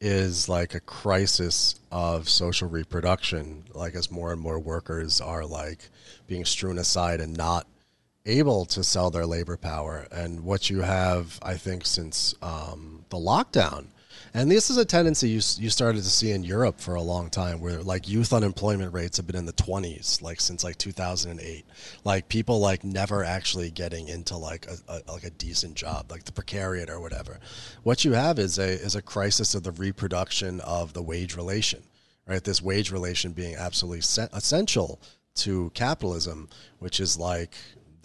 is 0.00 0.48
like 0.48 0.74
a 0.74 0.80
crisis 0.80 1.80
of 1.90 2.28
social 2.28 2.68
reproduction. 2.68 3.64
Like, 3.74 3.94
as 3.94 4.10
more 4.10 4.32
and 4.32 4.40
more 4.40 4.58
workers 4.58 5.20
are 5.20 5.44
like 5.44 5.88
being 6.28 6.44
strewn 6.44 6.78
aside 6.78 7.20
and 7.20 7.36
not 7.36 7.66
able 8.26 8.66
to 8.66 8.84
sell 8.84 9.10
their 9.10 9.26
labor 9.26 9.56
power. 9.56 10.06
And 10.12 10.44
what 10.44 10.68
you 10.70 10.82
have, 10.82 11.38
I 11.42 11.54
think, 11.54 11.86
since 11.86 12.34
um, 12.42 13.04
the 13.08 13.16
lockdown, 13.16 13.86
and 14.36 14.50
this 14.50 14.68
is 14.68 14.76
a 14.76 14.84
tendency 14.84 15.30
you, 15.30 15.40
you 15.56 15.70
started 15.70 16.04
to 16.04 16.10
see 16.10 16.30
in 16.30 16.44
Europe 16.44 16.78
for 16.78 16.94
a 16.94 17.00
long 17.00 17.30
time, 17.30 17.58
where 17.58 17.82
like 17.82 18.06
youth 18.06 18.34
unemployment 18.34 18.92
rates 18.92 19.16
have 19.16 19.26
been 19.26 19.34
in 19.34 19.46
the 19.46 19.52
20s, 19.54 20.20
like 20.20 20.42
since 20.42 20.62
like 20.62 20.76
2008. 20.76 21.64
Like 22.04 22.28
people 22.28 22.60
like 22.60 22.84
never 22.84 23.24
actually 23.24 23.70
getting 23.70 24.08
into 24.08 24.36
like 24.36 24.66
a, 24.66 24.76
a 24.92 25.10
like 25.10 25.24
a 25.24 25.30
decent 25.30 25.74
job, 25.74 26.10
like 26.10 26.24
the 26.24 26.32
precariat 26.32 26.90
or 26.90 27.00
whatever. 27.00 27.40
What 27.82 28.04
you 28.04 28.12
have 28.12 28.38
is 28.38 28.58
a 28.58 28.68
is 28.68 28.94
a 28.94 29.00
crisis 29.00 29.54
of 29.54 29.62
the 29.62 29.72
reproduction 29.72 30.60
of 30.60 30.92
the 30.92 31.02
wage 31.02 31.34
relation, 31.34 31.84
right? 32.26 32.44
This 32.44 32.60
wage 32.60 32.92
relation 32.92 33.32
being 33.32 33.56
absolutely 33.56 34.02
se- 34.02 34.28
essential 34.34 35.00
to 35.36 35.70
capitalism, 35.72 36.50
which 36.78 37.00
is 37.00 37.18
like 37.18 37.54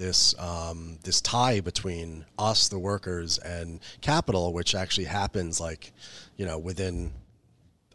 this 0.01 0.37
um, 0.39 0.97
this 1.03 1.21
tie 1.21 1.61
between 1.61 2.25
us, 2.37 2.67
the 2.67 2.79
workers, 2.79 3.37
and 3.37 3.79
capital, 4.01 4.51
which 4.51 4.73
actually 4.73 5.05
happens 5.05 5.61
like 5.61 5.93
you 6.37 6.45
know 6.45 6.57
within 6.57 7.11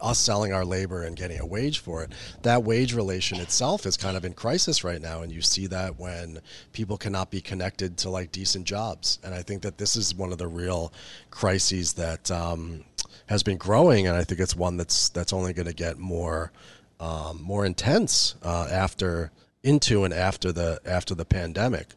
us 0.01 0.19
selling 0.19 0.53
our 0.53 0.65
labor 0.65 1.03
and 1.03 1.17
getting 1.17 1.41
a 1.41 1.47
wage 1.47 1.79
for 1.81 2.03
it. 2.05 2.13
That 2.43 2.63
wage 2.63 2.95
relation 2.95 3.41
itself 3.41 3.87
is 3.87 3.97
kind 3.97 4.17
of 4.17 4.25
in 4.25 4.35
crisis 4.35 4.85
right 4.85 5.01
now, 5.01 5.23
and 5.23 5.33
you 5.33 5.41
see 5.41 5.67
that 5.67 5.99
when 5.99 6.41
people 6.73 6.97
cannot 6.97 7.31
be 7.31 7.41
connected 7.41 7.97
to 7.99 8.11
like 8.11 8.31
decent 8.31 8.67
jobs. 8.67 9.19
And 9.25 9.35
I 9.35 9.43
think 9.43 9.63
that 9.63 9.79
this 9.79 9.97
is 9.97 10.15
one 10.15 10.33
of 10.33 10.39
the 10.39 10.49
real 10.49 10.93
crises 11.31 11.95
that 11.95 12.31
um, 12.31 12.85
has 13.27 13.43
been 13.43 13.57
growing, 13.57 14.07
and 14.07 14.17
I 14.17 14.23
think 14.23 14.41
it's 14.41 14.55
one 14.55 14.77
that's 14.77 15.09
that's 15.09 15.33
only 15.33 15.53
going 15.53 15.67
to 15.67 15.75
get 15.75 15.99
more 15.99 16.53
um, 17.01 17.43
more 17.43 17.67
intense 17.67 18.37
uh, 18.43 18.69
after 18.71 19.33
into 19.67 20.05
and 20.05 20.15
after 20.15 20.53
the 20.53 20.81
after 20.87 21.15
the 21.15 21.25
pandemic. 21.25 21.89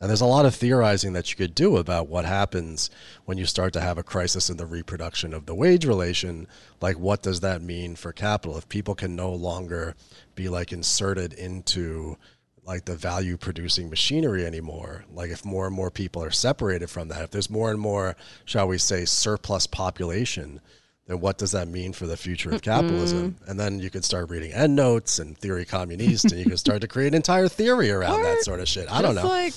And 0.00 0.08
there's 0.08 0.20
a 0.20 0.26
lot 0.26 0.46
of 0.46 0.54
theorizing 0.54 1.12
that 1.12 1.30
you 1.30 1.36
could 1.36 1.56
do 1.56 1.76
about 1.76 2.08
what 2.08 2.24
happens 2.24 2.88
when 3.24 3.36
you 3.36 3.46
start 3.46 3.72
to 3.72 3.80
have 3.80 3.98
a 3.98 4.04
crisis 4.04 4.48
in 4.48 4.56
the 4.56 4.64
reproduction 4.64 5.34
of 5.34 5.46
the 5.46 5.56
wage 5.56 5.84
relation. 5.84 6.46
Like, 6.80 6.98
what 6.98 7.20
does 7.20 7.40
that 7.40 7.62
mean 7.62 7.96
for 7.96 8.12
capital? 8.12 8.56
If 8.56 8.68
people 8.68 8.94
can 8.94 9.16
no 9.16 9.32
longer 9.32 9.96
be 10.36 10.48
like 10.48 10.72
inserted 10.72 11.32
into 11.32 12.16
like 12.64 12.84
the 12.84 12.94
value 12.94 13.36
producing 13.36 13.90
machinery 13.90 14.46
anymore, 14.46 15.04
like 15.12 15.30
if 15.30 15.44
more 15.44 15.66
and 15.66 15.74
more 15.74 15.90
people 15.90 16.22
are 16.22 16.30
separated 16.30 16.88
from 16.88 17.08
that, 17.08 17.22
if 17.24 17.30
there's 17.30 17.50
more 17.50 17.70
and 17.70 17.80
more, 17.80 18.14
shall 18.44 18.68
we 18.68 18.78
say, 18.78 19.04
surplus 19.04 19.66
population, 19.66 20.60
then 21.08 21.18
what 21.20 21.38
does 21.38 21.50
that 21.52 21.66
mean 21.68 21.92
for 21.92 22.06
the 22.06 22.16
future 22.16 22.50
of 22.52 22.62
capitalism? 22.62 23.36
And 23.48 23.58
then 23.58 23.80
you 23.80 23.90
could 23.90 24.04
start 24.04 24.30
reading 24.30 24.52
Endnotes 24.52 25.18
and 25.18 25.36
theory 25.36 25.64
communist, 25.64 26.26
and 26.30 26.38
you 26.38 26.44
can 26.44 26.56
start 26.58 26.82
to 26.82 26.88
create 26.88 27.08
an 27.08 27.14
entire 27.14 27.48
theory 27.48 27.90
around 27.90 28.22
that 28.22 28.42
sort 28.44 28.60
of 28.60 28.68
shit. 28.68 28.90
I 28.92 29.02
don't 29.02 29.14
know. 29.16 29.26
like 29.26 29.54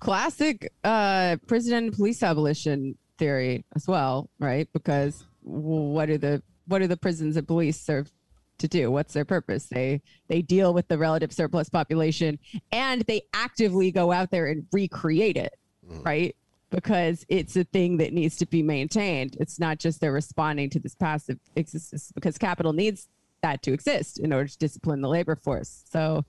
classic 0.00 0.72
uh, 0.84 1.36
prison 1.46 1.74
and 1.74 1.92
police 1.92 2.22
abolition 2.22 2.96
theory 3.18 3.64
as 3.76 3.86
well, 3.86 4.30
right? 4.38 4.68
Because 4.72 5.24
what 5.42 6.10
are 6.10 6.18
the 6.18 6.42
what 6.66 6.82
are 6.82 6.86
the 6.86 6.96
prisons 6.96 7.36
and 7.36 7.46
police 7.46 7.80
serve 7.80 8.10
to 8.58 8.68
do? 8.68 8.90
What's 8.90 9.14
their 9.14 9.24
purpose? 9.24 9.66
They 9.66 10.00
they 10.28 10.42
deal 10.42 10.72
with 10.74 10.88
the 10.88 10.98
relative 10.98 11.32
surplus 11.32 11.68
population 11.68 12.38
and 12.72 13.02
they 13.02 13.22
actively 13.34 13.90
go 13.90 14.12
out 14.12 14.30
there 14.30 14.46
and 14.46 14.66
recreate 14.72 15.36
it, 15.36 15.54
Mm. 15.90 16.04
right? 16.04 16.36
Because 16.70 17.26
it's 17.28 17.56
a 17.56 17.64
thing 17.64 17.96
that 17.96 18.12
needs 18.12 18.36
to 18.38 18.46
be 18.46 18.62
maintained. 18.62 19.36
It's 19.40 19.58
not 19.58 19.78
just 19.78 20.00
they're 20.00 20.12
responding 20.12 20.70
to 20.70 20.78
this 20.78 20.94
passive 20.94 21.38
existence 21.56 22.12
because 22.14 22.38
capital 22.38 22.72
needs 22.72 23.08
that 23.42 23.62
to 23.62 23.72
exist 23.72 24.18
in 24.18 24.32
order 24.32 24.48
to 24.48 24.58
discipline 24.58 25.00
the 25.00 25.08
labor 25.08 25.36
force. 25.36 25.84
So 25.90 26.24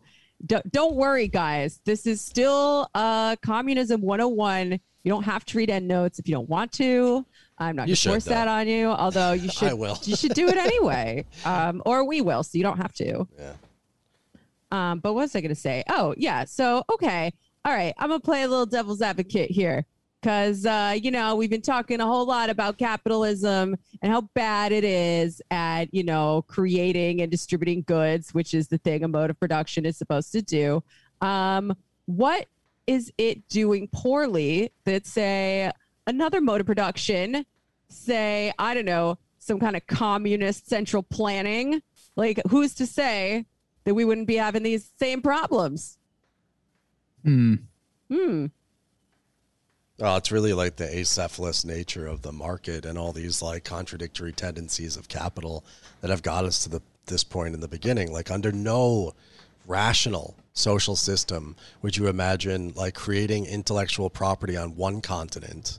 don't, 0.45 0.71
don't 0.71 0.95
worry, 0.95 1.27
guys. 1.27 1.79
This 1.85 2.07
is 2.07 2.21
still 2.21 2.89
uh, 2.95 3.35
Communism 3.37 4.01
101 4.01 4.71
You 4.71 4.79
don't 5.05 5.23
have 5.23 5.45
to 5.45 5.57
read 5.57 5.69
Endnotes 5.69 6.19
if 6.19 6.27
you 6.27 6.33
don't 6.33 6.49
want 6.49 6.71
to. 6.73 7.25
I'm 7.57 7.75
not 7.75 7.85
going 7.85 7.95
to 7.95 8.09
force 8.09 8.25
that 8.25 8.47
on 8.47 8.67
you, 8.67 8.87
although 8.87 9.33
you 9.33 9.49
should. 9.51 9.69
I 9.69 9.73
will. 9.73 9.97
you 10.03 10.15
should 10.15 10.33
do 10.33 10.47
it 10.47 10.57
anyway, 10.57 11.25
um, 11.45 11.83
or 11.85 12.03
we 12.05 12.21
will, 12.21 12.43
so 12.43 12.57
you 12.57 12.63
don't 12.63 12.77
have 12.77 12.93
to. 12.95 13.27
Yeah. 13.37 13.53
Um, 14.71 14.99
but 14.99 15.13
what 15.13 15.21
was 15.21 15.35
I 15.35 15.41
going 15.41 15.49
to 15.49 15.55
say? 15.55 15.83
Oh, 15.89 16.15
yeah. 16.17 16.45
So, 16.45 16.83
okay. 16.91 17.33
All 17.65 17.73
right. 17.73 17.93
I'm 17.97 18.07
going 18.07 18.21
to 18.21 18.25
play 18.25 18.43
a 18.43 18.47
little 18.47 18.65
devil's 18.65 19.01
advocate 19.01 19.51
here 19.51 19.85
because, 20.22 20.65
uh, 20.65 20.95
you 21.01 21.09
know, 21.09 21.36
we've 21.36 21.49
been 21.49 21.61
talking 21.61 21.99
a 21.99 22.05
whole 22.05 22.26
lot 22.26 22.49
about 22.49 22.78
capitalism 22.78 23.76
and 24.01 24.11
how 24.11 24.22
bad 24.34 24.72
it 24.72 24.84
is 24.84 25.41
at, 25.49 25.91
you 25.93 26.03
know, 26.03 26.43
creating 26.47 27.22
and 27.22 27.32
distributing 27.32 27.82
goods, 27.82 28.34
which 28.34 28.53
is 28.53 28.67
the 28.67 28.78
thing 28.78 29.03
a 29.03 29.07
mode 29.07 29.32
of 29.32 29.39
production 29.39 29.86
is 29.86 29.97
supposed 29.97 30.32
to 30.32 30.41
do. 30.41 30.84
Um, 31.22 31.76
what 32.05 32.47
is 32.86 33.11
it 33.17 33.47
doing 33.47 33.88
poorly 33.91 34.72
that, 34.86 35.07
say, 35.07 35.72
another 36.05 36.39
mode 36.39 36.61
of 36.61 36.67
production, 36.67 37.45
say, 37.89 38.53
I 38.59 38.74
don't 38.74 38.86
know, 38.86 39.17
some 39.39 39.59
kind 39.59 39.76
of 39.76 39.88
communist 39.88 40.69
central 40.69 41.01
planning? 41.01 41.82
Like, 42.15 42.41
who's 42.49 42.76
to 42.76 42.86
say 42.86 43.45
that 43.84 43.93
we 43.93 44.05
wouldn't 44.05 44.28
be 44.28 44.36
having 44.36 44.63
these 44.63 44.91
same 44.99 45.22
problems. 45.22 45.97
Hmm. 47.24 47.55
Hmm. 48.09 48.47
Well, 50.01 50.17
it's 50.17 50.31
really 50.31 50.53
like 50.53 50.77
the 50.77 50.87
acephalous 50.87 51.63
nature 51.63 52.07
of 52.07 52.23
the 52.23 52.31
market 52.31 52.87
and 52.87 52.97
all 52.97 53.11
these 53.11 53.43
like 53.43 53.63
contradictory 53.63 54.31
tendencies 54.31 54.97
of 54.97 55.07
capital 55.07 55.63
that 56.01 56.09
have 56.09 56.23
got 56.23 56.43
us 56.43 56.63
to 56.63 56.69
the 56.69 56.81
this 57.05 57.23
point 57.23 57.53
in 57.53 57.61
the 57.61 57.67
beginning. 57.67 58.11
Like 58.11 58.31
under 58.31 58.51
no 58.51 59.13
rational 59.67 60.35
social 60.53 60.95
system 60.95 61.55
would 61.83 61.97
you 61.97 62.07
imagine 62.07 62.73
like 62.75 62.95
creating 62.95 63.45
intellectual 63.45 64.09
property 64.09 64.57
on 64.57 64.75
one 64.75 65.01
continent, 65.01 65.77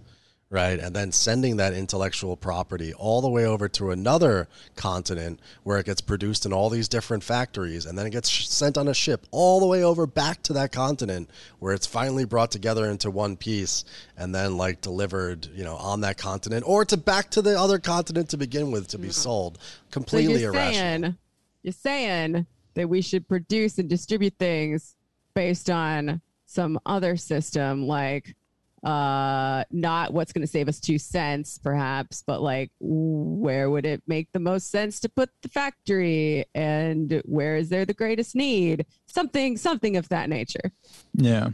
right? 0.53 0.78
And 0.78 0.94
then 0.94 1.12
sending 1.12 1.57
that 1.57 1.72
intellectual 1.72 2.36
property 2.36 2.92
all 2.92 3.22
the 3.22 3.30
way 3.30 3.46
over 3.46 3.70
to 3.70 3.90
another 3.90 4.48
continent 4.76 5.40
where 5.62 5.78
it 5.78 5.86
gets 5.86 6.03
produced 6.03 6.44
in 6.44 6.53
all 6.53 6.68
these 6.68 6.88
different 6.88 7.24
factories 7.24 7.86
and 7.86 7.98
then 7.98 8.07
it 8.07 8.11
gets 8.11 8.28
sh- 8.28 8.46
sent 8.46 8.76
on 8.76 8.86
a 8.86 8.92
ship 8.92 9.26
all 9.30 9.61
the 9.61 9.66
way 9.66 9.82
over 9.82 10.07
back 10.07 10.42
to 10.42 10.53
that 10.53 10.70
continent 10.70 11.30
where 11.59 11.72
it's 11.72 11.86
finally 11.86 12.26
brought 12.26 12.50
together 12.50 12.84
into 12.84 13.11
one 13.11 13.34
piece 13.34 13.86
and 14.18 14.34
then 14.34 14.59
like 14.59 14.82
delivered, 14.82 15.48
you 15.55 15.64
know, 15.64 15.76
on 15.76 16.03
that 16.03 16.18
continent 16.18 16.64
or 16.66 16.84
to 16.84 16.98
back 16.98 17.30
to 17.30 17.40
the 17.40 17.59
other 17.59 17.78
continent 17.78 18.28
to 18.28 18.36
begin 18.36 18.70
with 18.70 18.88
to 18.88 18.98
be 18.98 19.09
mm. 19.09 19.14
sold. 19.14 19.57
So 19.57 19.70
Completely 19.90 20.42
you're 20.42 20.53
irrational. 20.53 20.74
saying 20.74 21.18
you're 21.62 21.72
saying 21.72 22.46
that 22.74 22.90
we 22.90 23.00
should 23.00 23.26
produce 23.26 23.78
and 23.78 23.88
distribute 23.88 24.34
things 24.38 24.96
based 25.34 25.70
on 25.70 26.20
some 26.44 26.78
other 26.84 27.16
system, 27.16 27.86
like 27.86 28.36
uh 28.85 29.62
not 29.70 30.12
what's 30.12 30.33
going 30.33 30.43
to 30.43 30.51
save 30.51 30.68
us 30.68 30.80
two 30.80 30.99
cents 30.99 31.57
perhaps 31.57 32.24
but 32.26 32.43
like 32.43 32.70
where 32.80 33.70
would 33.70 33.87
it 33.87 34.03
make 34.07 34.28
the 34.33 34.41
most 34.41 34.70
sense 34.70 35.01
to 35.01 35.09
put 35.09 35.30
the 35.43 35.49
factory? 35.49 36.45
And 36.55 37.22
where 37.24 37.57
is 37.57 37.68
there 37.68 37.85
the 37.85 37.95
greatest 37.95 38.35
need? 38.35 38.87
Something 39.07 39.57
something 39.57 39.97
of 39.97 40.09
that 40.09 40.28
nature. 40.28 40.72
Yeah. 41.14 41.51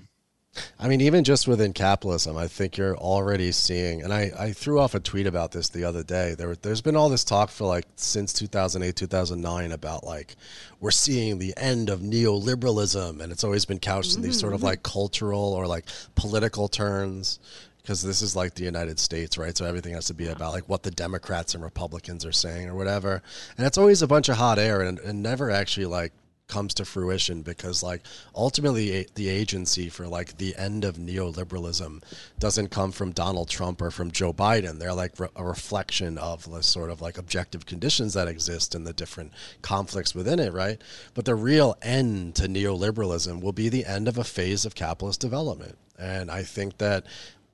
I 0.79 0.89
mean, 0.89 1.01
even 1.01 1.25
just 1.25 1.49
within 1.49 1.73
capitalism, 1.73 2.37
I 2.37 2.47
think 2.47 2.77
you're 2.77 2.97
already 2.97 3.53
seeing, 3.53 4.03
and 4.03 4.13
I, 4.13 4.31
I 4.39 4.53
threw 4.53 4.79
off 4.79 4.95
a 4.95 5.01
tweet 5.01 5.27
about 5.27 5.53
this 5.53 5.69
the 5.69 5.85
other 5.85 6.03
day. 6.03 6.35
There, 6.35 6.55
there's 6.55 6.81
been 6.81 6.97
all 6.97 7.09
this 7.09 7.25
talk 7.25 7.51
for 7.51 7.67
like 7.67 7.87
since 7.97 8.33
2008, 8.33 8.95
2009 8.95 9.73
about 9.73 10.05
like 10.05 10.37
we're 10.81 10.91
seeing 10.91 11.39
the 11.39 11.55
end 11.57 11.91
of 11.91 12.01
neoliberalism, 12.01 13.21
and 13.21 13.33
it's 13.33 13.45
always 13.45 13.65
been 13.65 13.79
couched 13.79 14.17
in 14.17 14.23
these 14.23 14.39
sort 14.39 14.53
of 14.53 14.61
mm-hmm. 14.61 14.67
like 14.67 14.83
cultural 14.83 15.53
or 15.53 15.67
like 15.67 15.87
political 16.15 16.69
terms. 16.69 17.39
Because 17.79 18.03
this 18.03 18.21
is 18.21 18.37
like 18.37 18.55
the 18.55 18.65
United 18.65 18.99
States, 18.99 19.39
right? 19.39 19.57
So 19.57 19.65
everything 19.65 19.95
has 19.95 20.09
to 20.09 20.15
be 20.15 20.27
about 20.27 20.53
like 20.53 20.69
what 20.69 20.83
the 20.83 20.91
Democrats 20.91 21.55
and 21.55 21.65
Republicans 21.65 22.27
are 22.27 22.33
saying 22.33 22.69
or 22.69 22.75
whatever. 22.75 23.23
And 23.57 23.67
it's 23.67 23.79
always 23.79 24.03
a 24.03 24.07
bunch 24.07 24.29
of 24.29 24.37
hot 24.37 24.59
air 24.59 24.83
and, 24.83 24.99
and 24.99 25.23
never 25.23 25.51
actually 25.51 25.87
like 25.87 26.13
comes 26.49 26.75
to 26.75 26.85
fruition 26.85 27.43
because 27.43 27.83
like 27.83 28.03
ultimately 28.35 29.07
the 29.15 29.29
agency 29.29 29.89
for 29.89 30.07
like 30.07 30.39
the 30.39 30.57
end 30.57 30.85
of 30.85 30.97
neoliberalism 30.97 32.03
doesn't 32.39 32.69
come 32.69 32.91
from 32.91 33.13
Donald 33.13 33.49
Trump 33.49 33.81
or 33.81 33.91
from 33.91 34.11
Joe 34.11 34.33
Biden. 34.33 34.79
They're 34.79 34.95
like 34.95 35.19
re- 35.21 35.29
a 35.37 35.45
reflection 35.45 36.19
of 36.19 36.51
the 36.51 36.63
sort 36.63 36.91
of 36.91 37.01
like 37.01 37.19
objective 37.19 37.67
conditions 37.67 38.15
that 38.15 38.29
exist 38.29 38.75
and 38.75 38.87
the 38.87 38.93
different 38.93 39.33
conflicts 39.63 40.15
within 40.15 40.39
it 40.39 40.53
right? 40.53 40.81
But 41.15 41.25
the 41.25 41.35
real 41.35 41.77
end 41.83 42.35
to 42.37 42.49
neoliberalism 42.49 43.41
will 43.41 43.53
be 43.53 43.69
the 43.69 43.85
end 43.85 44.09
of 44.09 44.19
a 44.19 44.25
phase 44.25 44.65
of 44.65 44.75
capitalist 44.75 45.21
development. 45.21 45.79
And 45.99 46.31
i 46.31 46.43
think 46.43 46.79
that 46.79 47.05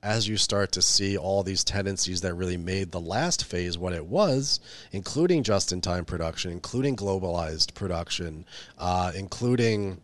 as 0.05 0.27
you 0.27 0.37
start 0.37 0.71
to 0.71 0.83
see 0.83 1.17
all 1.17 1.41
these 1.41 1.63
tendencies 1.63 2.21
that 2.21 2.35
really 2.35 2.57
made 2.57 2.91
the 2.91 2.99
last 2.99 3.43
phase 3.43 3.75
what 3.75 3.91
it 3.91 4.05
was, 4.05 4.59
including 4.91 5.41
just 5.41 5.73
in 5.73 5.81
time 5.81 6.05
production, 6.05 6.51
including 6.51 6.95
globalized 6.95 7.73
production, 7.73 8.45
uh, 8.77 9.11
including 9.15 9.99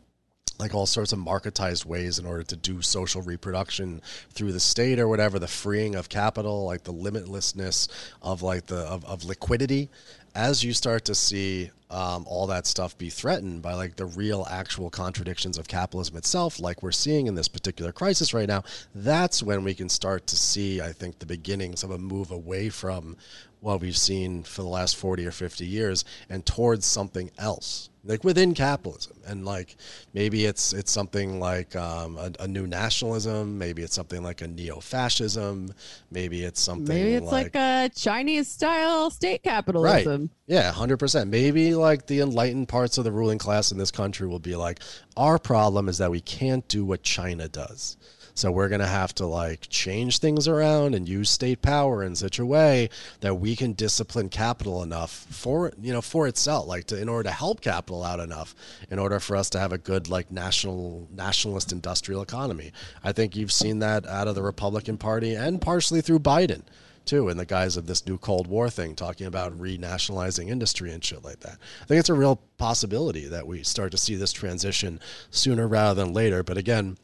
like 0.58 0.74
all 0.74 0.88
sorts 0.88 1.14
of 1.14 1.20
marketized 1.20 1.86
ways 1.86 2.18
in 2.18 2.26
order 2.26 2.44
to 2.44 2.56
do 2.56 2.82
social 2.82 3.22
reproduction 3.22 4.02
through 4.32 4.52
the 4.52 4.60
state 4.60 5.00
or 5.00 5.08
whatever 5.08 5.40
the 5.40 5.48
freeing 5.48 5.96
of 5.96 6.08
capital 6.08 6.66
like 6.66 6.84
the 6.84 6.94
limitlessness 6.94 7.88
of 8.22 8.44
like 8.44 8.68
the 8.68 8.82
of, 8.82 9.04
of 9.06 9.24
liquidity 9.24 9.90
as 10.36 10.64
you 10.64 10.74
start 10.74 11.06
to 11.06 11.16
see 11.16 11.72
um, 11.90 12.26
all 12.26 12.48
that 12.48 12.66
stuff 12.66 12.98
be 12.98 13.10
threatened 13.10 13.62
by 13.62 13.74
like 13.74 13.98
the 13.98 14.06
real 14.06 14.48
actual 14.50 14.90
contradictions 14.90 15.58
of 15.58 15.68
capitalism 15.68 16.16
itself 16.16 16.60
like 16.60 16.82
we're 16.82 16.92
seeing 16.92 17.28
in 17.28 17.36
this 17.36 17.50
particular 17.50 17.92
crisis 17.92 18.34
right 18.34 18.48
now 18.48 18.64
that's 18.96 19.44
when 19.44 19.64
we 19.64 19.74
can 19.74 19.90
start 19.90 20.26
to 20.28 20.38
see 20.38 20.80
i 20.82 20.92
think 20.94 21.20
the 21.20 21.26
beginnings 21.26 21.84
of 21.84 21.92
a 21.92 21.98
move 21.98 22.32
away 22.32 22.70
from 22.70 23.18
what 23.60 23.82
we've 23.82 23.98
seen 23.98 24.42
for 24.44 24.62
the 24.62 24.70
last 24.70 24.96
40 24.96 25.26
or 25.26 25.32
50 25.32 25.66
years 25.66 26.06
and 26.30 26.46
towards 26.46 26.86
something 26.86 27.30
else 27.38 27.90
like 28.04 28.24
within 28.24 28.54
capitalism 28.54 29.16
and 29.28 29.46
like 29.46 29.76
maybe 30.14 30.46
it's 30.46 30.74
it's 30.74 30.92
something 30.92 31.40
like 31.40 31.76
um, 31.76 32.18
a, 32.18 32.32
a 32.40 32.48
new 32.48 32.66
nationalism 32.66 33.58
maybe 33.58 33.84
it's 33.84 33.94
something 33.94 34.24
like 34.24 34.42
a 34.42 34.48
neo-fascism 34.48 35.72
maybe 36.10 36.44
it's 36.44 36.60
something 36.60 36.96
maybe 36.96 37.14
it's 37.14 37.32
like, 37.32 37.56
a 37.56 37.90
chinese 37.96 38.48
style 38.48 39.10
state 39.10 39.44
capitalism 39.44 40.22
right. 40.22 40.30
yeah, 40.48 40.72
hundred 40.72 40.98
percent. 40.98 41.30
Maybe 41.30 41.76
like 41.76 42.08
the 42.08 42.20
enlightened 42.20 42.68
parts 42.68 42.98
of 42.98 43.04
the 43.04 43.12
ruling 43.12 43.38
class 43.38 43.72
in 43.72 43.78
this 43.78 43.92
country 43.92 44.28
will 44.28 44.40
be 44.40 44.56
like, 44.56 44.82
our 45.16 45.40
problem 45.40 45.88
is 45.88 45.98
that 46.00 46.12
we 46.12 46.20
can't 46.22 46.68
do 46.68 46.84
what 46.84 47.04
China 47.04 47.48
does. 47.48 47.98
So 48.34 48.52
we're 48.52 48.70
gonna 48.70 48.88
have 48.88 49.14
to 49.16 49.26
like 49.26 49.68
change 49.70 50.20
things 50.20 50.48
around 50.48 50.96
and 50.96 51.08
use 51.08 51.30
state 51.30 51.62
power 51.62 52.04
in 52.04 52.16
such 52.16 52.40
a 52.40 52.46
way 52.46 52.90
that 53.20 53.36
we 53.36 53.56
can 53.56 53.74
discipline 53.74 54.30
capital 54.30 54.84
enough 54.84 55.12
for 55.30 55.72
you 55.82 55.94
know 55.94 56.02
for 56.02 56.28
itself, 56.28 56.68
like 56.68 56.86
to 56.86 57.00
in 57.00 57.10
order 57.10 57.30
to 57.30 57.36
help 57.36 57.62
capital 57.62 58.04
out 58.04 58.20
enough, 58.20 58.56
in 58.90 59.00
order 59.00 59.20
for 59.20 59.36
us 59.36 59.50
to 59.52 59.60
have 59.60 59.72
a 59.72 59.78
good 59.78 60.10
like 60.10 60.32
national 60.32 61.08
nationalist 61.14 61.72
industrial 61.72 62.22
economy. 62.22 62.72
I 63.04 63.12
think 63.12 63.36
you've 63.36 63.52
seen 63.52 63.80
that 63.80 64.06
out 64.06 64.28
of 64.28 64.36
the 64.36 64.44
Republican 64.44 64.98
Party 64.98 65.36
and 65.36 65.62
partially 65.62 66.02
through 66.02 66.20
Biden 66.20 66.64
too, 67.06 67.30
in 67.30 67.38
the 67.38 67.46
guise 67.46 67.78
of 67.78 67.88
this 67.88 68.06
new 68.06 68.18
Cold 68.18 68.48
War 68.48 68.70
thing, 68.70 68.96
talking 68.96 69.28
about 69.28 69.58
renationalizing 69.58 70.50
industry 70.50 70.92
and 70.92 71.04
shit 71.04 71.24
like 71.24 71.40
that. 71.42 71.58
I 71.82 71.86
think 71.86 72.00
it's 72.00 72.10
a 72.10 72.14
real 72.14 72.42
possibility 72.58 73.28
that 73.28 73.48
we 73.48 73.64
start 73.64 73.92
to 73.92 73.98
see 73.98 74.16
this 74.16 74.32
transition 74.32 75.00
sooner 75.30 75.68
rather 75.68 76.04
than 76.04 76.14
later. 76.14 76.44
But 76.44 76.58
again, 76.58 76.98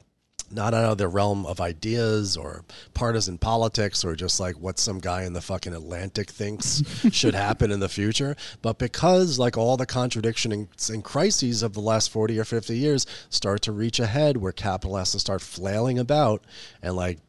not 0.49 0.73
out 0.73 0.91
of 0.93 0.97
the 0.97 1.07
realm 1.07 1.45
of 1.45 1.59
ideas 1.59 2.37
or 2.37 2.63
partisan 2.93 3.37
politics 3.37 4.03
or 4.05 4.15
just 4.15 4.39
like 4.39 4.55
what 4.59 4.79
some 4.79 4.99
guy 4.99 5.23
in 5.23 5.33
the 5.33 5.41
fucking 5.41 5.73
Atlantic 5.73 6.29
thinks 6.29 6.81
should 7.11 7.33
happen 7.35 7.71
in 7.71 7.79
the 7.79 7.89
future, 7.89 8.35
but 8.61 8.77
because 8.77 9.37
like 9.37 9.57
all 9.57 9.77
the 9.77 9.85
contradictions 9.85 10.89
and, 10.89 11.03
crises 11.03 11.63
of 11.63 11.73
the 11.73 11.79
last 11.81 12.09
40 12.11 12.39
or 12.39 12.43
50 12.45 12.77
years 12.77 13.05
start 13.29 13.61
to 13.63 13.71
reach 13.71 13.99
a 13.99 14.05
head 14.07 14.37
where 14.37 14.51
capital 14.51 14.95
has 14.97 15.11
to 15.11 15.19
start 15.19 15.41
flailing 15.41 15.99
about 15.99 16.43
and 16.81 16.95
like 16.95 17.19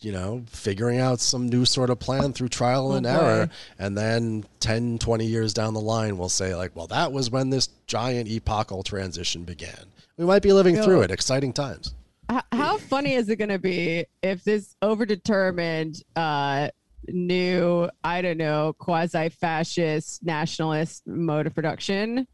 you 0.00 0.12
know, 0.12 0.44
figuring 0.48 1.00
out 1.00 1.18
some 1.18 1.48
new 1.48 1.64
sort 1.64 1.90
of 1.90 1.98
plan 1.98 2.32
through 2.32 2.48
trial 2.48 2.92
and 2.92 3.02
boy. 3.04 3.10
error. 3.10 3.50
And 3.80 3.98
then 3.98 4.44
10, 4.60 4.98
20 5.00 5.26
years 5.26 5.52
down 5.52 5.74
the 5.74 5.80
line, 5.80 6.16
we'll 6.18 6.28
say, 6.28 6.54
like, 6.54 6.76
well, 6.76 6.86
that 6.86 7.10
was 7.10 7.32
when 7.32 7.50
this 7.50 7.68
giant 7.88 8.28
epochal 8.28 8.84
transition 8.84 9.42
began. 9.42 9.86
We 10.16 10.24
might 10.24 10.42
be 10.42 10.52
living 10.52 10.76
Yeah. 10.76 10.84
through 10.84 11.02
it. 11.02 11.10
Exciting 11.10 11.52
times. 11.52 11.94
H- 12.30 12.42
how 12.52 12.76
funny 12.78 13.14
is 13.14 13.28
it 13.28 13.36
going 13.36 13.48
to 13.48 13.58
be 13.58 14.04
if 14.22 14.44
this 14.44 14.76
overdetermined 14.82 16.02
uh 16.16 16.68
new 17.08 17.88
i 18.04 18.20
don't 18.20 18.36
know 18.36 18.74
quasi-fascist 18.78 20.22
nationalist 20.24 21.06
mode 21.06 21.46
of 21.46 21.54
production 21.54 22.26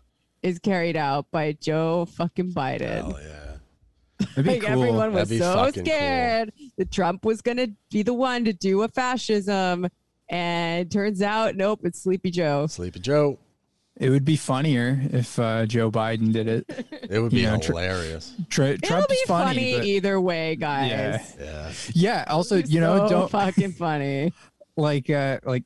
is 0.43 0.59
carried 0.59 0.97
out 0.97 1.27
by 1.31 1.53
joe 1.61 2.07
fucking 2.17 2.53
biden 2.53 2.81
Hell 3.05 3.19
yeah. 3.23 3.41
That'd 4.21 4.45
be 4.45 4.51
like 4.53 4.61
cool. 4.63 4.71
everyone 4.71 5.13
was 5.13 5.29
That'd 5.29 5.31
be 5.31 5.39
so 5.39 5.55
fucking 5.55 5.85
cool. 5.85 5.93
scared 5.93 6.53
that 6.79 6.91
trump 6.91 7.25
was 7.25 7.41
going 7.41 7.59
to 7.59 7.71
be 7.91 8.03
the 8.03 8.15
one 8.15 8.45
to 8.47 8.53
do 8.53 8.83
a 8.83 8.89
fascism 8.89 9.87
and 10.29 10.91
turns 10.91 11.23
out 11.23 11.55
nope 11.57 11.81
it's 11.85 12.03
sleepy 12.03 12.31
joe 12.31 12.67
Sleepy 12.67 12.99
Joe. 13.01 13.39
It 13.97 14.11
would 14.11 14.25
be 14.25 14.37
funnier 14.37 15.01
if 15.13 15.39
uh, 15.39 15.67
Joe 15.67 15.91
Biden 15.91 16.33
did 16.33 16.49
it. 16.49 16.87
It 17.11 17.21
would 17.21 17.31
be 17.33 17.41
You 17.43 17.47
know, 17.49 17.59
tr- 17.59 17.73
hilarious. 17.73 18.35
Tr- 18.49 18.63
It'll 18.65 18.89
Trump's 18.89 19.07
be 19.09 19.21
funny, 19.27 19.47
funny, 19.55 19.77
but- 19.77 19.85
either 19.85 20.21
way, 20.21 20.57
guys. 20.57 20.91
Yeah. 20.91 21.23
Yeah. 21.39 21.73
yeah. 21.95 22.25
Also, 22.29 22.57
you 22.57 22.81
know, 22.81 23.07
So 23.07 23.09
don't 23.09 23.31
fucking 23.31 23.73
funny. 23.79 24.33
like 24.77 25.11
uh, 25.11 25.39
like 25.45 25.65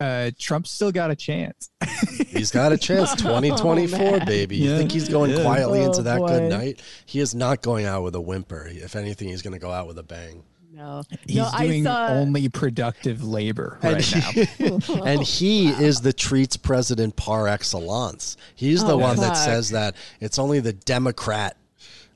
uh, 0.00 0.32
Trump's 0.38 0.70
still 0.70 0.90
got 0.92 1.10
a 1.10 1.16
chance. 1.16 1.70
He's 2.28 2.50
got 2.50 2.72
a 2.72 2.76
chance. 2.78 3.14
2024, 3.14 3.98
Oh, 4.00 4.10
man. 4.18 4.26
baby. 4.26 4.56
You 4.56 4.70
Yeah. 4.72 4.78
think 4.78 4.92
he's 4.92 5.08
going 5.08 5.30
Yeah. 5.30 5.42
quietly 5.42 5.80
Oh, 5.80 5.86
into 5.86 6.02
that 6.02 6.18
boy. 6.18 6.28
good 6.28 6.50
night? 6.50 6.80
He 7.06 7.20
is 7.20 7.34
not 7.34 7.60
going 7.62 7.86
out 7.86 8.02
with 8.02 8.14
a 8.14 8.20
whimper. 8.20 8.66
If 8.70 8.96
anything, 8.96 9.28
he's 9.28 9.42
going 9.42 9.52
to 9.52 9.58
go 9.58 9.70
out 9.70 9.86
with 9.86 9.98
a 9.98 10.02
bang. 10.02 10.42
No, 10.72 11.02
He's 11.26 11.36
no, 11.36 11.50
doing 11.58 11.86
I 11.86 11.90
saw. 11.90 12.08
only 12.14 12.48
productive 12.48 13.24
labor 13.24 13.78
And 13.82 13.94
right 13.94 14.58
now. 14.60 14.78
and 15.04 15.22
he 15.22 15.68
is 15.68 16.00
the 16.00 16.12
treats 16.12 16.56
president 16.56 17.16
par 17.16 17.48
excellence. 17.48 18.36
He's 18.54 18.82
oh, 18.84 18.86
the 18.86 18.92
Oh, 18.94 18.98
one 18.98 19.16
that 19.16 19.34
says 19.34 19.70
that 19.70 19.96
it's 20.20 20.38
only 20.38 20.60
the 20.60 20.72
Democrat 20.72 21.56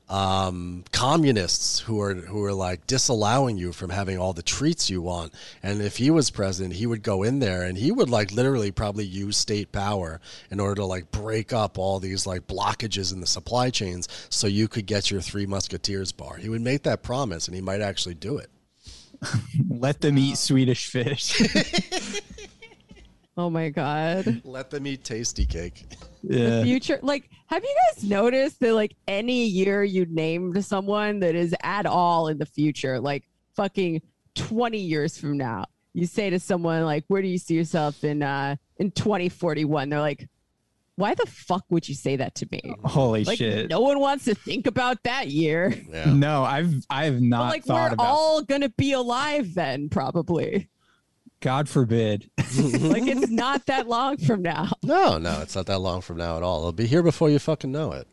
um, 0.07 0.83
communists 0.91 1.79
who 1.79 1.99
are 1.99 2.13
who 2.13 2.43
are 2.43 2.53
like 2.53 2.85
disallowing 2.85 3.57
you 3.57 3.71
from 3.71 3.89
having 3.89 4.19
all 4.19 4.33
the 4.33 4.43
treats 4.43 4.89
you 4.89 5.01
want. 5.01 5.33
And 5.63 5.81
if 5.81 5.97
he 5.97 6.11
was 6.11 6.29
president, 6.29 6.75
he 6.75 6.85
would 6.85 7.01
go 7.01 7.23
in 7.23 7.39
there 7.39 7.63
and 7.63 7.77
he 7.77 7.91
would 7.91 8.09
like 8.09 8.31
literally 8.31 8.71
probably 8.71 9.05
use 9.05 9.37
state 9.37 9.71
power 9.71 10.21
in 10.51 10.59
order 10.59 10.75
to 10.75 10.85
like 10.85 11.09
break 11.11 11.53
up 11.53 11.79
all 11.79 11.99
these 11.99 12.27
like 12.27 12.47
blockages 12.47 13.13
in 13.13 13.19
the 13.19 13.27
supply 13.27 13.69
chains 13.69 14.07
so 14.29 14.47
you 14.47 14.67
could 14.67 14.85
get 14.85 15.09
your 15.09 15.21
Three 15.21 15.47
Musketeers 15.47 16.11
bar. 16.11 16.37
He 16.37 16.49
would 16.49 16.61
make 16.61 16.83
that 16.83 17.01
promise 17.01 17.47
and 17.47 17.55
he 17.55 17.61
might 17.61 17.81
actually 17.81 18.15
do 18.15 18.37
it. 18.37 18.49
Let 19.69 20.01
them 20.01 20.17
eat 20.19 20.37
Swedish 20.37 20.87
fish. 20.87 21.41
oh 23.37 23.49
my 23.49 23.69
god. 23.69 24.41
Let 24.43 24.69
them 24.69 24.85
eat 24.85 25.03
tasty 25.03 25.45
cake. 25.45 25.85
Yeah. 26.29 26.63
Future, 26.63 26.99
like, 27.01 27.29
have 27.47 27.63
you 27.63 27.75
guys 27.93 28.03
noticed 28.03 28.59
that 28.61 28.73
like 28.73 28.95
any 29.07 29.45
year 29.45 29.83
you 29.83 30.05
named 30.09 30.63
someone 30.65 31.19
that 31.19 31.35
is 31.35 31.55
at 31.61 31.85
all 31.85 32.27
in 32.27 32.37
the 32.37 32.45
future, 32.45 32.99
like 32.99 33.23
fucking 33.55 34.01
twenty 34.35 34.79
years 34.79 35.17
from 35.17 35.37
now, 35.37 35.65
you 35.93 36.05
say 36.05 36.29
to 36.29 36.39
someone 36.39 36.83
like, 36.83 37.05
"Where 37.07 37.21
do 37.21 37.27
you 37.27 37.37
see 37.37 37.53
yourself 37.55 38.03
in 38.03 38.21
uh 38.23 38.55
in 38.77 38.91
2041?" 38.91 39.89
They're 39.89 39.99
like, 39.99 40.27
"Why 40.95 41.13
the 41.13 41.25
fuck 41.25 41.63
would 41.69 41.87
you 41.87 41.95
say 41.95 42.15
that 42.17 42.35
to 42.35 42.47
me?" 42.51 42.61
Holy 42.83 43.23
Like, 43.23 43.37
shit. 43.37 43.69
no 43.69 43.79
one 43.81 43.99
wants 43.99 44.25
to 44.25 44.35
think 44.35 44.67
about 44.67 45.03
that 45.03 45.29
year. 45.29 45.73
Yeah. 45.89 46.11
No, 46.13 46.43
I've 46.43 46.73
I've 46.89 47.15
But, 47.15 47.21
not 47.23 47.49
like, 47.49 47.63
thought 47.65 47.91
we're 47.97 48.03
all 48.05 48.41
gonna 48.41 48.69
be 48.69 48.91
alive 48.93 49.53
then, 49.53 49.89
probably. 49.89 50.69
God 51.41 51.69
forbid. 51.69 52.29
like, 52.57 53.05
it's 53.07 53.29
not 53.29 53.65
that 53.67 53.87
long 53.87 54.17
from 54.17 54.41
now. 54.41 54.71
No, 54.83 55.17
no, 55.17 55.41
it's 55.41 55.55
not 55.55 55.65
that 55.67 55.79
long 55.79 56.01
from 56.01 56.17
now 56.17 56.37
at 56.37 56.43
all. 56.43 56.59
It'll 56.59 56.71
be 56.71 56.85
here 56.87 57.03
before 57.03 57.29
you 57.29 57.39
fucking 57.39 57.71
know 57.71 57.91
it. 57.91 58.07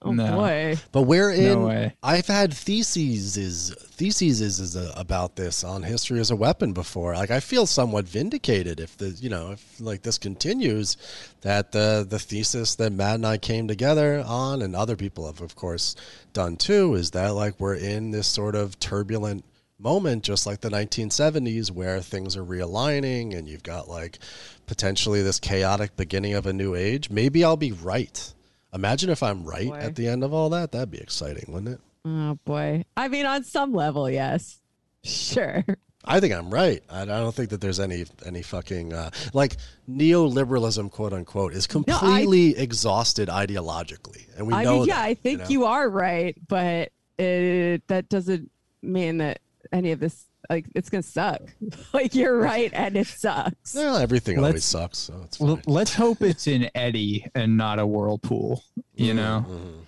Oh 0.00 0.12
No. 0.12 0.36
boy. 0.36 0.76
But 0.90 1.02
we're 1.02 1.30
in. 1.30 1.60
No 1.60 1.66
way. 1.66 1.94
I've 2.02 2.26
had 2.26 2.52
theses 2.54 3.36
is 3.36 3.74
theses 3.90 4.40
is, 4.40 4.58
is 4.58 4.74
a, 4.76 4.92
about 4.96 5.36
this 5.36 5.62
on 5.64 5.82
history 5.82 6.18
as 6.18 6.30
a 6.30 6.36
weapon 6.36 6.72
before. 6.72 7.14
Like 7.14 7.30
I 7.30 7.40
feel 7.40 7.66
somewhat 7.66 8.06
vindicated 8.06 8.80
if 8.80 8.96
the 8.96 9.10
you 9.10 9.28
know 9.28 9.52
if 9.52 9.80
like 9.80 10.02
this 10.02 10.16
continues, 10.18 10.96
that 11.42 11.72
the 11.72 12.06
the 12.08 12.18
thesis 12.18 12.74
that 12.76 12.92
Matt 12.92 13.16
and 13.16 13.26
I 13.26 13.36
came 13.38 13.68
together 13.68 14.24
on 14.26 14.62
and 14.62 14.74
other 14.74 14.96
people 14.96 15.26
have 15.26 15.40
of 15.42 15.54
course 15.56 15.94
done 16.32 16.56
too 16.56 16.94
is 16.94 17.10
that 17.12 17.34
like 17.34 17.60
we're 17.60 17.74
in 17.74 18.10
this 18.12 18.26
sort 18.26 18.54
of 18.54 18.78
turbulent 18.78 19.44
moment 19.78 20.22
just 20.22 20.46
like 20.46 20.60
the 20.60 20.68
1970s 20.68 21.70
where 21.70 22.00
things 22.00 22.36
are 22.36 22.44
realigning 22.44 23.36
and 23.36 23.48
you've 23.48 23.64
got 23.64 23.88
like 23.88 24.18
potentially 24.66 25.22
this 25.22 25.40
chaotic 25.40 25.96
beginning 25.96 26.34
of 26.34 26.46
a 26.46 26.52
new 26.52 26.74
age 26.74 27.10
maybe 27.10 27.42
i'll 27.42 27.56
be 27.56 27.72
right 27.72 28.32
imagine 28.72 29.10
if 29.10 29.22
i'm 29.22 29.44
right 29.44 29.68
Boy. 29.68 29.76
at 29.76 29.96
the 29.96 30.06
end 30.06 30.22
of 30.22 30.32
all 30.32 30.50
that 30.50 30.70
that'd 30.70 30.90
be 30.90 30.98
exciting 30.98 31.52
wouldn't 31.52 31.74
it 31.74 31.80
Oh 32.04 32.36
boy. 32.44 32.84
I 32.96 33.06
mean, 33.06 33.26
on 33.26 33.44
some 33.44 33.72
level, 33.72 34.10
yes. 34.10 34.60
Sure. 35.04 35.64
i 36.04 36.18
think 36.18 36.34
i'm 36.34 36.50
right 36.50 36.82
i, 36.90 37.02
I 37.02 37.04
don't 37.04 37.32
think 37.32 37.50
that 37.50 37.60
there's 37.60 37.78
any 37.78 38.06
any 38.26 38.42
fucking 38.42 38.92
uh, 38.92 39.10
like 39.32 39.56
neoliberalism 39.88 40.90
quote 40.90 41.12
unquote 41.12 41.54
is 41.54 41.68
completely 41.68 42.56
exhausted 42.56 43.28
ideologically 43.28 44.26
and 44.36 44.48
we 44.48 44.52
I 44.52 44.64
know 44.64 44.80
mean, 44.80 44.88
yeah, 44.88 44.96
that, 44.96 45.04
I 45.04 45.14
think 45.14 45.40
know? 45.40 45.48
you, 45.48 45.64
are 45.64 45.88
right, 45.88 46.36
but 46.48 46.90
it, 47.18 47.86
that 47.86 48.08
doesn't 48.08 48.50
mean 48.82 49.18
that 49.18 49.40
any 49.72 49.92
of 49.92 50.00
this, 50.00 50.26
like, 50.50 50.66
it's 50.74 50.90
gonna 50.90 51.02
suck. 51.02 51.40
like, 51.92 52.14
you're 52.14 52.36
right, 52.38 52.70
and 52.74 52.96
it 52.96 53.06
sucks. 53.06 53.74
well, 53.74 53.96
everything 53.96 54.38
always 54.38 54.54
Let's- 54.54 54.64
sucks 54.66 54.98
so 54.98 55.20
it's 55.24 55.40
Well, 55.40 55.56
fine. 55.56 55.64
let's 55.66 55.94
hope 55.94 56.22
it's 56.22 56.46
an 56.46 56.68
eddy 56.74 57.26
and 57.34 57.56
not 57.56 57.78
a 57.78 57.86
whirlpool. 57.86 58.62
You 58.94 59.14
know, 59.14 59.44
Mhm. 59.48 59.86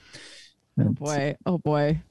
Oh 0.81 0.93
boy. 0.93 1.37
Oh 1.47 1.59
boy. 1.59 2.03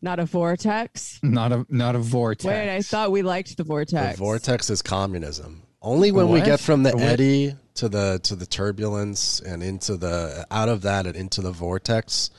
Not 0.00 0.18
a 0.20 0.24
vortex. 0.26 1.18
not 1.22 1.52
a 1.52 1.64
not 1.68 1.94
a 1.96 1.98
vortex. 1.98 2.44
Wait, 2.44 2.74
I 2.74 2.82
thought 2.82 3.10
we 3.12 3.22
liked 3.22 3.56
the 3.56 3.64
vortex. 3.64 4.16
The 4.16 4.18
vortex 4.24 4.68
is 4.70 4.82
communism. 4.82 5.62
Only 5.80 6.12
when 6.12 6.28
we 6.28 6.40
get 6.40 6.60
from 6.60 6.82
the 6.84 6.90
What? 6.92 7.02
eddy 7.02 7.56
to 7.74 7.88
the 7.88 8.20
to 8.24 8.36
the 8.36 8.46
turbulence 8.46 9.40
and 9.40 9.62
into 9.62 9.96
the 9.96 10.46
out 10.50 10.68
of 10.68 10.82
that 10.82 11.06
and 11.06 11.16
into 11.16 11.40
the 11.40 11.50
vortex 11.52 12.30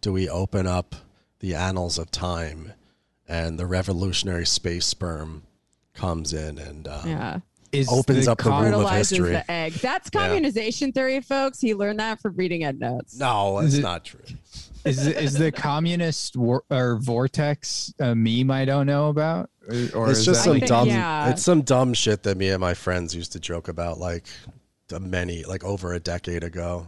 do 0.00 0.12
we 0.12 0.28
open 0.28 0.66
up 0.66 0.94
the 1.40 1.54
annals 1.54 1.98
of 1.98 2.10
time 2.10 2.72
and 3.28 3.58
the 3.58 3.66
revolutionary 3.66 4.46
space 4.46 4.86
sperm 4.86 5.42
comes 5.94 6.32
in 6.32 6.58
and 6.58 6.88
uh, 6.88 7.02
Yeah. 7.04 7.38
Is 7.70 7.86
opens 7.92 8.24
the 8.24 8.32
up 8.32 8.38
the 8.38 8.44
womb 8.48 8.56
of 8.86 8.90
history. 9.10 9.30
the 9.32 9.50
egg. 9.50 9.74
That's 9.74 10.08
Yeah. 10.14 10.92
theory, 10.92 11.20
folks. 11.20 11.60
He 11.60 11.74
learned 11.74 11.98
that 12.00 12.18
from 12.22 12.34
reading 12.34 12.62
Endnotes. 12.64 13.18
no, 13.18 13.58
Is 13.58 13.72
that's 13.72 13.78
it- 13.78 13.82
not 13.82 14.04
true. 14.06 14.20
is 14.86 15.06
is 15.06 15.34
the 15.34 15.52
communist 15.52 16.34
war, 16.34 16.62
or 16.70 16.96
vortex 16.98 17.92
a 17.98 18.14
meme 18.14 18.50
I 18.50 18.64
don't 18.64 18.86
know 18.86 19.08
about? 19.10 19.50
Or, 19.68 19.74
or 19.94 20.10
It's 20.10 20.20
is 20.20 20.24
just 20.24 20.40
that 20.40 20.44
some 20.44 20.52
think- 20.54 20.66
dumb. 20.68 20.88
yeah. 20.88 21.28
It's 21.28 21.42
some 21.42 21.60
dumb 21.60 21.92
shit 21.92 22.22
that 22.22 22.38
me 22.38 22.48
and 22.48 22.60
my 22.60 22.72
friends 22.72 23.14
used 23.14 23.32
to 23.32 23.40
joke 23.40 23.68
about, 23.68 23.98
like 23.98 24.26
many, 24.98 25.44
like 25.44 25.62
over 25.62 25.92
a 25.92 26.00
decade 26.00 26.44
ago. 26.44 26.86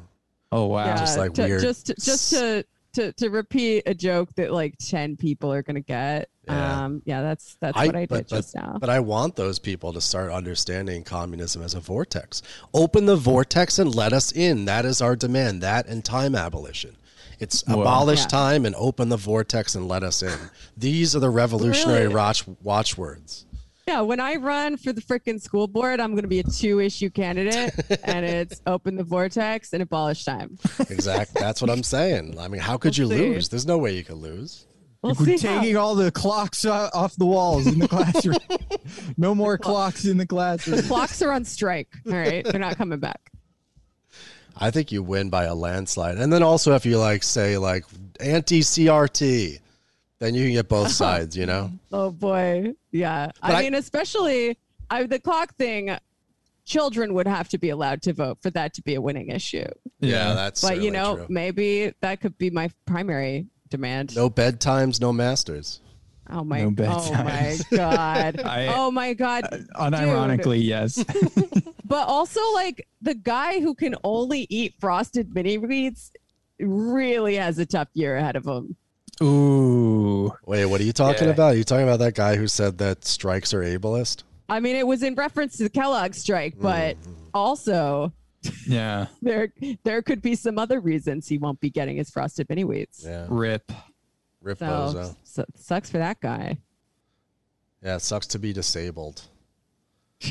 oh 0.50 0.64
wow. 0.66 0.86
Yeah, 0.86 0.96
just 0.96 1.18
like 1.18 1.34
to, 1.34 1.42
weird 1.42 1.60
Just, 1.60 1.92
just 2.02 2.30
to, 2.30 2.64
to, 2.94 3.12
to 3.14 3.28
repeat 3.28 3.82
a 3.86 3.94
joke 3.94 4.34
that 4.36 4.52
like 4.52 4.76
10 4.78 5.16
people 5.16 5.52
are 5.52 5.62
going 5.62 5.76
to 5.76 5.80
get. 5.80 6.28
Yeah. 6.46 6.84
Um, 6.84 7.02
yeah, 7.04 7.22
that's, 7.22 7.56
that's 7.60 7.76
I- 7.76 7.86
what 7.86 7.96
I 7.96 8.00
did 8.00 8.08
but- 8.08 8.28
just 8.28 8.54
now. 8.54 8.76
But 8.80 8.90
I 8.90 9.00
want 9.00 9.36
those 9.36 9.58
people 9.58 9.92
to 9.92 10.00
start 10.00 10.32
understanding 10.32 11.04
communism 11.04 11.62
as 11.62 11.74
a 11.74 11.80
vortex. 11.80 12.42
Open 12.74 13.06
the 13.06 13.16
vortex 13.16 13.78
and 13.78 13.94
let 13.94 14.12
us 14.12 14.32
in. 14.32 14.64
That 14.64 14.84
is 14.84 15.00
our 15.00 15.14
demand. 15.16 15.62
That 15.62 15.86
and 15.86 16.04
time 16.04 16.34
abolition. 16.34 16.96
It's 17.38 17.62
Whoa. 17.66 17.80
abolish 17.80 18.20
Yeah. 18.20 18.26
time 18.26 18.66
and 18.66 18.74
open 18.76 19.08
the 19.08 19.16
vortex 19.16 19.74
and 19.74 19.88
let 19.88 20.02
us 20.02 20.22
in. 20.22 20.38
These 20.76 21.16
are 21.16 21.20
the 21.20 21.30
revolutionary 21.30 22.02
Really? 22.02 22.14
watch, 22.14 22.44
watchwords. 22.62 23.46
Yeah, 23.88 24.02
when 24.02 24.20
I 24.20 24.36
run 24.36 24.76
for 24.76 24.92
the 24.92 25.00
freaking 25.00 25.40
school 25.40 25.66
board, 25.66 25.98
I'm 26.00 26.12
going 26.12 26.22
to 26.22 26.28
be 26.28 26.38
a 26.40 26.44
two 26.44 26.78
issue 26.80 27.10
candidate, 27.10 27.72
and 28.04 28.24
it's 28.26 28.60
open 28.66 28.94
the 28.96 29.02
vortex 29.04 29.72
and 29.72 29.82
abolish 29.82 30.24
time. 30.24 30.58
exactly. 30.90 31.40
That's 31.40 31.60
what 31.60 31.70
I'm 31.70 31.82
saying. 31.82 32.38
I 32.38 32.46
mean, 32.48 32.60
how 32.60 32.76
could 32.76 32.96
We'll 32.98 33.10
you 33.12 33.16
see. 33.16 33.28
lose? 33.34 33.48
There's 33.48 33.66
no 33.66 33.78
way 33.78 33.96
you 33.96 34.04
could 34.04 34.18
lose. 34.18 34.66
We'll 35.02 35.14
We're 35.18 35.38
see. 35.38 35.46
how- 35.46 35.60
taking 35.60 35.76
all 35.76 35.94
the 35.94 36.12
clocks 36.12 36.64
off 36.66 37.16
the 37.16 37.24
walls 37.26 37.66
in 37.66 37.78
the 37.78 37.88
classroom. 37.96 38.36
no 39.16 39.34
more 39.34 39.56
clocks 39.58 40.04
in 40.04 40.18
the 40.18 40.26
classroom. 40.26 40.76
The 40.76 40.82
clocks 40.84 41.20
are 41.22 41.32
on 41.32 41.44
strike. 41.44 41.88
All 42.06 42.12
right, 42.12 42.44
they're 42.44 42.60
not 42.60 42.76
coming 42.76 43.00
back. 43.00 43.20
I 44.56 44.70
think 44.70 44.92
you 44.92 45.02
win 45.02 45.30
by 45.30 45.44
a 45.44 45.54
landslide. 45.54 46.18
And 46.18 46.30
then 46.32 46.42
also, 46.42 46.74
if 46.74 46.84
you 46.84 46.98
like 46.98 47.22
say 47.22 47.56
like 47.56 47.84
anti 48.20 48.60
CRT, 48.60 49.58
then 50.20 50.34
you 50.34 50.44
can 50.44 50.52
get 50.52 50.68
both 50.68 50.90
sides. 51.02 51.36
You 51.36 51.46
know. 51.46 51.72
Oh 51.92 52.10
boy, 52.10 52.74
yeah. 52.92 53.30
I, 53.42 53.54
I- 53.54 53.62
mean, 53.62 53.74
especially 53.74 54.56
I, 54.88 55.04
the 55.04 55.18
clock 55.18 55.56
thing. 55.56 55.96
Children 56.66 57.14
would 57.14 57.26
have 57.26 57.48
to 57.48 57.58
be 57.58 57.70
allowed 57.70 58.00
to 58.02 58.12
vote 58.12 58.38
for 58.42 58.50
that 58.50 58.74
to 58.74 58.82
be 58.82 58.94
a 58.94 59.00
winning 59.00 59.30
issue. 59.30 59.64
Yeah, 59.98 60.34
that's. 60.34 60.60
but 60.60 60.80
you 60.80 60.92
know, 60.92 61.16
true. 61.16 61.26
maybe 61.28 61.92
that 62.00 62.20
could 62.20 62.38
be 62.38 62.48
my 62.50 62.70
primary 62.86 63.46
demand. 63.70 64.14
no 64.14 64.30
bedtimes, 64.30 65.00
no 65.00 65.12
masters. 65.12 65.80
Oh 66.28 66.44
my! 66.44 66.62
No 66.62 66.72
oh 66.86 67.12
my 67.12 67.58
god! 67.72 68.40
I- 68.44 68.72
oh 68.72 68.92
my 68.92 69.14
god! 69.14 69.48
Uh, 69.50 69.90
unironically, 69.90 70.62
yes. 70.62 71.02
But 71.84 72.06
also, 72.06 72.40
like 72.54 72.86
the 73.02 73.14
guy 73.14 73.58
who 73.58 73.74
can 73.74 73.96
only 74.04 74.46
eat 74.48 74.74
frosted 74.78 75.34
mini 75.34 75.56
wheats 75.56 76.12
really 76.60 77.34
has 77.34 77.58
a 77.58 77.66
tough 77.66 77.88
year 77.94 78.16
ahead 78.16 78.36
of 78.36 78.46
him. 78.46 78.76
Ooh. 79.22 80.32
Wait, 80.46 80.66
what 80.66 80.80
are 80.80 80.84
you 80.84 80.92
talking 80.92 81.28
Yeah. 81.28 81.34
about? 81.34 81.54
Are 81.54 81.56
you 81.56 81.64
talking 81.64 81.84
about 81.86 81.98
that 82.00 82.14
guy 82.14 82.36
who 82.36 82.46
said 82.48 82.78
that 82.78 83.04
strikes 83.04 83.52
are 83.54 83.62
ableist? 83.62 84.22
I 84.48 84.60
mean, 84.60 84.76
it 84.76 84.86
was 84.86 85.02
in 85.02 85.14
reference 85.14 85.56
to 85.58 85.64
the 85.64 85.70
Kellogg 85.70 86.14
strike, 86.14 86.54
but 86.58 86.96
Mm-hmm. 87.00 87.12
also 87.34 88.12
Yeah. 88.66 89.06
there 89.22 89.52
there 89.84 90.02
could 90.02 90.22
be 90.22 90.34
some 90.34 90.58
other 90.58 90.80
reasons 90.80 91.28
he 91.28 91.38
won't 91.38 91.60
be 91.60 91.70
getting 91.70 91.96
his 91.98 92.10
frosted 92.10 92.48
mini 92.48 92.62
wheats. 92.64 93.04
Yeah, 93.04 93.26
Rip. 93.28 93.70
rip 94.40 94.58
So, 94.58 94.64
bozo. 94.66 95.16
so 95.24 95.44
sucks 95.54 95.90
for 95.90 95.98
that 95.98 96.20
guy. 96.20 96.58
Yeah, 97.82 97.96
it 97.96 98.02
sucks 98.02 98.26
to 98.28 98.38
be 98.38 98.52
disabled. 98.52 99.22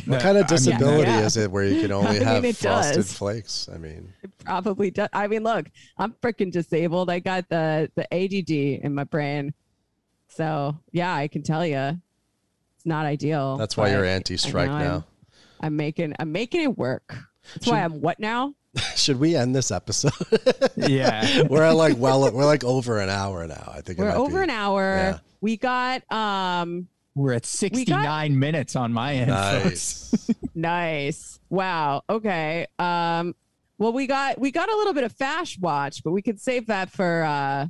What 0.06 0.22
kind 0.22 0.38
of 0.38 0.44
I 0.44 0.48
mean, 0.48 0.48
disability 0.48 1.10
yeah. 1.10 1.22
is 1.26 1.36
it 1.36 1.50
where 1.50 1.64
you 1.64 1.82
can 1.82 1.92
only 1.94 2.24
I 2.24 2.40
mean, 2.40 2.44
have 2.44 2.58
frosted 2.58 2.96
does. 2.98 3.14
flakes? 3.14 3.68
I 3.74 3.78
mean, 3.78 4.14
It 4.22 4.30
probably 4.38 4.92
does. 4.92 5.10
I 5.14 5.28
mean, 5.28 5.44
look, 5.44 5.66
I'm 5.98 6.14
freaking 6.22 6.52
disabled. 6.52 7.10
I 7.10 7.20
got 7.20 7.50
the 7.50 7.90
the 7.96 8.12
ADD 8.14 8.84
in 8.84 8.94
my 8.94 9.04
brain, 9.04 9.54
so 10.28 10.78
yeah, 10.92 11.14
I 11.16 11.28
can 11.28 11.42
tell 11.42 11.66
you, 11.66 11.78
it's 12.78 12.86
not 12.86 13.06
ideal. 13.06 13.58
that's 13.58 13.76
why 13.76 13.90
you're 13.90 14.06
anti-strike 14.06 14.70
now. 14.70 14.96
I'm, 14.96 15.04
I'm 15.62 15.76
making 15.76 16.14
I'm 16.20 16.32
making 16.32 16.62
it 16.62 16.78
work. 16.78 17.16
That's 17.54 17.66
Should- 17.66 17.72
why 17.72 17.84
I'm 17.84 18.02
what 18.02 18.20
now? 18.20 18.54
Should 18.96 19.20
we 19.20 19.36
end 19.36 19.56
this 19.56 19.72
episode? 19.72 20.14
yeah. 20.76 21.42
we're 21.50 21.64
at 21.64 21.72
like 21.76 21.98
well, 21.98 22.32
we're 22.32 22.46
like 22.46 22.64
over 22.64 23.00
an 23.00 23.10
hour 23.10 23.48
now. 23.48 23.72
I 23.76 23.82
think 23.82 23.98
We're 23.98 24.10
might 24.10 24.16
over 24.18 24.38
be. 24.38 24.44
an 24.44 24.50
hour. 24.52 24.82
Yeah. 24.96 25.20
We 25.42 25.58
got 25.58 26.04
um 26.12 26.88
We're 27.20 27.34
at 27.34 27.46
69 27.46 28.40
minutes 28.40 28.76
on 28.78 28.94
my 28.94 29.14
end, 29.16 29.30
folks. 29.32 30.14
Nice. 30.14 30.32
nice. 30.56 31.40
Wow. 31.50 32.04
Okay. 32.10 32.66
Um 32.80 33.36
well 33.78 33.92
we 33.92 34.08
got 34.08 34.40
we 34.40 34.52
got 34.52 34.70
a 34.70 34.76
little 34.78 34.94
bit 34.94 35.04
of 35.04 35.12
Fash 35.12 35.60
watch, 35.60 36.02
but 36.04 36.12
we 36.12 36.22
could 36.22 36.40
save 36.40 36.68
that 36.68 36.90
for 36.90 37.24
uh 37.24 37.68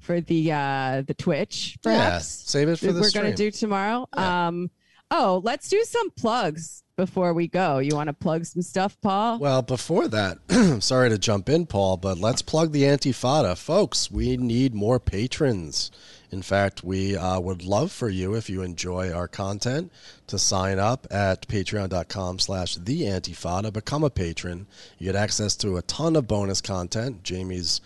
for 0.00 0.20
the 0.20 0.52
uh 0.52 1.02
the 1.06 1.14
Twitch 1.14 1.78
yeah, 1.84 1.96
perhaps. 1.96 2.26
save 2.26 2.68
it 2.68 2.78
for 2.78 2.86
that 2.86 2.92
the 2.92 3.00
we're 3.00 3.08
stream. 3.08 3.24
gonna 3.24 3.36
do 3.36 3.50
tomorrow. 3.50 4.06
Yeah. 4.14 4.48
Um 4.48 4.70
oh, 5.10 5.40
let's 5.44 5.70
do 5.70 5.82
some 5.84 6.10
plugs 6.10 6.82
before 7.00 7.32
we 7.32 7.48
go. 7.48 7.78
You 7.78 7.94
want 7.94 8.08
to 8.08 8.12
plug 8.12 8.44
some 8.44 8.60
stuff, 8.60 9.00
Paul? 9.00 9.38
Well, 9.38 9.62
before 9.62 10.06
that, 10.08 10.38
sorry 10.82 11.08
to 11.08 11.16
jump 11.16 11.48
in, 11.48 11.64
Paul, 11.64 11.96
but 11.96 12.18
let's 12.18 12.42
plug 12.42 12.72
the 12.72 12.82
Antifada. 12.82 13.56
Folks, 13.56 14.10
we 14.10 14.36
need 14.36 14.74
more 14.74 15.00
patrons. 15.00 15.90
In 16.30 16.42
fact, 16.42 16.84
we 16.84 17.16
uh, 17.16 17.40
would 17.40 17.64
love 17.64 17.90
for 17.90 18.10
you, 18.10 18.34
if 18.34 18.50
you 18.50 18.60
enjoy 18.60 19.10
our 19.10 19.28
content, 19.28 19.90
to 20.26 20.38
sign 20.38 20.78
up 20.78 21.06
at 21.10 21.48
patreon.com 21.48 22.38
slash 22.38 22.76
the 22.76 23.02
Antifada. 23.04 23.72
Become 23.72 24.04
a 24.04 24.10
patron. 24.10 24.66
You 24.98 25.06
get 25.06 25.16
access 25.16 25.56
to 25.56 25.78
a 25.78 25.82
ton 25.82 26.16
of 26.16 26.28
bonus 26.28 26.60
content. 26.60 27.22
Jamie's 27.22 27.80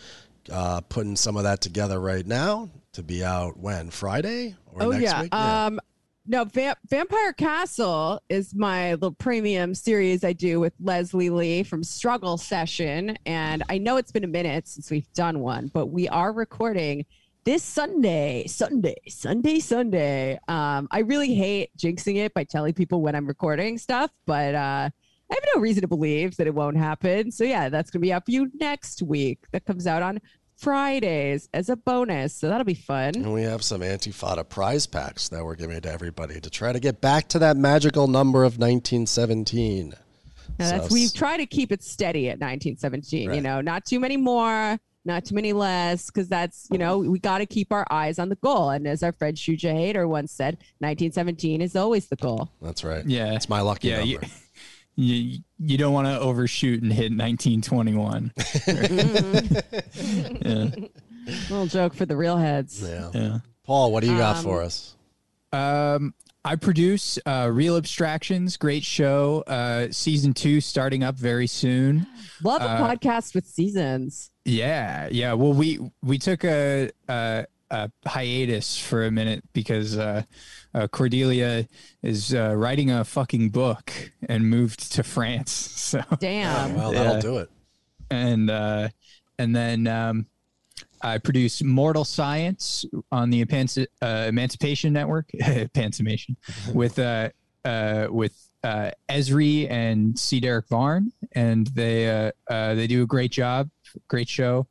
uh, 0.50 0.80
putting 0.88 1.14
some 1.14 1.36
of 1.36 1.44
that 1.44 1.60
together 1.60 2.00
right 2.00 2.26
now 2.26 2.68
to 2.94 3.04
be 3.04 3.24
out 3.24 3.58
when? 3.58 3.90
Friday? 3.90 4.56
Or 4.72 4.82
oh 4.82 4.90
next 4.90 5.04
yeah. 5.04 5.22
week? 5.22 5.34
Um 5.34 5.80
no, 6.26 6.44
Va- 6.44 6.76
Vampire 6.88 7.32
Castle 7.34 8.20
is 8.28 8.54
my 8.54 8.92
little 8.92 9.12
premium 9.12 9.74
series 9.74 10.24
I 10.24 10.32
do 10.32 10.58
with 10.58 10.72
Leslie 10.80 11.28
Lee 11.28 11.62
from 11.62 11.84
Struggle 11.84 12.38
Session. 12.38 13.18
And 13.26 13.62
I 13.68 13.76
know 13.76 13.98
it's 13.98 14.10
been 14.12 14.24
a 14.24 14.28
minute 14.28 14.66
since 14.66 14.90
we've 14.90 15.12
done 15.12 15.40
one, 15.40 15.70
but 15.74 15.86
we 15.86 16.08
are 16.08 16.32
recording 16.32 17.04
this 17.44 17.62
Sunday, 17.62 18.46
Sunday, 18.46 18.96
Sunday, 19.06 19.60
Sunday. 19.60 20.38
Um, 20.48 20.88
I 20.90 21.00
really 21.00 21.34
hate 21.34 21.76
jinxing 21.76 22.16
it 22.16 22.32
by 22.32 22.44
telling 22.44 22.72
people 22.72 23.02
when 23.02 23.14
I'm 23.14 23.26
recording 23.26 23.76
stuff, 23.76 24.10
but 24.24 24.54
uh, 24.54 24.88
I 25.30 25.34
have 25.34 25.44
no 25.54 25.60
reason 25.60 25.82
to 25.82 25.88
believe 25.88 26.36
that 26.36 26.46
it 26.46 26.54
won't 26.54 26.78
happen. 26.78 27.30
So 27.32 27.44
yeah, 27.44 27.68
that's 27.68 27.90
gonna 27.90 28.00
be 28.00 28.14
up 28.14 28.24
for 28.24 28.30
you 28.30 28.50
next 28.54 29.02
week. 29.02 29.40
That 29.52 29.66
comes 29.66 29.86
out 29.86 30.02
on 30.02 30.20
Fridays 30.56 31.48
as 31.52 31.68
a 31.68 31.76
bonus. 31.76 32.34
So 32.34 32.48
that'll 32.48 32.64
be 32.64 32.74
fun. 32.74 33.14
And 33.16 33.32
we 33.32 33.42
have 33.42 33.62
some 33.62 33.80
Antifada 33.80 34.48
prize 34.48 34.86
packs 34.86 35.28
that 35.28 35.44
we're 35.44 35.56
giving 35.56 35.80
to 35.80 35.90
everybody 35.92 36.40
to 36.40 36.50
try 36.50 36.72
to 36.72 36.80
get 36.80 37.00
back 37.00 37.28
to 37.28 37.38
that 37.40 37.56
magical 37.56 38.06
number 38.08 38.44
of 38.44 38.58
1917. 38.58 39.94
Now 40.58 40.70
that's 40.70 40.88
So- 40.88 40.94
we 40.94 41.08
try 41.08 41.36
to 41.36 41.46
keep 41.46 41.72
it 41.72 41.82
steady 41.82 42.28
at 42.28 42.38
1917. 42.38 43.34
You 43.34 43.40
know, 43.40 43.60
not 43.60 43.84
too 43.84 43.98
many 43.98 44.16
more, 44.16 44.78
not 45.04 45.24
too 45.24 45.34
many 45.34 45.52
less, 45.52 46.06
because 46.06 46.28
that's 46.28 46.66
you 46.70 46.78
know 46.78 46.98
we 46.98 47.18
got 47.18 47.38
to 47.38 47.46
keep 47.46 47.72
our 47.72 47.86
eyes 47.90 48.18
on 48.18 48.28
the 48.28 48.36
goal. 48.36 48.70
And 48.70 48.86
as 48.86 49.02
our 49.02 49.12
friend 49.12 49.36
Shuja 49.36 49.74
Haider 49.74 50.08
once 50.08 50.32
said, 50.32 50.54
1917 50.78 51.60
is 51.60 51.74
always 51.76 52.06
the 52.06 52.16
goal. 52.16 52.50
That's 52.62 52.84
right. 52.84 53.04
Yeah. 53.04 53.34
It's 53.34 53.48
my 53.48 53.60
lucky 53.60 53.88
Yeah, 53.88 53.98
number. 54.04 54.26
you, 54.96 55.14
you, 55.14 55.38
you 55.66 55.78
don't 55.78 55.92
want 55.92 56.06
to 56.06 56.18
overshoot 56.20 56.82
and 56.82 56.92
hit 56.92 57.12
1921. 57.12 58.32
yeah. 60.44 60.66
Little 61.50 61.66
joke 61.66 61.94
for 61.94 62.04
the 62.06 62.16
real 62.16 62.36
heads. 62.36 62.82
Yeah. 62.86 63.10
Yeah. 63.14 63.38
Paul, 63.64 63.92
what 63.92 64.02
do 64.02 64.10
you 64.10 64.18
got 64.18 64.36
Um, 64.36 64.44
for 64.44 64.62
us? 64.62 64.94
Um, 65.52 66.14
I 66.44 66.56
produce 66.56 67.18
uh, 67.24 67.48
Real 67.50 67.76
Abstractions, 67.78 68.58
great 68.58 68.84
show. 68.84 69.42
Uh, 69.46 69.88
season 69.90 70.34
two 70.34 70.60
starting 70.60 71.02
up 71.02 71.14
very 71.16 71.46
soon. 71.46 72.06
Love 72.42 72.60
a 72.60 72.66
Uh, 72.68 72.80
podcast 72.94 73.34
with 73.34 73.46
seasons. 73.46 74.30
Yeah, 74.44 75.08
yeah. 75.10 75.32
Well, 75.32 75.54
we 75.54 75.78
we 76.02 76.18
took 76.18 76.44
a, 76.44 76.90
a, 77.08 77.46
a 77.74 78.08
hiatus 78.08 78.78
for 78.78 79.04
a 79.04 79.10
minute 79.10 79.42
because 79.52 79.98
uh, 79.98 80.22
uh, 80.74 80.86
Cordelia 80.88 81.66
is 82.02 82.32
uh, 82.34 82.54
writing 82.54 82.90
a 82.90 83.04
fucking 83.04 83.50
book 83.50 83.92
and 84.28 84.48
moved 84.48 84.92
to 84.92 85.02
France. 85.02 85.70
So 85.84 86.00
Damn. 86.18 86.74
well 86.74 86.92
that'll 86.92 87.20
do 87.20 87.36
it. 87.38 87.50
and 88.10 88.50
uh, 88.50 88.88
and 89.38 89.54
then 89.54 89.86
um, 89.86 90.26
I 91.02 91.18
produce 91.18 91.62
Mortal 91.62 92.04
Science 92.04 92.86
on 93.12 93.28
the 93.30 93.44
Emanci- 93.44 93.86
uh, 94.00 94.24
Emancipation 94.28 94.92
Network, 94.94 95.30
Emancipation, 95.74 96.36
with 96.72 96.98
uh, 96.98 97.28
uh, 97.64 98.06
with 98.10 98.34
uh, 98.64 98.90
Esri 99.10 99.70
and 99.70 100.18
C. 100.18 100.40
Derrick 100.40 100.68
Varn, 100.68 101.12
and 101.32 101.66
they 101.68 102.08
uh, 102.10 102.32
uh, 102.48 102.74
they 102.74 102.86
do 102.86 103.02
a 103.02 103.06
great 103.06 103.30
job, 103.30 103.68
great 104.08 104.28
show. 104.28 104.66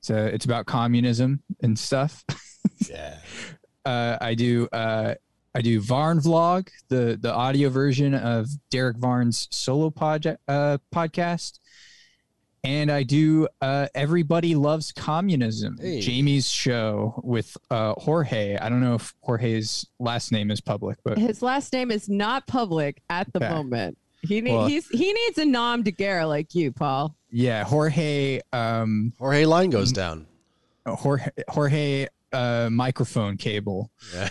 It's 0.00 0.10
uh, 0.10 0.30
it's 0.32 0.44
about 0.44 0.66
communism 0.66 1.42
and 1.62 1.78
stuff. 1.78 2.24
Yeah. 2.90 3.18
uh, 3.84 4.18
I 4.20 4.34
do 4.34 4.68
uh, 4.72 5.14
I 5.54 5.60
do 5.62 5.80
Varn 5.80 6.20
vlog, 6.20 6.68
the 6.88 7.18
the 7.20 7.32
audio 7.32 7.68
version 7.70 8.14
of 8.14 8.46
Derrick 8.70 8.96
Varn's 8.98 9.48
solo 9.50 9.90
project 9.90 10.40
uh, 10.48 10.78
podcast, 10.94 11.58
and 12.64 12.90
I 12.90 13.02
do 13.04 13.48
uh, 13.60 13.86
Everybody 13.94 14.54
Loves 14.54 14.92
Communism, 14.92 15.78
Hey. 15.80 16.00
Jamie's 16.00 16.48
show 16.50 17.20
with 17.24 17.56
uh, 17.70 17.94
Jorge. 17.98 18.56
I 18.56 18.68
don't 18.68 18.80
know 18.80 18.94
if 18.96 19.14
Jorge's 19.22 19.86
last 19.98 20.32
name 20.32 20.50
is 20.50 20.60
public, 20.60 20.98
but 21.04 21.16
His 21.18 21.42
last 21.42 21.72
name 21.72 21.90
is 21.90 22.08
not 22.08 22.46
public 22.46 23.02
at 23.08 23.32
the 23.32 23.42
Okay. 23.44 23.48
moment. 23.54 23.98
He 24.22 24.40
need, 24.40 24.52
Well- 24.52 24.66
he's 24.66 24.88
he 24.88 25.12
needs 25.12 25.38
a 25.38 25.44
nom 25.44 25.82
de 25.84 25.92
guerre 25.92 26.26
like 26.26 26.54
you, 26.54 26.72
Paul. 26.72 27.14
yeah, 27.30 27.62
Jorge 27.64 28.40
um, 28.52 29.12
Jorge 29.18 29.44
line 29.46 29.70
goes 29.70 29.92
down. 29.92 30.26
Jorge 30.86 31.30
Jorge 31.48 32.06
uh, 32.32 32.68
microphone 32.70 33.36
cable. 33.36 33.90
Yeah. 34.14 34.28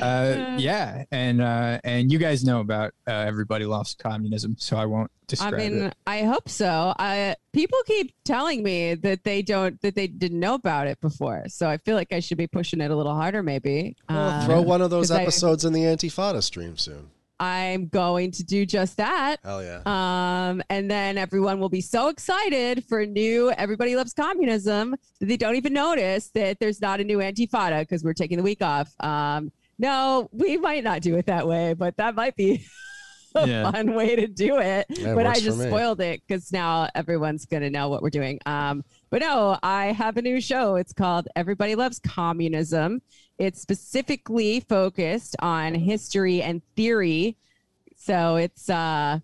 Uh, 0.00 0.56
yeah, 0.58 1.04
and 1.10 1.40
uh, 1.40 1.78
and 1.84 2.12
you 2.12 2.18
guys 2.18 2.44
know 2.44 2.60
about 2.60 2.92
uh, 3.08 3.12
everybody 3.12 3.64
loves 3.64 3.94
communism, 3.94 4.56
so 4.58 4.76
I 4.76 4.84
won't 4.84 5.10
describe 5.26 5.54
I 5.54 5.56
mean, 5.56 5.82
it. 5.84 5.94
I 6.06 6.22
hope 6.24 6.50
so. 6.50 6.92
I 6.98 7.34
people 7.54 7.78
keep 7.86 8.12
telling 8.24 8.62
me 8.62 8.94
that 8.94 9.24
they 9.24 9.40
don't 9.40 9.80
that 9.80 9.94
they 9.94 10.06
didn't 10.06 10.38
know 10.40 10.54
about 10.54 10.86
it 10.86 11.00
before. 11.00 11.44
So 11.48 11.66
I 11.68 11.78
feel 11.78 11.96
like 11.96 12.12
I 12.12 12.20
should 12.20 12.36
be 12.38 12.46
pushing 12.46 12.80
it 12.82 12.90
a 12.90 12.96
little 12.96 13.14
harder 13.14 13.42
maybe. 13.42 13.96
well, 14.08 14.30
Um, 14.40 14.46
throw 14.46 14.60
one 14.60 14.82
of 14.82 14.90
those 14.90 15.08
'cause 15.08 15.18
I- 15.18 15.22
episodes 15.22 15.64
in 15.64 15.72
the 15.72 15.80
Antifada 15.82 16.42
stream 16.42 16.76
soon. 16.76 17.08
I'm 17.40 17.88
going 17.88 18.30
to 18.32 18.44
do 18.44 18.64
just 18.64 18.96
that. 18.98 19.36
Hell 19.44 19.62
yeah. 19.62 19.80
Um, 19.86 20.62
and 20.70 20.90
then 20.90 21.18
everyone 21.18 21.58
will 21.60 21.68
be 21.68 21.80
so 21.80 22.08
excited 22.08 22.84
for 22.84 23.04
new 23.04 23.50
Everybody 23.52 23.96
Loves 23.96 24.12
Communism 24.14 24.94
that 25.20 25.26
they 25.26 25.36
don't 25.36 25.56
even 25.56 25.72
notice 25.72 26.28
that 26.34 26.58
there's 26.60 26.80
not 26.80 27.00
a 27.00 27.04
new 27.04 27.18
Antifada 27.18 27.80
because 27.80 28.04
we're 28.04 28.14
taking 28.14 28.36
the 28.36 28.42
week 28.44 28.62
off. 28.62 28.92
Um, 29.00 29.50
no, 29.78 30.28
we 30.32 30.56
might 30.56 30.84
not 30.84 31.00
do 31.02 31.16
it 31.16 31.26
that 31.26 31.46
way, 31.48 31.74
but 31.74 31.96
that 31.96 32.14
might 32.14 32.36
be 32.36 32.64
a 33.34 33.48
Yeah. 33.48 33.68
fun 33.72 33.94
way 33.94 34.14
to 34.14 34.28
do 34.28 34.58
it. 34.58 34.86
Yeah, 34.90 35.10
it 35.10 35.14
but 35.16 35.26
I 35.26 35.40
just 35.40 35.60
spoiled 35.60 36.00
it 36.00 36.22
because 36.26 36.52
now 36.52 36.88
everyone's 36.94 37.44
going 37.46 37.64
to 37.64 37.70
know 37.70 37.88
what 37.88 38.00
we're 38.00 38.10
doing. 38.10 38.38
Um, 38.46 38.84
but 39.10 39.20
no, 39.22 39.58
I 39.62 39.86
have 39.86 40.16
a 40.16 40.22
new 40.22 40.40
show. 40.40 40.76
It's 40.76 40.92
called 40.92 41.26
Everybody 41.34 41.74
Loves 41.74 41.98
Communism. 41.98 43.02
It's 43.38 43.60
specifically 43.60 44.60
focused 44.60 45.36
on 45.40 45.74
history 45.74 46.42
and 46.42 46.62
theory. 46.76 47.36
So 47.96 48.36
it's 48.36 48.70
uh 48.70 49.20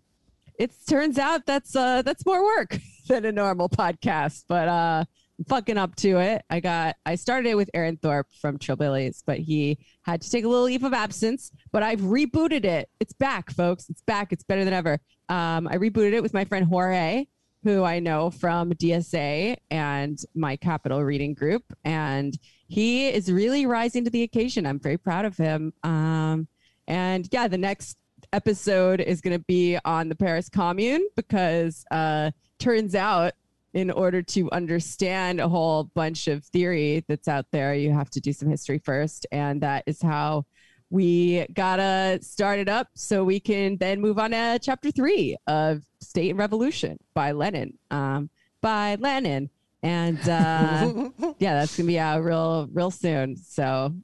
it 0.59 0.73
turns 0.89 1.19
out 1.19 1.47
that's 1.47 1.77
uh 1.77 2.03
that's 2.03 2.27
more 2.27 2.45
work 2.45 2.79
than 3.09 3.25
a 3.25 3.33
normal 3.33 3.69
podcast, 3.69 4.45
but 4.49 4.69
uh 4.69 5.05
I'm 5.41 5.45
fucking 5.47 5.79
up 5.79 5.97
to 5.97 6.19
it. 6.19 6.43
I 6.51 6.61
got 6.61 6.97
I 7.07 7.15
started 7.15 7.49
it 7.49 7.57
with 7.57 7.71
Aaron 7.73 7.97
Thorpe 7.97 8.29
from 8.41 8.59
Trillbillies, 8.59 9.23
but 9.25 9.39
he 9.39 9.79
had 10.03 10.21
to 10.21 10.31
take 10.31 10.45
a 10.45 10.49
little 10.49 10.65
leave 10.65 10.85
of 10.85 10.93
absence. 10.93 11.51
But 11.73 11.83
I've 11.83 12.01
rebooted 12.01 12.67
it. 12.67 12.91
It's 13.01 13.15
back, 13.15 13.51
folks. 13.51 13.89
It's 13.89 14.03
back. 14.03 14.33
It's 14.33 14.43
better 14.45 14.65
than 14.65 14.75
ever. 14.75 14.99
Um, 15.31 15.67
I 15.67 15.79
rebooted 15.79 16.13
it 16.13 16.23
with 16.23 16.35
my 16.35 16.45
friend 16.45 16.67
Jorge, 16.67 17.27
who 17.63 17.85
I 17.85 17.99
know 17.99 18.31
from 18.31 18.73
DSA 18.73 19.57
and 19.71 20.19
my 20.35 20.57
Capital 20.57 21.05
Reading 21.05 21.35
Group, 21.35 21.65
and 21.85 22.37
he 22.69 23.09
is 23.09 23.31
really 23.31 23.67
rising 23.67 24.05
to 24.05 24.11
the 24.11 24.23
occasion. 24.23 24.67
I'm 24.67 24.79
very 24.79 24.97
proud 24.97 25.25
of 25.25 25.37
him. 25.37 25.73
Um, 25.83 26.49
and 26.87 27.29
yeah, 27.33 27.49
the 27.49 27.59
next 27.59 27.99
episode 28.33 29.01
is 29.01 29.21
going 29.21 29.37
to 29.37 29.45
be 29.45 29.79
on 29.85 30.09
the 30.09 30.15
Paris 30.15 30.49
Commune 30.49 31.07
because 31.17 31.85
uh, 31.91 32.31
turns 32.59 32.95
out 32.95 33.33
in 33.73 33.91
order 33.91 34.23
to 34.23 34.51
understand 34.51 35.41
a 35.41 35.49
whole 35.49 35.85
bunch 35.95 36.29
of 36.29 36.45
theory 36.45 37.05
that's 37.09 37.29
out 37.29 37.47
there, 37.53 37.75
you 37.75 37.93
have 37.93 38.11
to 38.11 38.21
do 38.21 38.33
some 38.33 38.49
history 38.49 38.79
first. 38.79 39.27
And 39.31 39.61
that 39.61 39.85
is 39.87 40.03
how 40.03 40.47
we 40.91 41.47
gotta 41.55 42.19
start 42.21 42.59
it 42.59 42.69
up 42.69 42.89
so 42.95 43.25
we 43.25 43.39
can 43.41 43.77
then 43.77 44.01
move 44.01 44.19
on 44.19 44.33
to 44.33 44.59
chapter 44.61 44.91
three 44.91 45.37
of 45.47 45.83
State 46.01 46.31
and 46.31 46.39
Revolution 46.39 46.99
by 47.15 47.33
Lenin. 47.33 47.79
Um, 47.91 48.29
by 48.61 48.97
Lenin. 48.97 49.51
And 49.83 50.19
uh, 50.29 51.11
yeah, 51.39 51.55
that's 51.55 51.77
gonna 51.77 51.87
be 51.87 51.99
out 51.99 52.23
real, 52.23 52.69
real 52.73 52.91
soon. 52.91 53.37
So 53.37 53.95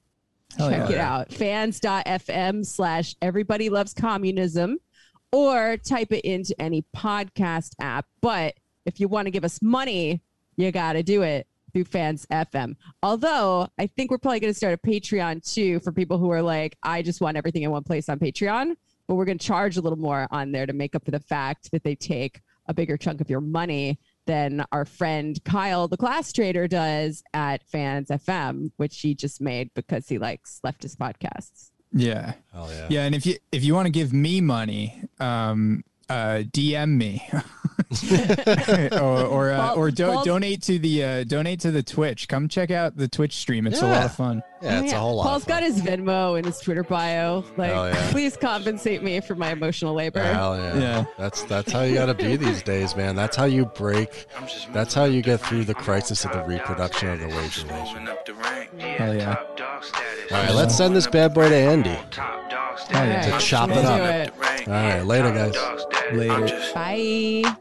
Hell 0.57 0.71
check 0.71 0.91
yeah. 0.91 0.95
it 0.95 1.01
out. 1.01 1.33
Fans.fm 1.33 2.65
slash 2.65 3.15
everybody 3.21 3.69
loves 3.69 3.93
communism 3.93 4.79
or 5.33 5.77
type 5.77 6.13
it 6.13 6.25
into 6.25 6.59
any 6.61 6.85
podcast 6.97 7.73
app. 7.81 8.07
But 8.21 8.55
if 8.85 9.01
you 9.01 9.09
want 9.09 9.27
to 9.27 9.31
give 9.31 9.45
us 9.45 9.61
money, 9.61 10.23
you 10.57 10.71
got 10.71 10.95
to 10.95 11.03
do 11.03 11.23
it 11.23 11.47
through 11.77 11.85
Fans 11.85 12.25
FM. 12.33 12.75
Although 13.03 13.69
I 13.79 13.87
think 13.87 14.11
we're 14.11 14.17
probably 14.17 14.41
going 14.41 14.51
to 14.51 14.57
start 14.57 14.73
a 14.73 14.79
Patreon 14.79 15.45
too 15.53 15.79
for 15.81 15.93
people 15.93 16.17
who 16.17 16.31
are 16.31 16.41
like, 16.41 16.75
I 16.83 17.03
just 17.03 17.21
want 17.21 17.37
everything 17.37 17.65
in 17.65 17.71
one 17.71 17.85
place 17.85 18.09
on 18.09 18.19
Patreon. 18.19 18.77
But 19.07 19.17
we're 19.17 19.27
going 19.27 19.37
to 19.37 19.47
charge 19.47 19.77
a 19.77 19.83
little 19.83 19.99
more 19.99 20.27
on 20.31 20.53
there 20.53 20.65
to 20.65 20.73
make 20.73 20.95
up 20.95 21.05
for 21.05 21.11
the 21.11 21.21
fact 21.21 21.71
that 21.73 21.85
they 21.85 21.95
take 21.95 22.41
a 22.67 22.73
bigger 22.73 22.97
chunk 22.97 23.21
of 23.21 23.29
your 23.29 23.43
money 23.43 24.01
than 24.25 24.65
our 24.73 24.87
friend 24.87 25.39
Kyle, 25.45 25.87
the 25.87 25.99
class 25.99 26.33
trader, 26.33 26.67
does 26.67 27.23
at 27.35 27.63
Fans 27.69 28.09
FM, 28.09 28.71
which 28.79 28.99
he 28.99 29.15
just 29.15 29.43
made 29.43 29.71
because 29.75 30.09
he 30.09 30.17
likes 30.17 30.61
leftist 30.65 30.97
podcasts. 30.97 31.73
Yeah. 31.93 32.33
Hell 32.55 32.71
yeah. 32.71 32.87
Yeah, 32.89 33.03
and 33.03 33.15
if 33.15 33.27
you 33.27 33.37
if 33.53 33.63
you 33.63 33.75
want 33.75 33.85
to 33.85 33.93
give 33.93 34.15
me 34.15 34.41
money, 34.41 35.03
um, 35.21 35.85
uh, 36.09 36.43
DM 36.51 36.97
me, 36.97 37.29
or 39.01 39.23
or, 39.25 39.51
uh, 39.53 39.57
Paul- 39.69 39.77
or 39.79 39.91
do, 39.93 40.07
Paul's- 40.07 40.25
donate 40.27 40.63
to 40.63 40.79
the 40.79 41.05
uh, 41.05 41.25
donate 41.25 41.61
to 41.61 41.71
the 41.71 41.83
Twitch. 41.83 42.27
Come 42.29 42.49
check 42.49 42.71
out 42.73 42.97
the 42.97 43.07
Twitch 43.09 43.37
stream. 43.37 43.67
It's 43.67 43.81
a 43.81 43.87
lot 43.87 44.05
of 44.07 44.15
fun. 44.15 44.43
Yeah, 44.63 44.79
Oh, 44.81 44.83
it's 44.85 44.93
a 44.93 44.99
whole 44.99 45.17
lot. 45.17 45.27
Paul's 45.29 45.43
of 45.43 45.49
fun. 45.49 45.61
got 45.61 45.63
his 45.63 45.81
Venmo 45.83 46.37
and 46.37 46.45
his 46.47 46.59
Twitter 46.59 46.83
bio. 46.83 47.45
Like, 47.57 47.71
Hell 47.71 47.89
yeah. 47.91 48.11
please 48.11 48.37
compensate 48.37 49.03
me 49.03 49.21
for 49.21 49.35
my 49.37 49.51
emotional 49.53 49.95
labor. 49.95 50.21
Hell 50.23 50.57
yeah. 50.57 50.79
Yeah. 50.79 51.05
That's 51.19 51.43
that's 51.45 51.71
how 51.71 51.83
you 51.83 51.95
got 51.95 52.07
to 52.07 52.15
be 52.15 52.37
these 52.37 52.63
days, 52.63 52.97
man. 52.97 53.15
That's 53.15 53.37
how 53.37 53.45
you 53.45 53.67
break. 53.67 54.27
That's 54.73 54.93
how 54.95 55.05
you 55.05 55.23
get 55.23 55.41
through 55.41 55.65
the 55.65 55.75
crisis 55.75 56.25
of 56.25 56.33
the 56.33 56.43
reproduction 56.43 57.09
of 57.11 57.21
the 57.21 57.29
wage 57.29 57.63
relation. 57.65 58.07
Hell 58.81 59.15
yeah. 59.15 59.37
All 60.33 60.43
right, 60.43 60.55
let's 60.55 60.75
send 60.77 60.97
this 60.97 61.07
bad 61.07 61.35
boy 61.35 61.49
to 61.51 61.55
Andy. 61.55 61.91
Hell. 61.91 63.39
To 63.39 63.39
chop 63.45 63.69
let's 63.69 63.81
it 63.81 63.85
up. 63.85 64.01
it. 64.01 64.69
All 64.69 64.73
right, 64.75 65.03
later, 65.03 65.31
guys. 65.33 65.55
Later. 66.13 66.73
Bye. 66.75 67.57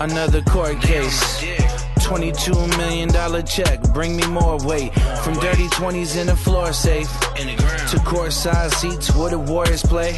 Another 0.00 0.42
court 0.42 0.80
case. 0.80 1.53
$22 2.14 2.78
million 2.78 3.44
check, 3.44 3.82
bring 3.92 4.16
me 4.16 4.24
more 4.28 4.56
weight. 4.64 4.94
From 5.24 5.34
dirty 5.34 5.66
20s 5.66 6.16
in 6.16 6.28
the 6.28 6.36
floor 6.36 6.72
safe 6.72 7.10
to 7.34 7.96
courtside 8.06 8.72
seats 8.72 9.12
where 9.16 9.30
the 9.30 9.38
Warriors 9.38 9.82
play. 9.82 10.16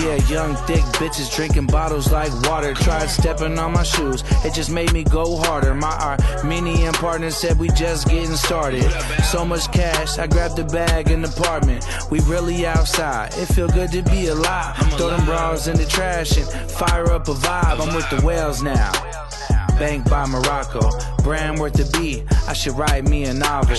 Yeah, 0.00 0.16
young, 0.30 0.56
thick 0.66 0.82
bitches 0.96 1.34
drinking 1.34 1.66
bottles 1.66 2.10
like 2.10 2.32
water. 2.48 2.72
Tried 2.72 3.08
stepping 3.08 3.58
on 3.58 3.72
my 3.72 3.82
shoes, 3.82 4.24
it 4.46 4.54
just 4.54 4.70
made 4.70 4.94
me 4.94 5.04
go 5.04 5.36
harder. 5.36 5.74
My 5.74 6.18
Armenian 6.42 6.94
partner 6.94 7.30
said 7.30 7.58
we 7.58 7.68
just 7.70 8.08
getting 8.08 8.36
started. 8.36 8.90
So 9.24 9.44
much 9.44 9.70
cash, 9.72 10.16
I 10.16 10.26
grabbed 10.26 10.58
a 10.58 10.64
bag 10.64 11.10
in 11.10 11.20
the 11.20 11.28
apartment. 11.28 11.86
We 12.10 12.20
really 12.20 12.64
outside, 12.66 13.34
it 13.36 13.46
feel 13.46 13.68
good 13.68 13.92
to 13.92 14.02
be 14.02 14.28
alive. 14.28 14.74
Throw 14.94 15.10
them 15.10 15.26
bras 15.26 15.66
in 15.66 15.76
the 15.76 15.84
trash 15.84 16.38
and 16.38 16.70
fire 16.70 17.12
up 17.12 17.28
a 17.28 17.34
vibe. 17.34 17.86
I'm 17.86 17.94
with 17.94 18.08
the 18.08 18.24
whales 18.24 18.62
now. 18.62 19.25
Bank 19.78 20.08
by 20.08 20.24
Morocco, 20.26 20.90
brand 21.22 21.58
worth 21.58 21.74
the 21.74 21.84
B. 21.98 22.24
I 22.48 22.54
should 22.54 22.72
write 22.72 23.04
me 23.04 23.24
a 23.24 23.34
novel. 23.34 23.76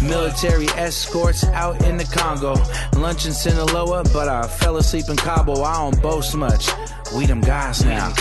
Military 0.00 0.68
escorts 0.76 1.42
out 1.44 1.84
in 1.84 1.96
the 1.96 2.04
Congo. 2.04 2.54
Lunch 2.98 3.26
in 3.26 3.32
Sinaloa, 3.32 4.04
but 4.12 4.28
I 4.28 4.46
fell 4.46 4.76
asleep 4.76 5.08
in 5.08 5.16
Cabo. 5.16 5.62
I 5.62 5.74
don't 5.74 6.00
boast 6.00 6.36
much. 6.36 6.68
We 7.16 7.26
them 7.26 7.40
guys 7.40 7.84
now. 7.84 8.12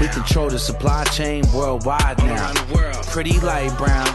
We 0.00 0.08
control 0.08 0.48
the 0.48 0.58
supply 0.58 1.04
chain 1.04 1.44
worldwide 1.54 2.18
now. 2.18 2.54
Pretty 3.02 3.38
light 3.40 3.76
brown. 3.76 4.08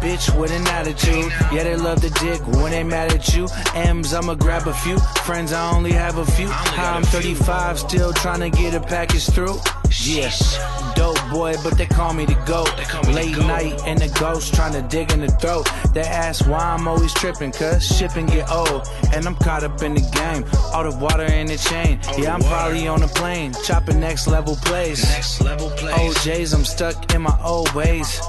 Bitch 0.00 0.38
with 0.38 0.52
an 0.52 0.66
attitude. 0.68 1.32
Yeah, 1.52 1.64
they 1.64 1.76
love 1.76 2.00
the 2.00 2.10
dick 2.20 2.46
when 2.46 2.70
they 2.70 2.84
mad 2.84 3.12
at 3.12 3.34
you. 3.34 3.48
M's, 3.74 4.14
I'ma 4.14 4.34
grab 4.34 4.66
a 4.66 4.74
few. 4.74 4.98
Friends, 5.24 5.52
I 5.52 5.74
only 5.74 5.92
have 5.92 6.18
a 6.18 6.26
few. 6.26 6.48
How 6.48 6.94
I'm 6.94 7.02
35, 7.02 7.78
still 7.78 8.12
trying 8.12 8.40
to 8.40 8.50
get 8.50 8.74
a 8.74 8.80
package 8.80 9.26
through. 9.26 9.58
Yes, 10.02 10.58
dope 10.94 11.18
boy, 11.30 11.54
but 11.64 11.78
they 11.78 11.86
call 11.86 12.12
me 12.12 12.26
the 12.26 12.34
GOAT. 12.46 12.70
Late 13.14 13.38
night 13.38 13.80
and 13.86 13.98
the 13.98 14.08
ghost 14.20 14.54
trying 14.54 14.74
to 14.74 14.82
dig 14.82 15.10
in 15.12 15.20
the 15.20 15.28
throat. 15.28 15.68
They 15.94 16.02
ask 16.02 16.46
why 16.46 16.58
I'm 16.58 16.86
always 16.86 17.12
tripping, 17.14 17.52
cause 17.52 17.84
shipping 17.86 18.26
get 18.26 18.50
old. 18.50 18.86
And 19.14 19.26
I'm 19.26 19.34
caught 19.36 19.64
up 19.64 19.82
in 19.82 19.94
the 19.94 20.00
game. 20.00 20.44
All 20.72 20.84
the 20.90 20.96
water 20.98 21.24
in 21.24 21.46
the 21.46 21.56
chain. 21.56 22.00
Yeah, 22.18 22.34
I'm 22.34 22.42
probably 22.42 22.86
on 22.86 23.02
a 23.02 23.08
plane, 23.08 23.54
chopping 23.64 24.00
next 24.00 24.26
level 24.26 24.56
plays. 24.56 25.02
Next 25.04 25.40
level 25.40 25.70
plays. 25.70 25.94
OJs, 25.94 26.54
I'm 26.54 26.64
stuck 26.64 27.14
in 27.14 27.22
my 27.22 27.36
old 27.42 27.72
ways. 27.72 28.20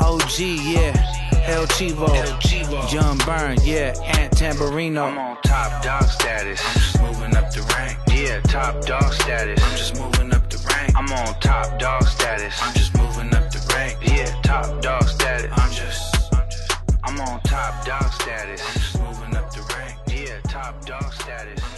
OG, 0.00 0.38
yeah 0.38 0.81
yeah. 0.82 1.46
El 1.46 1.66
Chivo, 1.68 2.08
El 2.14 2.38
Chivo. 2.38 2.88
John 2.88 3.18
Byrne, 3.18 3.58
yeah, 3.64 3.94
Aunt 4.16 4.32
Tamburino. 4.32 5.10
I'm 5.10 5.18
on 5.18 5.36
top 5.42 5.82
dog 5.82 6.04
status, 6.04 6.60
I'm 6.64 6.74
just 6.74 7.00
moving 7.00 7.36
up 7.36 7.50
the 7.50 7.62
rank. 7.74 7.98
Yeah, 8.08 8.40
top 8.42 8.84
dog 8.84 9.12
status, 9.12 9.62
I'm 9.62 9.76
just 9.76 9.96
moving 9.96 10.32
up 10.32 10.48
the 10.48 10.58
rank. 10.70 10.94
I'm 10.96 11.10
on 11.12 11.40
top 11.40 11.78
dog 11.78 12.04
status, 12.06 12.54
I'm 12.62 12.74
just 12.74 12.94
moving 12.96 13.34
up 13.34 13.50
the 13.50 13.60
rank. 13.74 13.98
Yeah, 14.02 14.40
top 14.42 14.80
dog 14.82 15.04
status, 15.08 15.50
I'm 15.52 15.72
just, 15.72 16.34
I'm 16.34 16.48
just, 16.50 16.72
I'm 17.04 17.20
on 17.20 17.40
top 17.42 17.84
dog 17.84 18.12
status, 18.12 18.62
I'm 18.66 18.74
just 18.74 18.98
moving 19.00 19.36
up 19.36 19.50
the 19.52 19.62
rank. 19.74 19.98
Yeah, 20.06 20.40
top 20.48 20.84
dog 20.86 21.12
status. 21.12 21.71